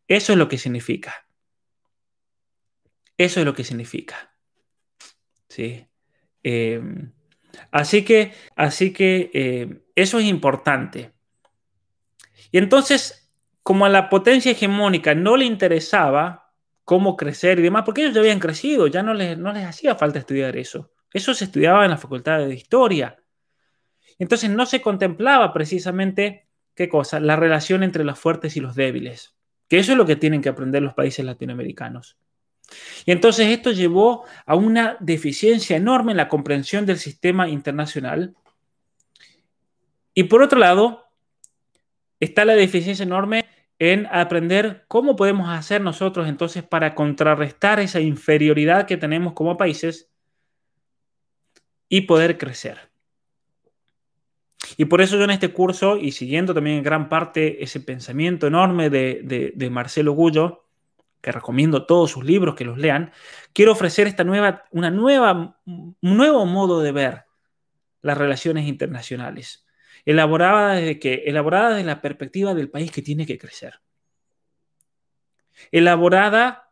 Eso 0.08 0.32
es 0.32 0.38
lo 0.38 0.48
que 0.48 0.58
significa. 0.58 1.26
Eso 3.16 3.40
es 3.40 3.46
lo 3.46 3.54
que 3.54 3.64
significa. 3.64 4.34
¿Sí? 5.48 5.86
Em, 6.42 7.12
así 7.70 8.04
que, 8.04 8.32
así 8.54 8.92
que 8.92 9.30
em, 9.32 9.82
eso 9.94 10.18
es 10.18 10.26
importante. 10.26 11.12
Y 12.52 12.58
entonces, 12.58 13.32
como 13.62 13.86
a 13.86 13.88
la 13.88 14.08
potencia 14.08 14.52
hegemónica 14.52 15.14
no 15.14 15.36
le 15.36 15.44
interesaba 15.44 16.52
cómo 16.84 17.16
crecer 17.16 17.58
y 17.58 17.62
demás, 17.62 17.82
porque 17.84 18.02
ellos 18.02 18.14
ya 18.14 18.20
habían 18.20 18.38
crecido, 18.38 18.86
ya 18.86 19.02
no 19.02 19.12
les, 19.12 19.36
no 19.36 19.52
les 19.52 19.64
hacía 19.64 19.96
falta 19.96 20.20
estudiar 20.20 20.56
eso. 20.56 20.92
Eso 21.12 21.34
se 21.34 21.46
estudiaba 21.46 21.84
en 21.84 21.90
la 21.90 21.96
facultad 21.96 22.38
de 22.38 22.54
historia. 22.54 23.16
Entonces 24.18 24.50
no 24.50 24.66
se 24.66 24.80
contemplaba 24.80 25.52
precisamente, 25.52 26.48
¿qué 26.74 26.88
cosa? 26.88 27.20
La 27.20 27.36
relación 27.36 27.82
entre 27.82 28.04
los 28.04 28.18
fuertes 28.18 28.56
y 28.56 28.60
los 28.60 28.76
débiles. 28.76 29.35
Que 29.68 29.78
eso 29.78 29.92
es 29.92 29.98
lo 29.98 30.06
que 30.06 30.16
tienen 30.16 30.40
que 30.40 30.48
aprender 30.48 30.82
los 30.82 30.94
países 30.94 31.24
latinoamericanos. 31.24 32.16
Y 33.04 33.12
entonces 33.12 33.48
esto 33.48 33.72
llevó 33.72 34.24
a 34.44 34.54
una 34.56 34.96
deficiencia 35.00 35.76
enorme 35.76 36.12
en 36.12 36.16
la 36.16 36.28
comprensión 36.28 36.86
del 36.86 36.98
sistema 36.98 37.48
internacional. 37.48 38.34
Y 40.14 40.24
por 40.24 40.42
otro 40.42 40.58
lado, 40.58 41.04
está 42.20 42.44
la 42.44 42.54
deficiencia 42.54 43.04
enorme 43.04 43.46
en 43.78 44.06
aprender 44.06 44.84
cómo 44.88 45.16
podemos 45.16 45.48
hacer 45.50 45.80
nosotros 45.80 46.28
entonces 46.28 46.62
para 46.62 46.94
contrarrestar 46.94 47.78
esa 47.78 48.00
inferioridad 48.00 48.86
que 48.86 48.96
tenemos 48.96 49.34
como 49.34 49.56
países 49.56 50.08
y 51.88 52.02
poder 52.02 52.38
crecer. 52.38 52.85
Y 54.76 54.86
por 54.86 55.00
eso 55.00 55.16
yo 55.16 55.24
en 55.24 55.30
este 55.30 55.52
curso, 55.52 55.96
y 55.96 56.12
siguiendo 56.12 56.54
también 56.54 56.78
en 56.78 56.82
gran 56.82 57.08
parte 57.08 57.62
ese 57.62 57.80
pensamiento 57.80 58.46
enorme 58.46 58.90
de, 58.90 59.68
Marcelo 59.70 60.12
Gullo, 60.12 60.64
que 61.20 61.32
recomiendo 61.32 61.86
todos 61.86 62.10
sus 62.10 62.24
libros 62.24 62.54
que 62.54 62.64
los 62.64 62.78
lean, 62.78 63.12
quiero 63.52 63.72
ofrecer 63.72 64.06
esta 64.06 64.24
nueva, 64.24 64.64
una 64.70 64.90
nueva, 64.90 65.58
un 65.64 65.96
nuevo 66.00 66.46
modo 66.46 66.80
de 66.80 66.92
ver 66.92 67.24
las 68.02 68.16
relaciones 68.16 68.66
internacionales, 68.66 69.66
elaborada 70.04 70.74
desde, 70.74 70.98
que, 70.98 71.24
elaborada 71.26 71.70
desde 71.70 71.84
la 71.84 72.00
perspectiva 72.00 72.54
del 72.54 72.70
país 72.70 72.92
que 72.92 73.02
tiene 73.02 73.26
que 73.26 73.38
crecer. 73.38 73.80
Elaborada 75.72 76.65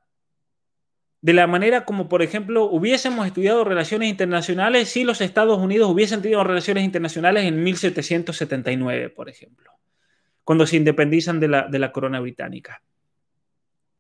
de 1.25 1.33
la 1.33 1.47
manera 1.47 1.87
como, 1.87 2.07
por 2.07 2.21
ejemplo, 2.21 2.65
hubiésemos 2.65 3.27
estudiado 3.27 3.65
relaciones 3.65 4.11
internacionales 4.11 4.91
si 4.91 5.05
los 5.05 5.23
Estados 5.23 5.59
Unidos 5.59 5.91
hubiesen 5.91 6.21
tenido 6.21 6.45
relaciones 6.45 6.85
internacionales 6.85 7.47
en 7.47 7.63
1779, 7.63 9.09
por 9.09 9.31
ejemplo, 9.31 9.71
cuando 10.45 10.67
se 10.67 10.77
independizan 10.77 11.41
de 11.41 11.49
la, 11.49 11.67
de 11.67 11.79
la 11.79 11.93
corona 11.93 12.21
británica. 12.21 12.83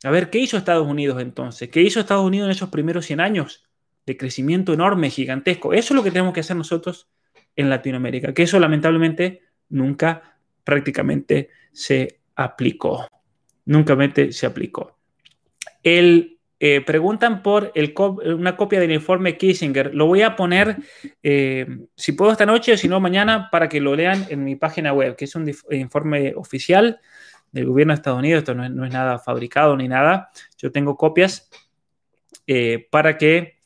A 0.02 0.10
ver, 0.10 0.28
¿qué 0.28 0.38
hizo 0.38 0.58
Estados 0.58 0.86
Unidos 0.86 1.22
entonces? 1.22 1.70
¿Qué 1.70 1.80
hizo 1.80 1.98
Estados 1.98 2.26
Unidos 2.26 2.44
en 2.44 2.50
esos 2.50 2.68
primeros 2.68 3.06
100 3.06 3.20
años 3.20 3.64
de 4.04 4.18
crecimiento 4.18 4.74
enorme, 4.74 5.08
gigantesco? 5.08 5.72
Eso 5.72 5.94
es 5.94 5.96
lo 5.96 6.02
que 6.02 6.10
tenemos 6.10 6.34
que 6.34 6.40
hacer 6.40 6.56
nosotros 6.56 7.08
en 7.56 7.70
Latinoamérica, 7.70 8.34
que 8.34 8.42
eso 8.42 8.60
lamentablemente 8.60 9.40
nunca 9.70 10.36
prácticamente 10.62 11.48
se 11.72 12.20
aplicó. 12.34 13.08
Nunca 13.64 13.96
se 14.30 14.44
aplicó. 14.44 14.98
El 15.82 16.33
eh, 16.66 16.80
preguntan 16.80 17.42
por 17.42 17.74
una 18.24 18.56
copia 18.56 18.80
del 18.80 18.92
informe 18.92 19.36
Kissinger. 19.36 19.94
Lo 19.94 20.06
voy 20.06 20.22
a 20.22 20.34
poner, 20.34 20.78
eh, 21.22 21.66
si 21.94 22.12
puedo 22.12 22.32
esta 22.32 22.46
noche 22.46 22.72
o 22.72 22.78
si 22.78 22.88
no 22.88 23.00
mañana, 23.00 23.50
para 23.50 23.68
que 23.68 23.82
lo 23.82 23.94
lean 23.94 24.24
en 24.30 24.44
mi 24.44 24.56
página 24.56 24.94
web, 24.94 25.14
que 25.14 25.26
es 25.26 25.34
un 25.34 25.52
informe 25.72 26.32
oficial 26.34 27.02
del 27.52 27.66
gobierno 27.66 27.92
de 27.92 27.96
Estados 27.96 28.18
Unidos. 28.18 28.38
Esto 28.38 28.54
no 28.54 28.64
es, 28.64 28.90
nada 28.90 29.18
fabricado 29.18 29.76
ni 29.76 29.88
nada. 29.88 30.30
Yo 30.56 30.72
tengo 30.72 30.96
copias 30.96 31.50
eh, 32.46 32.88
para 32.90 33.18
que, 33.18 33.58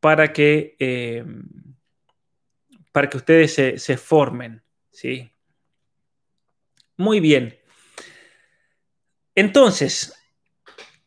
para 0.00 0.32
que, 0.32 1.26
para 2.92 3.10
que 3.10 3.16
ustedes 3.18 3.52
se, 3.52 3.78
se 3.78 3.98
formen. 3.98 4.62
¿sí? 4.90 5.30
Muy 6.96 7.20
bien. 7.20 7.58
Entonces, 9.34 10.21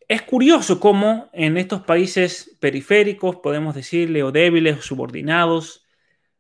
es 0.07 0.21
curioso 0.21 0.79
cómo 0.79 1.29
en 1.33 1.57
estos 1.57 1.81
países 1.81 2.55
periféricos, 2.59 3.37
podemos 3.37 3.75
decirle, 3.75 4.23
o 4.23 4.31
débiles, 4.31 4.77
o 4.77 4.81
subordinados, 4.81 5.85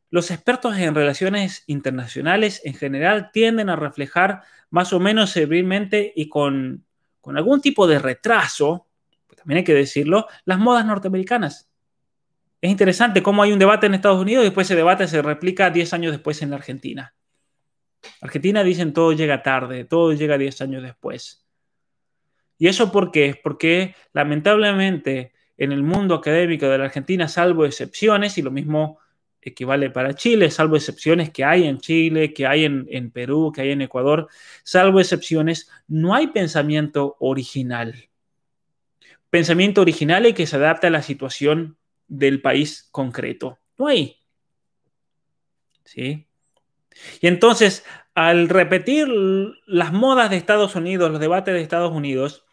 los 0.09 0.31
expertos 0.31 0.77
en 0.77 0.95
relaciones 0.95 1.63
internacionales 1.67 2.61
en 2.63 2.75
general 2.75 3.31
tienden 3.33 3.69
a 3.69 3.75
reflejar 3.75 4.43
más 4.69 4.93
o 4.93 4.99
menos 4.99 5.31
servilmente 5.31 6.13
y 6.15 6.29
con, 6.29 6.85
algún 7.23 7.59
tipo 7.59 7.87
de 7.87 7.99
retraso, 7.99 8.87
también 9.35 9.59
hay 9.59 9.63
que 9.63 9.73
decirlo, 9.73 10.27
las 10.45 10.59
modas 10.59 10.85
norteamericanas. 10.85 11.69
Es 12.61 12.71
interesante 12.71 13.21
cómo 13.21 13.43
hay 13.43 13.51
un 13.51 13.59
debate 13.59 13.87
en 13.87 13.93
Estados 13.93 14.21
Unidos 14.21 14.43
y 14.43 14.45
después 14.45 14.67
ese 14.67 14.75
debate 14.75 15.07
se 15.07 15.21
replica 15.21 15.69
10 15.69 15.93
años 15.93 16.11
después 16.11 16.41
en 16.41 16.51
la 16.51 16.57
Argentina. 16.57 17.13
Argentina 18.21 18.63
dicen 18.63 18.93
todo 18.93 19.11
llega 19.13 19.43
tarde, 19.43 19.85
todo 19.85 20.13
llega 20.13 20.37
10 20.37 20.61
años 20.61 20.83
después. 20.83 21.44
¿Y 22.57 22.67
eso 22.67 22.91
por 22.91 23.11
qué? 23.11 23.39
Porque 23.41 23.95
lamentablemente 24.13 25.33
en 25.57 25.71
el 25.71 25.83
mundo 25.83 26.15
académico 26.15 26.67
de 26.67 26.77
la 26.77 26.85
Argentina, 26.85 27.27
salvo 27.27 27.65
excepciones, 27.65 28.37
y 28.37 28.41
lo 28.41 28.51
mismo 28.51 28.99
equivale 29.41 29.89
para 29.89 30.15
Chile, 30.15 30.49
salvo 30.49 30.75
excepciones 30.75 31.29
que 31.29 31.43
hay 31.43 31.65
en 31.67 31.79
Chile, 31.79 32.33
que 32.33 32.47
hay 32.47 32.65
en, 32.65 33.11
Perú, 33.11 33.51
que 33.53 33.61
hay 33.61 33.71
en 33.71 33.81
Ecuador, 33.81 34.27
salvo 34.63 34.99
excepciones, 34.99 35.69
no 35.87 36.15
hay 36.15 36.27
pensamiento 36.27 37.15
original. 37.19 38.09
Pensamiento 39.29 39.81
original 39.81 40.25
y 40.25 40.33
que 40.33 40.47
se 40.47 40.55
adapte 40.55 40.87
a 40.87 40.89
la 40.89 41.03
situación 41.03 41.77
del 42.07 42.41
país 42.41 42.87
concreto. 42.91 43.59
No 43.77 43.87
hay. 43.87 44.17
¿Sí? 45.83 46.25
Y 47.21 47.27
entonces, 47.27 47.85
al 48.15 48.49
repetir 48.49 49.07
las 49.67 49.93
modas 49.93 50.31
de 50.31 50.37
Estados 50.37 50.75
Unidos, 50.75 51.11
los 51.11 51.19
debates 51.19 51.53
de 51.53 51.61
Estados 51.61 51.91
Unidos, 51.91 52.44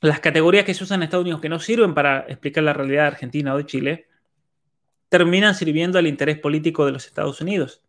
las 0.00 0.20
categorías 0.20 0.64
que 0.64 0.74
se 0.74 0.84
usan 0.84 1.00
en 1.00 1.04
Estados 1.04 1.24
Unidos 1.24 1.40
que 1.40 1.48
no 1.48 1.60
sirven 1.60 1.94
para 1.94 2.20
explicar 2.20 2.64
la 2.64 2.72
realidad 2.72 3.02
de 3.02 3.08
Argentina 3.08 3.54
o 3.54 3.58
de 3.58 3.66
Chile, 3.66 4.08
terminan 5.08 5.54
sirviendo 5.54 5.98
al 5.98 6.06
interés 6.06 6.38
político 6.38 6.86
de 6.86 6.92
los 6.92 7.06
Estados 7.06 7.40
Unidos. 7.40 7.82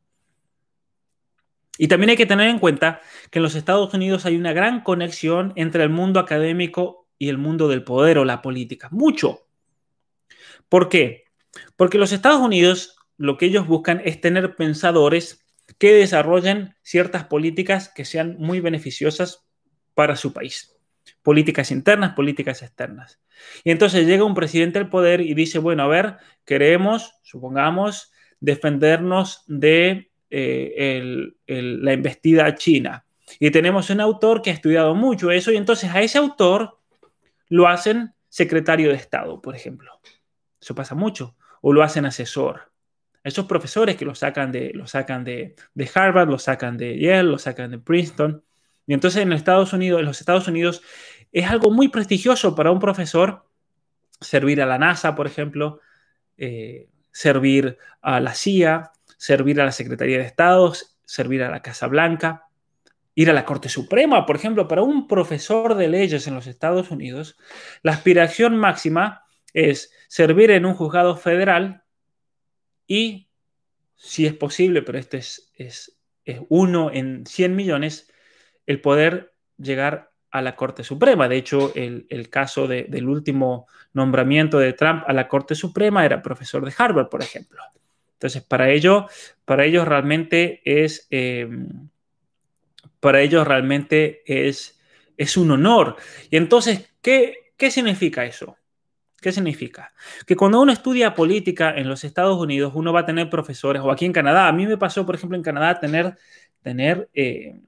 Y 1.77 1.88
también 1.88 2.09
hay 2.09 2.17
que 2.17 2.25
tener 2.25 2.49
en 2.49 2.59
cuenta 2.59 3.01
que 3.29 3.39
en 3.39 3.43
los 3.43 3.55
Estados 3.55 3.93
Unidos 3.93 4.25
hay 4.25 4.35
una 4.35 4.53
gran 4.53 4.81
conexión 4.81 5.53
entre 5.55 5.83
el 5.83 5.89
mundo 5.89 6.19
académico 6.19 7.07
y 7.17 7.29
el 7.29 7.38
mundo 7.38 7.67
del 7.69 7.83
poder 7.83 8.17
o 8.17 8.25
la 8.25 8.41
política. 8.41 8.89
Mucho. 8.91 9.47
¿Por 10.67 10.89
qué? 10.89 11.25
Porque 11.75 11.97
los 11.97 12.11
Estados 12.11 12.41
Unidos 12.41 12.97
lo 13.17 13.38
que 13.38 13.45
ellos 13.45 13.67
buscan 13.67 14.01
es 14.03 14.19
tener 14.19 14.55
pensadores 14.55 15.45
que 15.77 15.93
desarrollen 15.93 16.75
ciertas 16.81 17.25
políticas 17.25 17.89
que 17.89 18.03
sean 18.03 18.35
muy 18.38 18.59
beneficiosas 18.59 19.45
para 19.93 20.15
su 20.15 20.33
país 20.33 20.70
políticas 21.23 21.72
internas, 21.72 22.14
políticas 22.14 22.61
externas. 22.61 23.19
Y 23.64 23.72
entonces 23.72 24.06
llega 24.06 24.23
un 24.23 24.36
presidente 24.36 24.80
al 24.80 24.90
poder 24.90 25.22
y 25.22 25.34
dice, 25.34 25.60
bueno, 25.60 25.84
a 25.84 25.88
ver, 25.88 26.18
queremos, 26.45 27.15
supongamos, 27.23 28.11
defendernos 28.40 29.44
de 29.48 30.11
eh, 30.30 31.32
la 31.48 31.94
embestida 31.94 32.56
china. 32.56 33.06
Y 33.40 33.52
tenemos 33.52 33.90
un 33.90 34.02
autor 34.02 34.41
que 34.41 34.49
ha 34.49 34.53
estudiado 34.53 34.95
mucho 34.95 35.32
eso 35.32 35.52
y 35.52 35.57
entonces 35.57 35.90
a 35.91 36.02
ese 36.02 36.18
autor 36.18 36.80
lo 37.48 37.68
hacen 37.68 38.14
secretario 38.28 38.90
de 38.90 38.95
Estado, 38.95 39.41
por 39.41 39.56
ejemplo. 39.56 39.91
Eso 40.60 40.76
pasa 40.76 40.95
mucho. 40.95 41.36
O 41.61 41.73
lo 41.73 41.84
hacen 41.84 42.06
asesor. 42.06 42.72
Esos 43.23 43.45
profesores 43.45 43.98
que 43.98 44.06
lo 44.06 44.15
sacan 44.15 44.52
de, 44.52 44.72
lo 44.73 44.88
sacan 44.88 45.23
de, 45.23 45.56
de 45.73 45.90
Harvard, 45.94 46.30
lo 46.30 46.40
sacan 46.40 46.78
de 46.78 46.98
Yale, 46.99 47.30
lo 47.30 47.38
sacan 47.38 47.72
de 47.72 47.78
Princeton, 47.78 48.44
y 48.88 48.94
entonces 48.94 49.22
en 49.22 49.34
Estados 49.34 49.74
los 49.74 50.20
Estados 50.20 50.48
Unidos 50.48 50.82
es 51.32 51.49
algo 51.49 51.72
muy 51.72 51.88
prestigioso 51.88 52.56
para 52.56 52.72
un 52.72 52.80
profesor 52.80 53.45
servir 54.20 54.62
a 54.62 54.66
la 54.66 54.78
NASA, 54.78 55.16
por 55.16 55.28
ejemplo, 55.28 55.80
eh, 56.38 56.88
servir 57.12 57.78
a 58.02 58.20
la 58.20 58.34
CIA, 58.34 58.91
servir 59.18 59.60
a 59.62 59.66
la 59.66 59.72
Secretaría 59.72 60.18
de 60.18 60.26
Estado, 60.26 60.74
servir 61.06 61.44
a 61.44 61.49
la 61.49 61.62
Casa 61.62 61.88
Blanca, 61.88 62.48
ir 63.16 63.30
a 63.30 63.34
la 63.34 63.45
Corte 63.45 63.70
Suprema, 63.70 64.26
por 64.26 64.36
ejemplo, 64.36 64.68
para 64.68 64.84
un 64.84 65.08
profesor 65.08 65.76
de 65.76 65.88
leyes 65.88 66.28
en 66.28 66.36
los 66.36 66.48
Estados 66.48 66.91
Unidos, 66.91 67.38
la 67.84 67.91
aspiración 67.91 68.56
máxima 68.58 69.24
es 69.53 69.91
servir 70.08 70.52
en 70.52 70.66
un 70.66 70.76
juzgado 70.76 71.18
federal 71.18 71.84
y, 72.88 73.28
si 73.95 74.26
es 74.26 74.34
posible, 74.34 74.82
pero 74.82 74.98
esto 74.98 75.18
es, 75.18 75.52
es, 75.56 75.98
es 76.26 76.40
uno 76.49 76.91
en 76.91 77.26
100 77.26 77.56
millones, 77.56 78.10
el 78.72 78.81
poder 78.81 79.34
llegar 79.57 80.11
a 80.31 80.41
la 80.41 80.56
Corte 80.56 80.84
Suprema. 80.84 81.27
De 81.27 81.38
hecho, 81.38 81.73
el, 81.76 82.30
caso 82.30 82.68
del 82.68 83.07
último 83.07 83.68
nombramiento 83.93 84.57
de 84.57 84.73
Trump 84.73 85.03
a 85.06 85.14
la 85.14 85.27
Corte 85.27 85.56
Suprema 85.56 86.06
era 86.06 86.22
profesor 86.22 86.65
de 86.65 86.73
Harvard, 86.76 87.10
por 87.10 87.22
ejemplo. 87.22 87.61
Entonces, 88.14 88.41
para 88.43 88.69
ello, 88.69 89.07
para 89.45 89.65
ellos 89.65 89.88
realmente 89.88 90.61
es, 90.64 91.07
em, 91.10 91.89
para 92.99 93.22
ellos 93.22 93.45
realmente 93.48 94.22
es, 94.26 94.80
es 95.18 95.38
un 95.38 95.52
honor. 95.52 95.98
Y 96.30 96.38
entonces, 96.38 96.93
¿qué, 97.02 97.53
¿qué 97.57 97.69
significa 97.69 98.26
eso? 98.26 98.57
¿Qué 99.19 99.31
significa? 99.31 99.93
Que 100.26 100.35
cuando 100.35 100.61
uno 100.61 100.72
estudia 100.72 101.14
política 101.14 101.76
en 101.76 101.89
los 101.89 102.03
Estados 102.03 102.39
Unidos, 102.39 102.73
uno 102.76 102.93
va 102.93 103.02
a 103.02 103.06
tener 103.06 103.30
profesores, 103.30 103.81
o 103.81 103.91
aquí 103.91 104.06
en 104.06 104.14
Canadá, 104.14 104.48
a 104.48 104.52
mí 104.52 104.65
me 104.65 104.77
pasó, 104.77 105.06
por 105.06 105.15
ejemplo, 105.15 105.38
en 105.38 105.43
Canadá, 105.43 105.80
tener, 105.80 106.18
tener 106.64 107.10
eh, 107.14 107.60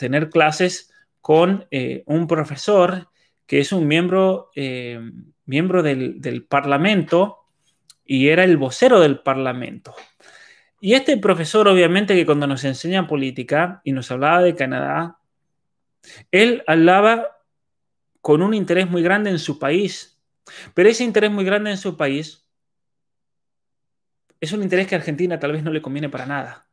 tener 0.00 0.30
clases 0.30 0.90
con 1.20 1.66
eh, 1.70 2.02
un 2.06 2.26
profesor 2.26 3.10
que 3.46 3.60
es 3.60 3.70
un 3.70 3.86
miembro, 3.86 4.50
eh, 4.56 4.98
miembro 5.44 5.82
del, 5.82 6.46
Parlamento 6.48 7.36
y 8.06 8.28
era 8.28 8.44
el 8.44 8.56
vocero 8.56 8.98
del 8.98 9.20
Parlamento. 9.20 9.94
Y 10.80 10.94
este 10.94 11.18
profesor, 11.18 11.68
obviamente, 11.68 12.14
que 12.14 12.24
cuando 12.24 12.46
nos 12.46 12.64
enseña 12.64 13.06
política 13.06 13.82
y 13.84 13.92
nos 13.92 14.10
hablaba 14.10 14.40
de 14.40 14.54
Canadá, 14.54 15.18
él 16.30 16.64
hablaba 16.66 17.36
con 18.22 18.40
un 18.40 18.54
interés 18.54 18.88
muy 18.88 19.02
grande 19.02 19.28
en 19.28 19.38
su 19.38 19.58
país, 19.58 20.18
pero 20.72 20.88
ese 20.88 21.04
interés 21.04 21.30
muy 21.30 21.44
grande 21.44 21.72
en 21.72 21.76
su 21.76 21.98
país 21.98 22.48
es 24.40 24.52
un 24.52 24.62
interés 24.62 24.86
que 24.86 24.94
a 24.94 24.98
Argentina 24.98 25.38
tal 25.38 25.52
vez 25.52 25.62
no 25.62 25.70
le 25.70 25.82
conviene 25.82 26.08
para 26.08 26.24
nada. 26.24 26.66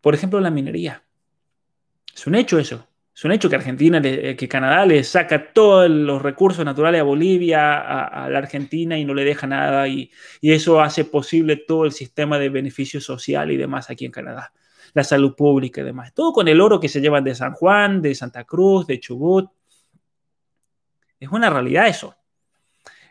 Por 0.00 0.14
ejemplo, 0.14 0.40
la 0.40 0.50
minería. 0.50 1.03
Es 2.14 2.26
un 2.26 2.34
hecho 2.34 2.58
eso. 2.58 2.88
Es 3.14 3.24
un 3.24 3.30
hecho 3.30 3.48
que 3.48 3.56
Argentina, 3.56 4.00
eh, 4.02 4.34
que 4.34 4.48
Canadá 4.48 4.84
le 4.84 5.04
saca 5.04 5.52
todos 5.52 5.88
los 5.88 6.20
recursos 6.20 6.64
naturales 6.64 7.00
a 7.00 7.04
Bolivia, 7.04 7.78
a, 7.78 8.28
la 8.28 8.38
Argentina 8.38 8.98
y 8.98 9.04
no 9.04 9.14
le 9.14 9.24
deja 9.24 9.46
nada 9.46 9.86
y, 9.86 10.10
eso 10.42 10.80
hace 10.80 11.04
posible 11.04 11.56
todo 11.56 11.84
el 11.84 11.92
sistema 11.92 12.38
de 12.38 12.48
beneficio 12.48 13.00
social 13.00 13.52
y 13.52 13.56
demás 13.56 13.88
aquí 13.88 14.04
en 14.04 14.10
Canadá. 14.10 14.52
la 14.94 15.04
salud 15.04 15.34
pública 15.34 15.80
y 15.80 15.84
demás. 15.84 16.12
Todo 16.14 16.32
con 16.32 16.48
el 16.48 16.60
oro 16.60 16.80
que 16.80 16.88
se 16.88 17.00
llevan 17.00 17.24
de 17.24 17.34
San 17.34 17.52
Juan, 17.52 18.02
de 18.02 18.14
Santa 18.14 18.44
Cruz, 18.44 18.86
de 18.86 19.00
Chubut. 19.00 19.50
Es 21.20 21.28
una 21.30 21.50
realidad 21.50 21.88
eso. 21.88 22.16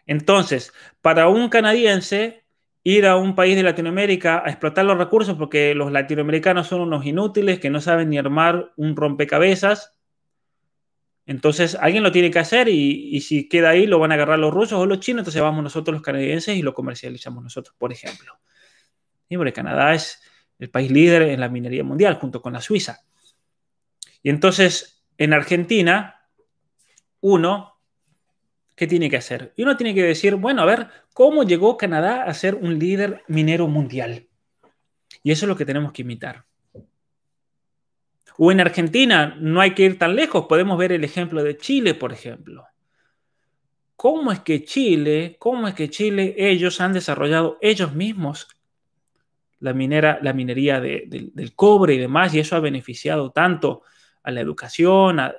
Entonces, 0.05 0.73
para 1.01 1.27
un 1.30 1.49
canadiense, 1.49 2.43
ir 2.84 3.05
a 3.05 3.15
un 3.15 3.35
país 3.35 3.55
de 3.55 3.64
Latinoamérica 3.64 4.43
a 4.45 4.49
explotar 4.49 4.85
los 4.85 4.97
recursos 4.97 5.38
porque 5.38 5.73
los 5.73 5.91
latinoamericanos 5.91 6.68
son 6.68 6.81
unos 6.81 7.05
inútiles 7.05 7.60
que 7.60 7.69
no 7.69 7.80
saben 7.80 8.10
ni 8.10 8.18
armar 8.18 8.73
un 8.76 8.95
rompecabezas. 8.95 9.97
Entonces 11.26 11.76
alguien 11.80 12.03
lo 12.03 12.11
tiene 12.11 12.30
que 12.30 12.39
hacer 12.39 12.68
y, 12.68 13.22
si 13.22 13.47
queda 13.47 13.69
ahí 13.69 13.88
lo 13.88 13.99
van 13.99 14.11
a 14.11 14.15
agarrar 14.15 14.39
los 14.39 14.53
rusos 14.53 14.77
o 14.80 14.85
los 14.85 14.99
chinos, 14.99 15.22
entonces 15.22 15.41
vamos 15.41 15.64
nosotros 15.64 15.93
los 15.93 16.01
canadienses 16.01 16.57
y 16.57 16.61
lo 16.61 16.73
comercializamos 16.73 17.41
nosotros, 17.41 17.73
por 17.77 17.93
ejemplo. 17.93 18.38
Y 19.30 19.38
porque 19.38 19.53
Canadá 19.53 19.93
es 19.93 20.22
el 20.60 20.69
país 20.69 20.91
líder 20.91 21.22
en 21.23 21.39
la 21.39 21.47
minería 21.47 21.84
mundial 21.85 22.15
junto 22.15 22.41
con 22.41 22.51
la 22.51 22.60
Suiza. 22.60 22.99
Y 24.22 24.30
entonces 24.30 25.05
en 25.18 25.31
Argentina, 25.31 26.27
uno 27.22 27.73
¿qué 28.76 28.88
tiene 28.88 29.10
que 29.10 29.18
hacer? 29.18 29.54
Y 29.56 29.64
uno 29.64 29.78
tiene 29.78 29.94
que 29.94 30.04
decir, 30.04 30.36
bueno, 30.36 30.62
a 30.62 30.66
ver, 30.66 30.88
¿cómo 31.14 31.44
llegó 31.44 31.78
Canadá 31.78 32.24
a 32.24 32.34
ser 32.34 32.56
un 32.56 32.80
líder 32.80 33.24
minero 33.28 33.68
mundial? 33.68 34.28
Y 35.24 35.32
eso 35.32 35.45
es 35.45 35.50
lo 35.50 35.56
que 35.56 35.66
tenemos 35.66 35.91
que 35.91 36.02
imitar. 36.02 36.45
O 38.38 38.52
en 38.52 38.62
Argentina, 38.62 39.38
no 39.40 39.62
hay 39.62 39.74
que 39.74 39.84
ir 39.84 40.00
tan 40.00 40.16
lejos, 40.16 40.48
podemos 40.48 40.78
ver 40.78 40.91
el 40.91 41.04
ejemplo 41.04 41.44
de 41.44 41.58
Chile, 41.58 41.94
por 41.94 42.12
ejemplo. 42.12 42.66
¿Cómo 43.95 44.32
es 44.32 44.40
que 44.40 44.66
Chile, 44.66 45.36
cómo 45.40 45.68
es 45.68 45.76
que 45.76 45.90
Chile, 45.90 46.36
ellos 46.38 46.82
han 46.82 46.94
desarrollado 46.94 47.58
ellos 47.62 47.94
mismos 47.94 48.48
la, 49.60 49.74
minera, 49.74 50.20
la 50.22 50.34
minería 50.34 50.82
del 50.82 51.54
cobre 51.56 51.94
y 51.94 52.00
demás, 52.00 52.34
y 52.34 52.40
eso 52.40 52.56
ha 52.56 52.60
beneficiado 52.60 53.32
tanto 53.32 53.84
a 54.24 54.32
la 54.32 54.41
educación, 54.41 55.20
a, 55.20 55.34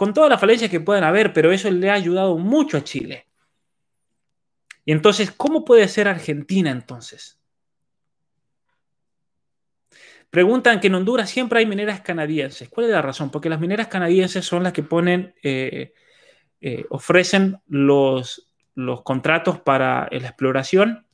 con 0.00 0.14
todas 0.14 0.30
las 0.30 0.40
falencias 0.40 0.70
que 0.70 0.80
puedan 0.80 1.04
haber, 1.04 1.34
pero 1.34 1.52
eso 1.52 1.70
le 1.70 1.90
ha 1.90 1.92
ayudado 1.92 2.38
mucho 2.38 2.78
a 2.78 2.82
Chile. 2.82 3.26
Y 4.86 4.92
entonces, 4.92 5.30
¿cómo 5.30 5.62
puede 5.62 5.86
ser 5.88 6.08
Argentina 6.08 6.70
entonces? 6.70 7.38
Preguntan 10.30 10.80
que 10.80 10.86
en 10.86 10.94
Honduras 10.94 11.28
siempre 11.28 11.58
hay 11.58 11.66
mineras 11.66 12.00
canadienses. 12.00 12.70
¿Cuál 12.70 12.86
es 12.86 12.92
la 12.92 13.02
razón? 13.02 13.30
Porque 13.30 13.50
las 13.50 13.60
mineras 13.60 13.88
canadienses 13.88 14.42
son 14.42 14.62
las 14.62 14.72
que 14.72 14.82
ponen, 14.82 15.34
eh, 15.42 15.92
eh, 16.62 16.86
ofrecen 16.88 17.58
los, 17.66 18.50
los 18.74 19.02
contratos 19.02 19.60
para 19.60 20.08
la 20.10 20.28
exploración 20.28 21.06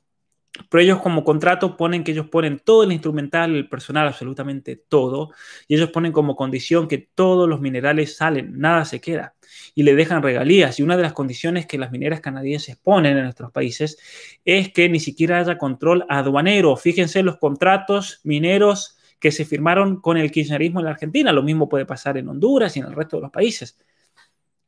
pero 0.68 0.82
ellos 0.82 1.00
como 1.00 1.24
contrato 1.24 1.76
ponen 1.76 2.04
que 2.04 2.12
ellos 2.12 2.28
ponen 2.28 2.58
todo 2.58 2.84
el 2.84 2.92
instrumental, 2.92 3.54
el 3.54 3.68
personal, 3.68 4.08
absolutamente 4.08 4.76
todo, 4.76 5.30
y 5.68 5.74
ellos 5.76 5.90
ponen 5.90 6.12
como 6.12 6.36
condición 6.36 6.88
que 6.88 6.98
todos 6.98 7.48
los 7.48 7.60
minerales 7.60 8.16
salen, 8.16 8.58
nada 8.58 8.84
se 8.84 9.00
queda, 9.00 9.34
y 9.74 9.82
le 9.82 9.94
dejan 9.94 10.22
regalías. 10.22 10.78
Y 10.78 10.82
una 10.82 10.96
de 10.96 11.02
las 11.02 11.12
condiciones 11.12 11.66
que 11.66 11.78
las 11.78 11.92
mineras 11.92 12.20
canadienses 12.20 12.76
ponen 12.76 13.16
en 13.16 13.24
nuestros 13.24 13.52
países 13.52 13.98
es 14.44 14.72
que 14.72 14.88
ni 14.88 15.00
siquiera 15.00 15.38
haya 15.38 15.58
control 15.58 16.04
aduanero. 16.08 16.76
Fíjense 16.76 17.22
los 17.22 17.38
contratos 17.38 18.20
mineros 18.24 18.96
que 19.18 19.32
se 19.32 19.44
firmaron 19.44 20.00
con 20.00 20.16
el 20.16 20.30
kirchnerismo 20.30 20.80
en 20.80 20.86
la 20.86 20.92
Argentina. 20.92 21.32
Lo 21.32 21.42
mismo 21.42 21.68
puede 21.68 21.86
pasar 21.86 22.18
en 22.18 22.28
Honduras 22.28 22.76
y 22.76 22.80
en 22.80 22.86
el 22.86 22.94
resto 22.94 23.16
de 23.16 23.22
los 23.22 23.30
países. 23.30 23.78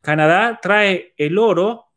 Canadá 0.00 0.58
trae 0.62 1.12
el 1.16 1.38
oro 1.38 1.87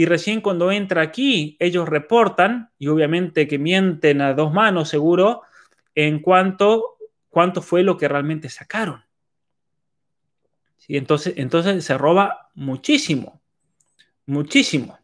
y 0.00 0.06
recién 0.06 0.40
cuando 0.40 0.72
entra 0.72 1.02
aquí, 1.02 1.58
ellos 1.60 1.86
reportan, 1.86 2.70
y 2.78 2.86
obviamente 2.86 3.46
que 3.46 3.58
mienten 3.58 4.22
a 4.22 4.32
dos 4.32 4.50
manos 4.50 4.88
seguro, 4.88 5.42
en 5.94 6.20
cuanto 6.20 6.96
cuánto 7.28 7.60
fue 7.60 7.82
lo 7.82 7.98
que 7.98 8.08
realmente 8.08 8.48
sacaron. 8.48 9.04
¿Sí? 10.78 10.96
Entonces, 10.96 11.34
entonces 11.36 11.84
se 11.84 11.98
roba 11.98 12.48
muchísimo, 12.54 13.42
muchísimo. 14.24 14.98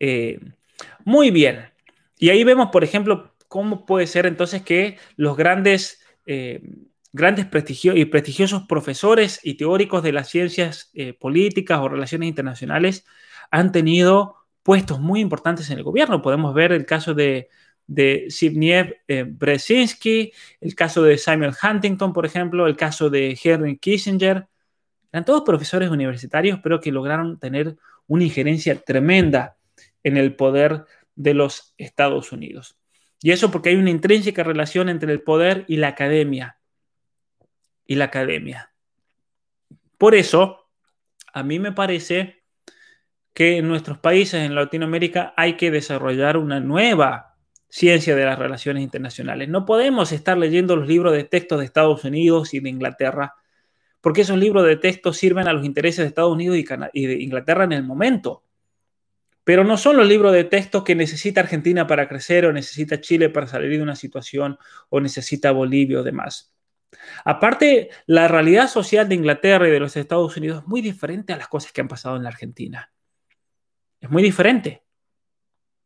Eh, 0.00 0.40
muy 1.04 1.30
bien. 1.30 1.66
Y 2.18 2.30
ahí 2.30 2.42
vemos, 2.42 2.70
por 2.70 2.84
ejemplo, 2.84 3.34
cómo 3.48 3.84
puede 3.84 4.06
ser 4.06 4.24
entonces 4.24 4.62
que 4.62 4.96
los 5.16 5.36
grandes, 5.36 6.02
eh, 6.24 6.62
grandes 7.12 7.48
y 7.82 8.04
prestigiosos 8.06 8.62
profesores 8.66 9.40
y 9.42 9.58
teóricos 9.58 10.02
de 10.02 10.12
las 10.12 10.30
ciencias 10.30 10.90
eh, 10.94 11.12
políticas 11.12 11.80
o 11.80 11.90
relaciones 11.90 12.30
internacionales 12.30 13.04
han 13.54 13.70
tenido 13.70 14.34
puestos 14.64 14.98
muy 14.98 15.20
importantes 15.20 15.70
en 15.70 15.78
el 15.78 15.84
gobierno. 15.84 16.20
Podemos 16.20 16.52
ver 16.54 16.72
el 16.72 16.84
caso 16.84 17.14
de, 17.14 17.50
de 17.86 18.26
Zbigniew 18.28 18.94
eh, 19.06 19.22
Brzezinski, 19.22 20.32
el 20.60 20.74
caso 20.74 21.04
de 21.04 21.16
Samuel 21.18 21.54
Huntington, 21.62 22.12
por 22.12 22.26
ejemplo, 22.26 22.66
el 22.66 22.76
caso 22.76 23.10
de 23.10 23.38
Henry 23.40 23.78
Kissinger. 23.78 24.48
Eran 25.12 25.24
todos 25.24 25.42
profesores 25.42 25.88
universitarios, 25.88 26.58
pero 26.64 26.80
que 26.80 26.90
lograron 26.90 27.38
tener 27.38 27.76
una 28.08 28.24
injerencia 28.24 28.74
tremenda 28.74 29.56
en 30.02 30.16
el 30.16 30.34
poder 30.34 30.84
de 31.14 31.34
los 31.34 31.74
Estados 31.78 32.32
Unidos. 32.32 32.76
Y 33.22 33.30
eso 33.30 33.52
porque 33.52 33.68
hay 33.68 33.76
una 33.76 33.90
intrínseca 33.90 34.42
relación 34.42 34.88
entre 34.88 35.12
el 35.12 35.22
poder 35.22 35.64
y 35.68 35.76
la 35.76 35.88
academia. 35.88 36.58
Y 37.86 37.94
la 37.94 38.06
academia. 38.06 38.72
Por 39.96 40.16
eso, 40.16 40.68
a 41.32 41.44
mí 41.44 41.60
me 41.60 41.70
parece 41.70 42.43
que 43.34 43.58
en 43.58 43.68
nuestros 43.68 43.98
países, 43.98 44.42
en 44.42 44.54
Latinoamérica, 44.54 45.34
hay 45.36 45.56
que 45.56 45.72
desarrollar 45.72 46.36
una 46.36 46.60
nueva 46.60 47.34
ciencia 47.68 48.14
de 48.14 48.24
las 48.24 48.38
relaciones 48.38 48.84
internacionales. 48.84 49.48
No 49.48 49.66
podemos 49.66 50.12
estar 50.12 50.38
leyendo 50.38 50.76
los 50.76 50.86
libros 50.86 51.12
de 51.12 51.24
texto 51.24 51.58
de 51.58 51.64
Estados 51.64 52.04
Unidos 52.04 52.54
y 52.54 52.60
de 52.60 52.70
Inglaterra, 52.70 53.34
porque 54.00 54.20
esos 54.20 54.38
libros 54.38 54.64
de 54.64 54.76
texto 54.76 55.12
sirven 55.12 55.48
a 55.48 55.52
los 55.52 55.64
intereses 55.64 56.04
de 56.04 56.08
Estados 56.08 56.32
Unidos 56.32 56.56
y, 56.92 57.06
de 57.06 57.14
Inglaterra 57.20 57.64
en 57.64 57.72
el 57.72 57.82
momento. 57.82 58.44
Pero 59.42 59.64
no 59.64 59.76
son 59.76 59.96
los 59.96 60.06
libros 60.06 60.32
de 60.32 60.44
texto 60.44 60.84
que 60.84 60.94
necesita 60.94 61.40
Argentina 61.40 61.86
para 61.88 62.08
crecer 62.08 62.46
o 62.46 62.52
necesita 62.52 63.00
Chile 63.00 63.28
para 63.28 63.48
salir 63.48 63.70
de 63.70 63.82
una 63.82 63.96
situación 63.96 64.56
o 64.88 65.00
necesita 65.00 65.50
Bolivia 65.50 65.98
o 65.98 66.02
demás. 66.04 66.54
Aparte, 67.24 67.90
la 68.06 68.28
realidad 68.28 68.68
social 68.68 69.08
de 69.08 69.16
Inglaterra 69.16 69.66
y 69.66 69.72
de 69.72 69.80
los 69.80 69.96
Estados 69.96 70.36
Unidos 70.36 70.62
es 70.62 70.68
muy 70.68 70.80
diferente 70.80 71.32
a 71.32 71.36
las 71.36 71.48
cosas 71.48 71.72
que 71.72 71.80
han 71.80 71.88
pasado 71.88 72.16
en 72.16 72.22
la 72.22 72.28
Argentina. 72.28 72.93
Es 74.04 74.10
muy 74.10 74.22
diferente. 74.22 74.84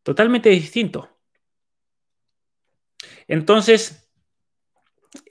Totalmente 0.02 0.48
distinto. 0.50 1.20
Entonces, 3.28 4.10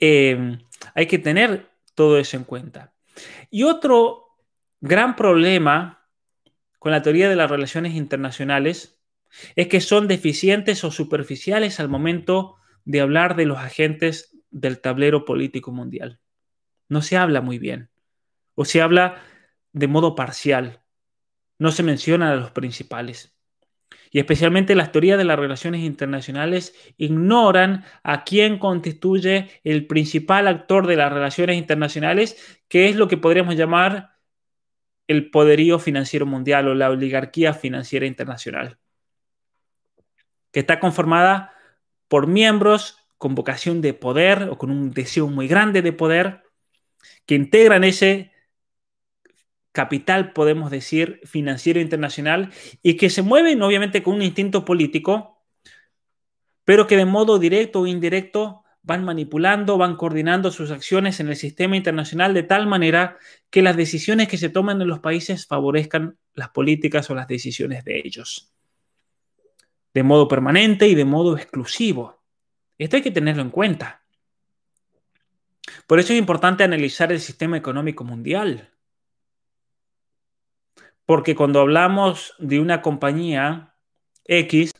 em, 0.00 0.58
hay 0.94 1.06
que 1.06 1.18
tener 1.18 1.70
todo 1.94 2.18
eso 2.18 2.38
en 2.38 2.44
cuenta. 2.44 2.94
Y 3.50 3.64
otro 3.64 4.38
gran 4.80 5.16
problema 5.16 6.08
con 6.78 6.92
la 6.92 7.02
teoría 7.02 7.28
de 7.28 7.36
las 7.36 7.50
relaciones 7.50 7.92
internacionales 7.94 8.98
es 9.54 9.68
que 9.68 9.82
son 9.82 10.08
deficientes 10.08 10.82
o 10.82 10.90
superficiales 10.90 11.80
al 11.80 11.90
momento 11.90 12.56
de 12.86 13.02
hablar 13.02 13.36
de 13.36 13.44
los 13.44 13.58
agentes 13.58 14.34
del 14.50 14.80
tablero 14.80 15.26
político 15.26 15.72
mundial. 15.72 16.20
No 16.88 17.02
se 17.02 17.18
habla 17.18 17.42
muy 17.42 17.58
bien 17.58 17.90
o 18.54 18.64
se 18.64 18.80
habla 18.80 19.22
de 19.74 19.88
modo 19.88 20.14
parcial 20.14 20.82
no 21.58 21.72
se 21.72 21.82
mencionan 21.82 22.28
a 22.30 22.36
los 22.36 22.50
principales. 22.52 23.34
Y 24.10 24.20
especialmente 24.20 24.74
las 24.74 24.92
teorías 24.92 25.18
de 25.18 25.24
las 25.24 25.38
relaciones 25.38 25.82
internacionales 25.82 26.74
ignoran 26.96 27.84
a 28.02 28.24
quién 28.24 28.58
constituye 28.58 29.60
el 29.64 29.86
principal 29.86 30.48
actor 30.48 30.86
de 30.86 30.96
las 30.96 31.12
relaciones 31.12 31.56
internacionales, 31.56 32.60
que 32.68 32.88
es 32.88 32.96
lo 32.96 33.08
que 33.08 33.18
podríamos 33.18 33.56
llamar 33.56 34.18
el 35.08 35.30
poderío 35.30 35.78
financiero 35.78 36.26
mundial 36.26 36.68
o 36.68 36.74
la 36.74 36.90
oligarquía 36.90 37.54
financiera 37.54 38.06
internacional, 38.06 38.78
que 40.52 40.60
está 40.60 40.80
conformada 40.80 41.54
por 42.08 42.26
miembros 42.26 42.98
con 43.18 43.34
vocación 43.34 43.80
de 43.80 43.94
poder 43.94 44.44
o 44.44 44.58
con 44.58 44.70
un 44.70 44.90
deseo 44.92 45.26
muy 45.26 45.48
grande 45.48 45.82
de 45.82 45.92
poder, 45.92 46.42
que 47.26 47.34
integran 47.34 47.84
ese 47.84 48.32
capital, 49.78 50.32
podemos 50.32 50.72
decir, 50.72 51.20
financiero 51.22 51.78
internacional 51.78 52.50
y 52.82 52.94
que 52.94 53.10
se 53.10 53.22
mueven 53.22 53.62
obviamente 53.62 54.02
con 54.02 54.16
un 54.16 54.22
instinto 54.22 54.64
político, 54.64 55.40
pero 56.64 56.88
que 56.88 56.96
de 56.96 57.04
modo 57.04 57.38
directo 57.38 57.82
o 57.82 57.86
indirecto 57.86 58.64
van 58.82 59.04
manipulando, 59.04 59.78
van 59.78 59.94
coordinando 59.94 60.50
sus 60.50 60.72
acciones 60.72 61.20
en 61.20 61.28
el 61.28 61.36
sistema 61.36 61.76
internacional 61.76 62.34
de 62.34 62.42
tal 62.42 62.66
manera 62.66 63.18
que 63.50 63.62
las 63.62 63.76
decisiones 63.76 64.26
que 64.26 64.36
se 64.36 64.48
toman 64.48 64.82
en 64.82 64.88
los 64.88 64.98
países 64.98 65.46
favorezcan 65.46 66.18
las 66.34 66.48
políticas 66.48 67.08
o 67.10 67.14
las 67.14 67.28
decisiones 67.28 67.84
de 67.84 68.02
ellos, 68.04 68.52
de 69.94 70.02
modo 70.02 70.26
permanente 70.26 70.88
y 70.88 70.96
de 70.96 71.04
modo 71.04 71.36
exclusivo. 71.36 72.20
Esto 72.78 72.96
hay 72.96 73.02
que 73.02 73.12
tenerlo 73.12 73.42
en 73.42 73.50
cuenta. 73.50 74.02
Por 75.86 76.00
eso 76.00 76.12
es 76.12 76.18
importante 76.18 76.64
analizar 76.64 77.12
el 77.12 77.20
sistema 77.20 77.56
económico 77.56 78.02
mundial 78.02 78.72
porque 81.08 81.34
cuando 81.34 81.60
hablamos 81.60 82.34
de 82.38 82.60
una 82.60 82.82
compañía 82.82 83.74
X, 84.26 84.72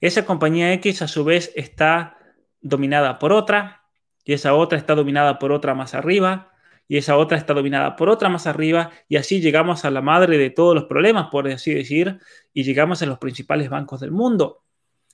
esa 0.00 0.24
compañía 0.24 0.72
X 0.74 1.02
a 1.02 1.08
su 1.08 1.24
vez 1.24 1.50
está 1.56 2.18
dominada 2.60 3.18
por 3.18 3.32
otra, 3.32 3.82
y 4.24 4.32
esa 4.32 4.54
otra 4.54 4.78
está 4.78 4.94
dominada 4.94 5.40
por 5.40 5.50
otra 5.50 5.74
más 5.74 5.94
arriba, 5.94 6.52
y 6.86 6.98
esa 6.98 7.16
otra 7.16 7.36
está 7.36 7.52
dominada 7.52 7.96
por 7.96 8.10
otra 8.10 8.28
más 8.28 8.46
arriba, 8.46 8.92
y 9.08 9.16
así 9.16 9.40
llegamos 9.40 9.84
a 9.84 9.90
la 9.90 10.02
madre 10.02 10.38
de 10.38 10.50
todos 10.50 10.72
los 10.72 10.84
problemas, 10.84 11.30
por 11.32 11.48
así 11.48 11.74
decir, 11.74 12.20
y 12.52 12.62
llegamos 12.62 13.02
a 13.02 13.06
los 13.06 13.18
principales 13.18 13.68
bancos 13.68 13.98
del 13.98 14.12
mundo. 14.12 14.62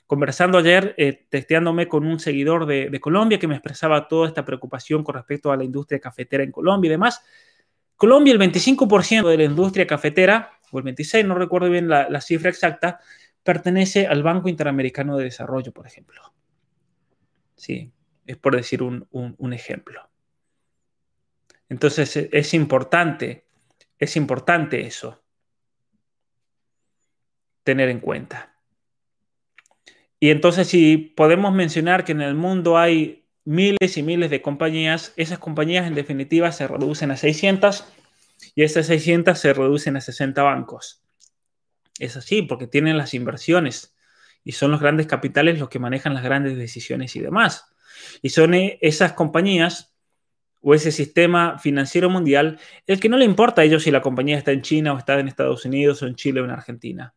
Conversando 0.06 0.58
ayer, 0.58 0.94
eh, 0.98 1.28
testeándome 1.30 1.88
con 1.88 2.04
un 2.04 2.20
seguidor 2.20 2.66
de, 2.66 2.90
de 2.90 3.00
Colombia 3.00 3.38
que 3.38 3.48
me 3.48 3.54
expresaba 3.54 4.06
toda 4.06 4.28
esta 4.28 4.44
preocupación 4.44 5.02
con 5.02 5.14
respecto 5.14 5.50
a 5.50 5.56
la 5.56 5.64
industria 5.64 5.98
cafetera 5.98 6.44
en 6.44 6.52
Colombia 6.52 6.88
y 6.88 6.90
demás, 6.90 7.22
Colombia, 7.96 8.32
el 8.32 8.38
25% 8.38 9.28
de 9.28 9.36
la 9.36 9.42
industria 9.42 9.84
cafetera, 9.84 10.57
o 10.70 10.78
el 10.78 10.84
26%, 10.84 11.26
no 11.26 11.34
recuerdo 11.34 11.70
bien 11.70 11.88
la, 11.88 12.20
cifra 12.20 12.50
exacta, 12.50 13.00
pertenece 13.42 14.06
al 14.06 14.22
Banco 14.22 14.48
Interamericano 14.48 15.16
de 15.16 15.24
Desarrollo, 15.24 15.72
por 15.72 15.86
ejemplo. 15.86 16.20
Sí, 17.56 17.92
es 18.26 18.36
por 18.36 18.56
decir 18.56 18.82
un, 18.82 19.52
ejemplo. 19.52 20.08
Entonces 21.68 22.16
e, 22.16 22.30
es 22.32 22.54
importante, 22.54 23.44
es 23.98 24.16
importante 24.16 24.86
eso, 24.86 25.22
tener 27.64 27.88
en 27.88 28.00
cuenta. 28.00 28.54
Y 30.20 30.30
entonces 30.30 30.68
si 30.68 30.96
podemos 30.96 31.52
mencionar 31.54 32.04
que 32.04 32.12
en 32.12 32.22
el 32.22 32.34
mundo 32.34 32.78
hay 32.78 33.24
miles 33.44 33.96
y 33.96 34.02
miles 34.02 34.30
de 34.30 34.42
compañías, 34.42 35.12
esas 35.16 35.38
compañías 35.38 35.86
en 35.86 35.94
definitiva 35.94 36.52
se 36.52 36.68
reducen 36.68 37.10
a 37.10 37.16
600 37.16 37.86
y 38.54 38.62
esas 38.62 38.86
600 38.86 39.38
se 39.38 39.52
reducen 39.52 39.96
a 39.96 40.00
60 40.00 40.42
bancos. 40.42 41.02
Es 41.98 42.16
así 42.16 42.42
porque 42.42 42.66
tienen 42.66 42.96
las 42.96 43.14
inversiones 43.14 43.96
y 44.44 44.52
son 44.52 44.70
los 44.70 44.80
grandes 44.80 45.06
capitales 45.06 45.58
los 45.58 45.68
que 45.68 45.78
manejan 45.78 46.14
las 46.14 46.22
grandes 46.22 46.56
decisiones 46.56 47.14
y 47.16 47.20
demás. 47.20 47.66
Y 48.22 48.30
son 48.30 48.54
eh, 48.54 48.78
esas 48.80 49.12
compañías 49.12 49.94
o 50.60 50.74
ese 50.74 50.92
sistema 50.92 51.58
financiero 51.58 52.10
mundial 52.10 52.58
el 52.86 53.00
que 53.00 53.08
no 53.08 53.16
le 53.16 53.24
importa 53.24 53.62
a 53.62 53.64
ellos 53.64 53.82
si 53.82 53.90
la 53.90 54.02
compañía 54.02 54.38
está 54.38 54.52
en 54.52 54.62
China 54.62 54.92
o 54.92 54.98
está 54.98 55.18
en 55.18 55.28
Estados 55.28 55.64
Unidos 55.64 56.02
o 56.02 56.06
en 56.06 56.14
Chile 56.14 56.40
o 56.40 56.44
en 56.44 56.50
Argentina. 56.50 57.14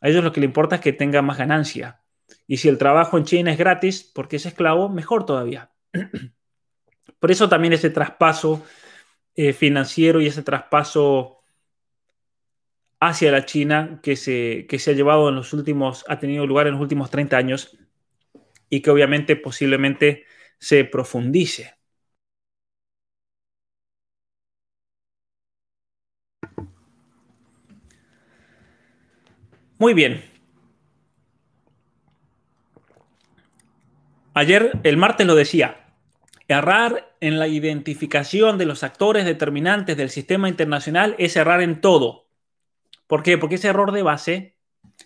A 0.00 0.08
ellos 0.08 0.22
lo 0.22 0.32
que 0.32 0.40
le 0.40 0.46
importa 0.46 0.76
es 0.76 0.80
que 0.80 0.92
tenga 0.92 1.22
más 1.22 1.38
ganancia. 1.38 2.02
Y 2.46 2.58
si 2.58 2.68
el 2.68 2.78
trabajo 2.78 3.18
en 3.18 3.24
China 3.24 3.50
es 3.50 3.58
gratis 3.58 4.02
porque 4.02 4.36
es 4.36 4.46
esclavo, 4.46 4.88
mejor 4.88 5.26
todavía. 5.26 5.70
Por 7.20 7.30
eso 7.30 7.48
también 7.48 7.72
ese 7.72 7.90
traspaso 7.90 8.64
eh, 9.38 9.52
financiero 9.52 10.20
y 10.20 10.26
ese 10.26 10.42
traspaso 10.42 11.38
hacia 12.98 13.30
la 13.30 13.44
China 13.44 14.00
que 14.02 14.16
se, 14.16 14.66
que 14.68 14.80
se 14.80 14.90
ha 14.90 14.94
llevado 14.94 15.28
en 15.28 15.36
los 15.36 15.52
últimos, 15.52 16.04
ha 16.08 16.18
tenido 16.18 16.44
lugar 16.44 16.66
en 16.66 16.72
los 16.72 16.82
últimos 16.82 17.08
30 17.08 17.36
años 17.36 17.78
y 18.68 18.82
que 18.82 18.90
obviamente 18.90 19.36
posiblemente 19.36 20.24
se 20.58 20.84
profundice. 20.84 21.74
Muy 29.78 29.94
bien, 29.94 30.24
Ayer, 34.34 34.72
el 34.84 34.96
martes 34.96 35.26
lo 35.26 35.34
decía, 35.34 35.77
errar 36.48 37.14
en 37.20 37.38
la 37.38 37.46
identificación 37.46 38.56
de 38.56 38.66
los 38.66 38.82
actores 38.82 39.26
determinantes 39.26 39.96
del 39.96 40.10
sistema 40.10 40.48
internacional 40.48 41.14
es 41.18 41.36
errar 41.36 41.60
en 41.60 41.80
todo. 41.80 42.26
¿Por 43.06 43.22
qué? 43.22 43.38
Porque 43.38 43.56
ese 43.56 43.68
error 43.68 43.92
de 43.92 44.02
base, 44.02 44.56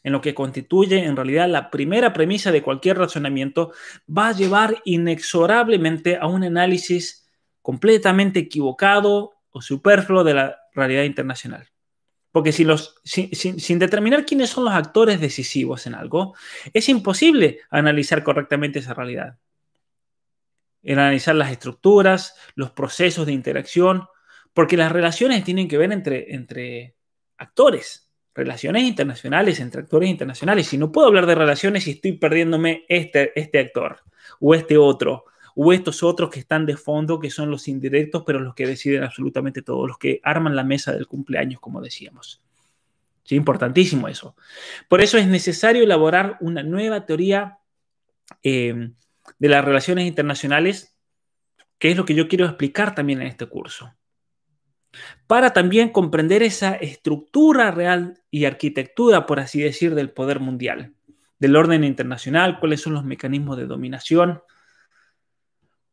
en 0.05 0.13
lo 0.13 0.21
que 0.21 0.35
constituye 0.35 1.05
en 1.05 1.17
realidad 1.17 1.49
la 1.49 1.71
primera 1.71 2.13
premisa 2.13 2.53
de 2.53 2.63
cualquier 2.63 2.99
razonamiento, 2.99 3.73
va 4.07 4.29
a 4.29 4.33
llevar 4.33 4.81
inexorablemente 4.85 6.17
a 6.17 6.27
un 6.27 6.45
análisis 6.45 7.29
completamente 7.61 8.41
equivocado 8.41 9.33
o 9.51 9.61
superfluo 9.61 10.25
de 10.25 10.35
la 10.35 10.59
realidad 10.75 11.03
internacional. 11.03 11.69
Porque 12.31 12.53
sin, 12.53 13.79
determinar 13.79 14.25
quiénes 14.25 14.51
son 14.51 14.65
los 14.65 14.73
actores 14.73 15.21
decisivos 15.21 15.87
en 15.87 15.95
algo, 15.95 16.35
es 16.73 16.89
imposible 16.89 17.61
analizar 17.69 18.23
correctamente 18.23 18.79
esa 18.79 18.95
realidad. 18.95 19.39
En 20.83 20.99
analizar 20.99 21.35
las 21.35 21.51
estructuras, 21.51 22.35
los 22.55 22.71
procesos 22.71 23.27
de 23.27 23.33
interacción, 23.33 24.07
porque 24.53 24.77
las 24.77 24.93
relaciones 24.93 25.45
tienen 25.45 25.69
que 25.69 25.79
ver 25.79 25.93
entre, 25.93 26.35
entre 26.35 26.97
actores, 27.39 28.11
relaciones 28.35 28.85
internacionales 28.85 29.61
entre 29.61 29.83
actores 29.83 30.09
internacionales. 30.09 30.67
Si 30.67 30.79
no 30.79 30.93
puedo 30.93 31.07
hablar 31.07 31.27
de 31.27 31.35
relaciones 31.35 31.85
si 31.85 31.93
estoy 31.93 32.13
perdiéndome 32.13 32.85
este, 32.89 33.39
este 33.39 33.59
actor 33.59 34.01
o 34.41 34.55
este 34.55 34.77
otro, 34.77 35.25
o 35.55 35.73
estos 35.73 36.03
otros 36.03 36.31
que 36.31 36.41
están 36.41 36.65
de 36.67 36.77
fondo, 36.77 37.21
que 37.21 37.31
son 37.31 37.51
los 37.51 37.69
indirectos, 37.69 38.23
pero 38.27 38.41
los 38.41 38.55
que 38.55 38.67
deciden 38.67 39.03
absolutamente 39.03 39.63
todo, 39.63 39.87
los 39.87 39.99
que 39.99 40.21
arman 40.23 40.57
la 40.57 40.65
mesa 40.65 40.93
del 40.93 41.07
cumpleaños, 41.07 41.61
como 41.61 41.81
decíamos. 41.81 42.41
Sí, 43.25 43.37
importantísimo 43.37 44.09
eso. 44.09 44.35
Por 44.89 45.01
eso 45.01 45.19
es 45.19 45.27
necesario 45.27 45.83
elaborar 45.83 46.39
una 46.41 46.63
nueva 46.63 47.07
teoría 47.07 47.59
eh, 48.43 48.91
de 49.39 49.49
las 49.49 49.65
relaciones 49.65 50.07
internacionales, 50.07 50.97
que 51.79 51.91
es 51.91 51.97
lo 51.97 52.05
que 52.05 52.15
yo 52.15 52.29
quiero 52.29 52.47
explicar 52.47 52.95
también 52.95 53.21
en 53.21 53.29
este 53.29 53.47
curso. 53.47 53.95
Para 55.27 55.53
también 55.53 55.89
comprender 55.89 56.43
esa 56.43 56.75
estructura 56.75 57.71
real 57.71 58.23
y 58.31 58.45
arquitectura, 58.45 59.27
por 59.27 59.41
así 59.41 59.61
decir, 59.61 59.95
del 59.95 60.11
poder 60.11 60.39
mundial, 60.39 60.95
del 61.39 61.57
orden 61.57 61.83
internacional, 61.83 62.61
cuáles 62.61 62.83
son 62.83 62.95
los 62.95 63.05
mecanismos 63.05 63.57
de 63.57 63.67
dominación, 63.67 64.43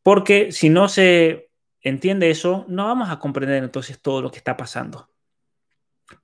porque 0.02 0.52
si 0.52 0.68
no 0.68 0.88
se 0.88 1.50
entiende 1.80 2.30
eso, 2.30 2.64
no 2.68 2.84
vamos 2.84 3.10
a 3.10 3.18
comprender 3.18 3.62
entonces 3.62 4.00
todo 4.00 4.22
lo 4.22 4.30
que 4.30 4.38
está 4.38 4.56
pasando. 4.56 5.10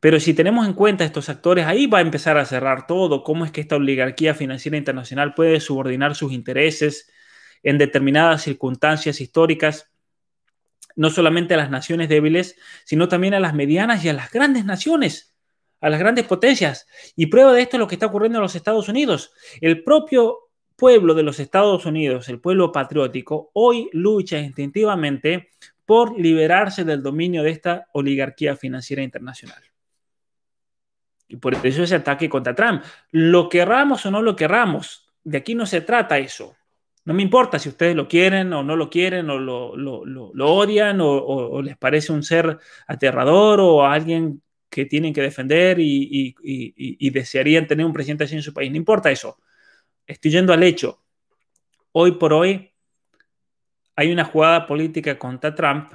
Pero 0.01 0.21
si 0.21 0.35
tenemos 0.35 0.67
en 0.67 0.75
cuenta 0.75 1.05
estos 1.05 1.29
actores, 1.29 1.67
ahí 1.67 1.87
va 1.87 1.99
a 1.99 2.03
empezar 2.03 2.39
a 2.39 2.45
cerrar 2.45 2.87
todo, 2.87 3.23
cómo 3.23 3.45
es 3.45 3.53
que 3.53 3.61
esta 3.61 3.77
oligarquía 3.77 4.35
financiera 4.35 4.77
internacional 4.77 5.35
puede 5.35 5.61
subordinar 5.61 6.15
sus 6.15 6.33
intereses 6.33 7.11
en 7.63 7.79
determinadas 7.79 8.43
circunstancias 8.43 9.21
históricas, 9.21 9.91
no 10.95 11.11
solamente 11.11 11.55
a 11.55 11.57
las 11.59 11.71
naciones 11.71 12.09
débiles, 12.09 12.57
sino 12.85 13.09
también 13.09 13.35
a 13.35 13.41
las 13.41 13.55
medianas 13.55 14.05
y 14.05 14.09
a 14.09 14.13
las 14.13 14.31
grandes 14.31 14.65
naciones, 14.65 15.35
a 15.81 15.91
las 15.91 15.99
grandes 15.99 16.25
potencias. 16.25 16.87
Y 17.17 17.27
prueba 17.27 17.53
de 17.53 17.63
esto 17.63 17.77
es 17.77 17.81
lo 17.81 17.87
que 17.87 17.95
está 17.97 18.07
ocurriendo 18.07 18.39
en 18.39 18.43
los 18.43 18.55
Estados 18.55 18.89
Unidos. 18.89 19.33
El 19.61 19.83
propio 19.85 20.51
pueblo 20.75 21.15
de 21.15 21.23
los 21.23 21.41
Estados 21.41 21.87
Unidos, 21.87 22.29
el 22.29 22.41
pueblo 22.41 22.73
patriótico, 22.73 23.51
hoy 23.55 23.89
lucha 23.93 24.39
instintivamente 24.39 25.51
por 25.85 26.19
liberarse 26.19 26.85
del 26.85 27.03
dominio 27.03 27.43
de 27.43 27.51
esta 27.51 27.89
oligarquía 27.93 28.57
financiera 28.57 29.03
internacional. 29.03 29.63
Y 31.29 31.37
por 31.37 31.55
eso 31.55 31.83
ese 31.83 31.97
ataque 31.97 32.29
contra 32.29 32.55
Trump. 32.55 32.83
Lo 33.11 33.49
querramos 33.49 34.07
o 34.07 34.11
no 34.11 34.23
lo 34.23 34.37
querramos, 34.37 35.09
de 35.25 35.39
aquí 35.39 35.55
no 35.55 35.67
se 35.67 35.81
trata 35.81 36.19
eso. 36.19 36.57
No 37.05 37.15
me 37.15 37.23
importa 37.23 37.59
si 37.59 37.69
ustedes 37.69 37.95
lo 37.95 38.09
quieren 38.09 38.53
o 38.53 38.63
no 38.63 38.75
lo 38.77 38.91
quieren, 38.91 39.31
o 39.31 39.39
lo, 39.39 40.47
odian, 40.53 40.99
o, 41.01 41.63
les 41.63 41.77
parece 41.77 42.13
un 42.13 42.23
ser 42.23 42.59
aterrador, 42.87 43.61
o 43.61 43.85
alguien 43.87 44.43
que 44.69 44.87
tienen 44.87 45.15
que 45.15 45.23
defender 45.23 45.79
y, 45.79 46.35
y 46.43 47.11
desearían 47.11 47.67
tener 47.67 47.87
un 47.87 47.93
presidente 47.93 48.25
así 48.25 48.35
en 48.35 48.43
su 48.43 48.53
país. 48.53 48.71
No 48.71 48.77
importa 48.77 49.11
eso 49.11 49.39
estoy 50.07 50.31
yendo 50.31 50.53
al 50.53 50.63
hecho. 50.63 51.03
Hoy 51.93 52.13
por 52.13 52.33
hoy 52.33 52.73
hay 53.95 54.13
una 54.13 54.25
jugada 54.25 54.67
política 54.67 55.19
contra 55.19 55.55
Trump, 55.55 55.93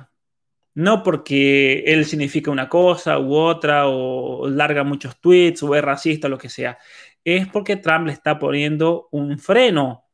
no 0.73 1.03
porque 1.03 1.84
él 1.88 2.06
significa 2.06 2.52
una 2.52 2.69
cosa 2.69 3.19
u 3.19 3.35
otra, 3.35 3.88
o 3.88 4.48
larga 4.48 4.84
muchos 4.84 5.19
tweets, 5.19 5.64
o 5.64 5.76
es 5.76 5.84
racista, 5.84 6.30
lo 6.30 6.38
que 6.38 6.49
sea. 6.49 6.77
Es 7.23 7.48
porque 7.48 7.76
Trump 7.76 8.07
le 8.07 8.14
está 8.14 8.39
poniendo 8.39 9.07
un 9.11 9.38
freno 9.39 10.06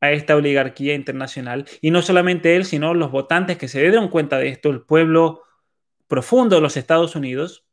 a 0.00 0.12
esta 0.12 0.36
oligarquía 0.36 0.94
internacional. 0.94 1.66
Y 1.80 1.90
no 1.90 2.02
solamente 2.02 2.56
él, 2.56 2.64
sino 2.64 2.94
los 2.94 3.10
votantes 3.10 3.58
que 3.58 3.68
se 3.68 3.80
dieron 3.80 4.08
cuenta 4.08 4.38
de 4.38 4.48
esto, 4.48 4.70
el 4.70 4.82
pueblo 4.82 5.42
profundo 6.06 6.56
de 6.56 6.62
los 6.62 6.76
Estados 6.76 7.16
Unidos, 7.16 7.65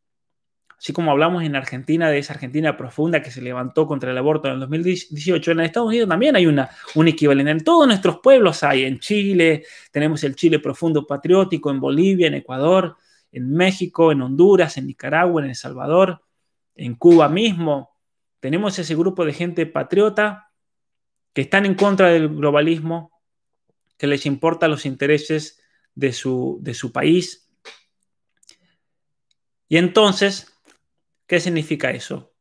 así 0.84 0.91
como 0.91 1.11
hablamos 1.11 1.43
en 1.43 1.55
Argentina 1.55 2.10
de 2.10 2.18
esa 2.18 2.34
Argentina 2.34 2.76
profunda 2.76 3.22
que 3.22 3.31
se 3.31 3.41
levantó 3.41 3.88
contra 3.88 4.11
el 4.11 4.18
aborto 4.18 4.49
en 4.49 4.55
el 4.55 4.60
2018, 4.60 5.51
en 5.51 5.61
Estados 5.61 5.88
Unidos 5.88 6.10
también 6.10 6.35
hay 6.35 6.45
una, 6.45 6.69
un 6.95 7.07
equivalente. 7.07 7.51
En 7.51 7.64
todos 7.64 7.88
nuestros 7.88 8.19
pueblos 8.19 8.64
hay, 8.64 8.84
en 8.84 8.99
Chile, 8.99 9.64
tenemos 9.93 10.26
el 10.26 10.35
Chile 10.35 10.60
profundo 10.60 11.07
patriótico, 11.07 11.72
en 11.72 11.80
Bolivia, 11.80 12.27
en 12.27 12.34
Ecuador, 12.34 12.97
en 13.31 13.53
México, 13.53 14.11
en 14.11 14.23
Honduras, 14.23 14.76
en 14.77 14.88
Nicaragua, 14.88 15.41
en 15.41 15.51
El 15.51 15.55
Salvador, 15.55 16.22
en 16.76 16.95
Cuba 16.95 17.30
mismo. 17.30 17.95
Tenemos 18.41 18.77
ese 18.77 18.93
grupo 18.93 19.23
de 19.23 19.31
gente 19.31 19.65
patriota 19.65 20.51
que 21.31 21.43
están 21.43 21.65
en 21.65 21.76
contra 21.76 22.10
del 22.10 22.27
globalismo, 22.27 23.22
que 23.97 24.07
les 24.07 24.26
importa 24.26 24.68
los 24.68 24.85
intereses 24.85 25.61
de 25.95 26.11
su, 26.11 26.60
de 26.61 26.73
su 26.73 26.91
país. 26.91 27.49
Y 29.69 29.77
entonces 29.77 30.53
¿Qué 31.34 31.39
significa 31.39 31.89
eso? 31.89 32.31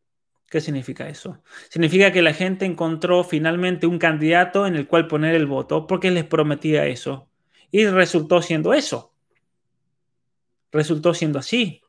¿Qué 0.51 0.61
significa 0.61 1.09
eso? 1.09 1.43
Significa 1.71 2.13
que 2.13 2.21
la 2.21 2.35
gente 2.35 2.67
encontró 2.67 3.25
finalmente 3.25 3.87
un 3.87 3.99
candidato 3.99 4.67
en 4.67 4.77
el 4.77 4.87
cual 4.87 5.07
poner 5.07 5.35
el 5.35 5.47
voto 5.47 5.87
porque 5.87 6.11
les 6.11 6.25
prometía 6.25 6.85
eso. 6.85 7.27
Y 7.71 7.87
resultó 7.87 8.43
siendo 8.43 8.75
eso. 8.75 9.15
Resultó 10.71 11.15
siendo 11.15 11.39
así. 11.39 11.81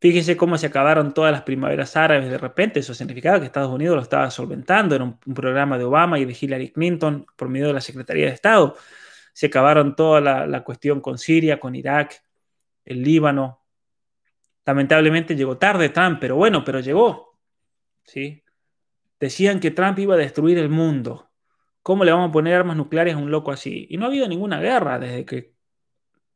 Fíjense 0.00 0.36
cómo 0.36 0.58
se 0.58 0.66
acabaron 0.66 1.14
todas 1.14 1.30
las 1.30 1.42
primaveras 1.42 1.94
árabes 1.96 2.28
de 2.28 2.38
repente. 2.38 2.80
Eso 2.80 2.94
significaba 2.94 3.38
que 3.38 3.46
Estados 3.46 3.72
Unidos 3.72 3.94
lo 3.94 4.02
estaba 4.02 4.28
solventando. 4.32 4.96
Era 4.96 5.04
un, 5.04 5.20
programa 5.20 5.78
de 5.78 5.84
Obama 5.84 6.18
y 6.18 6.24
de 6.24 6.36
Hillary 6.36 6.72
Clinton 6.72 7.26
por 7.36 7.48
medio 7.48 7.68
de 7.68 7.74
la 7.74 7.80
Secretaría 7.80 8.26
de 8.26 8.32
Estado. 8.32 8.76
Se 9.32 9.46
acabaron 9.46 9.94
toda 9.94 10.20
la, 10.20 10.64
cuestión 10.64 11.00
con 11.00 11.16
Siria, 11.16 11.60
con 11.60 11.76
Irak, 11.76 12.24
el 12.84 13.04
Líbano. 13.04 13.62
Lamentablemente 14.68 15.34
llegó 15.34 15.56
tarde 15.56 15.88
Trump, 15.88 16.18
pero 16.20 16.36
bueno, 16.36 16.62
pero 16.62 16.80
llegó. 16.80 17.38
¿sí? 18.04 18.44
Decían 19.18 19.60
que 19.60 19.70
Trump 19.70 19.98
iba 19.98 20.14
a 20.14 20.18
destruir 20.18 20.58
el 20.58 20.68
mundo. 20.68 21.30
¿Cómo 21.82 22.04
le 22.04 22.12
vamos 22.12 22.28
a 22.28 22.32
poner 22.32 22.54
armas 22.54 22.76
nucleares 22.76 23.14
a 23.14 23.16
un 23.16 23.30
loco 23.30 23.50
así? 23.50 23.86
Y 23.88 23.96
no 23.96 24.04
ha 24.04 24.08
habido 24.08 24.28
ninguna 24.28 24.60
guerra 24.60 24.98
desde 24.98 25.24
que 25.24 25.54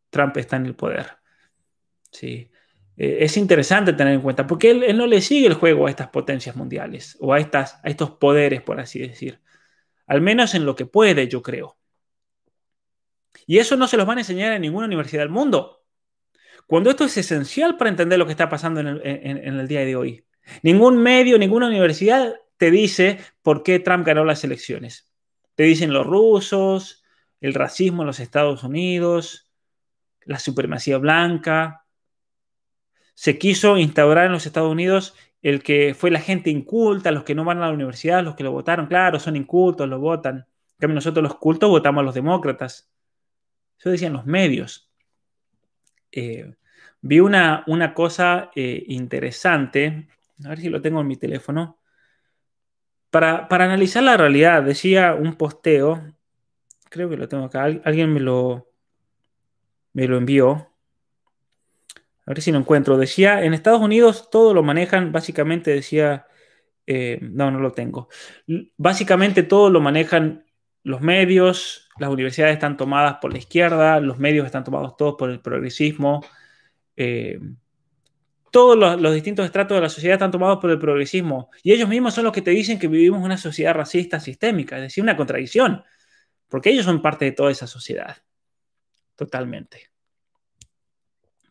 Trump 0.09 0.35
está 0.39 0.57
en 0.57 0.65
el 0.65 0.75
poder. 0.75 1.19
¿sí? 2.11 2.51
Eh, 2.97 3.19
es 3.21 3.37
interesante 3.37 3.93
tener 3.93 4.15
en 4.15 4.23
cuenta, 4.23 4.47
porque 4.47 4.71
él, 4.71 4.97
no 4.97 5.07
le 5.07 5.21
sigue 5.21 5.47
el 5.47 5.55
juego 5.55 5.87
a 5.87 5.91
estas 5.91 6.09
potencias 6.09 6.57
mundiales 6.57 7.19
o 7.21 7.35
a, 7.35 7.39
estas, 7.39 7.81
a 7.85 7.91
estos 7.91 8.13
poderes, 8.13 8.63
por 8.63 8.81
así 8.81 8.99
decir. 8.99 9.43
Al 10.07 10.23
menos 10.23 10.55
en 10.55 10.65
lo 10.65 10.75
que 10.75 10.87
puede, 10.87 11.29
yo 11.29 11.43
creo. 11.43 11.77
Y 13.47 13.59
eso 13.59 13.77
no 13.77 13.87
se 13.89 13.99
los 13.99 14.07
van 14.07 14.17
a 14.17 14.21
enseñar 14.23 14.55
en 14.55 14.63
ninguna 14.63 14.87
universidad 14.87 15.21
del 15.21 15.29
mundo. 15.29 15.82
Cuando 16.67 16.91
esto 16.91 17.05
es 17.05 17.17
esencial 17.17 17.77
para 17.77 17.91
entender 17.91 18.19
lo 18.19 18.27
que 18.27 18.33
está 18.33 18.49
pasando 18.49 18.81
en 18.81 18.87
el 19.61 19.69
día 19.69 19.81
de 19.81 19.97
hoy. 19.97 20.25
Ningún 20.63 20.99
medio, 20.99 21.39
ninguna 21.39 21.69
universidad 21.69 22.35
te 22.57 22.71
dice 22.71 23.19
por 23.43 23.63
qué 23.63 23.79
Trump 23.79 24.07
ganó 24.07 24.25
las 24.25 24.45
elecciones. 24.45 25.11
Te 25.55 25.65
dicen 25.65 25.93
los 25.93 26.07
rusos, 26.07 27.05
el 27.41 27.55
racismo 27.55 28.03
en 28.03 28.07
los 28.07 28.21
Estados 28.21 28.63
Unidos, 28.63 29.51
la 30.25 30.39
supremacía 30.39 30.99
blanca. 30.99 31.85
Se 33.15 33.39
quiso 33.39 33.79
instaurar 33.79 34.27
en 34.27 34.33
los 34.33 34.47
Estados 34.47 34.71
Unidos 34.71 35.15
el 35.43 35.63
que 35.63 35.95
fue 35.95 36.11
la 36.11 36.21
gente 36.21 36.51
inculta, 36.51 37.11
los 37.11 37.25
que 37.25 37.35
no 37.35 37.45
van 37.45 37.59
a 37.59 37.67
la 37.67 37.73
universidad, 37.73 38.23
los 38.23 38.37
que 38.37 38.45
lo 38.45 38.53
votaron, 38.53 38.87
claro, 38.87 39.19
son 39.19 39.35
incultos, 39.35 39.89
lo 39.89 39.99
votan. 39.99 40.47
En 40.79 40.95
nosotros 40.95 41.23
los 41.23 41.37
cultos 41.37 41.69
votamos 41.69 42.03
a 42.03 42.05
los 42.05 42.15
demócratas. 42.15 42.91
Eso 43.79 43.91
decían 43.91 44.13
los 44.13 44.25
medios. 44.25 44.92
Eh, 46.13 46.55
vi 47.01 47.19
una, 47.19 47.65
una 47.67 47.95
cosa 47.95 48.51
eh, 48.55 48.85
interesante 48.89 50.07
a 50.45 50.51
ver 50.51 50.61
si 50.61 50.69
lo 50.69 50.81
tengo 50.81 51.01
en 51.01 51.07
mi 51.07 51.17
teléfono. 51.17 51.79
Para, 53.11 53.47
analizar 53.51 54.03
la 54.03 54.17
realidad, 54.17 54.63
decía 54.63 55.15
un 55.15 55.35
posteo, 55.35 56.15
creo 56.89 57.11
que 57.11 57.17
lo 57.17 57.29
tengo 57.29 57.45
acá, 57.45 57.65
alguien 57.65 58.13
me 58.13 58.21
lo, 58.21 58.71
me 59.93 60.09
lo 60.09 60.17
envió. 60.17 60.71
A 62.25 62.31
ver 62.31 62.41
si 62.41 62.53
lo 62.53 62.59
encuentro. 62.59 62.97
Decía, 62.97 63.45
en 63.45 63.53
Estados 63.53 63.81
Unidos 63.81 64.31
todo 64.31 64.55
lo 64.55 64.63
manejan, 64.63 65.13
básicamente 65.13 65.73
decía, 65.73 66.27
eh, 66.87 67.19
no, 67.21 67.51
no 67.51 67.61
lo 67.61 67.73
tengo. 67.73 68.09
Básicamente 68.77 69.43
todo 69.43 69.69
lo 69.71 69.81
manejan 69.81 70.47
los 70.85 71.01
medios, 71.01 71.89
las 71.99 72.11
universidades 72.11 72.55
están 72.55 72.77
tomadas 72.77 73.19
por 73.21 73.33
la 73.33 73.39
izquierda, 73.39 74.01
los 74.01 74.19
medios 74.19 74.47
están 74.47 74.65
tomados 74.65 74.97
todos 74.97 75.15
por 75.17 75.31
el 75.31 75.41
progresismo. 75.41 76.25
Eh, 76.97 77.39
todos 78.51 78.77
los, 79.01 79.15
distintos 79.15 79.47
estratos 79.47 79.77
de 79.77 79.81
la 79.81 79.89
sociedad 79.89 80.15
están 80.15 80.31
tomados 80.31 80.59
por 80.59 80.71
el 80.71 80.79
progresismo 80.79 81.51
y 81.63 81.73
ellos 81.73 81.89
mismos 81.89 82.13
son 82.13 82.25
los 82.25 82.35
que 82.35 82.43
te 82.43 82.51
dicen 82.51 82.79
que 82.79 82.87
vivimos 82.87 83.25
una 83.25 83.39
sociedad 83.39 83.73
racista 83.73 84.21
sistémica, 84.21 84.77
es 84.77 84.83
decir, 84.83 85.03
una 85.03 85.17
contradicción, 85.17 85.83
porque 86.49 86.71
ellos 86.71 86.85
son 86.85 87.01
parte 87.01 87.25
de 87.25 87.33
toda 87.33 87.51
esa 87.51 87.67
sociedad. 87.67 88.19
Totalmente. 89.17 89.89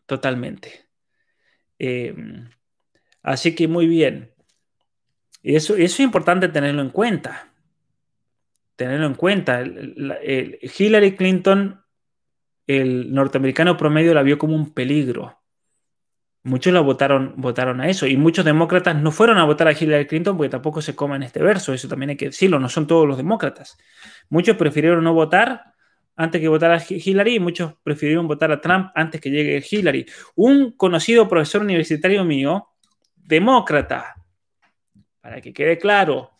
Totalmente. 0.06 0.88
Em, 1.78 2.48
así 3.22 3.54
que 3.54 3.66
muy 3.66 3.88
bien. 3.88 4.32
Eso 5.42 5.74
es 5.74 5.98
importante 5.98 6.48
tenerlo 6.48 6.82
en 6.82 6.90
cuenta. 6.90 7.51
Tenerlo 8.76 9.06
en 9.06 9.14
cuenta. 9.14 9.62
Hillary 9.62 11.16
Clinton, 11.16 11.82
el 12.66 13.12
norteamericano 13.12 13.76
promedio, 13.76 14.14
la 14.14 14.22
vio 14.22 14.38
como 14.38 14.54
un 14.54 14.72
peligro 14.72 15.42
muchos 16.44 16.72
la 16.72 16.80
votaron, 16.80 17.34
votaron 17.36 17.80
a 17.80 17.88
eso. 17.88 18.06
Y 18.06 18.16
muchos 18.16 18.44
demócratas 18.44 18.96
no 18.96 19.10
fueron 19.10 19.38
a 19.38 19.44
votar 19.44 19.68
a 19.68 19.72
Hillary 19.72 20.06
Clinton 20.06 20.36
porque 20.36 20.50
tampoco 20.50 20.82
se 20.82 20.94
come 20.94 21.16
en 21.16 21.22
este 21.22 21.42
verso. 21.42 21.72
Eso 21.72 21.88
también 21.88 22.10
hay 22.10 22.16
que 22.16 22.26
decirlo, 22.26 22.58
no 22.58 22.68
son 22.68 22.86
todos 22.86 23.06
los 23.06 23.16
demócratas. 23.16 23.76
Muchos 24.28 24.56
prefirieron 24.56 25.04
no 25.04 25.14
votar 25.14 25.72
antes 26.14 26.40
que 26.40 26.48
votar 26.48 26.70
a 26.72 26.82
Hillary 26.88 27.36
y 27.36 27.40
muchos 27.40 27.74
prefirieron 27.82 28.28
votar 28.28 28.52
a 28.52 28.60
Trump 28.60 28.90
antes 28.94 29.20
que 29.20 29.30
llegue 29.30 29.64
Hillary. 29.68 30.06
Un 30.34 30.72
conocido 30.72 31.28
profesor 31.28 31.62
universitario 31.62 32.24
mío, 32.24 32.68
demócrata, 33.16 34.14
para 35.20 35.40
que 35.40 35.52
quede 35.52 35.78
claro. 35.78 36.31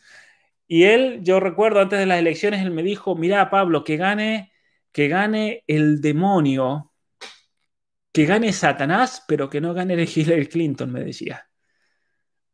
Y 0.73 0.85
él, 0.85 1.21
yo 1.23 1.39
recuerdo 1.39 1.81
antes 1.81 1.99
de 1.99 2.07
las 2.07 2.19
elecciones, 2.19 2.63
él 2.63 2.71
me 2.71 2.83
dijo, 2.83 3.15
mira 3.15 3.51
Pablo, 3.51 3.85
que 3.85 3.99
gane, 3.99 4.55
que 4.91 5.07
gane 5.09 5.65
el 5.67 6.01
demonio 6.01 6.95
que 8.11 8.25
gane 8.25 8.55
Satanás, 8.55 9.23
pero 9.29 9.51
que 9.51 9.61
no 9.61 9.75
gane 9.75 9.95
Hillary 10.03 10.47
Clinton, 10.47 10.91
me 10.91 11.05
decía. 11.05 11.47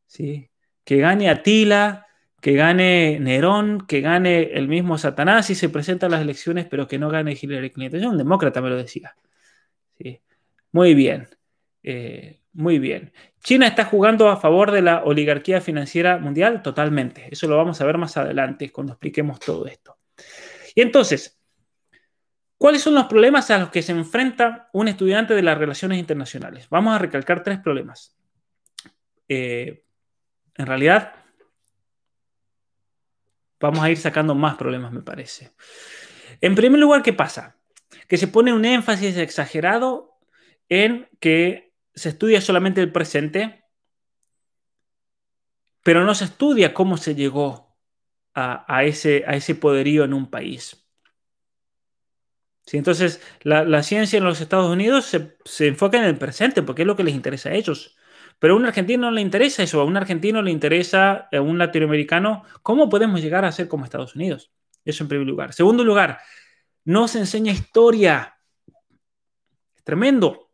¿Sí? 0.07 0.51
Que 0.83 0.97
gane 0.97 1.31
Atila, 1.31 2.09
que 2.41 2.55
gane 2.55 3.21
Nerón, 3.21 3.87
que 3.87 4.01
gane 4.01 4.51
el 4.53 4.67
mismo 4.67 4.99
Satanás 4.99 5.51
y 5.51 5.55
se 5.55 5.69
presenta 5.69 6.07
a 6.07 6.09
las 6.09 6.23
elecciones, 6.23 6.67
pero 6.67 6.89
que 6.89 6.99
no 6.99 7.11
gane 7.11 7.39
Hillary 7.41 7.71
Clinton. 7.71 8.01
Yo 8.01 8.11
un 8.11 8.19
demócrata 8.19 8.61
me 8.61 8.71
lo 8.71 8.77
decía. 8.77 9.15
¿Sí? 9.97 10.21
Muy 10.73 10.95
bien. 10.95 11.29
Eh, 11.85 12.38
muy 12.59 12.79
bien. 12.79 13.13
¿China 13.43 13.69
está 13.69 13.85
jugando 13.85 14.29
a 14.29 14.37
favor 14.37 14.73
de 14.73 14.83
la 14.83 15.05
oligarquía 15.05 15.61
financiera 15.61 16.19
mundial? 16.19 16.61
Totalmente. 16.61 17.29
Eso 17.31 17.47
lo 17.47 17.57
vamos 17.57 17.81
a 17.81 17.87
ver 17.87 17.99
más 17.99 18.17
adelante 18.17 18.73
cuando 18.73 18.95
expliquemos 18.95 19.39
todo 19.39 19.67
esto. 19.67 19.97
Y 20.75 20.83
entonces, 20.83 21.39
¿Cuáles 22.59 22.83
son 22.83 22.97
los 22.97 23.07
problemas 23.07 23.53
a 23.53 23.59
los 23.59 23.71
que 23.71 23.83
se 23.83 23.93
enfrenta 23.93 24.69
un 24.73 24.89
estudiante 24.89 25.33
de 25.33 25.43
las 25.43 25.57
relaciones 25.57 25.97
internacionales? 25.97 26.67
Vamos 26.69 26.93
a 26.93 26.99
recalcar 26.99 27.45
tres 27.45 27.61
problemas. 27.61 28.17
Eh, 29.29 29.85
en 30.57 30.67
realidad, 30.67 31.15
vamos 33.61 33.79
a 33.79 33.91
ir 33.91 33.97
sacando 33.97 34.35
más 34.35 34.57
problemas, 34.57 34.91
me 34.91 35.03
parece. 35.03 35.53
En 36.41 36.57
primer 36.57 36.81
lugar, 36.81 37.05
¿qué 37.05 37.13
pasa? 37.13 37.57
Que 38.09 38.17
se 38.17 38.27
pone 38.27 38.53
un 38.53 38.65
énfasis 38.65 39.17
exagerado 39.19 40.19
en 40.69 41.09
que 41.21 41.68
se 41.99 42.11
estudia 42.11 42.41
solamente 42.41 42.81
el 42.81 42.93
presente, 42.93 43.65
pero 45.83 46.05
no 46.05 46.15
se 46.15 46.25
estudia 46.25 46.75
cómo 46.75 46.97
se 46.97 47.15
llegó 47.15 47.77
a, 48.35 48.85
ese, 48.85 49.55
poderío 49.57 50.05
en 50.05 50.15
un 50.15 50.31
país 50.31 50.89
entonces, 52.77 53.23
la, 53.43 53.83
ciencia 53.83 54.19
en 54.19 54.25
los 54.25 54.41
Estados 54.41 54.71
Unidos 54.71 55.07
se, 55.07 55.67
enfoca 55.67 55.99
en 55.99 56.05
el 56.05 56.19
presente 56.19 56.63
porque 56.63 56.83
es 56.83 56.87
lo 56.87 56.97
que 56.97 57.05
les 57.05 57.15
interesa 57.15 57.49
a 57.49 57.55
ellos. 57.55 57.97
Pero 58.39 58.55
a 58.55 58.57
un 58.57 58.67
argentino 58.67 59.07
no 59.07 59.11
le 59.11 59.21
interesa 59.21 59.63
eso, 59.63 59.81
a 59.81 59.85
un 59.85 59.97
argentino 59.97 60.43
le 60.43 60.51
interesa, 60.51 61.29
a 61.33 61.41
un 61.41 61.59
latinoamericano, 61.59 62.45
¿cómo 62.63 62.89
podemos 62.89 63.21
llegar 63.21 63.45
a 63.45 63.53
ser 63.53 63.69
como 63.69 63.85
Estados 63.85 64.15
Unidos? 64.15 64.53
Eso 64.85 65.05
en 65.05 65.09
primer 65.09 65.27
lugar. 65.27 65.53
Segundo 65.55 65.83
lugar, 65.83 66.19
no 66.85 67.09
se 67.09 67.19
enseña 67.19 67.53
historia. 67.53 68.39
Es 69.75 69.83
tremendo. 69.83 70.48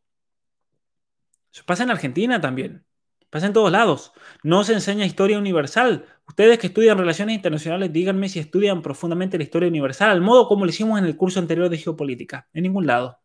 Eso 1.54 1.62
pasa 1.64 1.84
en 1.84 1.90
Argentina 1.90 2.40
también. 2.40 2.84
Pasa 3.30 3.46
en 3.46 3.52
todos 3.52 3.70
lados. 3.70 4.12
No 4.42 4.64
se 4.64 4.72
enseña 4.72 5.06
historia 5.06 5.38
universal. 5.38 6.04
Ustedes 6.26 6.58
que 6.58 6.66
estudian 6.66 6.98
relaciones 6.98 7.36
internacionales, 7.36 7.92
díganme 7.92 8.28
si 8.28 8.40
estudian 8.40 8.82
profundamente 8.82 9.38
la 9.38 9.44
historia 9.44 9.68
universal, 9.68 10.10
al 10.10 10.20
modo 10.20 10.48
como 10.48 10.64
lo 10.64 10.70
hicimos 10.70 10.98
en 10.98 11.04
el 11.04 11.16
curso 11.16 11.38
anterior 11.38 11.68
de 11.68 11.78
geopolítica. 11.78 12.48
En 12.52 12.64
ningún 12.64 12.88
lado. 12.88 13.20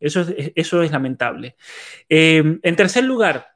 Eso 0.00 0.22
es, 0.22 0.52
eso 0.56 0.82
es 0.82 0.90
lamentable. 0.90 1.56
Eh, 2.08 2.58
en 2.62 2.76
tercer 2.76 3.04
lugar, 3.04 3.48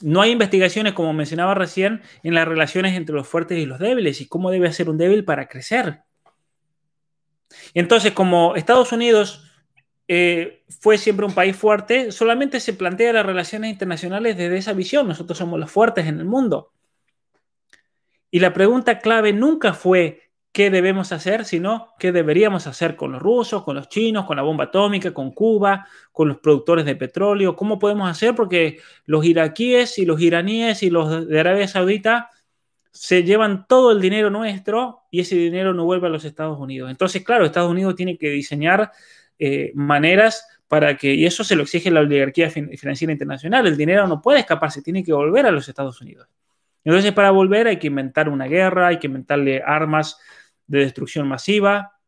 no 0.00 0.22
hay 0.22 0.30
investigaciones, 0.30 0.94
como 0.94 1.12
mencionaba 1.12 1.54
recién, 1.54 2.00
en 2.22 2.34
las 2.34 2.48
relaciones 2.48 2.96
entre 2.96 3.14
los 3.14 3.28
fuertes 3.28 3.58
y 3.58 3.66
los 3.66 3.78
débiles 3.78 4.22
y 4.22 4.28
cómo 4.28 4.50
debe 4.50 4.72
ser 4.72 4.88
un 4.88 4.96
débil 4.96 5.24
para 5.24 5.46
crecer. 5.46 6.04
Entonces, 7.74 8.12
como 8.12 8.56
Estados 8.56 8.92
Unidos 8.92 9.49
eh, 10.12 10.64
fue 10.80 10.98
siempre 10.98 11.24
un 11.24 11.34
país 11.34 11.54
fuerte, 11.54 12.10
solamente 12.10 12.58
se 12.58 12.72
plantea 12.72 13.12
las 13.12 13.24
relaciones 13.24 13.70
internacionales 13.70 14.36
desde 14.36 14.56
esa 14.56 14.72
visión. 14.72 15.06
Nosotros 15.06 15.38
somos 15.38 15.60
los 15.60 15.70
fuertes 15.70 16.04
en 16.06 16.18
el 16.18 16.24
mundo. 16.24 16.72
Y 18.28 18.40
la 18.40 18.52
pregunta 18.52 18.98
clave 18.98 19.32
nunca 19.32 19.72
fue 19.72 20.32
qué 20.50 20.68
debemos 20.68 21.12
hacer, 21.12 21.44
sino 21.44 21.94
qué 21.96 22.10
deberíamos 22.10 22.66
hacer 22.66 22.96
con 22.96 23.12
los 23.12 23.22
rusos, 23.22 23.62
con 23.62 23.76
los 23.76 23.88
chinos, 23.88 24.26
con 24.26 24.34
la 24.36 24.42
bomba 24.42 24.64
atómica, 24.64 25.14
con 25.14 25.30
Cuba, 25.30 25.86
con 26.10 26.26
los 26.26 26.38
productores 26.38 26.84
de 26.86 26.96
petróleo. 26.96 27.54
¿Cómo 27.54 27.78
podemos 27.78 28.10
hacer? 28.10 28.34
Porque 28.34 28.80
los 29.06 29.24
iraquíes 29.24 29.96
y 29.96 30.06
los 30.06 30.20
iraníes 30.20 30.82
y 30.82 30.90
los 30.90 31.28
de 31.28 31.38
Arabia 31.38 31.68
Saudita 31.68 32.30
se 32.90 33.22
llevan 33.22 33.68
todo 33.68 33.92
el 33.92 34.00
dinero 34.00 34.28
nuestro 34.28 35.02
y 35.12 35.20
ese 35.20 35.36
dinero 35.36 35.72
no 35.72 35.84
vuelve 35.84 36.08
a 36.08 36.10
los 36.10 36.24
Estados 36.24 36.58
Unidos. 36.58 36.90
Entonces, 36.90 37.22
claro, 37.22 37.44
Estados 37.44 37.70
Unidos 37.70 37.94
tiene 37.94 38.18
que 38.18 38.30
diseñar 38.30 38.90
eh, 39.40 39.72
maneras 39.74 40.46
para 40.68 40.96
que, 40.96 41.14
y 41.14 41.26
eso 41.26 41.42
se 41.42 41.56
lo 41.56 41.64
exige 41.64 41.90
la 41.90 42.00
oligarquía 42.00 42.48
financiera 42.50 43.12
internacional, 43.12 43.66
el 43.66 43.76
dinero 43.76 44.06
no 44.06 44.22
puede 44.22 44.38
escaparse, 44.38 44.82
tiene 44.82 45.02
que 45.02 45.12
volver 45.12 45.46
a 45.46 45.50
los 45.50 45.68
Estados 45.68 46.00
Unidos. 46.00 46.28
Entonces, 46.84 47.12
para 47.12 47.32
volver 47.32 47.66
hay 47.66 47.78
que 47.78 47.88
inventar 47.88 48.28
una 48.28 48.46
guerra, 48.46 48.86
hay 48.86 48.98
que 48.98 49.08
inventarle 49.08 49.62
armas 49.66 50.18
de 50.68 50.78
destrucción 50.80 51.26
masiva. 51.26 51.98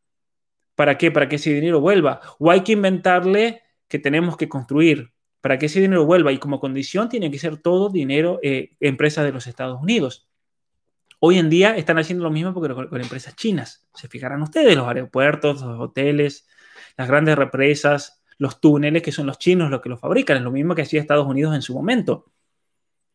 ¿Para 0.75 0.97
qué? 0.97 1.11
Para 1.11 1.27
que 1.27 1.35
ese 1.35 1.53
dinero 1.53 1.81
vuelva. 1.81 2.21
O 2.39 2.49
hay 2.49 2.61
que 2.61 2.71
inventarle 2.71 3.61
que 3.87 3.99
tenemos 3.99 4.37
que 4.37 4.47
construir 4.47 5.13
para 5.43 5.59
que 5.59 5.65
ese 5.65 5.81
dinero 5.81 6.05
vuelva 6.05 6.31
y 6.31 6.37
como 6.37 6.61
condición 6.61 7.09
tiene 7.09 7.29
que 7.29 7.37
ser 7.37 7.57
todo 7.57 7.89
dinero, 7.89 8.39
eh, 8.43 8.77
empresas 8.79 9.25
de 9.25 9.33
los 9.33 9.45
Estados 9.45 9.81
Unidos. 9.81 10.29
Hoy 11.19 11.37
en 11.37 11.49
día 11.49 11.75
están 11.75 11.99
haciendo 11.99 12.23
lo 12.23 12.31
mismo 12.31 12.53
porque 12.53 12.73
con, 12.73 13.01
empresas 13.01 13.35
chinas. 13.35 13.85
Se 13.93 14.07
fijarán 14.07 14.41
ustedes, 14.41 14.73
los 14.77 14.87
aeropuertos, 14.87 15.61
los 15.61 15.81
hoteles, 15.81 16.47
las 16.97 17.07
grandes 17.07 17.35
represas, 17.37 18.23
los 18.37 18.59
túneles, 18.59 19.01
que 19.01 19.11
son 19.11 19.25
los 19.25 19.39
chinos 19.39 19.69
los 19.69 19.81
que 19.81 19.89
los 19.89 19.99
fabrican. 19.99 20.37
Es 20.37 20.43
lo 20.43 20.51
mismo 20.51 20.75
que 20.75 20.83
hacía 20.83 21.01
Estados 21.01 21.27
Unidos 21.27 21.55
en 21.55 21.61
su 21.61 21.73
momento. 21.73 22.25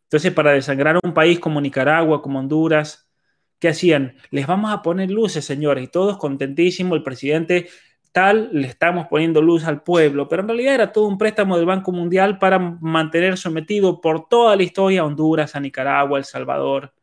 Entonces, 0.04 0.32
para 0.32 0.52
desangrar 0.52 0.98
un 1.02 1.12
país 1.12 1.38
como 1.38 1.60
Nicaragua, 1.60 2.22
como 2.22 2.38
Honduras, 2.38 3.10
¿qué 3.58 3.68
hacían? 3.68 4.16
Les 4.30 4.46
vamos 4.46 4.72
a 4.72 4.82
poner 4.82 5.10
luces, 5.10 5.44
señores, 5.44 5.84
y 5.84 5.88
todos 5.88 6.16
contentísimos, 6.16 6.96
el 6.96 7.02
presidente 7.02 7.68
tal, 8.12 8.48
le 8.52 8.68
estamos 8.68 9.06
poniendo 9.08 9.42
luz 9.42 9.64
al 9.64 9.82
pueblo, 9.82 10.28
pero 10.28 10.42
en 10.42 10.48
realidad 10.48 10.74
era 10.74 10.92
todo 10.92 11.06
un 11.06 11.18
préstamo 11.18 11.56
del 11.56 11.66
Banco 11.66 11.92
Mundial 11.92 12.38
para 12.38 12.58
mantener 12.58 13.36
sometido 13.36 14.00
por 14.00 14.28
toda 14.28 14.56
la 14.56 14.62
historia 14.62 15.02
a 15.02 15.04
Honduras, 15.04 15.54
a 15.54 15.60
Nicaragua, 15.60 16.18
El 16.18 16.24
Salvador, 16.24 16.94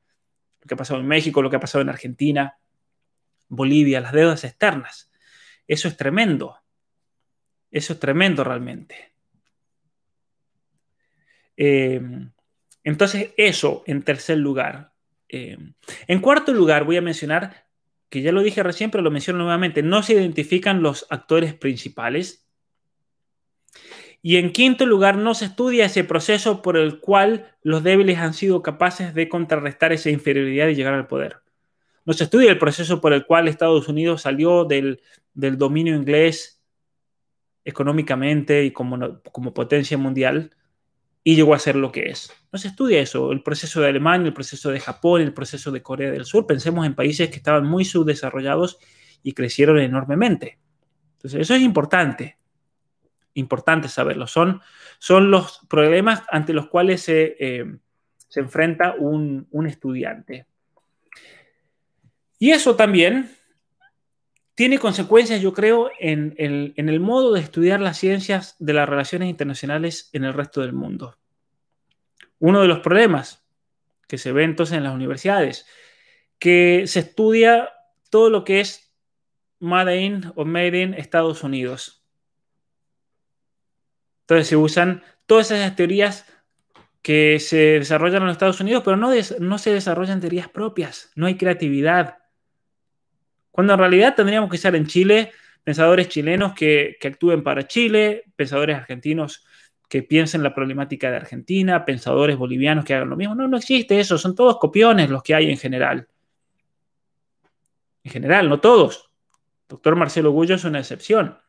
lo 0.62 0.68
que 0.68 0.74
ha 0.74 0.78
pasado 0.78 1.00
en 1.00 1.08
México, 1.08 1.42
lo 1.42 1.50
que 1.50 1.58
ha 1.58 1.60
pasado 1.60 1.84
en 1.84 1.90
Argentina, 1.90 2.58
Bolivia, 3.48 4.02
las 4.02 4.14
deudas 4.14 4.44
externas. 4.44 5.12
Eso 5.68 5.88
es 5.88 5.96
tremendo. 5.96 6.58
Eso 7.76 7.92
es 7.92 8.00
tremendo 8.00 8.42
realmente. 8.46 9.12
Eh, 11.58 12.02
entonces, 12.86 13.34
eso 13.36 13.84
en 13.86 14.02
tercer 14.02 14.38
lugar. 14.38 14.94
Eh, 15.28 15.58
en 16.08 16.22
cuarto 16.22 16.54
lugar, 16.54 16.86
voy 16.86 16.96
a 16.96 17.02
mencionar, 17.02 17.66
que 18.08 18.22
ya 18.22 18.32
lo 18.32 18.44
dije 18.44 18.64
recién, 18.64 18.92
pero 18.92 19.04
lo 19.04 19.12
menciono 19.12 19.40
nuevamente, 19.40 19.84
no 19.84 20.04
se 20.04 20.14
identifican 20.14 20.82
los 20.82 21.06
actores 21.10 21.54
principales. 21.54 22.48
Y 24.22 24.38
en 24.38 24.54
quinto 24.54 24.86
lugar, 24.86 25.18
no 25.18 25.34
se 25.34 25.44
estudia 25.44 25.88
ese 25.88 26.06
proceso 26.06 26.62
por 26.62 26.78
el 26.78 27.02
cual 27.02 27.58
los 27.62 27.84
débiles 27.84 28.20
han 28.20 28.34
sido 28.34 28.62
capaces 28.62 29.14
de 29.14 29.28
contrarrestar 29.28 29.92
esa 29.92 30.10
inferioridad 30.10 30.70
y 30.70 30.76
llegar 30.76 30.94
al 30.94 31.08
poder. 31.08 31.42
No 32.06 32.14
se 32.14 32.24
estudia 32.24 32.52
el 32.52 32.58
proceso 32.58 33.02
por 33.02 33.12
el 33.12 33.26
cual 33.26 33.50
Estados 33.50 33.90
Unidos 33.90 34.22
salió 34.22 34.64
del, 34.64 35.02
dominio 35.34 35.94
inglés 35.94 36.55
económicamente 37.66 38.64
y 38.64 38.72
como, 38.72 39.22
como 39.32 39.54
potencia 39.54 39.98
mundial 39.98 40.56
y 41.24 41.36
llegó 41.36 41.54
a 41.56 41.60
ser 41.60 41.76
lo 41.76 41.92
que 41.92 42.04
es. 42.04 42.32
No 42.54 42.60
se 42.60 42.68
estudia 42.68 43.02
eso, 43.02 43.32
el 43.32 43.42
proceso 43.42 43.82
de 43.82 43.90
Alemania, 43.90 44.28
el 44.28 44.34
proceso 44.34 44.70
de 44.70 44.80
Japón, 44.80 45.22
el 45.22 45.34
proceso 45.34 45.72
de 45.72 45.82
Corea 45.82 46.12
del 46.12 46.24
Sur. 46.24 46.46
Pensemos 46.46 46.86
en 46.86 46.96
países 46.96 47.30
que 47.30 47.38
estaban 47.38 47.66
muy 47.66 47.84
subdesarrollados 47.84 48.78
y 49.24 49.34
crecieron 49.34 49.80
enormemente. 49.80 50.60
Entonces, 51.18 51.42
eso 51.42 51.56
es 51.56 51.64
importante, 51.64 52.38
importante 53.34 53.88
saberlo. 53.90 54.28
Son, 54.28 54.62
son 55.00 55.32
los 55.32 55.62
problemas 55.68 56.22
ante 56.30 56.54
los 56.54 56.68
cuales 56.68 57.02
se, 57.02 57.36
eh, 57.40 57.66
se 58.28 58.42
enfrenta 58.42 58.96
un, 59.00 59.48
estudiante. 59.66 60.46
Y 62.38 62.52
eso 62.52 62.76
también 62.76 63.35
tiene 64.56 64.80
consecuencias, 64.80 65.42
yo 65.42 65.54
creo, 65.54 65.92
en 66.00 66.34
el, 66.38 67.00
modo 67.02 67.34
de 67.34 67.42
estudiar 67.42 67.82
las 67.82 67.98
ciencias 67.98 68.56
de 68.58 68.72
las 68.72 68.88
relaciones 68.88 69.30
internacionales 69.30 70.10
en 70.14 70.24
el 70.24 70.34
resto 70.34 70.62
del 70.62 70.72
mundo. 70.72 71.18
Uno 72.40 72.62
de 72.62 72.70
los 72.70 72.80
problemas 72.80 73.46
que 74.08 74.18
se 74.18 74.32
ve 74.32 74.46
entonces 74.46 74.78
en 74.78 74.84
las 74.84 74.96
universidades, 74.96 75.68
que 76.40 76.84
se 76.88 77.00
estudia 77.00 77.70
todo 78.10 78.30
lo 78.30 78.46
que 78.46 78.62
es 78.62 78.94
Made 79.60 80.02
in 80.02 80.32
o 80.36 80.46
Made 80.46 80.82
in 80.82 80.94
Estados 80.94 81.44
Unidos. 81.44 82.06
Entonces 84.22 84.48
se 84.48 84.56
usan 84.56 85.04
todas 85.26 85.52
esas 85.52 85.76
teorías 85.76 86.26
que 87.02 87.40
se 87.42 87.80
desarrollan 87.80 88.22
en 88.22 88.28
los 88.28 88.36
Estados 88.36 88.62
Unidos, 88.62 88.84
pero 88.86 88.96
no, 88.96 89.12
no 89.40 89.58
se 89.58 89.74
desarrollan 89.74 90.22
teorías 90.22 90.48
propias, 90.48 91.12
no 91.16 91.26
hay 91.26 91.36
creatividad, 91.36 92.25
cuando 93.56 93.72
en 93.72 93.80
realidad 93.80 94.16
tendríamos 94.16 94.50
que 94.50 94.58
ser 94.58 94.76
en 94.76 94.86
Chile 94.86 95.32
pensadores 95.64 96.10
chilenos 96.10 96.54
que, 96.54 96.98
actúen 97.02 97.42
para 97.42 97.66
Chile, 97.66 98.26
pensadores 98.36 98.76
argentinos 98.76 99.46
que 99.88 100.04
piensen 100.04 100.44
la 100.44 100.54
problemática 100.54 101.10
de 101.10 101.16
Argentina, 101.16 101.86
pensadores 101.86 102.36
bolivianos 102.36 102.84
que 102.84 102.94
hagan 102.94 103.10
lo 103.10 103.16
mismo. 103.16 103.34
No, 103.34 103.48
no 103.48 103.56
existe 103.56 103.98
eso, 103.98 104.18
son 104.18 104.36
todos 104.36 104.58
copiones 104.58 105.10
los 105.10 105.24
que 105.24 105.36
hay 105.36 105.50
en 105.50 105.58
general. 105.58 106.10
En 108.04 108.12
general, 108.12 108.50
no 108.50 108.60
todos. 108.60 109.10
Doctor 109.70 109.96
Marcelo 109.96 110.32
Gullo 110.32 110.56
es 110.56 110.66
una 110.66 110.80
excepción. 110.80 111.40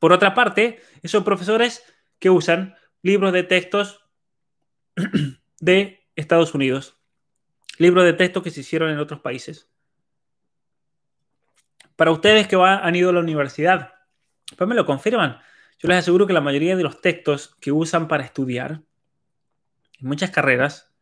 Por 0.00 0.12
otra 0.12 0.34
parte, 0.34 0.80
esos 1.04 1.22
profesores 1.22 1.84
que 2.18 2.28
usan 2.28 2.74
libros 3.02 3.32
de 3.32 3.44
textos 3.44 4.04
de 5.60 6.04
Estados 6.16 6.56
Unidos, 6.56 6.96
libros 7.78 8.02
de 8.02 8.14
texto 8.14 8.42
que 8.42 8.50
se 8.50 8.62
hicieron 8.62 8.90
en 8.90 8.98
otros 8.98 9.20
países, 9.20 9.71
para 12.02 12.10
ustedes 12.10 12.48
que 12.48 12.56
han 12.56 12.96
ido 12.96 13.10
a 13.10 13.12
la 13.12 13.20
universidad, 13.20 13.92
pues 14.58 14.66
me 14.66 14.74
lo 14.74 14.84
confirman. 14.84 15.38
Yo 15.78 15.88
les 15.88 15.98
aseguro 15.98 16.26
que 16.26 16.32
la 16.32 16.40
mayoría 16.40 16.74
de 16.74 16.82
los 16.82 17.00
textos 17.00 17.54
que 17.60 17.70
usan 17.70 18.08
para 18.08 18.24
estudiar 18.24 18.82
en 20.00 20.08
muchas 20.08 20.30
carreras 20.30 20.92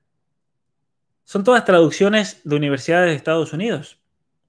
son 1.24 1.42
todas 1.42 1.64
traducciones 1.64 2.42
de 2.44 2.54
universidades 2.54 3.08
de 3.08 3.16
Estados 3.16 3.54
Unidos. 3.54 3.98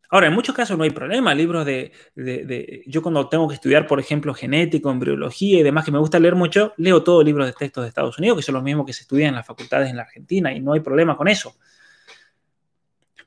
Ahora, 0.10 0.28
en 0.28 0.34
muchos 0.34 0.54
casos 0.54 0.78
no 0.78 0.84
hay 0.84 0.90
problema. 0.90 1.34
Libros 1.34 1.66
de, 1.66 2.84
Yo 2.86 3.02
cuando 3.02 3.30
tengo 3.30 3.48
que 3.48 3.56
estudiar, 3.56 3.88
por 3.88 4.02
ejemplo, 4.02 4.34
genético, 4.34 4.92
embriología 4.92 5.62
y 5.62 5.64
demás, 5.64 5.86
que 5.86 5.94
me 5.94 6.00
gusta 6.00 6.20
leer 6.20 6.36
mucho, 6.36 6.74
leo 6.76 7.02
todos 7.02 7.24
libros 7.24 7.48
de 7.48 7.54
textos 7.54 7.86
de 7.86 7.88
Estados 7.88 8.18
Unidos, 8.20 8.40
que 8.40 8.44
son 8.44 8.56
los 8.56 8.64
mismos 8.64 8.86
que 8.86 8.92
se 8.92 9.04
estudian 9.04 9.30
en 9.30 9.36
las 9.36 9.48
facultades 9.48 9.90
en 9.90 9.96
la 9.96 10.04
Argentina, 10.04 10.54
y 10.54 10.60
no 10.60 10.74
hay 10.74 10.82
problema 10.82 11.16
con 11.16 11.30
eso. 11.30 11.56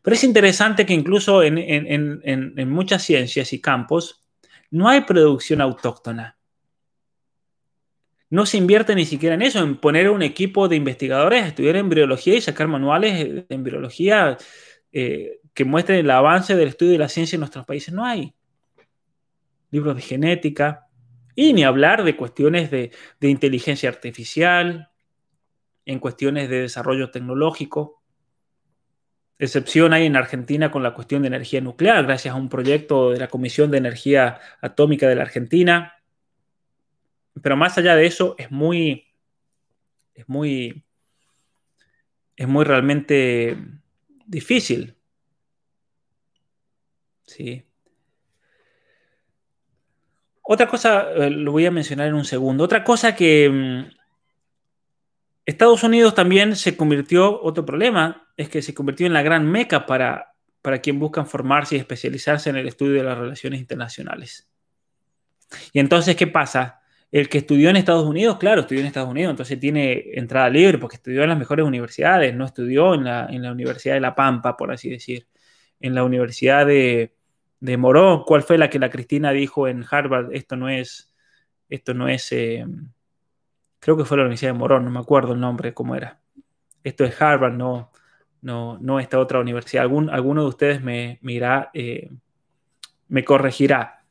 Pero 0.05 0.17
es 0.17 0.25
interesante 0.25 0.85
que 0.85 0.93
incluso 0.93 1.43
en, 1.43 2.69
muchas 2.69 3.03
ciencias 3.03 3.55
y 3.55 3.61
campos 3.63 4.23
no 4.71 4.87
hay 4.87 5.01
producción 5.01 5.63
autóctona. 5.63 6.37
No 8.29 8.45
se 8.45 8.59
invierte 8.59 8.95
ni 8.95 9.07
siquiera 9.07 9.35
en 9.35 9.41
eso, 9.41 9.61
en 9.61 9.79
poner 9.79 10.11
un 10.11 10.21
equipo 10.21 10.69
de 10.69 10.77
investigadores 10.77 11.43
a 11.43 11.47
estudiar 11.47 11.77
embriología 11.77 12.35
y 12.35 12.43
sacar 12.43 12.69
manuales 12.69 13.47
de 13.49 13.55
embriología 13.55 14.37
eh, 14.93 15.41
que 15.55 15.65
muestren 15.65 16.01
el 16.01 16.11
avance 16.11 16.55
del 16.55 16.69
estudio 16.69 16.93
de 16.93 16.99
la 16.99 17.09
ciencia 17.09 17.37
en 17.37 17.41
nuestros 17.41 17.65
países. 17.65 17.95
No 17.95 18.05
hay. 18.05 18.35
Libros 19.71 19.97
de 19.97 20.03
genética, 20.03 20.87
y 21.35 21.55
ni 21.55 21.65
hablar 21.65 22.05
de 22.05 22.15
cuestiones 22.15 22.71
de, 22.71 22.91
de, 23.21 23.29
inteligencia 23.31 23.89
artificial, 23.89 24.91
en 25.87 25.99
cuestiones 25.99 26.51
de 26.51 26.61
desarrollo 26.61 27.11
tecnológico. 27.11 28.04
Excepción 29.45 29.93
hay 29.93 30.07
en 30.07 30.17
Argentina 30.17 30.71
con 30.71 30.83
la 30.83 30.95
cuestión 30.95 31.23
de 31.23 31.29
energía 31.29 31.61
nuclear, 31.61 32.05
gracias 32.05 32.35
a 32.35 32.39
un 32.39 32.49
proyecto 32.49 33.11
de 33.11 33.19
la 33.19 33.29
Comisión 33.29 33.71
de 33.71 33.79
Energía 33.79 34.41
Atómica 34.61 35.09
de 35.09 35.17
la 35.17 35.23
Argentina. 35.23 35.95
Pero 37.43 37.57
más 37.57 37.77
allá 37.79 37.97
de 37.97 38.07
eso, 38.07 38.35
es 38.39 38.51
muy, 38.51 39.07
es 40.15 40.29
muy, 40.29 40.85
es 42.37 42.49
muy 42.49 42.65
realmente 42.65 43.57
difícil. 44.27 44.97
Sí. 47.27 47.65
Otra 50.43 50.69
cosa, 50.69 51.11
eh, 51.13 51.31
lo 51.31 51.53
voy 51.53 51.67
a 51.67 51.71
mencionar 51.71 52.09
en 52.09 52.15
un 52.15 52.25
segundo. 52.25 52.65
Otra 52.65 52.85
cosa 52.85 53.17
que 53.17 53.49
mm, 53.49 53.97
Estados 55.47 55.83
Unidos 55.83 56.15
también 56.15 56.55
se 56.57 56.77
convirtió, 56.77 57.43
otro 57.43 57.65
problema, 57.65 58.24
es 58.37 58.49
que 58.49 58.63
se 58.63 58.75
convirtió 58.75 59.07
en 59.07 59.13
la 59.13 59.23
gran 59.23 59.51
meca 59.51 59.87
para, 59.87 60.35
para 60.63 60.81
quien 60.81 60.99
buscan 60.99 61.27
formarse 61.27 61.77
y 61.77 61.79
especializarse 61.79 62.51
en 62.51 62.57
el 62.57 62.69
estudio 62.69 62.95
de 62.95 63.05
las 63.05 63.19
relaciones 63.19 63.61
internacionales. 63.61 64.49
Y 65.73 65.81
entonces, 65.81 66.17
¿qué 66.17 66.27
pasa? 66.27 66.81
El 67.13 67.29
que 67.29 67.39
estudió 67.39 67.71
en 67.71 67.77
Estados 67.77 68.07
Unidos, 68.07 68.39
claro, 68.39 68.63
estudió 68.63 68.81
en 68.81 68.87
Estados 68.87 69.11
Unidos, 69.11 69.31
entonces 69.31 69.61
tiene 69.61 70.05
entrada 70.15 70.49
libre 70.51 70.79
porque 70.79 70.97
estudió 70.97 71.23
en 71.23 71.29
las 71.29 71.39
mejores 71.39 71.65
universidades, 71.65 72.35
no 72.35 72.45
estudió 72.45 72.95
en 72.95 73.05
la, 73.05 73.29
Universidad 73.53 73.95
de 73.95 74.01
La 74.01 74.15
Pampa, 74.15 74.57
por 74.57 74.73
así 74.73 74.91
decir, 74.91 75.29
en 75.81 75.95
la 75.95 76.03
Universidad 76.03 76.67
de, 76.67 77.15
de 77.61 77.77
Morón. 77.77 78.25
¿Cuál 78.27 78.43
fue 78.43 78.59
la 78.59 78.69
que 78.69 78.79
la 78.79 78.91
Cristina 78.91 79.33
dijo 79.33 79.69
en 79.69 79.85
Harvard? 79.89 80.35
Esto 80.35 80.57
no 80.57 80.69
es, 80.69 81.15
esto 81.69 81.95
no 81.95 82.09
es, 82.09 82.33
eh, 82.33 82.65
creo 83.79 83.97
que 83.97 84.05
fue 84.05 84.17
la 84.17 84.25
Universidad 84.25 84.53
de 84.53 84.59
Morón, 84.59 84.85
no 84.85 84.91
me 84.91 85.01
acuerdo 85.01 85.35
el 85.35 85.41
nombre, 85.41 85.75
cómo 85.75 85.95
era. 85.95 86.21
Esto 86.83 87.05
es 87.05 87.21
Harvard, 87.21 87.53
no, 87.53 87.93
no, 88.45 88.79
no 88.79 89.01
esta 89.01 89.19
otra 89.19 89.41
universidad. 89.41 89.85
Alguno 89.85 90.43
de 90.43 90.49
ustedes 90.49 90.83
me, 90.83 91.19
me, 91.23 91.41
eh, 91.73 92.11
me 93.09 93.25
corregirá. 93.25 94.05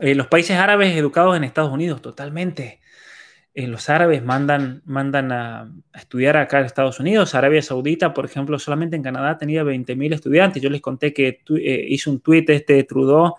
Eh, 0.00 0.14
los 0.14 0.26
países 0.26 0.56
árabes 0.56 0.96
educados 0.96 1.36
en 1.36 1.44
Estados 1.44 1.70
Unidos, 1.70 2.00
totalmente. 2.00 2.80
Eh, 3.52 3.66
los 3.66 3.90
árabes 3.90 4.24
mandan, 4.24 4.80
mandan 4.86 5.32
a, 5.32 5.70
estudiar 5.94 6.38
acá 6.38 6.60
en 6.60 6.64
Estados 6.64 6.98
Unidos. 6.98 7.34
Arabia 7.34 7.60
Saudita, 7.60 8.14
por 8.14 8.24
ejemplo, 8.24 8.58
solamente 8.58 8.96
en 8.96 9.02
Canadá 9.02 9.36
tenía 9.36 9.62
20.000 9.62 10.14
estudiantes. 10.14 10.62
Yo 10.62 10.70
les 10.70 10.80
conté 10.80 11.12
que 11.12 11.42
hizo 11.88 12.10
un 12.10 12.20
tuit 12.20 12.48
este 12.48 12.82
Trudeau 12.84 13.34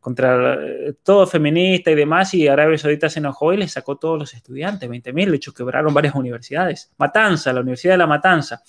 contra 0.00 0.58
todo 1.04 1.26
feminista 1.26 1.90
y 1.90 1.94
demás, 1.94 2.32
y 2.34 2.48
Arabia 2.48 2.78
Saudita 2.78 3.08
se 3.10 3.18
enojó 3.18 3.52
y 3.52 3.58
le 3.58 3.68
sacó 3.68 3.96
todos 3.96 4.18
los 4.18 4.32
estudiantes, 4.32 4.88
20.000, 4.88 5.30
de 5.30 5.36
hecho 5.36 5.52
quebraron 5.52 5.92
varias 5.92 6.14
universidades. 6.14 6.90
Matanza, 6.96 7.52
la 7.52 7.60
Universidad 7.60 7.94
de 7.94 7.98
la 7.98 8.06
Matanza. 8.06 8.62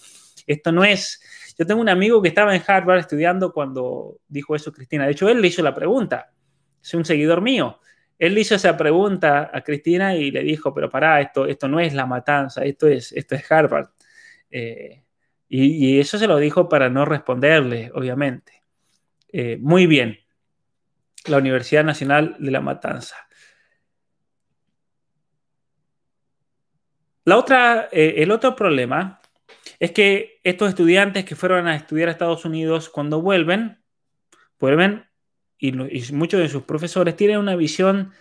Esto 0.49 0.71
no 0.71 0.83
es... 0.83 1.21
Yo 1.57 1.65
tengo 1.65 1.79
un 1.79 1.89
amigo 1.89 2.21
que 2.23 2.29
estaba 2.29 2.55
en 2.55 2.63
Harvard 2.65 2.99
estudiando 2.99 3.53
cuando 3.53 4.17
dijo 4.27 4.55
eso 4.55 4.73
Cristina. 4.73 5.05
De 5.05 5.11
hecho, 5.11 5.29
él 5.29 5.41
le 5.41 5.47
hizo 5.47 5.61
la 5.61 5.75
pregunta. 5.75 6.31
Es 6.81 6.93
un 6.95 7.05
seguidor 7.05 7.41
mío. 7.41 7.79
Él 8.17 8.33
le 8.33 8.41
hizo 8.41 8.55
esa 8.55 8.75
pregunta 8.75 9.51
a 9.53 9.61
Cristina 9.61 10.15
y 10.15 10.31
le 10.31 10.41
dijo, 10.41 10.73
pero 10.73 10.89
pará, 10.89 11.21
esto, 11.21 11.45
esto 11.45 11.67
no 11.67 11.79
es 11.79 11.93
la 11.93 12.07
matanza, 12.07 12.63
esto 12.63 12.87
es, 12.87 13.11
esto 13.11 13.35
es 13.35 13.51
Harvard. 13.51 13.89
Eh, 14.49 15.03
y, 15.47 15.99
eso 15.99 16.17
se 16.17 16.25
lo 16.25 16.37
dijo 16.37 16.67
para 16.67 16.89
no 16.89 17.05
responderle, 17.05 17.91
obviamente. 17.93 18.63
Eh, 19.31 19.57
muy 19.61 19.85
bien. 19.85 20.17
La 21.27 21.37
Universidad 21.37 21.83
Nacional 21.83 22.37
de 22.39 22.49
la 22.49 22.61
Matanza. 22.61 23.15
La 27.25 27.37
otra, 27.37 27.89
eh, 27.91 28.15
el 28.17 28.31
otro 28.31 28.55
problema 28.55 29.18
es 29.79 29.91
que 29.91 30.41
estos 30.43 30.69
estudiantes 30.69 31.25
que 31.25 31.35
fueron 31.35 31.67
a 31.67 31.75
estudiar 31.75 32.09
a 32.09 32.11
Estados 32.11 32.43
Unidos, 32.45 32.89
cuando 32.89 33.21
vuelven, 33.21 33.79
vuelven 34.59 35.05
y, 35.57 35.71
muchos 35.71 36.39
de 36.39 36.49
sus 36.49 36.63
profesores 36.63 37.15
tienen 37.15 37.37
una 37.37 37.55
visión, 37.55 38.11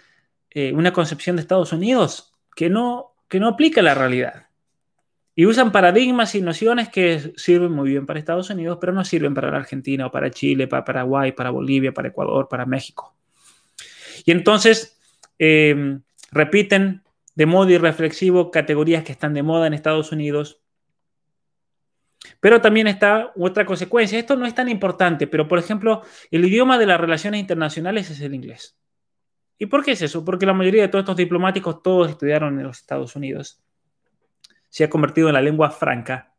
eh, 0.51 0.73
una 0.73 0.93
concepción 0.93 1.37
de 1.37 1.43
Estados 1.43 1.73
Unidos 1.73 2.33
que 2.55 2.71
no, 2.71 3.15
que 3.29 3.41
no 3.41 3.49
aplica 3.49 3.83
la 3.83 3.95
realidad. 3.95 4.47
Y 5.35 5.47
usan 5.47 5.71
paradigmas 5.71 6.35
y 6.35 6.43
nociones 6.43 6.89
que 6.89 7.33
sirven 7.37 7.71
muy 7.71 7.91
bien 7.91 8.07
para 8.07 8.19
Estados 8.19 8.51
Unidos, 8.51 8.79
pero 8.81 8.93
no 8.93 9.05
sirven 9.05 9.35
para 9.35 9.53
la 9.53 9.59
Argentina 9.59 10.07
o 10.07 10.11
para 10.11 10.31
Chile, 10.31 10.67
para 10.67 10.85
Paraguay, 10.85 11.31
para 11.33 11.51
Bolivia, 11.51 11.93
para 11.93 12.09
Ecuador, 12.09 12.49
para 12.49 12.67
México. 12.67 13.15
Y 14.25 14.33
entonces 14.33 14.99
eh, 15.39 16.01
repiten 16.33 17.03
de 17.37 17.47
modo 17.47 17.71
irreflexivo 17.71 18.51
categorías 18.51 19.05
que 19.05 19.13
están 19.13 19.33
de 19.33 19.45
moda 19.45 19.69
en 19.69 19.75
Estados 19.75 20.11
Unidos 20.11 20.61
pero 22.41 22.61
también 22.61 22.87
está 22.87 23.33
otra 23.37 23.65
consecuencia. 23.67 24.19
Esto 24.19 24.37
no 24.37 24.47
es 24.47 24.55
tan 24.55 24.69
importante, 24.69 25.27
pero 25.27 25.49
por 25.49 25.59
ejemplo, 25.59 26.03
el 26.31 26.45
idioma 26.45 26.79
de 26.79 26.87
las 26.87 27.01
relaciones 27.01 27.41
internacionales 27.41 28.11
es 28.11 28.21
el 28.21 28.35
inglés. 28.35 28.77
¿Y 29.59 29.67
por 29.67 29.85
qué 29.85 29.93
es 29.93 30.03
eso? 30.03 30.25
Porque 30.25 30.47
la 30.47 30.55
mayoría 30.55 30.83
de 30.83 30.89
todos 30.89 31.03
estos 31.03 31.17
diplomáticos, 31.17 31.83
todos 31.83 32.11
estudiaron 32.11 32.59
en 32.59 32.67
los 32.67 32.79
Estados 32.79 33.17
Unidos. 33.17 33.61
Se 34.69 34.85
ha 34.85 34.91
convertido 34.91 35.29
en 35.29 35.35
la 35.35 35.43
lengua 35.43 35.71
franca. 35.71 36.33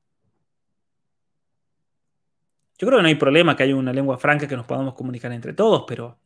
Yo 2.78 2.88
creo 2.88 3.00
que 3.00 3.04
no 3.04 3.10
hay 3.10 3.16
problema 3.16 3.58
que 3.58 3.64
haya 3.64 3.76
una 3.76 3.92
lengua 3.92 4.18
franca 4.18 4.48
que 4.48 4.56
nos 4.56 4.66
podamos 4.66 4.94
comunicar 4.94 5.34
entre 5.34 5.52
todos, 5.54 5.84
pero 5.86 6.18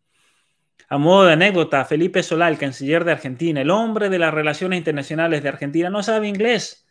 a 0.87 0.97
modo 0.99 1.25
de 1.25 1.33
anécdota, 1.33 1.83
Felipe 1.85 2.21
Solá, 2.21 2.47
el 2.47 2.59
canciller 2.59 3.03
de 3.03 3.13
Argentina, 3.13 3.61
el 3.61 3.71
hombre 3.71 4.09
de 4.09 4.19
las 4.19 4.31
relaciones 4.31 4.77
internacionales 4.77 5.41
de 5.41 5.49
Argentina, 5.49 5.89
no 5.89 6.03
sabe 6.03 6.27
inglés. 6.27 6.82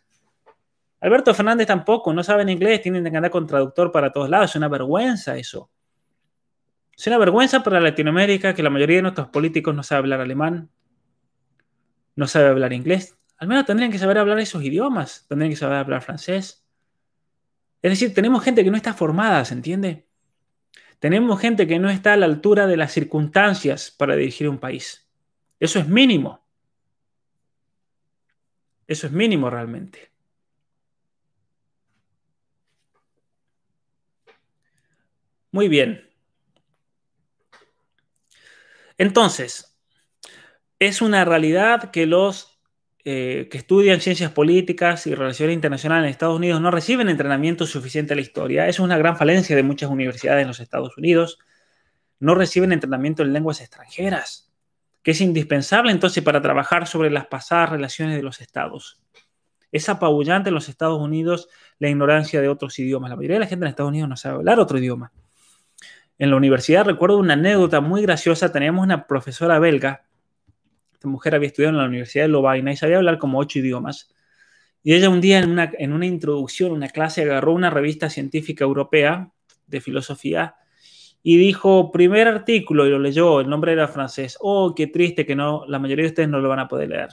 Alberto 1.02 1.34
Fernández 1.34 1.66
tampoco, 1.66 2.12
no 2.14 2.22
saben 2.22 2.48
inglés, 2.48 2.80
tienen 2.80 3.02
que 3.02 3.16
andar 3.16 3.30
con 3.30 3.44
traductor 3.44 3.90
para 3.90 4.12
todos 4.12 4.30
lados. 4.30 4.50
Es 4.50 4.56
una 4.56 4.68
vergüenza 4.68 5.36
eso. 5.36 5.68
Es 6.96 7.06
una 7.08 7.18
vergüenza 7.18 7.60
para 7.64 7.80
Latinoamérica 7.80 8.54
que 8.54 8.62
la 8.62 8.70
mayoría 8.70 8.96
de 8.96 9.02
nuestros 9.02 9.28
políticos 9.28 9.74
no 9.74 9.82
sabe 9.82 9.98
hablar 9.98 10.20
alemán, 10.20 10.70
no 12.14 12.28
sabe 12.28 12.46
hablar 12.46 12.72
inglés. 12.72 13.18
Al 13.36 13.48
menos 13.48 13.66
tendrían 13.66 13.90
que 13.90 13.98
saber 13.98 14.16
hablar 14.16 14.38
esos 14.38 14.62
idiomas, 14.62 15.26
tendrían 15.28 15.50
que 15.50 15.56
saber 15.56 15.78
hablar 15.78 16.02
francés. 16.02 16.64
Es 17.82 17.90
decir, 17.90 18.14
tenemos 18.14 18.44
gente 18.44 18.62
que 18.62 18.70
no 18.70 18.76
está 18.76 18.94
formada, 18.94 19.44
¿se 19.44 19.54
entiende? 19.54 20.06
Tenemos 21.00 21.40
gente 21.40 21.66
que 21.66 21.80
no 21.80 21.90
está 21.90 22.12
a 22.12 22.16
la 22.16 22.26
altura 22.26 22.68
de 22.68 22.76
las 22.76 22.92
circunstancias 22.92 23.90
para 23.90 24.14
dirigir 24.14 24.48
un 24.48 24.58
país. 24.58 25.10
Eso 25.58 25.80
es 25.80 25.88
mínimo. 25.88 26.46
Eso 28.86 29.08
es 29.08 29.12
mínimo 29.12 29.50
realmente. 29.50 30.11
Muy 35.52 35.68
bien. 35.68 36.08
Entonces, 38.98 39.78
es 40.78 41.02
una 41.02 41.24
realidad 41.24 41.90
que 41.90 42.06
los 42.06 42.58
eh, 43.04 43.48
que 43.50 43.58
estudian 43.58 44.00
ciencias 44.00 44.30
políticas 44.30 45.08
y 45.08 45.14
relaciones 45.14 45.54
internacionales 45.54 46.04
en 46.04 46.10
Estados 46.10 46.36
Unidos 46.36 46.60
no 46.60 46.70
reciben 46.70 47.08
entrenamiento 47.08 47.66
suficiente 47.66 48.12
a 48.12 48.16
la 48.16 48.22
historia. 48.22 48.68
Es 48.68 48.78
una 48.78 48.96
gran 48.96 49.16
falencia 49.16 49.56
de 49.56 49.64
muchas 49.64 49.90
universidades 49.90 50.42
en 50.42 50.48
los 50.48 50.60
Estados 50.60 50.96
Unidos. 50.96 51.38
No 52.20 52.34
reciben 52.36 52.72
entrenamiento 52.72 53.22
en 53.24 53.32
lenguas 53.32 53.60
extranjeras, 53.60 54.52
que 55.02 55.10
es 55.10 55.20
indispensable 55.20 55.90
entonces 55.90 56.22
para 56.22 56.40
trabajar 56.40 56.86
sobre 56.86 57.10
las 57.10 57.26
pasadas 57.26 57.70
relaciones 57.70 58.16
de 58.16 58.22
los 58.22 58.40
estados. 58.40 59.02
Es 59.72 59.88
apabullante 59.88 60.50
en 60.50 60.54
los 60.54 60.68
Estados 60.68 61.00
Unidos 61.00 61.48
la 61.80 61.88
ignorancia 61.88 62.40
de 62.40 62.48
otros 62.48 62.78
idiomas. 62.78 63.10
La 63.10 63.16
mayoría 63.16 63.36
de 63.36 63.40
la 63.40 63.48
gente 63.48 63.64
en 63.64 63.70
Estados 63.70 63.90
Unidos 63.90 64.08
no 64.08 64.16
sabe 64.16 64.36
hablar 64.36 64.60
otro 64.60 64.78
idioma 64.78 65.12
en 66.18 66.30
la 66.30 66.36
universidad 66.36 66.84
recuerdo 66.84 67.18
una 67.18 67.34
anécdota 67.34 67.80
muy 67.80 68.02
graciosa. 68.02 68.52
Teníamos 68.52 68.84
una 68.84 69.06
profesora 69.06 69.58
belga. 69.58 70.04
Esta 70.92 71.08
mujer 71.08 71.34
había 71.34 71.48
estudiado 71.48 71.74
en 71.74 71.78
la 71.78 71.88
Universidad 71.88 72.24
de 72.24 72.28
Lovaina 72.28 72.72
y 72.72 72.76
sabía 72.76 72.98
hablar 72.98 73.18
como 73.18 73.38
ocho 73.38 73.58
idiomas. 73.58 74.14
Y 74.82 74.94
ella 74.94 75.08
un 75.08 75.20
día 75.20 75.38
en 75.38 75.50
una, 75.50 75.70
en 75.78 75.92
una 75.92 76.06
introducción, 76.06 76.72
una 76.72 76.88
clase, 76.88 77.22
agarró 77.22 77.52
una 77.52 77.70
revista 77.70 78.10
científica 78.10 78.64
europea 78.64 79.32
de 79.66 79.80
filosofía 79.80 80.56
y 81.22 81.36
dijo, 81.36 81.92
primer 81.92 82.26
artículo, 82.26 82.86
y 82.86 82.90
lo 82.90 82.98
leyó, 82.98 83.40
el 83.40 83.48
nombre 83.48 83.72
era 83.72 83.86
francés. 83.86 84.36
Oh, 84.40 84.74
qué 84.74 84.88
triste 84.88 85.24
que 85.24 85.36
no, 85.36 85.64
la 85.68 85.78
mayoría 85.78 86.04
de 86.04 86.08
ustedes 86.08 86.28
no 86.28 86.40
lo 86.40 86.48
van 86.48 86.58
a 86.58 86.68
poder 86.68 86.88
leer. 86.88 87.10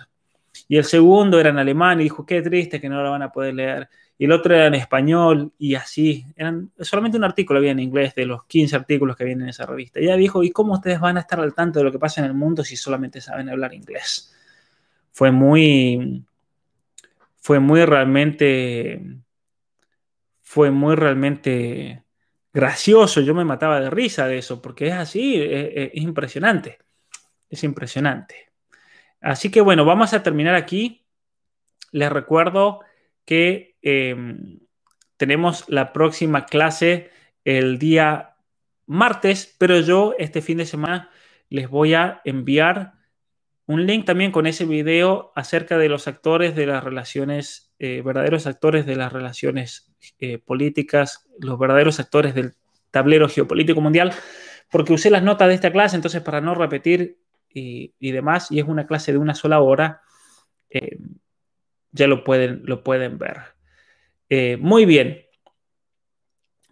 Y 0.70 0.78
el 0.78 0.86
segundo 0.86 1.38
era 1.38 1.50
en 1.50 1.58
alemán 1.58 2.00
y 2.00 2.04
dijo, 2.04 2.26
qué 2.26 2.42
triste 2.42 2.80
que 2.80 2.88
no 2.88 3.04
lo 3.04 3.12
van 3.12 3.24
a 3.24 3.32
poder 3.32 3.54
leer 3.56 3.90
y 4.20 4.26
el 4.26 4.34
otro 4.34 4.54
era 4.54 4.68
en 4.68 4.76
español 4.76 5.54
y 5.58 5.76
así. 5.76 6.26
Eran 6.36 6.72
solamente 6.82 7.18
un 7.18 7.24
artículo 7.24 7.58
había 7.58 7.72
en 7.72 7.80
inglés 7.80 8.14
de 8.14 8.26
los 8.26 8.44
15 8.46 8.76
artículos 8.76 9.16
que 9.16 9.24
vienen 9.24 9.44
en 9.44 9.50
esa 9.50 9.66
revista. 9.66 10.02
Y 10.02 10.04
ella 10.04 10.18
dijo, 10.18 10.44
¿y 10.44 10.52
cómo 10.52 10.74
ustedes 10.74 11.00
van 11.00 11.16
a 11.16 11.22
estar 11.22 11.40
al 11.40 11.56
tanto 11.56 11.80
de 11.80 11.86
lo 11.86 11.92
que 11.92 12.00
pasa 12.00 12.20
en 12.20 12.28
el 12.28 12.34
mundo 12.34 12.66
si 12.66 12.76
solamente 12.76 13.22
saben 13.22 13.48
hablar 13.48 13.74
inglés? 13.74 14.36
Fue 15.14 15.32
muy, 15.32 16.26
fue 17.38 17.60
muy 17.60 17.86
realmente, 17.86 19.02
fue 20.42 20.70
muy 20.70 20.96
realmente 20.96 22.04
gracioso. 22.52 23.22
Yo 23.22 23.34
me 23.34 23.46
mataba 23.46 23.80
de 23.80 23.90
risa 23.90 24.28
de 24.28 24.40
eso, 24.40 24.62
porque 24.62 24.88
es 24.88 24.96
así, 24.96 25.42
es, 25.42 25.92
es 25.94 26.02
impresionante. 26.02 26.78
Es 27.50 27.64
impresionante. 27.64 28.49
Así 29.22 29.52
que 29.52 29.62
bueno, 29.62 29.86
vamos 29.86 30.14
a 30.14 30.24
terminar 30.24 30.56
aquí. 30.56 31.06
Les 31.92 32.12
recuerdo 32.12 32.82
que 33.26 33.78
em, 33.82 34.60
tenemos 35.18 35.66
la 35.68 35.92
próxima 35.94 36.46
clase 36.46 37.10
el 37.44 37.80
día 37.80 38.36
martes, 38.86 39.56
pero 39.58 39.80
yo 39.80 40.16
este 40.18 40.42
fin 40.42 40.58
de 40.58 40.66
semana 40.66 41.10
les 41.50 41.70
voy 41.70 41.94
a 41.94 42.22
enviar 42.26 42.94
un 43.66 43.86
link 43.86 44.06
también 44.06 44.32
con 44.32 44.48
ese 44.48 44.66
video 44.66 45.32
acerca 45.36 45.78
de 45.78 45.90
los 45.90 46.08
actores 46.08 46.56
de 46.56 46.66
las 46.66 46.84
relaciones, 46.84 47.72
eh, 47.78 48.02
verdaderos 48.04 48.48
actores 48.48 48.88
de 48.88 48.96
las 48.96 49.14
relaciones 49.14 49.94
eh, 50.18 50.40
políticas, 50.40 51.28
los 51.40 51.60
verdaderos 51.60 52.00
actores 52.00 52.34
del 52.34 52.54
tablero 52.90 53.30
geopolítico 53.30 53.80
mundial, 53.80 54.12
porque 54.72 54.94
usé 54.94 55.12
las 55.12 55.22
notas 55.22 55.50
de 55.50 55.54
esta 55.54 55.72
clase, 55.72 55.96
entonces 55.96 56.24
para 56.24 56.42
no 56.42 56.56
repetir 56.56 57.20
y, 57.54 58.12
demás, 58.12 58.52
y 58.52 58.60
es 58.60 58.66
una 58.66 58.88
clase 58.88 59.12
de 59.12 59.18
una 59.18 59.36
sola 59.36 59.60
hora, 59.60 60.02
eh, 60.70 60.98
ya 61.92 62.08
lo 62.08 62.24
pueden, 62.24 62.62
lo 62.66 62.84
pueden 62.84 63.18
ver. 63.18 63.38
Eh, 64.30 64.58
muy 64.58 64.86
bien. 64.86 65.26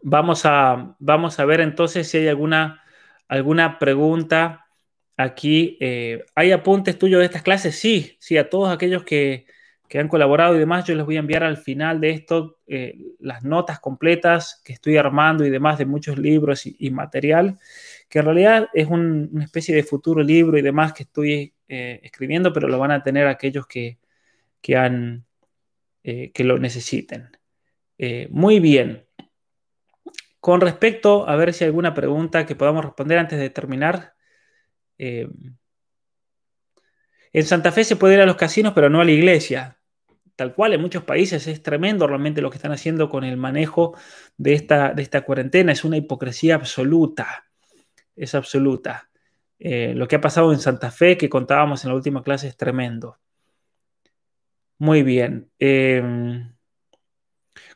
Vamos 0.03 0.45
a, 0.45 0.95
vamos 0.99 1.39
a 1.39 1.45
ver 1.45 1.59
entonces 1.59 2.07
si 2.07 2.17
hay 2.19 2.27
alguna, 2.27 2.83
alguna 3.27 3.79
pregunta 3.79 4.67
aquí. 5.17 5.77
Eh, 5.81 6.23
¿Hay 6.35 6.51
apuntes 6.51 6.99
tuyos 6.99 7.19
de 7.19 7.25
estas 7.25 7.41
clases? 7.41 7.79
Sí, 7.79 8.15
sí, 8.19 8.37
a 8.37 8.49
todos 8.49 8.69
aquellos 8.69 9.03
que, 9.03 9.47
que 9.89 9.99
han 9.99 10.07
colaborado 10.07 10.55
y 10.55 10.59
demás. 10.59 10.85
Yo 10.85 10.93
les 10.95 11.05
voy 11.05 11.17
a 11.17 11.19
enviar 11.19 11.43
al 11.43 11.57
final 11.57 11.99
de 11.99 12.11
esto 12.11 12.59
las 13.19 13.43
notas 13.43 13.79
completas 13.79 14.61
que 14.63 14.73
estoy 14.73 14.97
armando 14.97 15.45
y 15.45 15.49
demás 15.49 15.77
de 15.77 15.85
muchos 15.85 16.17
libros 16.19 16.65
y, 16.65 16.91
material, 16.91 17.57
que 18.09 18.19
en 18.19 18.25
realidad 18.25 18.69
es 18.73 18.87
una 18.87 19.43
especie 19.43 19.75
de 19.75 19.83
futuro 19.83 20.23
libro 20.23 20.57
y 20.57 20.61
demás 20.61 20.93
que 20.93 21.03
estoy 21.03 21.53
eh, 21.67 21.99
escribiendo, 22.03 22.53
pero 22.53 22.67
lo 22.67 22.79
van 22.79 22.91
a 22.91 23.03
tener 23.03 23.27
aquellos 23.27 23.67
que, 23.67 23.99
que, 24.61 24.77
han, 24.77 25.25
eh, 26.03 26.31
que 26.31 26.43
lo 26.43 26.57
necesiten. 26.57 27.29
muy 28.29 28.59
bien. 28.59 29.05
Con 30.39 30.61
respecto 30.61 31.27
a 31.27 31.35
ver 31.35 31.53
si 31.53 31.63
hay 31.63 31.69
alguna 31.69 31.93
pregunta 31.93 32.45
que 32.45 32.55
podamos 32.55 32.85
responder 32.85 33.17
antes 33.17 33.39
de 33.39 33.49
terminar. 33.49 34.13
En 37.37 37.45
Santa 37.45 37.71
Fe 37.71 37.83
se 37.83 37.95
puede 37.95 38.15
ir 38.15 38.21
a 38.21 38.25
los 38.25 38.35
casinos, 38.35 38.73
pero 38.73 38.89
no 38.89 39.01
a 39.01 39.05
la 39.05 39.11
iglesia. 39.11 39.77
Tal 40.35 40.53
cual, 40.53 40.73
en 40.73 40.81
muchos 40.81 41.03
países 41.03 41.47
es 41.47 41.63
tremendo 41.63 42.05
realmente 42.05 42.41
lo 42.41 42.51
que 42.51 42.57
están 42.57 42.71
haciendo 42.71 43.09
con 43.09 43.23
el 43.23 43.37
manejo 43.37 43.97
de 44.37 44.53
esta, 44.53 44.93
de 44.93 45.01
esta 45.01 45.21
cuarentena. 45.21 45.71
Es 45.71 45.83
una 45.83 45.97
hipocresía 45.97 46.55
absoluta. 46.55 47.46
Es 48.17 48.35
absoluta. 48.35 49.09
Eh, 49.59 49.93
lo 49.95 50.07
que 50.07 50.17
ha 50.17 50.21
pasado 50.21 50.51
en 50.51 50.59
Santa 50.59 50.91
Fe, 50.91 51.17
que 51.17 51.29
contábamos 51.29 51.83
en 51.83 51.89
la 51.91 51.95
última 51.95 52.23
clase, 52.23 52.47
es 52.47 52.57
tremendo. 52.57 53.17
Muy 54.79 55.03
bien. 55.03 55.49
Em, 55.59 56.53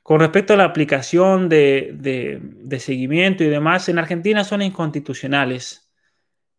con 0.04 0.20
respecto 0.20 0.54
a 0.54 0.58
la 0.58 0.66
aplicación 0.66 1.50
de, 1.50 1.92
de, 1.96 2.80
seguimiento 2.80 3.44
y 3.44 3.48
demás, 3.50 3.90
en 3.90 4.00
Argentina 4.00 4.44
son 4.44 4.62
inconstitucionales. 4.62 5.92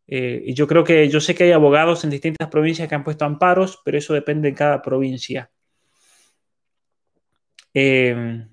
Eh, 0.06 0.42
y 0.46 0.54
yo 0.54 0.66
creo 0.66 0.84
que 0.84 1.08
yo 1.08 1.20
sé 1.20 1.34
que 1.34 1.44
hay 1.44 1.52
abogados 1.52 2.04
en 2.04 2.10
distintas 2.10 2.48
provincias 2.48 2.88
que 2.88 2.94
han 2.94 3.04
puesto 3.04 3.24
amparos, 3.24 3.80
pero 3.84 3.98
eso 3.98 4.14
depende 4.14 4.50
de 4.50 4.54
cada 4.54 4.82
provincia. 4.82 5.50
Eh, 7.74 8.46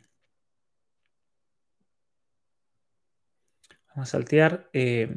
vamos 3.99 4.09
a 4.09 4.11
saltear. 4.11 4.69
Eh, 4.71 5.09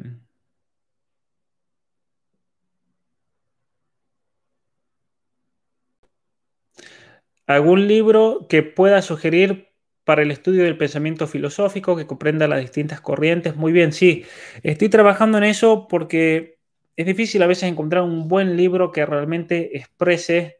¿Algún 7.47 7.87
libro 7.87 8.47
que 8.49 8.61
pueda 8.61 9.01
sugerir 9.01 9.69
para 10.03 10.21
el 10.21 10.31
estudio 10.31 10.65
del 10.65 10.77
pensamiento 10.77 11.27
filosófico 11.27 11.95
que 11.95 12.05
comprenda 12.07 12.45
las 12.49 12.59
distintas 12.59 12.99
corrientes. 12.99 13.55
Muy 13.55 13.71
bien, 13.71 13.93
sí, 13.93 14.25
estoy 14.61 14.89
trabajando 14.89 15.37
en 15.37 15.45
eso 15.45 15.87
porque 15.87 16.59
es 16.97 17.05
difícil 17.05 17.41
a 17.41 17.47
veces 17.47 17.69
encontrar 17.69 18.03
un 18.03 18.27
buen 18.27 18.57
libro 18.57 18.91
que 18.91 19.05
realmente 19.05 19.77
exprese 19.77 20.57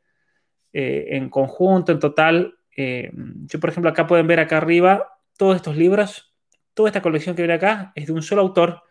eh, 0.71 1.07
en 1.11 1.29
conjunto, 1.29 1.91
en 1.91 1.99
total. 1.99 2.55
Eh, 2.77 3.11
yo, 3.47 3.59
por 3.59 3.69
ejemplo, 3.69 3.91
acá 3.91 4.07
pueden 4.07 4.27
ver 4.27 4.39
acá 4.39 4.57
arriba 4.57 5.19
todos 5.37 5.57
estos 5.57 5.75
libros, 5.75 6.32
toda 6.73 6.89
esta 6.89 7.01
colección 7.01 7.35
que 7.35 7.41
ven 7.43 7.51
acá 7.51 7.91
es 7.95 8.07
de 8.07 8.13
un 8.13 8.21
solo 8.21 8.41
autor 8.41 8.83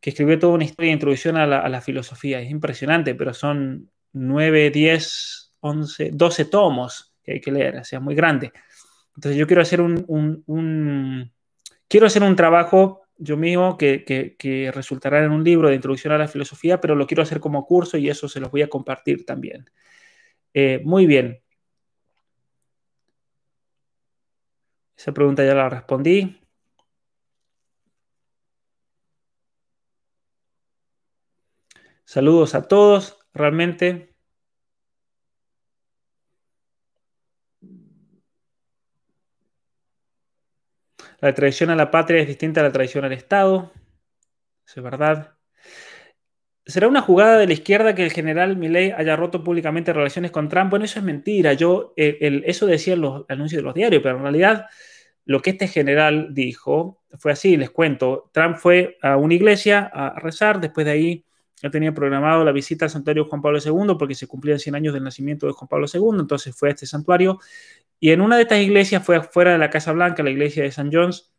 que 0.00 0.10
escribió 0.10 0.38
toda 0.38 0.54
una 0.54 0.64
historia 0.64 0.88
de 0.88 0.94
introducción 0.94 1.36
a 1.36 1.46
la, 1.46 1.80
filosofía. 1.80 2.40
Es 2.40 2.50
impresionante, 2.50 3.14
pero 3.14 3.32
son 3.32 3.88
9, 4.12 4.70
10, 4.70 5.54
11, 5.60 6.10
12 6.12 6.44
tomos 6.46 7.14
que 7.22 7.32
hay 7.34 7.40
que 7.40 7.52
leer, 7.52 7.76
o 7.76 7.84
sea, 7.84 8.00
es 8.00 8.04
muy 8.04 8.16
grande. 8.16 8.52
Entonces 9.14 9.38
yo 9.38 9.46
quiero 9.46 9.62
hacer 9.62 9.80
un, 9.80 11.32
quiero 11.88 12.06
hacer 12.06 12.22
un 12.24 12.34
trabajo 12.34 13.02
yo 13.16 13.36
mismo 13.36 13.78
que, 13.78 14.70
resultará 14.74 15.24
en 15.24 15.30
un 15.30 15.44
libro 15.44 15.68
de 15.68 15.76
introducción 15.76 16.12
a 16.12 16.18
la 16.18 16.26
filosofía, 16.26 16.80
pero 16.80 16.96
lo 16.96 17.06
quiero 17.06 17.22
hacer 17.22 17.38
como 17.38 17.64
curso 17.64 17.96
y 17.96 18.08
eso 18.10 18.28
se 18.28 18.40
los 18.40 18.50
voy 18.50 18.62
a 18.62 18.68
compartir 18.68 19.24
también. 19.24 19.70
Eh, 20.52 20.80
muy 20.84 21.06
bien. 21.06 21.40
Esa 24.96 25.12
pregunta 25.12 25.44
ya 25.44 25.54
la 25.54 25.68
respondí. 25.68 26.41
Saludos 32.04 32.54
a 32.54 32.68
todos, 32.68 33.18
realmente. 33.32 34.14
La 41.20 41.32
traición 41.34 41.70
a 41.70 41.76
la 41.76 41.90
patria 41.90 42.20
es 42.20 42.26
distinta 42.26 42.60
a 42.60 42.64
la 42.64 42.72
traición 42.72 43.04
al 43.04 43.12
Estado. 43.12 43.72
Eso 44.66 44.80
es 44.80 44.84
verdad. 44.84 45.36
¿Será 46.66 46.88
una 46.88 47.00
jugada 47.00 47.38
de 47.38 47.46
la 47.46 47.52
izquierda 47.52 47.94
que 47.94 48.04
el 48.04 48.12
general 48.12 48.56
Milley 48.56 48.92
haya 48.92 49.16
roto 49.16 49.42
públicamente 49.42 49.92
relaciones 49.92 50.30
con 50.30 50.48
Trump? 50.48 50.70
Bueno, 50.70 50.84
eso 50.84 50.98
es 50.98 51.04
mentira. 51.04 51.52
Yo, 51.54 51.92
eh, 51.96 52.42
eso 52.44 52.66
decían 52.66 53.00
los 53.00 53.24
anuncios 53.28 53.60
de 53.60 53.64
los 53.64 53.74
diarios, 53.74 54.02
pero 54.02 54.16
en 54.16 54.22
realidad 54.22 54.66
lo 55.24 55.40
que 55.40 55.50
este 55.50 55.68
general 55.68 56.28
dijo 56.34 57.02
fue 57.18 57.32
así, 57.32 57.56
les 57.56 57.70
cuento. 57.70 58.30
Trump 58.32 58.56
fue 58.56 58.98
a 59.02 59.16
una 59.16 59.34
iglesia 59.34 59.90
a 59.92 60.18
rezar, 60.18 60.60
después 60.60 60.84
de 60.86 60.92
ahí 60.92 61.24
ya 61.62 61.70
tenía 61.70 61.92
programado 61.94 62.44
la 62.44 62.52
visita 62.52 62.86
al 62.86 62.90
santuario 62.90 63.24
Juan 63.26 63.40
Pablo 63.40 63.58
II 63.64 63.94
porque 63.98 64.14
se 64.14 64.26
cumplían 64.26 64.58
100 64.58 64.74
años 64.74 64.94
del 64.94 65.04
nacimiento 65.04 65.46
de 65.46 65.52
Juan 65.52 65.68
Pablo 65.68 65.86
II, 65.92 66.20
entonces 66.20 66.54
fue 66.56 66.70
a 66.70 66.72
este 66.72 66.86
santuario 66.86 67.38
y 68.00 68.10
en 68.10 68.20
una 68.20 68.36
de 68.36 68.42
estas 68.42 68.58
iglesias 68.58 69.04
fue 69.04 69.16
afuera 69.16 69.52
de 69.52 69.58
la 69.58 69.70
Casa 69.70 69.92
Blanca, 69.92 70.22
la 70.22 70.30
iglesia 70.30 70.64
de 70.64 70.70
St. 70.70 70.90
John's, 70.92 71.32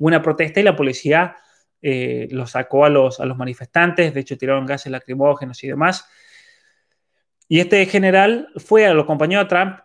una 0.00 0.20
protesta 0.22 0.58
y 0.58 0.64
la 0.64 0.74
policía 0.74 1.36
eh, 1.80 2.26
lo 2.32 2.46
sacó 2.46 2.84
a 2.84 2.88
los, 2.88 3.20
los 3.20 3.36
manifestantes, 3.36 4.12
de 4.12 4.20
hecho 4.20 4.36
tiraron 4.36 4.66
gases 4.66 4.90
lacrimógenos 4.90 5.62
y 5.62 5.68
demás. 5.68 6.08
Y 7.46 7.60
este 7.60 7.86
general 7.86 8.48
fue, 8.56 8.92
lo 8.92 9.02
acompañó 9.02 9.38
a 9.38 9.46
Trump 9.46 9.78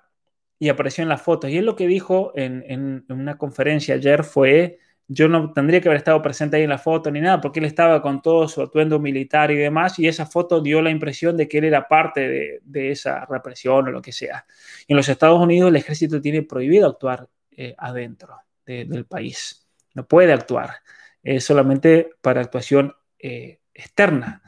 y 0.57 0.69
apareció 0.69 1.03
en 1.03 1.09
las 1.09 1.21
fotos. 1.21 1.51
Y 1.51 1.57
él 1.57 1.65
lo 1.65 1.75
que 1.75 1.87
dijo 1.87 2.31
en 2.35 3.05
una 3.09 3.37
conferencia 3.37 3.95
ayer 3.95 4.23
fue 4.23 4.79
yo 5.11 5.27
no 5.27 5.51
tendría 5.51 5.81
que 5.81 5.89
haber 5.89 5.97
estado 5.97 6.21
presente 6.21 6.57
ahí 6.57 6.63
en 6.63 6.69
la 6.69 6.77
foto 6.77 7.09
ni 7.09 7.19
nada, 7.19 7.41
porque 7.41 7.59
él 7.59 7.65
estaba 7.65 7.99
con 7.99 8.21
todo 8.21 8.47
su 8.47 8.61
atuendo 8.61 8.99
militar 8.99 9.49
y 9.49 9.55
demás, 9.55 9.97
y 9.97 10.07
esa 10.07 10.27
foto 10.27 10.61
dio 10.61 10.83
la 10.83 10.91
impresión 10.91 11.35
de 11.35 11.47
que 11.47 11.57
él 11.57 11.63
era 11.65 11.87
parte 11.87 12.61
de, 12.63 12.91
esa 12.91 13.25
represión 13.25 13.87
o 13.87 13.91
lo 13.91 14.01
que 14.03 14.11
sea. 14.11 14.45
en 14.87 14.95
los 14.95 15.09
Estados 15.09 15.41
Unidos 15.41 15.69
el 15.69 15.75
ejército 15.77 16.21
tiene 16.21 16.43
prohibido 16.43 16.87
actuar 16.87 17.27
eh, 17.51 17.75
adentro 17.77 18.35
del 18.65 19.05
país, 19.05 19.67
no 19.95 20.07
puede 20.07 20.31
actuar, 20.31 20.75
es 21.23 21.43
solamente 21.43 22.11
para 22.21 22.41
actuación 22.41 22.93
eh, 23.17 23.59
externa. 23.73 24.43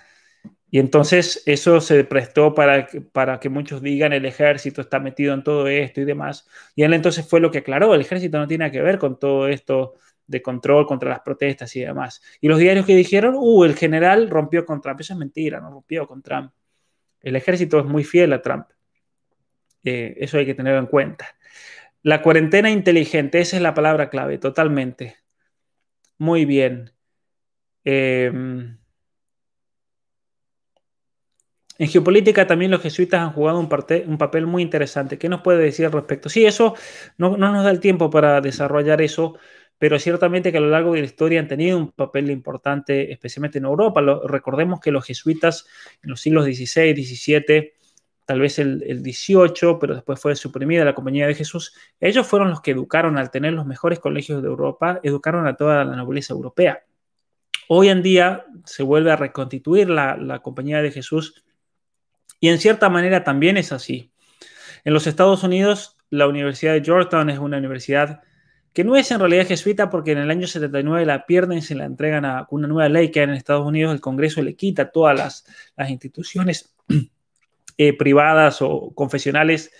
Y 0.69 0.79
entonces 0.79 1.43
eso 1.47 1.81
se 1.81 2.03
prestó 2.05 2.53
para 2.53 2.85
que, 2.85 3.01
para 3.01 3.39
que 3.39 3.49
muchos 3.49 3.81
digan 3.81 4.13
el 4.13 4.25
ejército 4.25 4.81
está 4.81 4.99
metido 4.99 5.33
en 5.33 5.43
todo 5.43 5.67
esto 5.67 6.01
y 6.01 6.05
demás. 6.05 6.47
Y 6.75 6.83
él 6.83 6.93
entonces 6.93 7.27
fue 7.27 7.41
lo 7.41 7.51
que 7.51 7.57
aclaró, 7.57 7.93
el 7.95 8.01
ejército 8.01 8.37
no 8.37 8.47
tiene 8.47 8.71
que 8.71 8.81
ver 8.81 8.99
con 8.99 9.19
todo 9.19 9.47
esto 9.47 9.95
de 10.31 10.41
control 10.41 10.87
contra 10.87 11.09
las 11.09 11.19
protestas 11.19 11.75
y 11.75 11.81
demás. 11.81 12.21
Y 12.39 12.47
los 12.47 12.57
diarios 12.57 12.85
que 12.85 12.95
dijeron, 12.95 13.35
uh, 13.37 13.63
el 13.65 13.75
general 13.75 14.29
rompió 14.29 14.65
con 14.65 14.81
Trump. 14.81 15.01
Eso 15.01 15.13
es 15.13 15.19
mentira, 15.19 15.59
no 15.59 15.69
rompió 15.69 16.07
con 16.07 16.21
Trump. 16.23 16.51
El 17.19 17.35
ejército 17.35 17.79
es 17.79 17.85
muy 17.85 18.03
fiel 18.03 18.33
a 18.33 18.41
Trump. 18.41 18.65
Eh, 19.83 20.15
eso 20.17 20.37
hay 20.37 20.45
que 20.45 20.55
tenerlo 20.55 20.79
en 20.79 20.87
cuenta. 20.87 21.27
La 22.03 22.21
cuarentena 22.21 22.71
inteligente, 22.71 23.39
esa 23.39 23.57
es 23.57 23.61
la 23.61 23.73
palabra 23.73 24.09
clave, 24.09 24.37
totalmente. 24.37 25.17
Muy 26.17 26.45
bien. 26.45 26.91
Em, 27.83 28.77
en 31.81 31.87
geopolítica 31.87 32.45
también 32.45 32.69
los 32.69 32.81
jesuitas 32.81 33.21
han 33.21 33.33
jugado 33.33 33.59
un, 33.59 33.67
un, 34.07 34.17
papel 34.19 34.45
muy 34.45 34.61
interesante. 34.61 35.17
¿Qué 35.17 35.29
nos 35.29 35.41
puede 35.41 35.63
decir 35.63 35.85
al 35.85 35.91
respecto? 35.91 36.29
Sí, 36.29 36.45
eso 36.45 36.75
no, 37.17 37.37
no, 37.37 37.51
nos 37.51 37.63
da 37.63 37.71
el 37.71 37.79
tiempo 37.79 38.11
para 38.11 38.39
desarrollar 38.39 39.01
eso, 39.01 39.35
pero 39.81 39.97
ciertamente 39.97 40.51
que 40.51 40.59
a 40.59 40.61
lo 40.61 40.69
largo 40.69 40.93
de 40.93 40.99
la 40.99 41.07
historia 41.07 41.39
han 41.39 41.47
tenido 41.47 41.75
un 41.75 41.91
papel 41.91 42.29
importante, 42.29 43.11
especialmente 43.11 43.57
en 43.57 43.65
Europa. 43.65 43.99
recordemos 44.25 44.79
que 44.79 44.91
los 44.91 45.03
jesuitas 45.03 45.65
en 46.03 46.11
los 46.11 46.21
siglos 46.21 46.45
XVI, 46.45 46.93
XVII, 46.93 47.73
tal 48.27 48.41
vez 48.41 48.59
el, 48.59 48.83
el, 48.85 49.01
18, 49.01 49.79
pero 49.79 49.95
después 49.95 50.19
fue 50.19 50.35
suprimida 50.35 50.85
la 50.85 50.93
Compañía 50.93 51.25
de 51.25 51.33
Jesús, 51.33 51.73
ellos 51.99 52.27
fueron 52.27 52.51
los 52.51 52.61
que 52.61 52.69
educaron, 52.69 53.17
al 53.17 53.31
tener 53.31 53.53
los 53.53 53.65
mejores 53.65 53.97
colegios 53.97 54.43
de 54.43 54.49
Europa, 54.49 54.99
educaron 55.01 55.47
a 55.47 55.55
toda 55.55 55.83
la 55.83 55.95
nobleza 55.95 56.35
europea. 56.35 56.83
Hoy 57.67 57.89
en 57.89 58.03
día 58.03 58.45
se 58.65 58.83
vuelve 58.83 59.11
a 59.11 59.15
reconstituir 59.15 59.89
la 59.89 60.41
Compañía 60.43 60.83
de 60.83 60.91
Jesús 60.91 61.43
y 62.39 62.49
en 62.49 62.59
cierta 62.59 62.87
manera 62.89 63.23
también 63.23 63.57
es 63.57 63.71
así. 63.71 64.11
En 64.83 64.93
los 64.93 65.07
Estados 65.07 65.43
Unidos, 65.43 65.97
la 66.11 66.27
Universidad 66.27 66.73
de 66.73 66.83
Georgetown 66.83 67.31
es 67.31 67.39
una 67.39 67.57
universidad 67.57 68.21
que 68.73 68.83
no 68.83 68.95
es 68.95 69.11
en 69.11 69.19
realidad 69.19 69.47
jesuita 69.47 69.89
porque 69.89 70.13
en 70.13 70.19
el 70.19 70.31
año 70.31 70.47
79 70.47 71.05
la 71.05 71.25
pierden 71.25 71.57
y 71.57 71.61
se 71.61 71.75
la 71.75 71.85
entregan 71.85 72.25
a 72.25 72.47
una 72.51 72.67
nueva 72.67 72.89
ley 72.89 73.11
que 73.11 73.21
en 73.21 73.31
Estados 73.31 73.65
Unidos, 73.65 73.93
el 73.93 73.99
Congreso 73.99 74.41
le 74.41 74.55
quita 74.55 74.91
todas 74.91 75.45
las, 75.77 75.89
instituciones 75.89 76.73
eh, 77.77 77.97
privadas 77.97 78.61
o 78.61 78.91
confesionales 78.95 79.71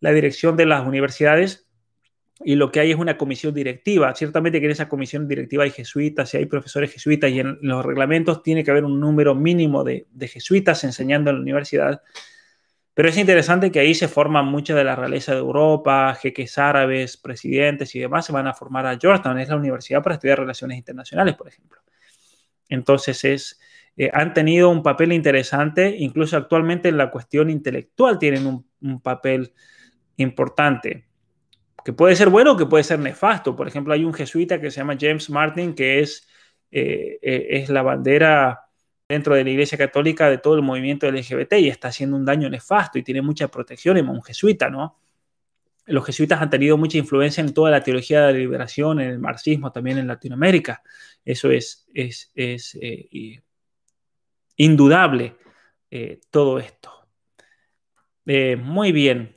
la 0.00 0.12
dirección 0.12 0.56
de 0.56 0.66
las 0.66 0.86
universidades 0.86 1.66
y 2.44 2.54
lo 2.54 2.70
que 2.70 2.80
hay 2.80 2.90
es 2.90 2.98
una 2.98 3.16
comisión 3.16 3.54
directiva. 3.54 4.14
Ciertamente 4.14 4.60
que 4.60 4.66
en 4.66 4.72
esa 4.72 4.88
comisión 4.88 5.26
directiva 5.26 5.64
hay 5.64 5.70
jesuitas 5.70 6.32
y 6.34 6.36
hay 6.36 6.46
profesores 6.46 6.92
jesuitas 6.92 7.30
y 7.30 7.40
en 7.40 7.58
los 7.62 7.84
reglamentos 7.84 8.42
tiene 8.42 8.62
que 8.62 8.70
haber 8.70 8.84
un 8.84 9.00
número 9.00 9.34
mínimo 9.34 9.82
de, 9.82 10.06
de 10.12 10.28
jesuitas 10.28 10.84
enseñando 10.84 11.30
en 11.30 11.36
la 11.36 11.42
universidad 11.42 12.02
Pero 12.96 13.10
es 13.10 13.18
interesante 13.18 13.70
que 13.70 13.78
ahí 13.78 13.94
se 13.94 14.08
forman 14.08 14.46
mucha 14.46 14.74
de 14.74 14.82
la 14.82 14.96
realeza 14.96 15.32
de 15.32 15.40
Europa, 15.40 16.14
jeques 16.14 16.56
árabes, 16.56 17.18
presidentes 17.18 17.94
y 17.94 17.98
demás 17.98 18.24
se 18.24 18.32
van 18.32 18.46
a 18.46 18.54
formar 18.54 18.86
a 18.86 18.96
Georgetown, 18.98 19.38
es 19.38 19.50
la 19.50 19.56
universidad 19.56 20.02
para 20.02 20.14
estudiar 20.14 20.38
relaciones 20.38 20.78
internacionales, 20.78 21.34
por 21.34 21.46
ejemplo. 21.46 21.78
Entonces 22.70 23.22
es, 23.24 23.60
eh, 23.98 24.08
han 24.14 24.32
tenido 24.32 24.70
un 24.70 24.82
papel 24.82 25.12
interesante, 25.12 25.94
incluso 25.98 26.38
actualmente 26.38 26.88
en 26.88 26.96
la 26.96 27.10
cuestión 27.10 27.50
intelectual 27.50 28.18
tienen 28.18 28.46
un, 28.80 29.00
papel 29.02 29.52
importante, 30.16 31.06
que 31.84 31.92
puede 31.92 32.16
ser 32.16 32.30
bueno 32.30 32.52
o 32.52 32.56
que 32.56 32.64
puede 32.64 32.82
ser 32.82 32.98
nefasto. 32.98 33.54
Por 33.54 33.68
ejemplo, 33.68 33.92
hay 33.92 34.04
un 34.06 34.14
jesuita 34.14 34.58
que 34.58 34.70
se 34.70 34.80
llama 34.80 34.96
James 34.98 35.28
Martin, 35.28 35.74
que 35.74 36.00
es, 36.00 36.26
eh, 36.70 37.18
eh, 37.20 37.46
es 37.50 37.68
la 37.68 37.82
bandera 37.82 38.65
dentro 39.08 39.34
de 39.34 39.44
la 39.44 39.50
Iglesia 39.50 39.78
Católica 39.78 40.28
de 40.28 40.38
todo 40.38 40.56
el 40.56 40.62
movimiento 40.62 41.10
LGBT 41.10 41.54
y 41.54 41.68
está 41.68 41.88
haciendo 41.88 42.16
un 42.16 42.24
daño 42.24 42.50
nefasto 42.50 42.98
y 42.98 43.02
tiene 43.02 43.22
mucha 43.22 43.48
protección, 43.48 43.96
es 43.96 44.02
un 44.02 44.22
jesuita, 44.22 44.68
¿no? 44.70 44.98
Los 45.86 46.04
jesuitas 46.04 46.42
han 46.42 46.50
tenido 46.50 46.76
mucha 46.76 46.98
influencia 46.98 47.40
en 47.40 47.54
toda 47.54 47.70
la 47.70 47.80
teología 47.82 48.26
de 48.26 48.32
la 48.32 48.38
liberación, 48.38 49.00
en 49.00 49.10
el 49.10 49.18
marxismo, 49.20 49.70
también 49.70 49.98
en 49.98 50.08
Latinoamérica. 50.08 50.82
Eso 51.24 51.48
es, 51.50 51.86
es, 51.94 52.32
eh, 52.34 53.40
indudable, 54.56 55.36
eh, 55.88 56.20
todo 56.30 56.58
esto. 56.58 56.90
Eh, 58.26 58.56
muy 58.56 58.90
bien. 58.90 59.36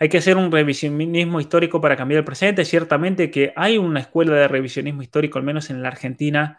Hay 0.00 0.08
que 0.08 0.18
hacer 0.18 0.36
un 0.36 0.50
revisionismo 0.50 1.40
histórico 1.40 1.80
para 1.80 1.96
cambiar 1.96 2.18
el 2.18 2.24
presente. 2.24 2.64
Ciertamente 2.64 3.30
que 3.30 3.52
hay 3.54 3.78
una 3.78 4.00
escuela 4.00 4.34
de 4.34 4.48
revisionismo 4.48 5.02
histórico, 5.02 5.38
al 5.38 5.44
menos 5.44 5.70
en 5.70 5.82
la 5.82 5.88
Argentina, 5.88 6.58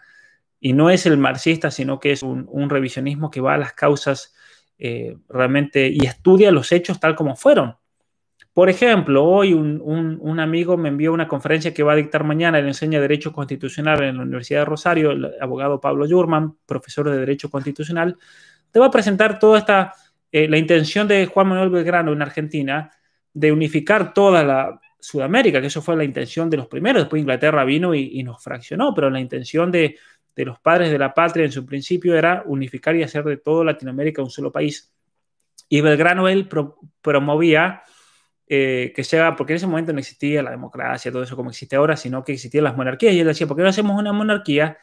y 0.63 0.73
no 0.73 0.91
es 0.91 1.07
el 1.07 1.17
marxista, 1.17 1.71
sino 1.71 1.99
que 1.99 2.11
es 2.11 2.21
un, 2.21 2.69
revisionismo 2.69 3.31
que 3.31 3.41
va 3.41 3.55
a 3.55 3.57
las 3.57 3.73
causas 3.73 4.33
eh, 4.77 5.17
realmente 5.27 5.89
y 5.89 6.05
estudia 6.05 6.51
los 6.51 6.71
hechos 6.71 6.99
tal 6.99 7.15
como 7.15 7.35
fueron. 7.35 7.75
Por 8.53 8.69
ejemplo, 8.69 9.25
hoy 9.25 9.53
un, 9.53 10.39
amigo 10.39 10.77
me 10.77 10.89
envió 10.89 11.13
una 11.13 11.27
conferencia 11.27 11.73
que 11.73 11.83
va 11.83 11.93
a 11.93 11.95
dictar 11.95 12.23
mañana, 12.23 12.59
él 12.59 12.67
enseña 12.67 13.01
Derecho 13.01 13.31
Constitucional 13.33 14.03
en 14.03 14.17
la 14.17 14.23
Universidad 14.23 14.59
de 14.59 14.65
Rosario, 14.65 15.11
el 15.11 15.31
abogado 15.41 15.81
Pablo 15.81 16.05
Yurman, 16.05 16.57
profesor 16.65 17.09
de 17.09 17.17
Derecho 17.17 17.49
Constitucional, 17.49 18.17
te 18.69 18.79
va 18.79 18.87
a 18.87 18.91
presentar 18.91 19.39
toda 19.39 19.57
esta, 19.57 19.93
eh, 20.31 20.47
la 20.47 20.57
intención 20.57 21.07
de 21.07 21.25
Juan 21.25 21.47
Manuel 21.47 21.69
Belgrano 21.69 22.11
en 22.13 22.21
Argentina 22.21 22.91
de 23.33 23.51
unificar 23.51 24.13
toda 24.13 24.43
la 24.43 24.79
Sudamérica, 24.99 25.59
que 25.59 25.67
eso 25.67 25.81
fue 25.81 25.95
la 25.95 26.03
intención 26.03 26.49
de 26.49 26.57
los 26.57 26.67
primeros, 26.67 27.03
después 27.03 27.21
Inglaterra 27.21 27.63
vino 27.63 27.95
y 27.95 28.21
nos 28.21 28.43
fraccionó, 28.43 28.93
pero 28.93 29.09
la 29.09 29.19
intención 29.19 29.71
de, 29.71 29.97
de 30.35 30.45
los 30.45 30.59
padres 30.59 30.91
de 30.91 30.97
la 30.97 31.13
patria 31.13 31.45
en 31.45 31.51
su 31.51 31.65
principio 31.65 32.15
era 32.15 32.43
unificar 32.45 32.95
y 32.95 33.03
hacer 33.03 33.23
de 33.23 33.37
todo 33.37 33.63
Latinoamérica 33.63 34.21
un 34.21 34.29
solo 34.29 34.51
país. 34.51 34.91
Y 35.69 35.81
Belgrano 35.81 36.27
él 36.27 36.49
promovía 37.01 37.83
eh, 38.47 38.91
que 38.95 39.03
sea, 39.03 39.35
porque 39.35 39.53
en 39.53 39.57
ese 39.57 39.67
momento 39.67 39.93
no 39.93 39.99
existía 39.99 40.43
la 40.43 40.51
democracia, 40.51 41.11
todo 41.11 41.23
eso 41.23 41.35
como 41.35 41.49
existe 41.49 41.75
ahora, 41.75 41.95
sino 41.95 42.23
que 42.23 42.33
existían 42.33 42.65
las 42.65 42.75
monarquías. 42.75 43.13
Y 43.13 43.19
él 43.19 43.27
decía, 43.27 43.47
¿por 43.47 43.55
qué 43.55 43.63
no 43.63 43.69
hacemos 43.69 43.97
una 43.97 44.11
monarquía 44.11 44.77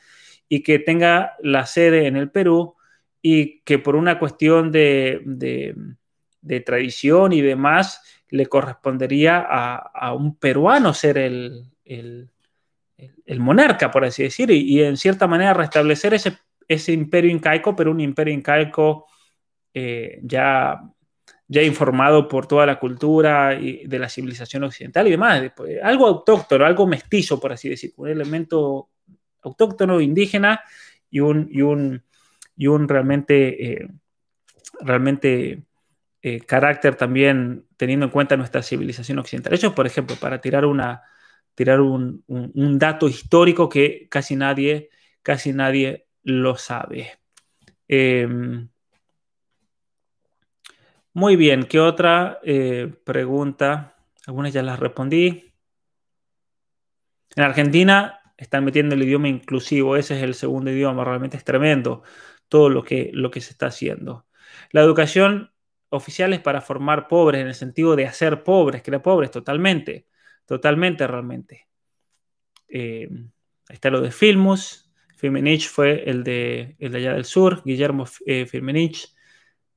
y 0.48 0.62
que 0.62 0.78
tenga 0.78 1.34
la 1.42 1.66
sede 1.66 2.06
en 2.06 2.16
el 2.16 2.30
Perú 2.30 2.74
y 3.20 3.60
que 3.60 3.78
por 3.78 3.96
una 3.96 4.18
cuestión 4.18 4.72
de, 4.72 5.22
tradición 6.64 7.32
y 7.32 7.42
demás 7.42 8.02
le 8.30 8.46
correspondería 8.46 9.46
a, 9.46 10.14
un 10.14 10.36
peruano 10.36 10.94
ser 10.94 11.18
el 11.18 11.64
el, 11.88 12.30
monarca, 13.38 13.90
por 13.90 14.04
así 14.04 14.22
decir, 14.22 14.50
y, 14.50 14.82
en 14.82 14.96
cierta 14.96 15.26
manera 15.26 15.54
restablecer 15.54 16.14
ese, 16.14 16.92
imperio 16.92 17.30
incaico, 17.30 17.74
pero 17.76 17.90
un 17.90 18.00
imperio 18.00 18.34
incaico 18.34 19.06
eh, 19.72 20.18
ya, 20.22 20.80
ya 21.46 21.62
informado 21.62 22.28
por 22.28 22.46
toda 22.46 22.66
la 22.66 22.78
cultura 22.78 23.54
y 23.54 23.86
de 23.86 23.98
la 23.98 24.08
civilización 24.08 24.64
occidental 24.64 25.06
y 25.06 25.12
demás. 25.12 25.42
algo 25.82 26.06
autóctono, 26.06 26.64
algo 26.64 26.86
mestizo, 26.86 27.40
por 27.40 27.52
así 27.52 27.68
decir, 27.68 27.92
un 27.96 28.08
elemento 28.08 28.90
autóctono, 29.42 30.00
indígena 30.00 30.60
y 31.10 31.20
un, 31.20 31.48
y 31.50 31.62
un, 31.62 32.02
y 32.56 32.66
un 32.66 32.88
realmente, 32.88 33.72
eh, 33.72 33.88
realmente 34.80 35.62
eh, 36.20 36.40
carácter 36.40 36.96
también 36.96 37.66
teniendo 37.76 38.06
en 38.06 38.12
cuenta 38.12 38.36
nuestra 38.36 38.62
civilización 38.62 39.18
occidental. 39.20 39.54
Eso, 39.54 39.74
por 39.74 39.86
ejemplo, 39.86 40.16
para 40.20 40.40
tirar 40.40 40.64
una, 40.66 41.02
tirar 41.58 41.80
un, 41.80 42.22
dato 42.78 43.08
histórico 43.08 43.68
que 43.68 44.06
casi 44.08 44.36
nadie, 44.36 44.90
casi 45.22 45.52
nadie 45.52 46.06
lo 46.22 46.56
sabe. 46.56 47.18
Em, 47.88 48.68
muy 51.12 51.34
bien, 51.34 51.64
¿qué 51.64 51.80
otra 51.80 52.38
eh, 52.44 52.94
pregunta? 53.02 53.96
Algunas 54.28 54.52
ya 54.52 54.62
las 54.62 54.78
respondí. 54.78 55.52
En 57.34 57.42
Argentina 57.42 58.20
están 58.36 58.64
metiendo 58.64 58.94
el 58.94 59.02
idioma 59.02 59.26
inclusivo, 59.26 59.96
ese 59.96 60.16
es 60.16 60.22
el 60.22 60.34
segundo 60.34 60.70
idioma, 60.70 61.04
realmente 61.04 61.36
es 61.36 61.42
tremendo 61.42 62.04
todo 62.48 62.68
lo 62.68 62.84
que, 62.84 63.10
lo 63.12 63.32
que 63.32 63.40
se 63.40 63.50
está 63.50 63.66
haciendo. 63.66 64.26
La 64.70 64.82
educación 64.82 65.50
oficial 65.88 66.32
es 66.34 66.40
para 66.40 66.60
formar 66.60 67.08
pobres, 67.08 67.40
en 67.40 67.48
el 67.48 67.56
sentido 67.56 67.96
de 67.96 68.06
hacer 68.06 68.44
pobres, 68.44 68.82
crear 68.84 69.02
pobres 69.02 69.32
totalmente. 69.32 70.06
Totalmente, 70.48 71.06
realmente. 71.06 71.68
Eh, 72.68 73.06
está 73.68 73.90
lo 73.90 74.00
de 74.00 74.10
Filmus. 74.10 74.90
Firmenich 75.14 75.68
fue 75.68 76.08
el 76.08 76.24
de, 76.24 76.74
el 76.78 76.92
de 76.92 76.98
allá 76.98 77.12
del 77.12 77.26
sur, 77.26 77.62
Guillermo 77.66 78.06
eh. 78.24 78.46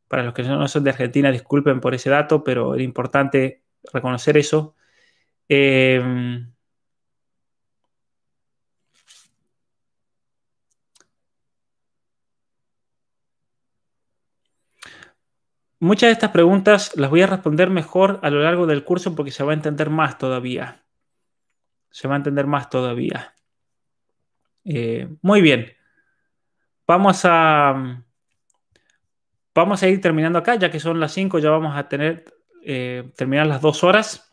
Para 0.07 0.23
los 0.23 0.33
que 0.33 0.43
no 0.43 0.65
son 0.69 0.85
de 0.85 0.91
Argentina, 0.91 1.29
disculpen 1.29 1.81
por 1.81 1.93
ese 1.93 2.09
dato, 2.09 2.41
pero 2.41 2.75
es 2.75 2.81
importante 2.83 3.63
reconocer 3.91 4.37
eso. 4.37 4.77
Eh, 5.49 6.01
Muchas 15.81 16.09
de 16.09 16.11
estas 16.11 16.29
preguntas 16.29 16.95
las 16.95 17.09
voy 17.09 17.23
a 17.23 17.27
responder 17.27 17.71
mejor 17.71 18.19
a 18.21 18.29
lo 18.29 18.39
largo 18.43 18.67
del 18.67 18.83
curso 18.83 19.15
porque 19.15 19.31
se 19.31 19.43
va 19.43 19.49
a 19.49 19.55
entender 19.55 19.89
más 19.89 20.19
todavía. 20.19 20.83
Se 21.89 22.07
va 22.07 22.13
a 22.13 22.17
entender 22.17 22.45
más 22.45 22.69
todavía. 22.69 23.33
Eh, 24.63 25.09
muy 25.23 25.41
bien. 25.41 25.73
Vamos 26.85 27.21
a, 27.23 28.03
vamos 29.55 29.81
a 29.81 29.87
ir 29.87 29.99
terminando 29.99 30.37
acá, 30.37 30.53
ya 30.53 30.69
que 30.69 30.79
son 30.79 30.99
las 30.99 31.13
5, 31.13 31.39
ya 31.39 31.49
vamos 31.49 31.75
a 31.75 31.89
tener 31.89 32.25
eh, 32.63 33.11
terminar 33.15 33.47
las 33.47 33.61
dos 33.61 33.83
horas. 33.83 34.30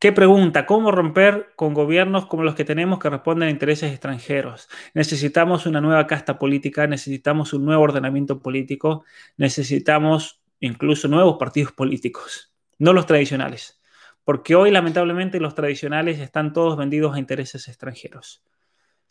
¿Qué 0.00 0.12
pregunta? 0.12 0.64
¿Cómo 0.64 0.92
romper 0.92 1.54
con 1.56 1.74
gobiernos 1.74 2.26
como 2.26 2.44
los 2.44 2.54
que 2.54 2.64
tenemos 2.64 3.00
que 3.00 3.10
responden 3.10 3.48
a 3.48 3.50
intereses 3.50 3.90
extranjeros? 3.90 4.68
Necesitamos 4.94 5.66
una 5.66 5.80
nueva 5.80 6.06
casta 6.06 6.38
política, 6.38 6.86
necesitamos 6.86 7.52
un 7.52 7.64
nuevo 7.64 7.82
ordenamiento 7.82 8.40
político, 8.40 9.04
necesitamos 9.36 10.40
incluso 10.60 11.08
nuevos 11.08 11.36
partidos 11.36 11.72
políticos, 11.72 12.54
no 12.78 12.92
los 12.92 13.06
tradicionales, 13.06 13.80
porque 14.22 14.54
hoy 14.54 14.70
lamentablemente 14.70 15.40
los 15.40 15.56
tradicionales 15.56 16.20
están 16.20 16.52
todos 16.52 16.76
vendidos 16.76 17.16
a 17.16 17.18
intereses 17.18 17.66
extranjeros. 17.66 18.44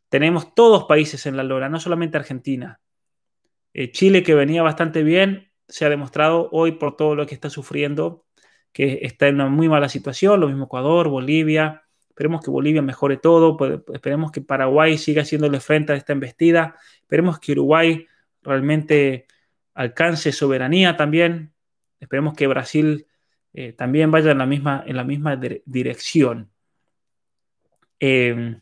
Tenemos 0.07 0.55
todos 0.55 0.85
países 0.85 1.25
en 1.25 1.35
la 1.35 1.43
lora, 1.43 1.67
no 1.67 1.81
solamente 1.81 2.15
Argentina. 2.15 2.79
Eh, 3.73 3.91
Chile, 3.91 4.23
que 4.23 4.35
venía 4.35 4.63
bastante 4.63 5.03
bien, 5.03 5.51
se 5.67 5.83
ha 5.83 5.89
demostrado 5.89 6.47
hoy 6.53 6.73
por 6.73 6.95
todo 6.95 7.13
lo 7.13 7.25
que 7.25 7.35
está 7.35 7.49
sufriendo 7.49 8.26
que 8.77 8.99
está 9.01 9.27
en 9.27 9.35
una 9.35 9.47
muy 9.47 9.67
mala 9.67 9.89
situación, 9.89 10.39
lo 10.39 10.49
mismo 10.49 10.65
Ecuador, 10.65 11.09
Bolivia. 11.09 11.81
Esperemos 12.09 12.43
que 12.43 12.51
Bolivia 12.51 12.83
mejore 12.83 13.17
todo, 13.17 13.57
esperemos 13.91 14.31
que 14.31 14.41
Paraguay 14.41 14.99
siga 14.99 15.23
haciéndole 15.23 15.59
frente 15.59 15.93
a 15.93 15.95
esta 15.95 16.13
embestida, 16.13 16.75
esperemos 17.01 17.39
que 17.39 17.53
Uruguay 17.53 18.05
realmente 18.43 19.25
alcance 19.73 20.31
soberanía 20.31 20.95
también, 20.95 21.55
esperemos 21.99 22.35
que 22.35 22.45
Brasil 22.45 23.07
eh, 23.51 23.73
también 23.73 24.11
vaya 24.11 24.29
en 24.29 24.37
la 24.37 24.45
misma, 24.45 24.83
en 24.85 24.95
la 24.95 25.03
misma 25.03 25.39
dirección. 25.65 26.51
Eh, 27.99 28.59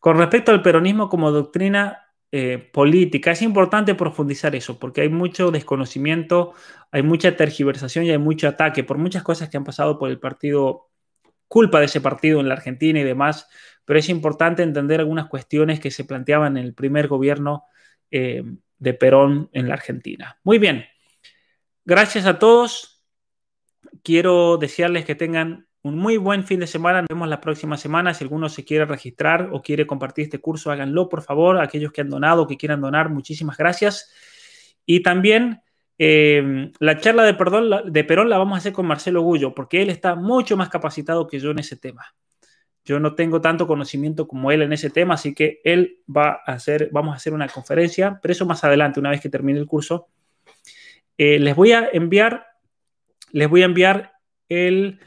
con 0.00 0.18
respecto 0.18 0.50
al 0.50 0.60
peronismo 0.60 1.08
como 1.08 1.30
doctrina, 1.30 2.05
eh, 2.32 2.58
política. 2.72 3.30
Es 3.30 3.42
importante 3.42 3.94
profundizar 3.94 4.56
eso 4.56 4.78
porque 4.78 5.02
hay 5.02 5.08
mucho 5.08 5.50
desconocimiento, 5.50 6.54
hay 6.90 7.02
mucha 7.02 7.36
tergiversación 7.36 8.04
y 8.04 8.10
hay 8.10 8.18
mucho 8.18 8.48
ataque 8.48 8.82
por 8.84 8.98
muchas 8.98 9.22
cosas 9.22 9.48
que 9.48 9.56
han 9.56 9.64
pasado 9.64 9.98
por 9.98 10.10
el 10.10 10.18
partido, 10.18 10.90
culpa 11.48 11.78
de 11.78 11.86
ese 11.86 12.00
partido 12.00 12.40
en 12.40 12.48
la 12.48 12.54
Argentina 12.54 12.98
y 12.98 13.04
demás, 13.04 13.48
pero 13.84 14.00
es 14.00 14.08
importante 14.08 14.62
entender 14.62 15.00
algunas 15.00 15.28
cuestiones 15.28 15.78
que 15.78 15.90
se 15.92 16.04
planteaban 16.04 16.56
en 16.56 16.64
el 16.64 16.74
primer 16.74 17.06
gobierno 17.06 17.64
eh, 18.10 18.42
de 18.78 18.94
Perón 18.94 19.48
en 19.52 19.68
la 19.68 19.74
Argentina. 19.74 20.38
Muy 20.42 20.58
bien, 20.58 20.84
gracias 21.84 22.26
a 22.26 22.38
todos. 22.38 23.04
Quiero 24.02 24.56
desearles 24.56 25.04
que 25.04 25.14
tengan 25.14 25.65
un 25.86 25.96
muy 25.96 26.16
buen 26.16 26.44
fin 26.44 26.60
de 26.60 26.66
semana. 26.66 27.00
Nos 27.00 27.08
vemos 27.08 27.28
la 27.28 27.40
próxima 27.40 27.76
semana. 27.76 28.12
Si 28.12 28.24
alguno 28.24 28.48
se 28.48 28.64
quiere 28.64 28.84
registrar 28.84 29.50
o 29.52 29.62
quiere 29.62 29.86
compartir 29.86 30.24
este 30.24 30.38
curso, 30.38 30.70
háganlo, 30.70 31.08
por 31.08 31.22
favor. 31.22 31.60
Aquellos 31.60 31.92
que 31.92 32.00
han 32.00 32.10
donado, 32.10 32.46
que 32.46 32.56
quieran 32.56 32.80
donar, 32.80 33.08
muchísimas 33.08 33.56
gracias. 33.56 34.12
Y 34.84 35.02
también 35.02 35.62
eh, 35.98 36.72
la 36.78 36.98
charla 36.98 37.24
de, 37.24 37.34
perdón, 37.34 37.92
de 37.92 38.04
Perón 38.04 38.28
la 38.28 38.38
vamos 38.38 38.56
a 38.56 38.58
hacer 38.58 38.72
con 38.72 38.86
Marcelo 38.86 39.22
Gullo, 39.22 39.54
porque 39.54 39.82
él 39.82 39.90
está 39.90 40.14
mucho 40.14 40.56
más 40.56 40.68
capacitado 40.68 41.26
que 41.26 41.38
yo 41.38 41.50
en 41.50 41.60
ese 41.60 41.76
tema. 41.76 42.14
Yo 42.84 43.00
no 43.00 43.14
tengo 43.14 43.40
tanto 43.40 43.66
conocimiento 43.66 44.28
como 44.28 44.52
él 44.52 44.62
en 44.62 44.72
ese 44.72 44.90
tema, 44.90 45.14
así 45.14 45.34
que 45.34 45.60
él 45.64 45.98
va 46.14 46.40
a 46.46 46.52
hacer, 46.52 46.88
vamos 46.92 47.14
a 47.14 47.16
hacer 47.16 47.32
una 47.32 47.48
conferencia, 47.48 48.20
pero 48.22 48.32
eso 48.32 48.46
más 48.46 48.62
adelante, 48.62 49.00
una 49.00 49.10
vez 49.10 49.20
que 49.20 49.28
termine 49.28 49.58
el 49.58 49.66
curso. 49.66 50.08
Eh, 51.18 51.38
les 51.40 51.56
voy 51.56 51.72
a 51.72 51.88
enviar, 51.92 52.46
les 53.32 53.48
voy 53.48 53.62
a 53.62 53.64
enviar 53.64 54.12
el, 54.48 55.00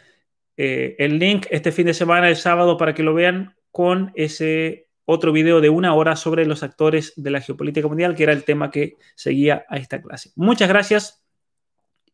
eh, 0.62 0.98
el 1.00 1.20
link 1.20 1.46
este 1.52 1.72
fin 1.72 1.86
de 1.86 1.94
semana, 1.94 2.28
el 2.28 2.36
sábado, 2.36 2.76
para 2.76 2.94
que 2.94 3.02
lo 3.02 3.14
vean 3.14 3.56
con 3.72 4.12
ese 4.14 4.90
otro 5.06 5.32
video 5.32 5.62
de 5.62 5.70
una 5.70 5.94
hora 5.94 6.18
sobre 6.18 6.46
los 6.46 6.64
actores 6.64 7.14
de 7.16 7.32
la 7.32 7.40
geopolítica 7.40 7.88
mundial, 7.88 8.14
que 8.14 8.24
era 8.24 8.34
el 8.34 8.44
tema 8.44 8.70
que 8.70 8.98
seguía 9.16 9.64
a 9.70 9.78
esta 9.78 10.02
clase. 10.02 10.32
Muchas 10.36 10.68
gracias 10.68 11.24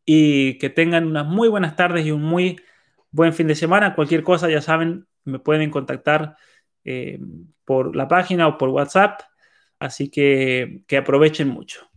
y 0.06 0.60
que 0.60 0.70
tengan 0.70 1.08
unas 1.08 1.26
muy 1.26 1.50
buenas 1.50 1.76
tardes 1.76 2.06
y 2.06 2.12
un 2.12 2.22
muy 2.22 2.62
buen 3.10 3.34
fin 3.34 3.48
de 3.48 3.56
semana. 3.56 3.96
Cualquier 3.96 4.22
cosa, 4.22 4.48
ya 4.48 4.62
saben, 4.62 5.08
me 5.24 5.40
pueden 5.40 5.72
contactar 5.72 6.38
eh, 6.84 7.18
por 7.66 7.96
la 7.96 8.08
página 8.08 8.48
o 8.48 8.60
por 8.60 8.70
WhatsApp. 8.70 9.22
Así 9.80 10.12
que 10.12 10.84
que 10.86 10.98
aprovechen 10.98 11.48
mucho. 11.48 11.90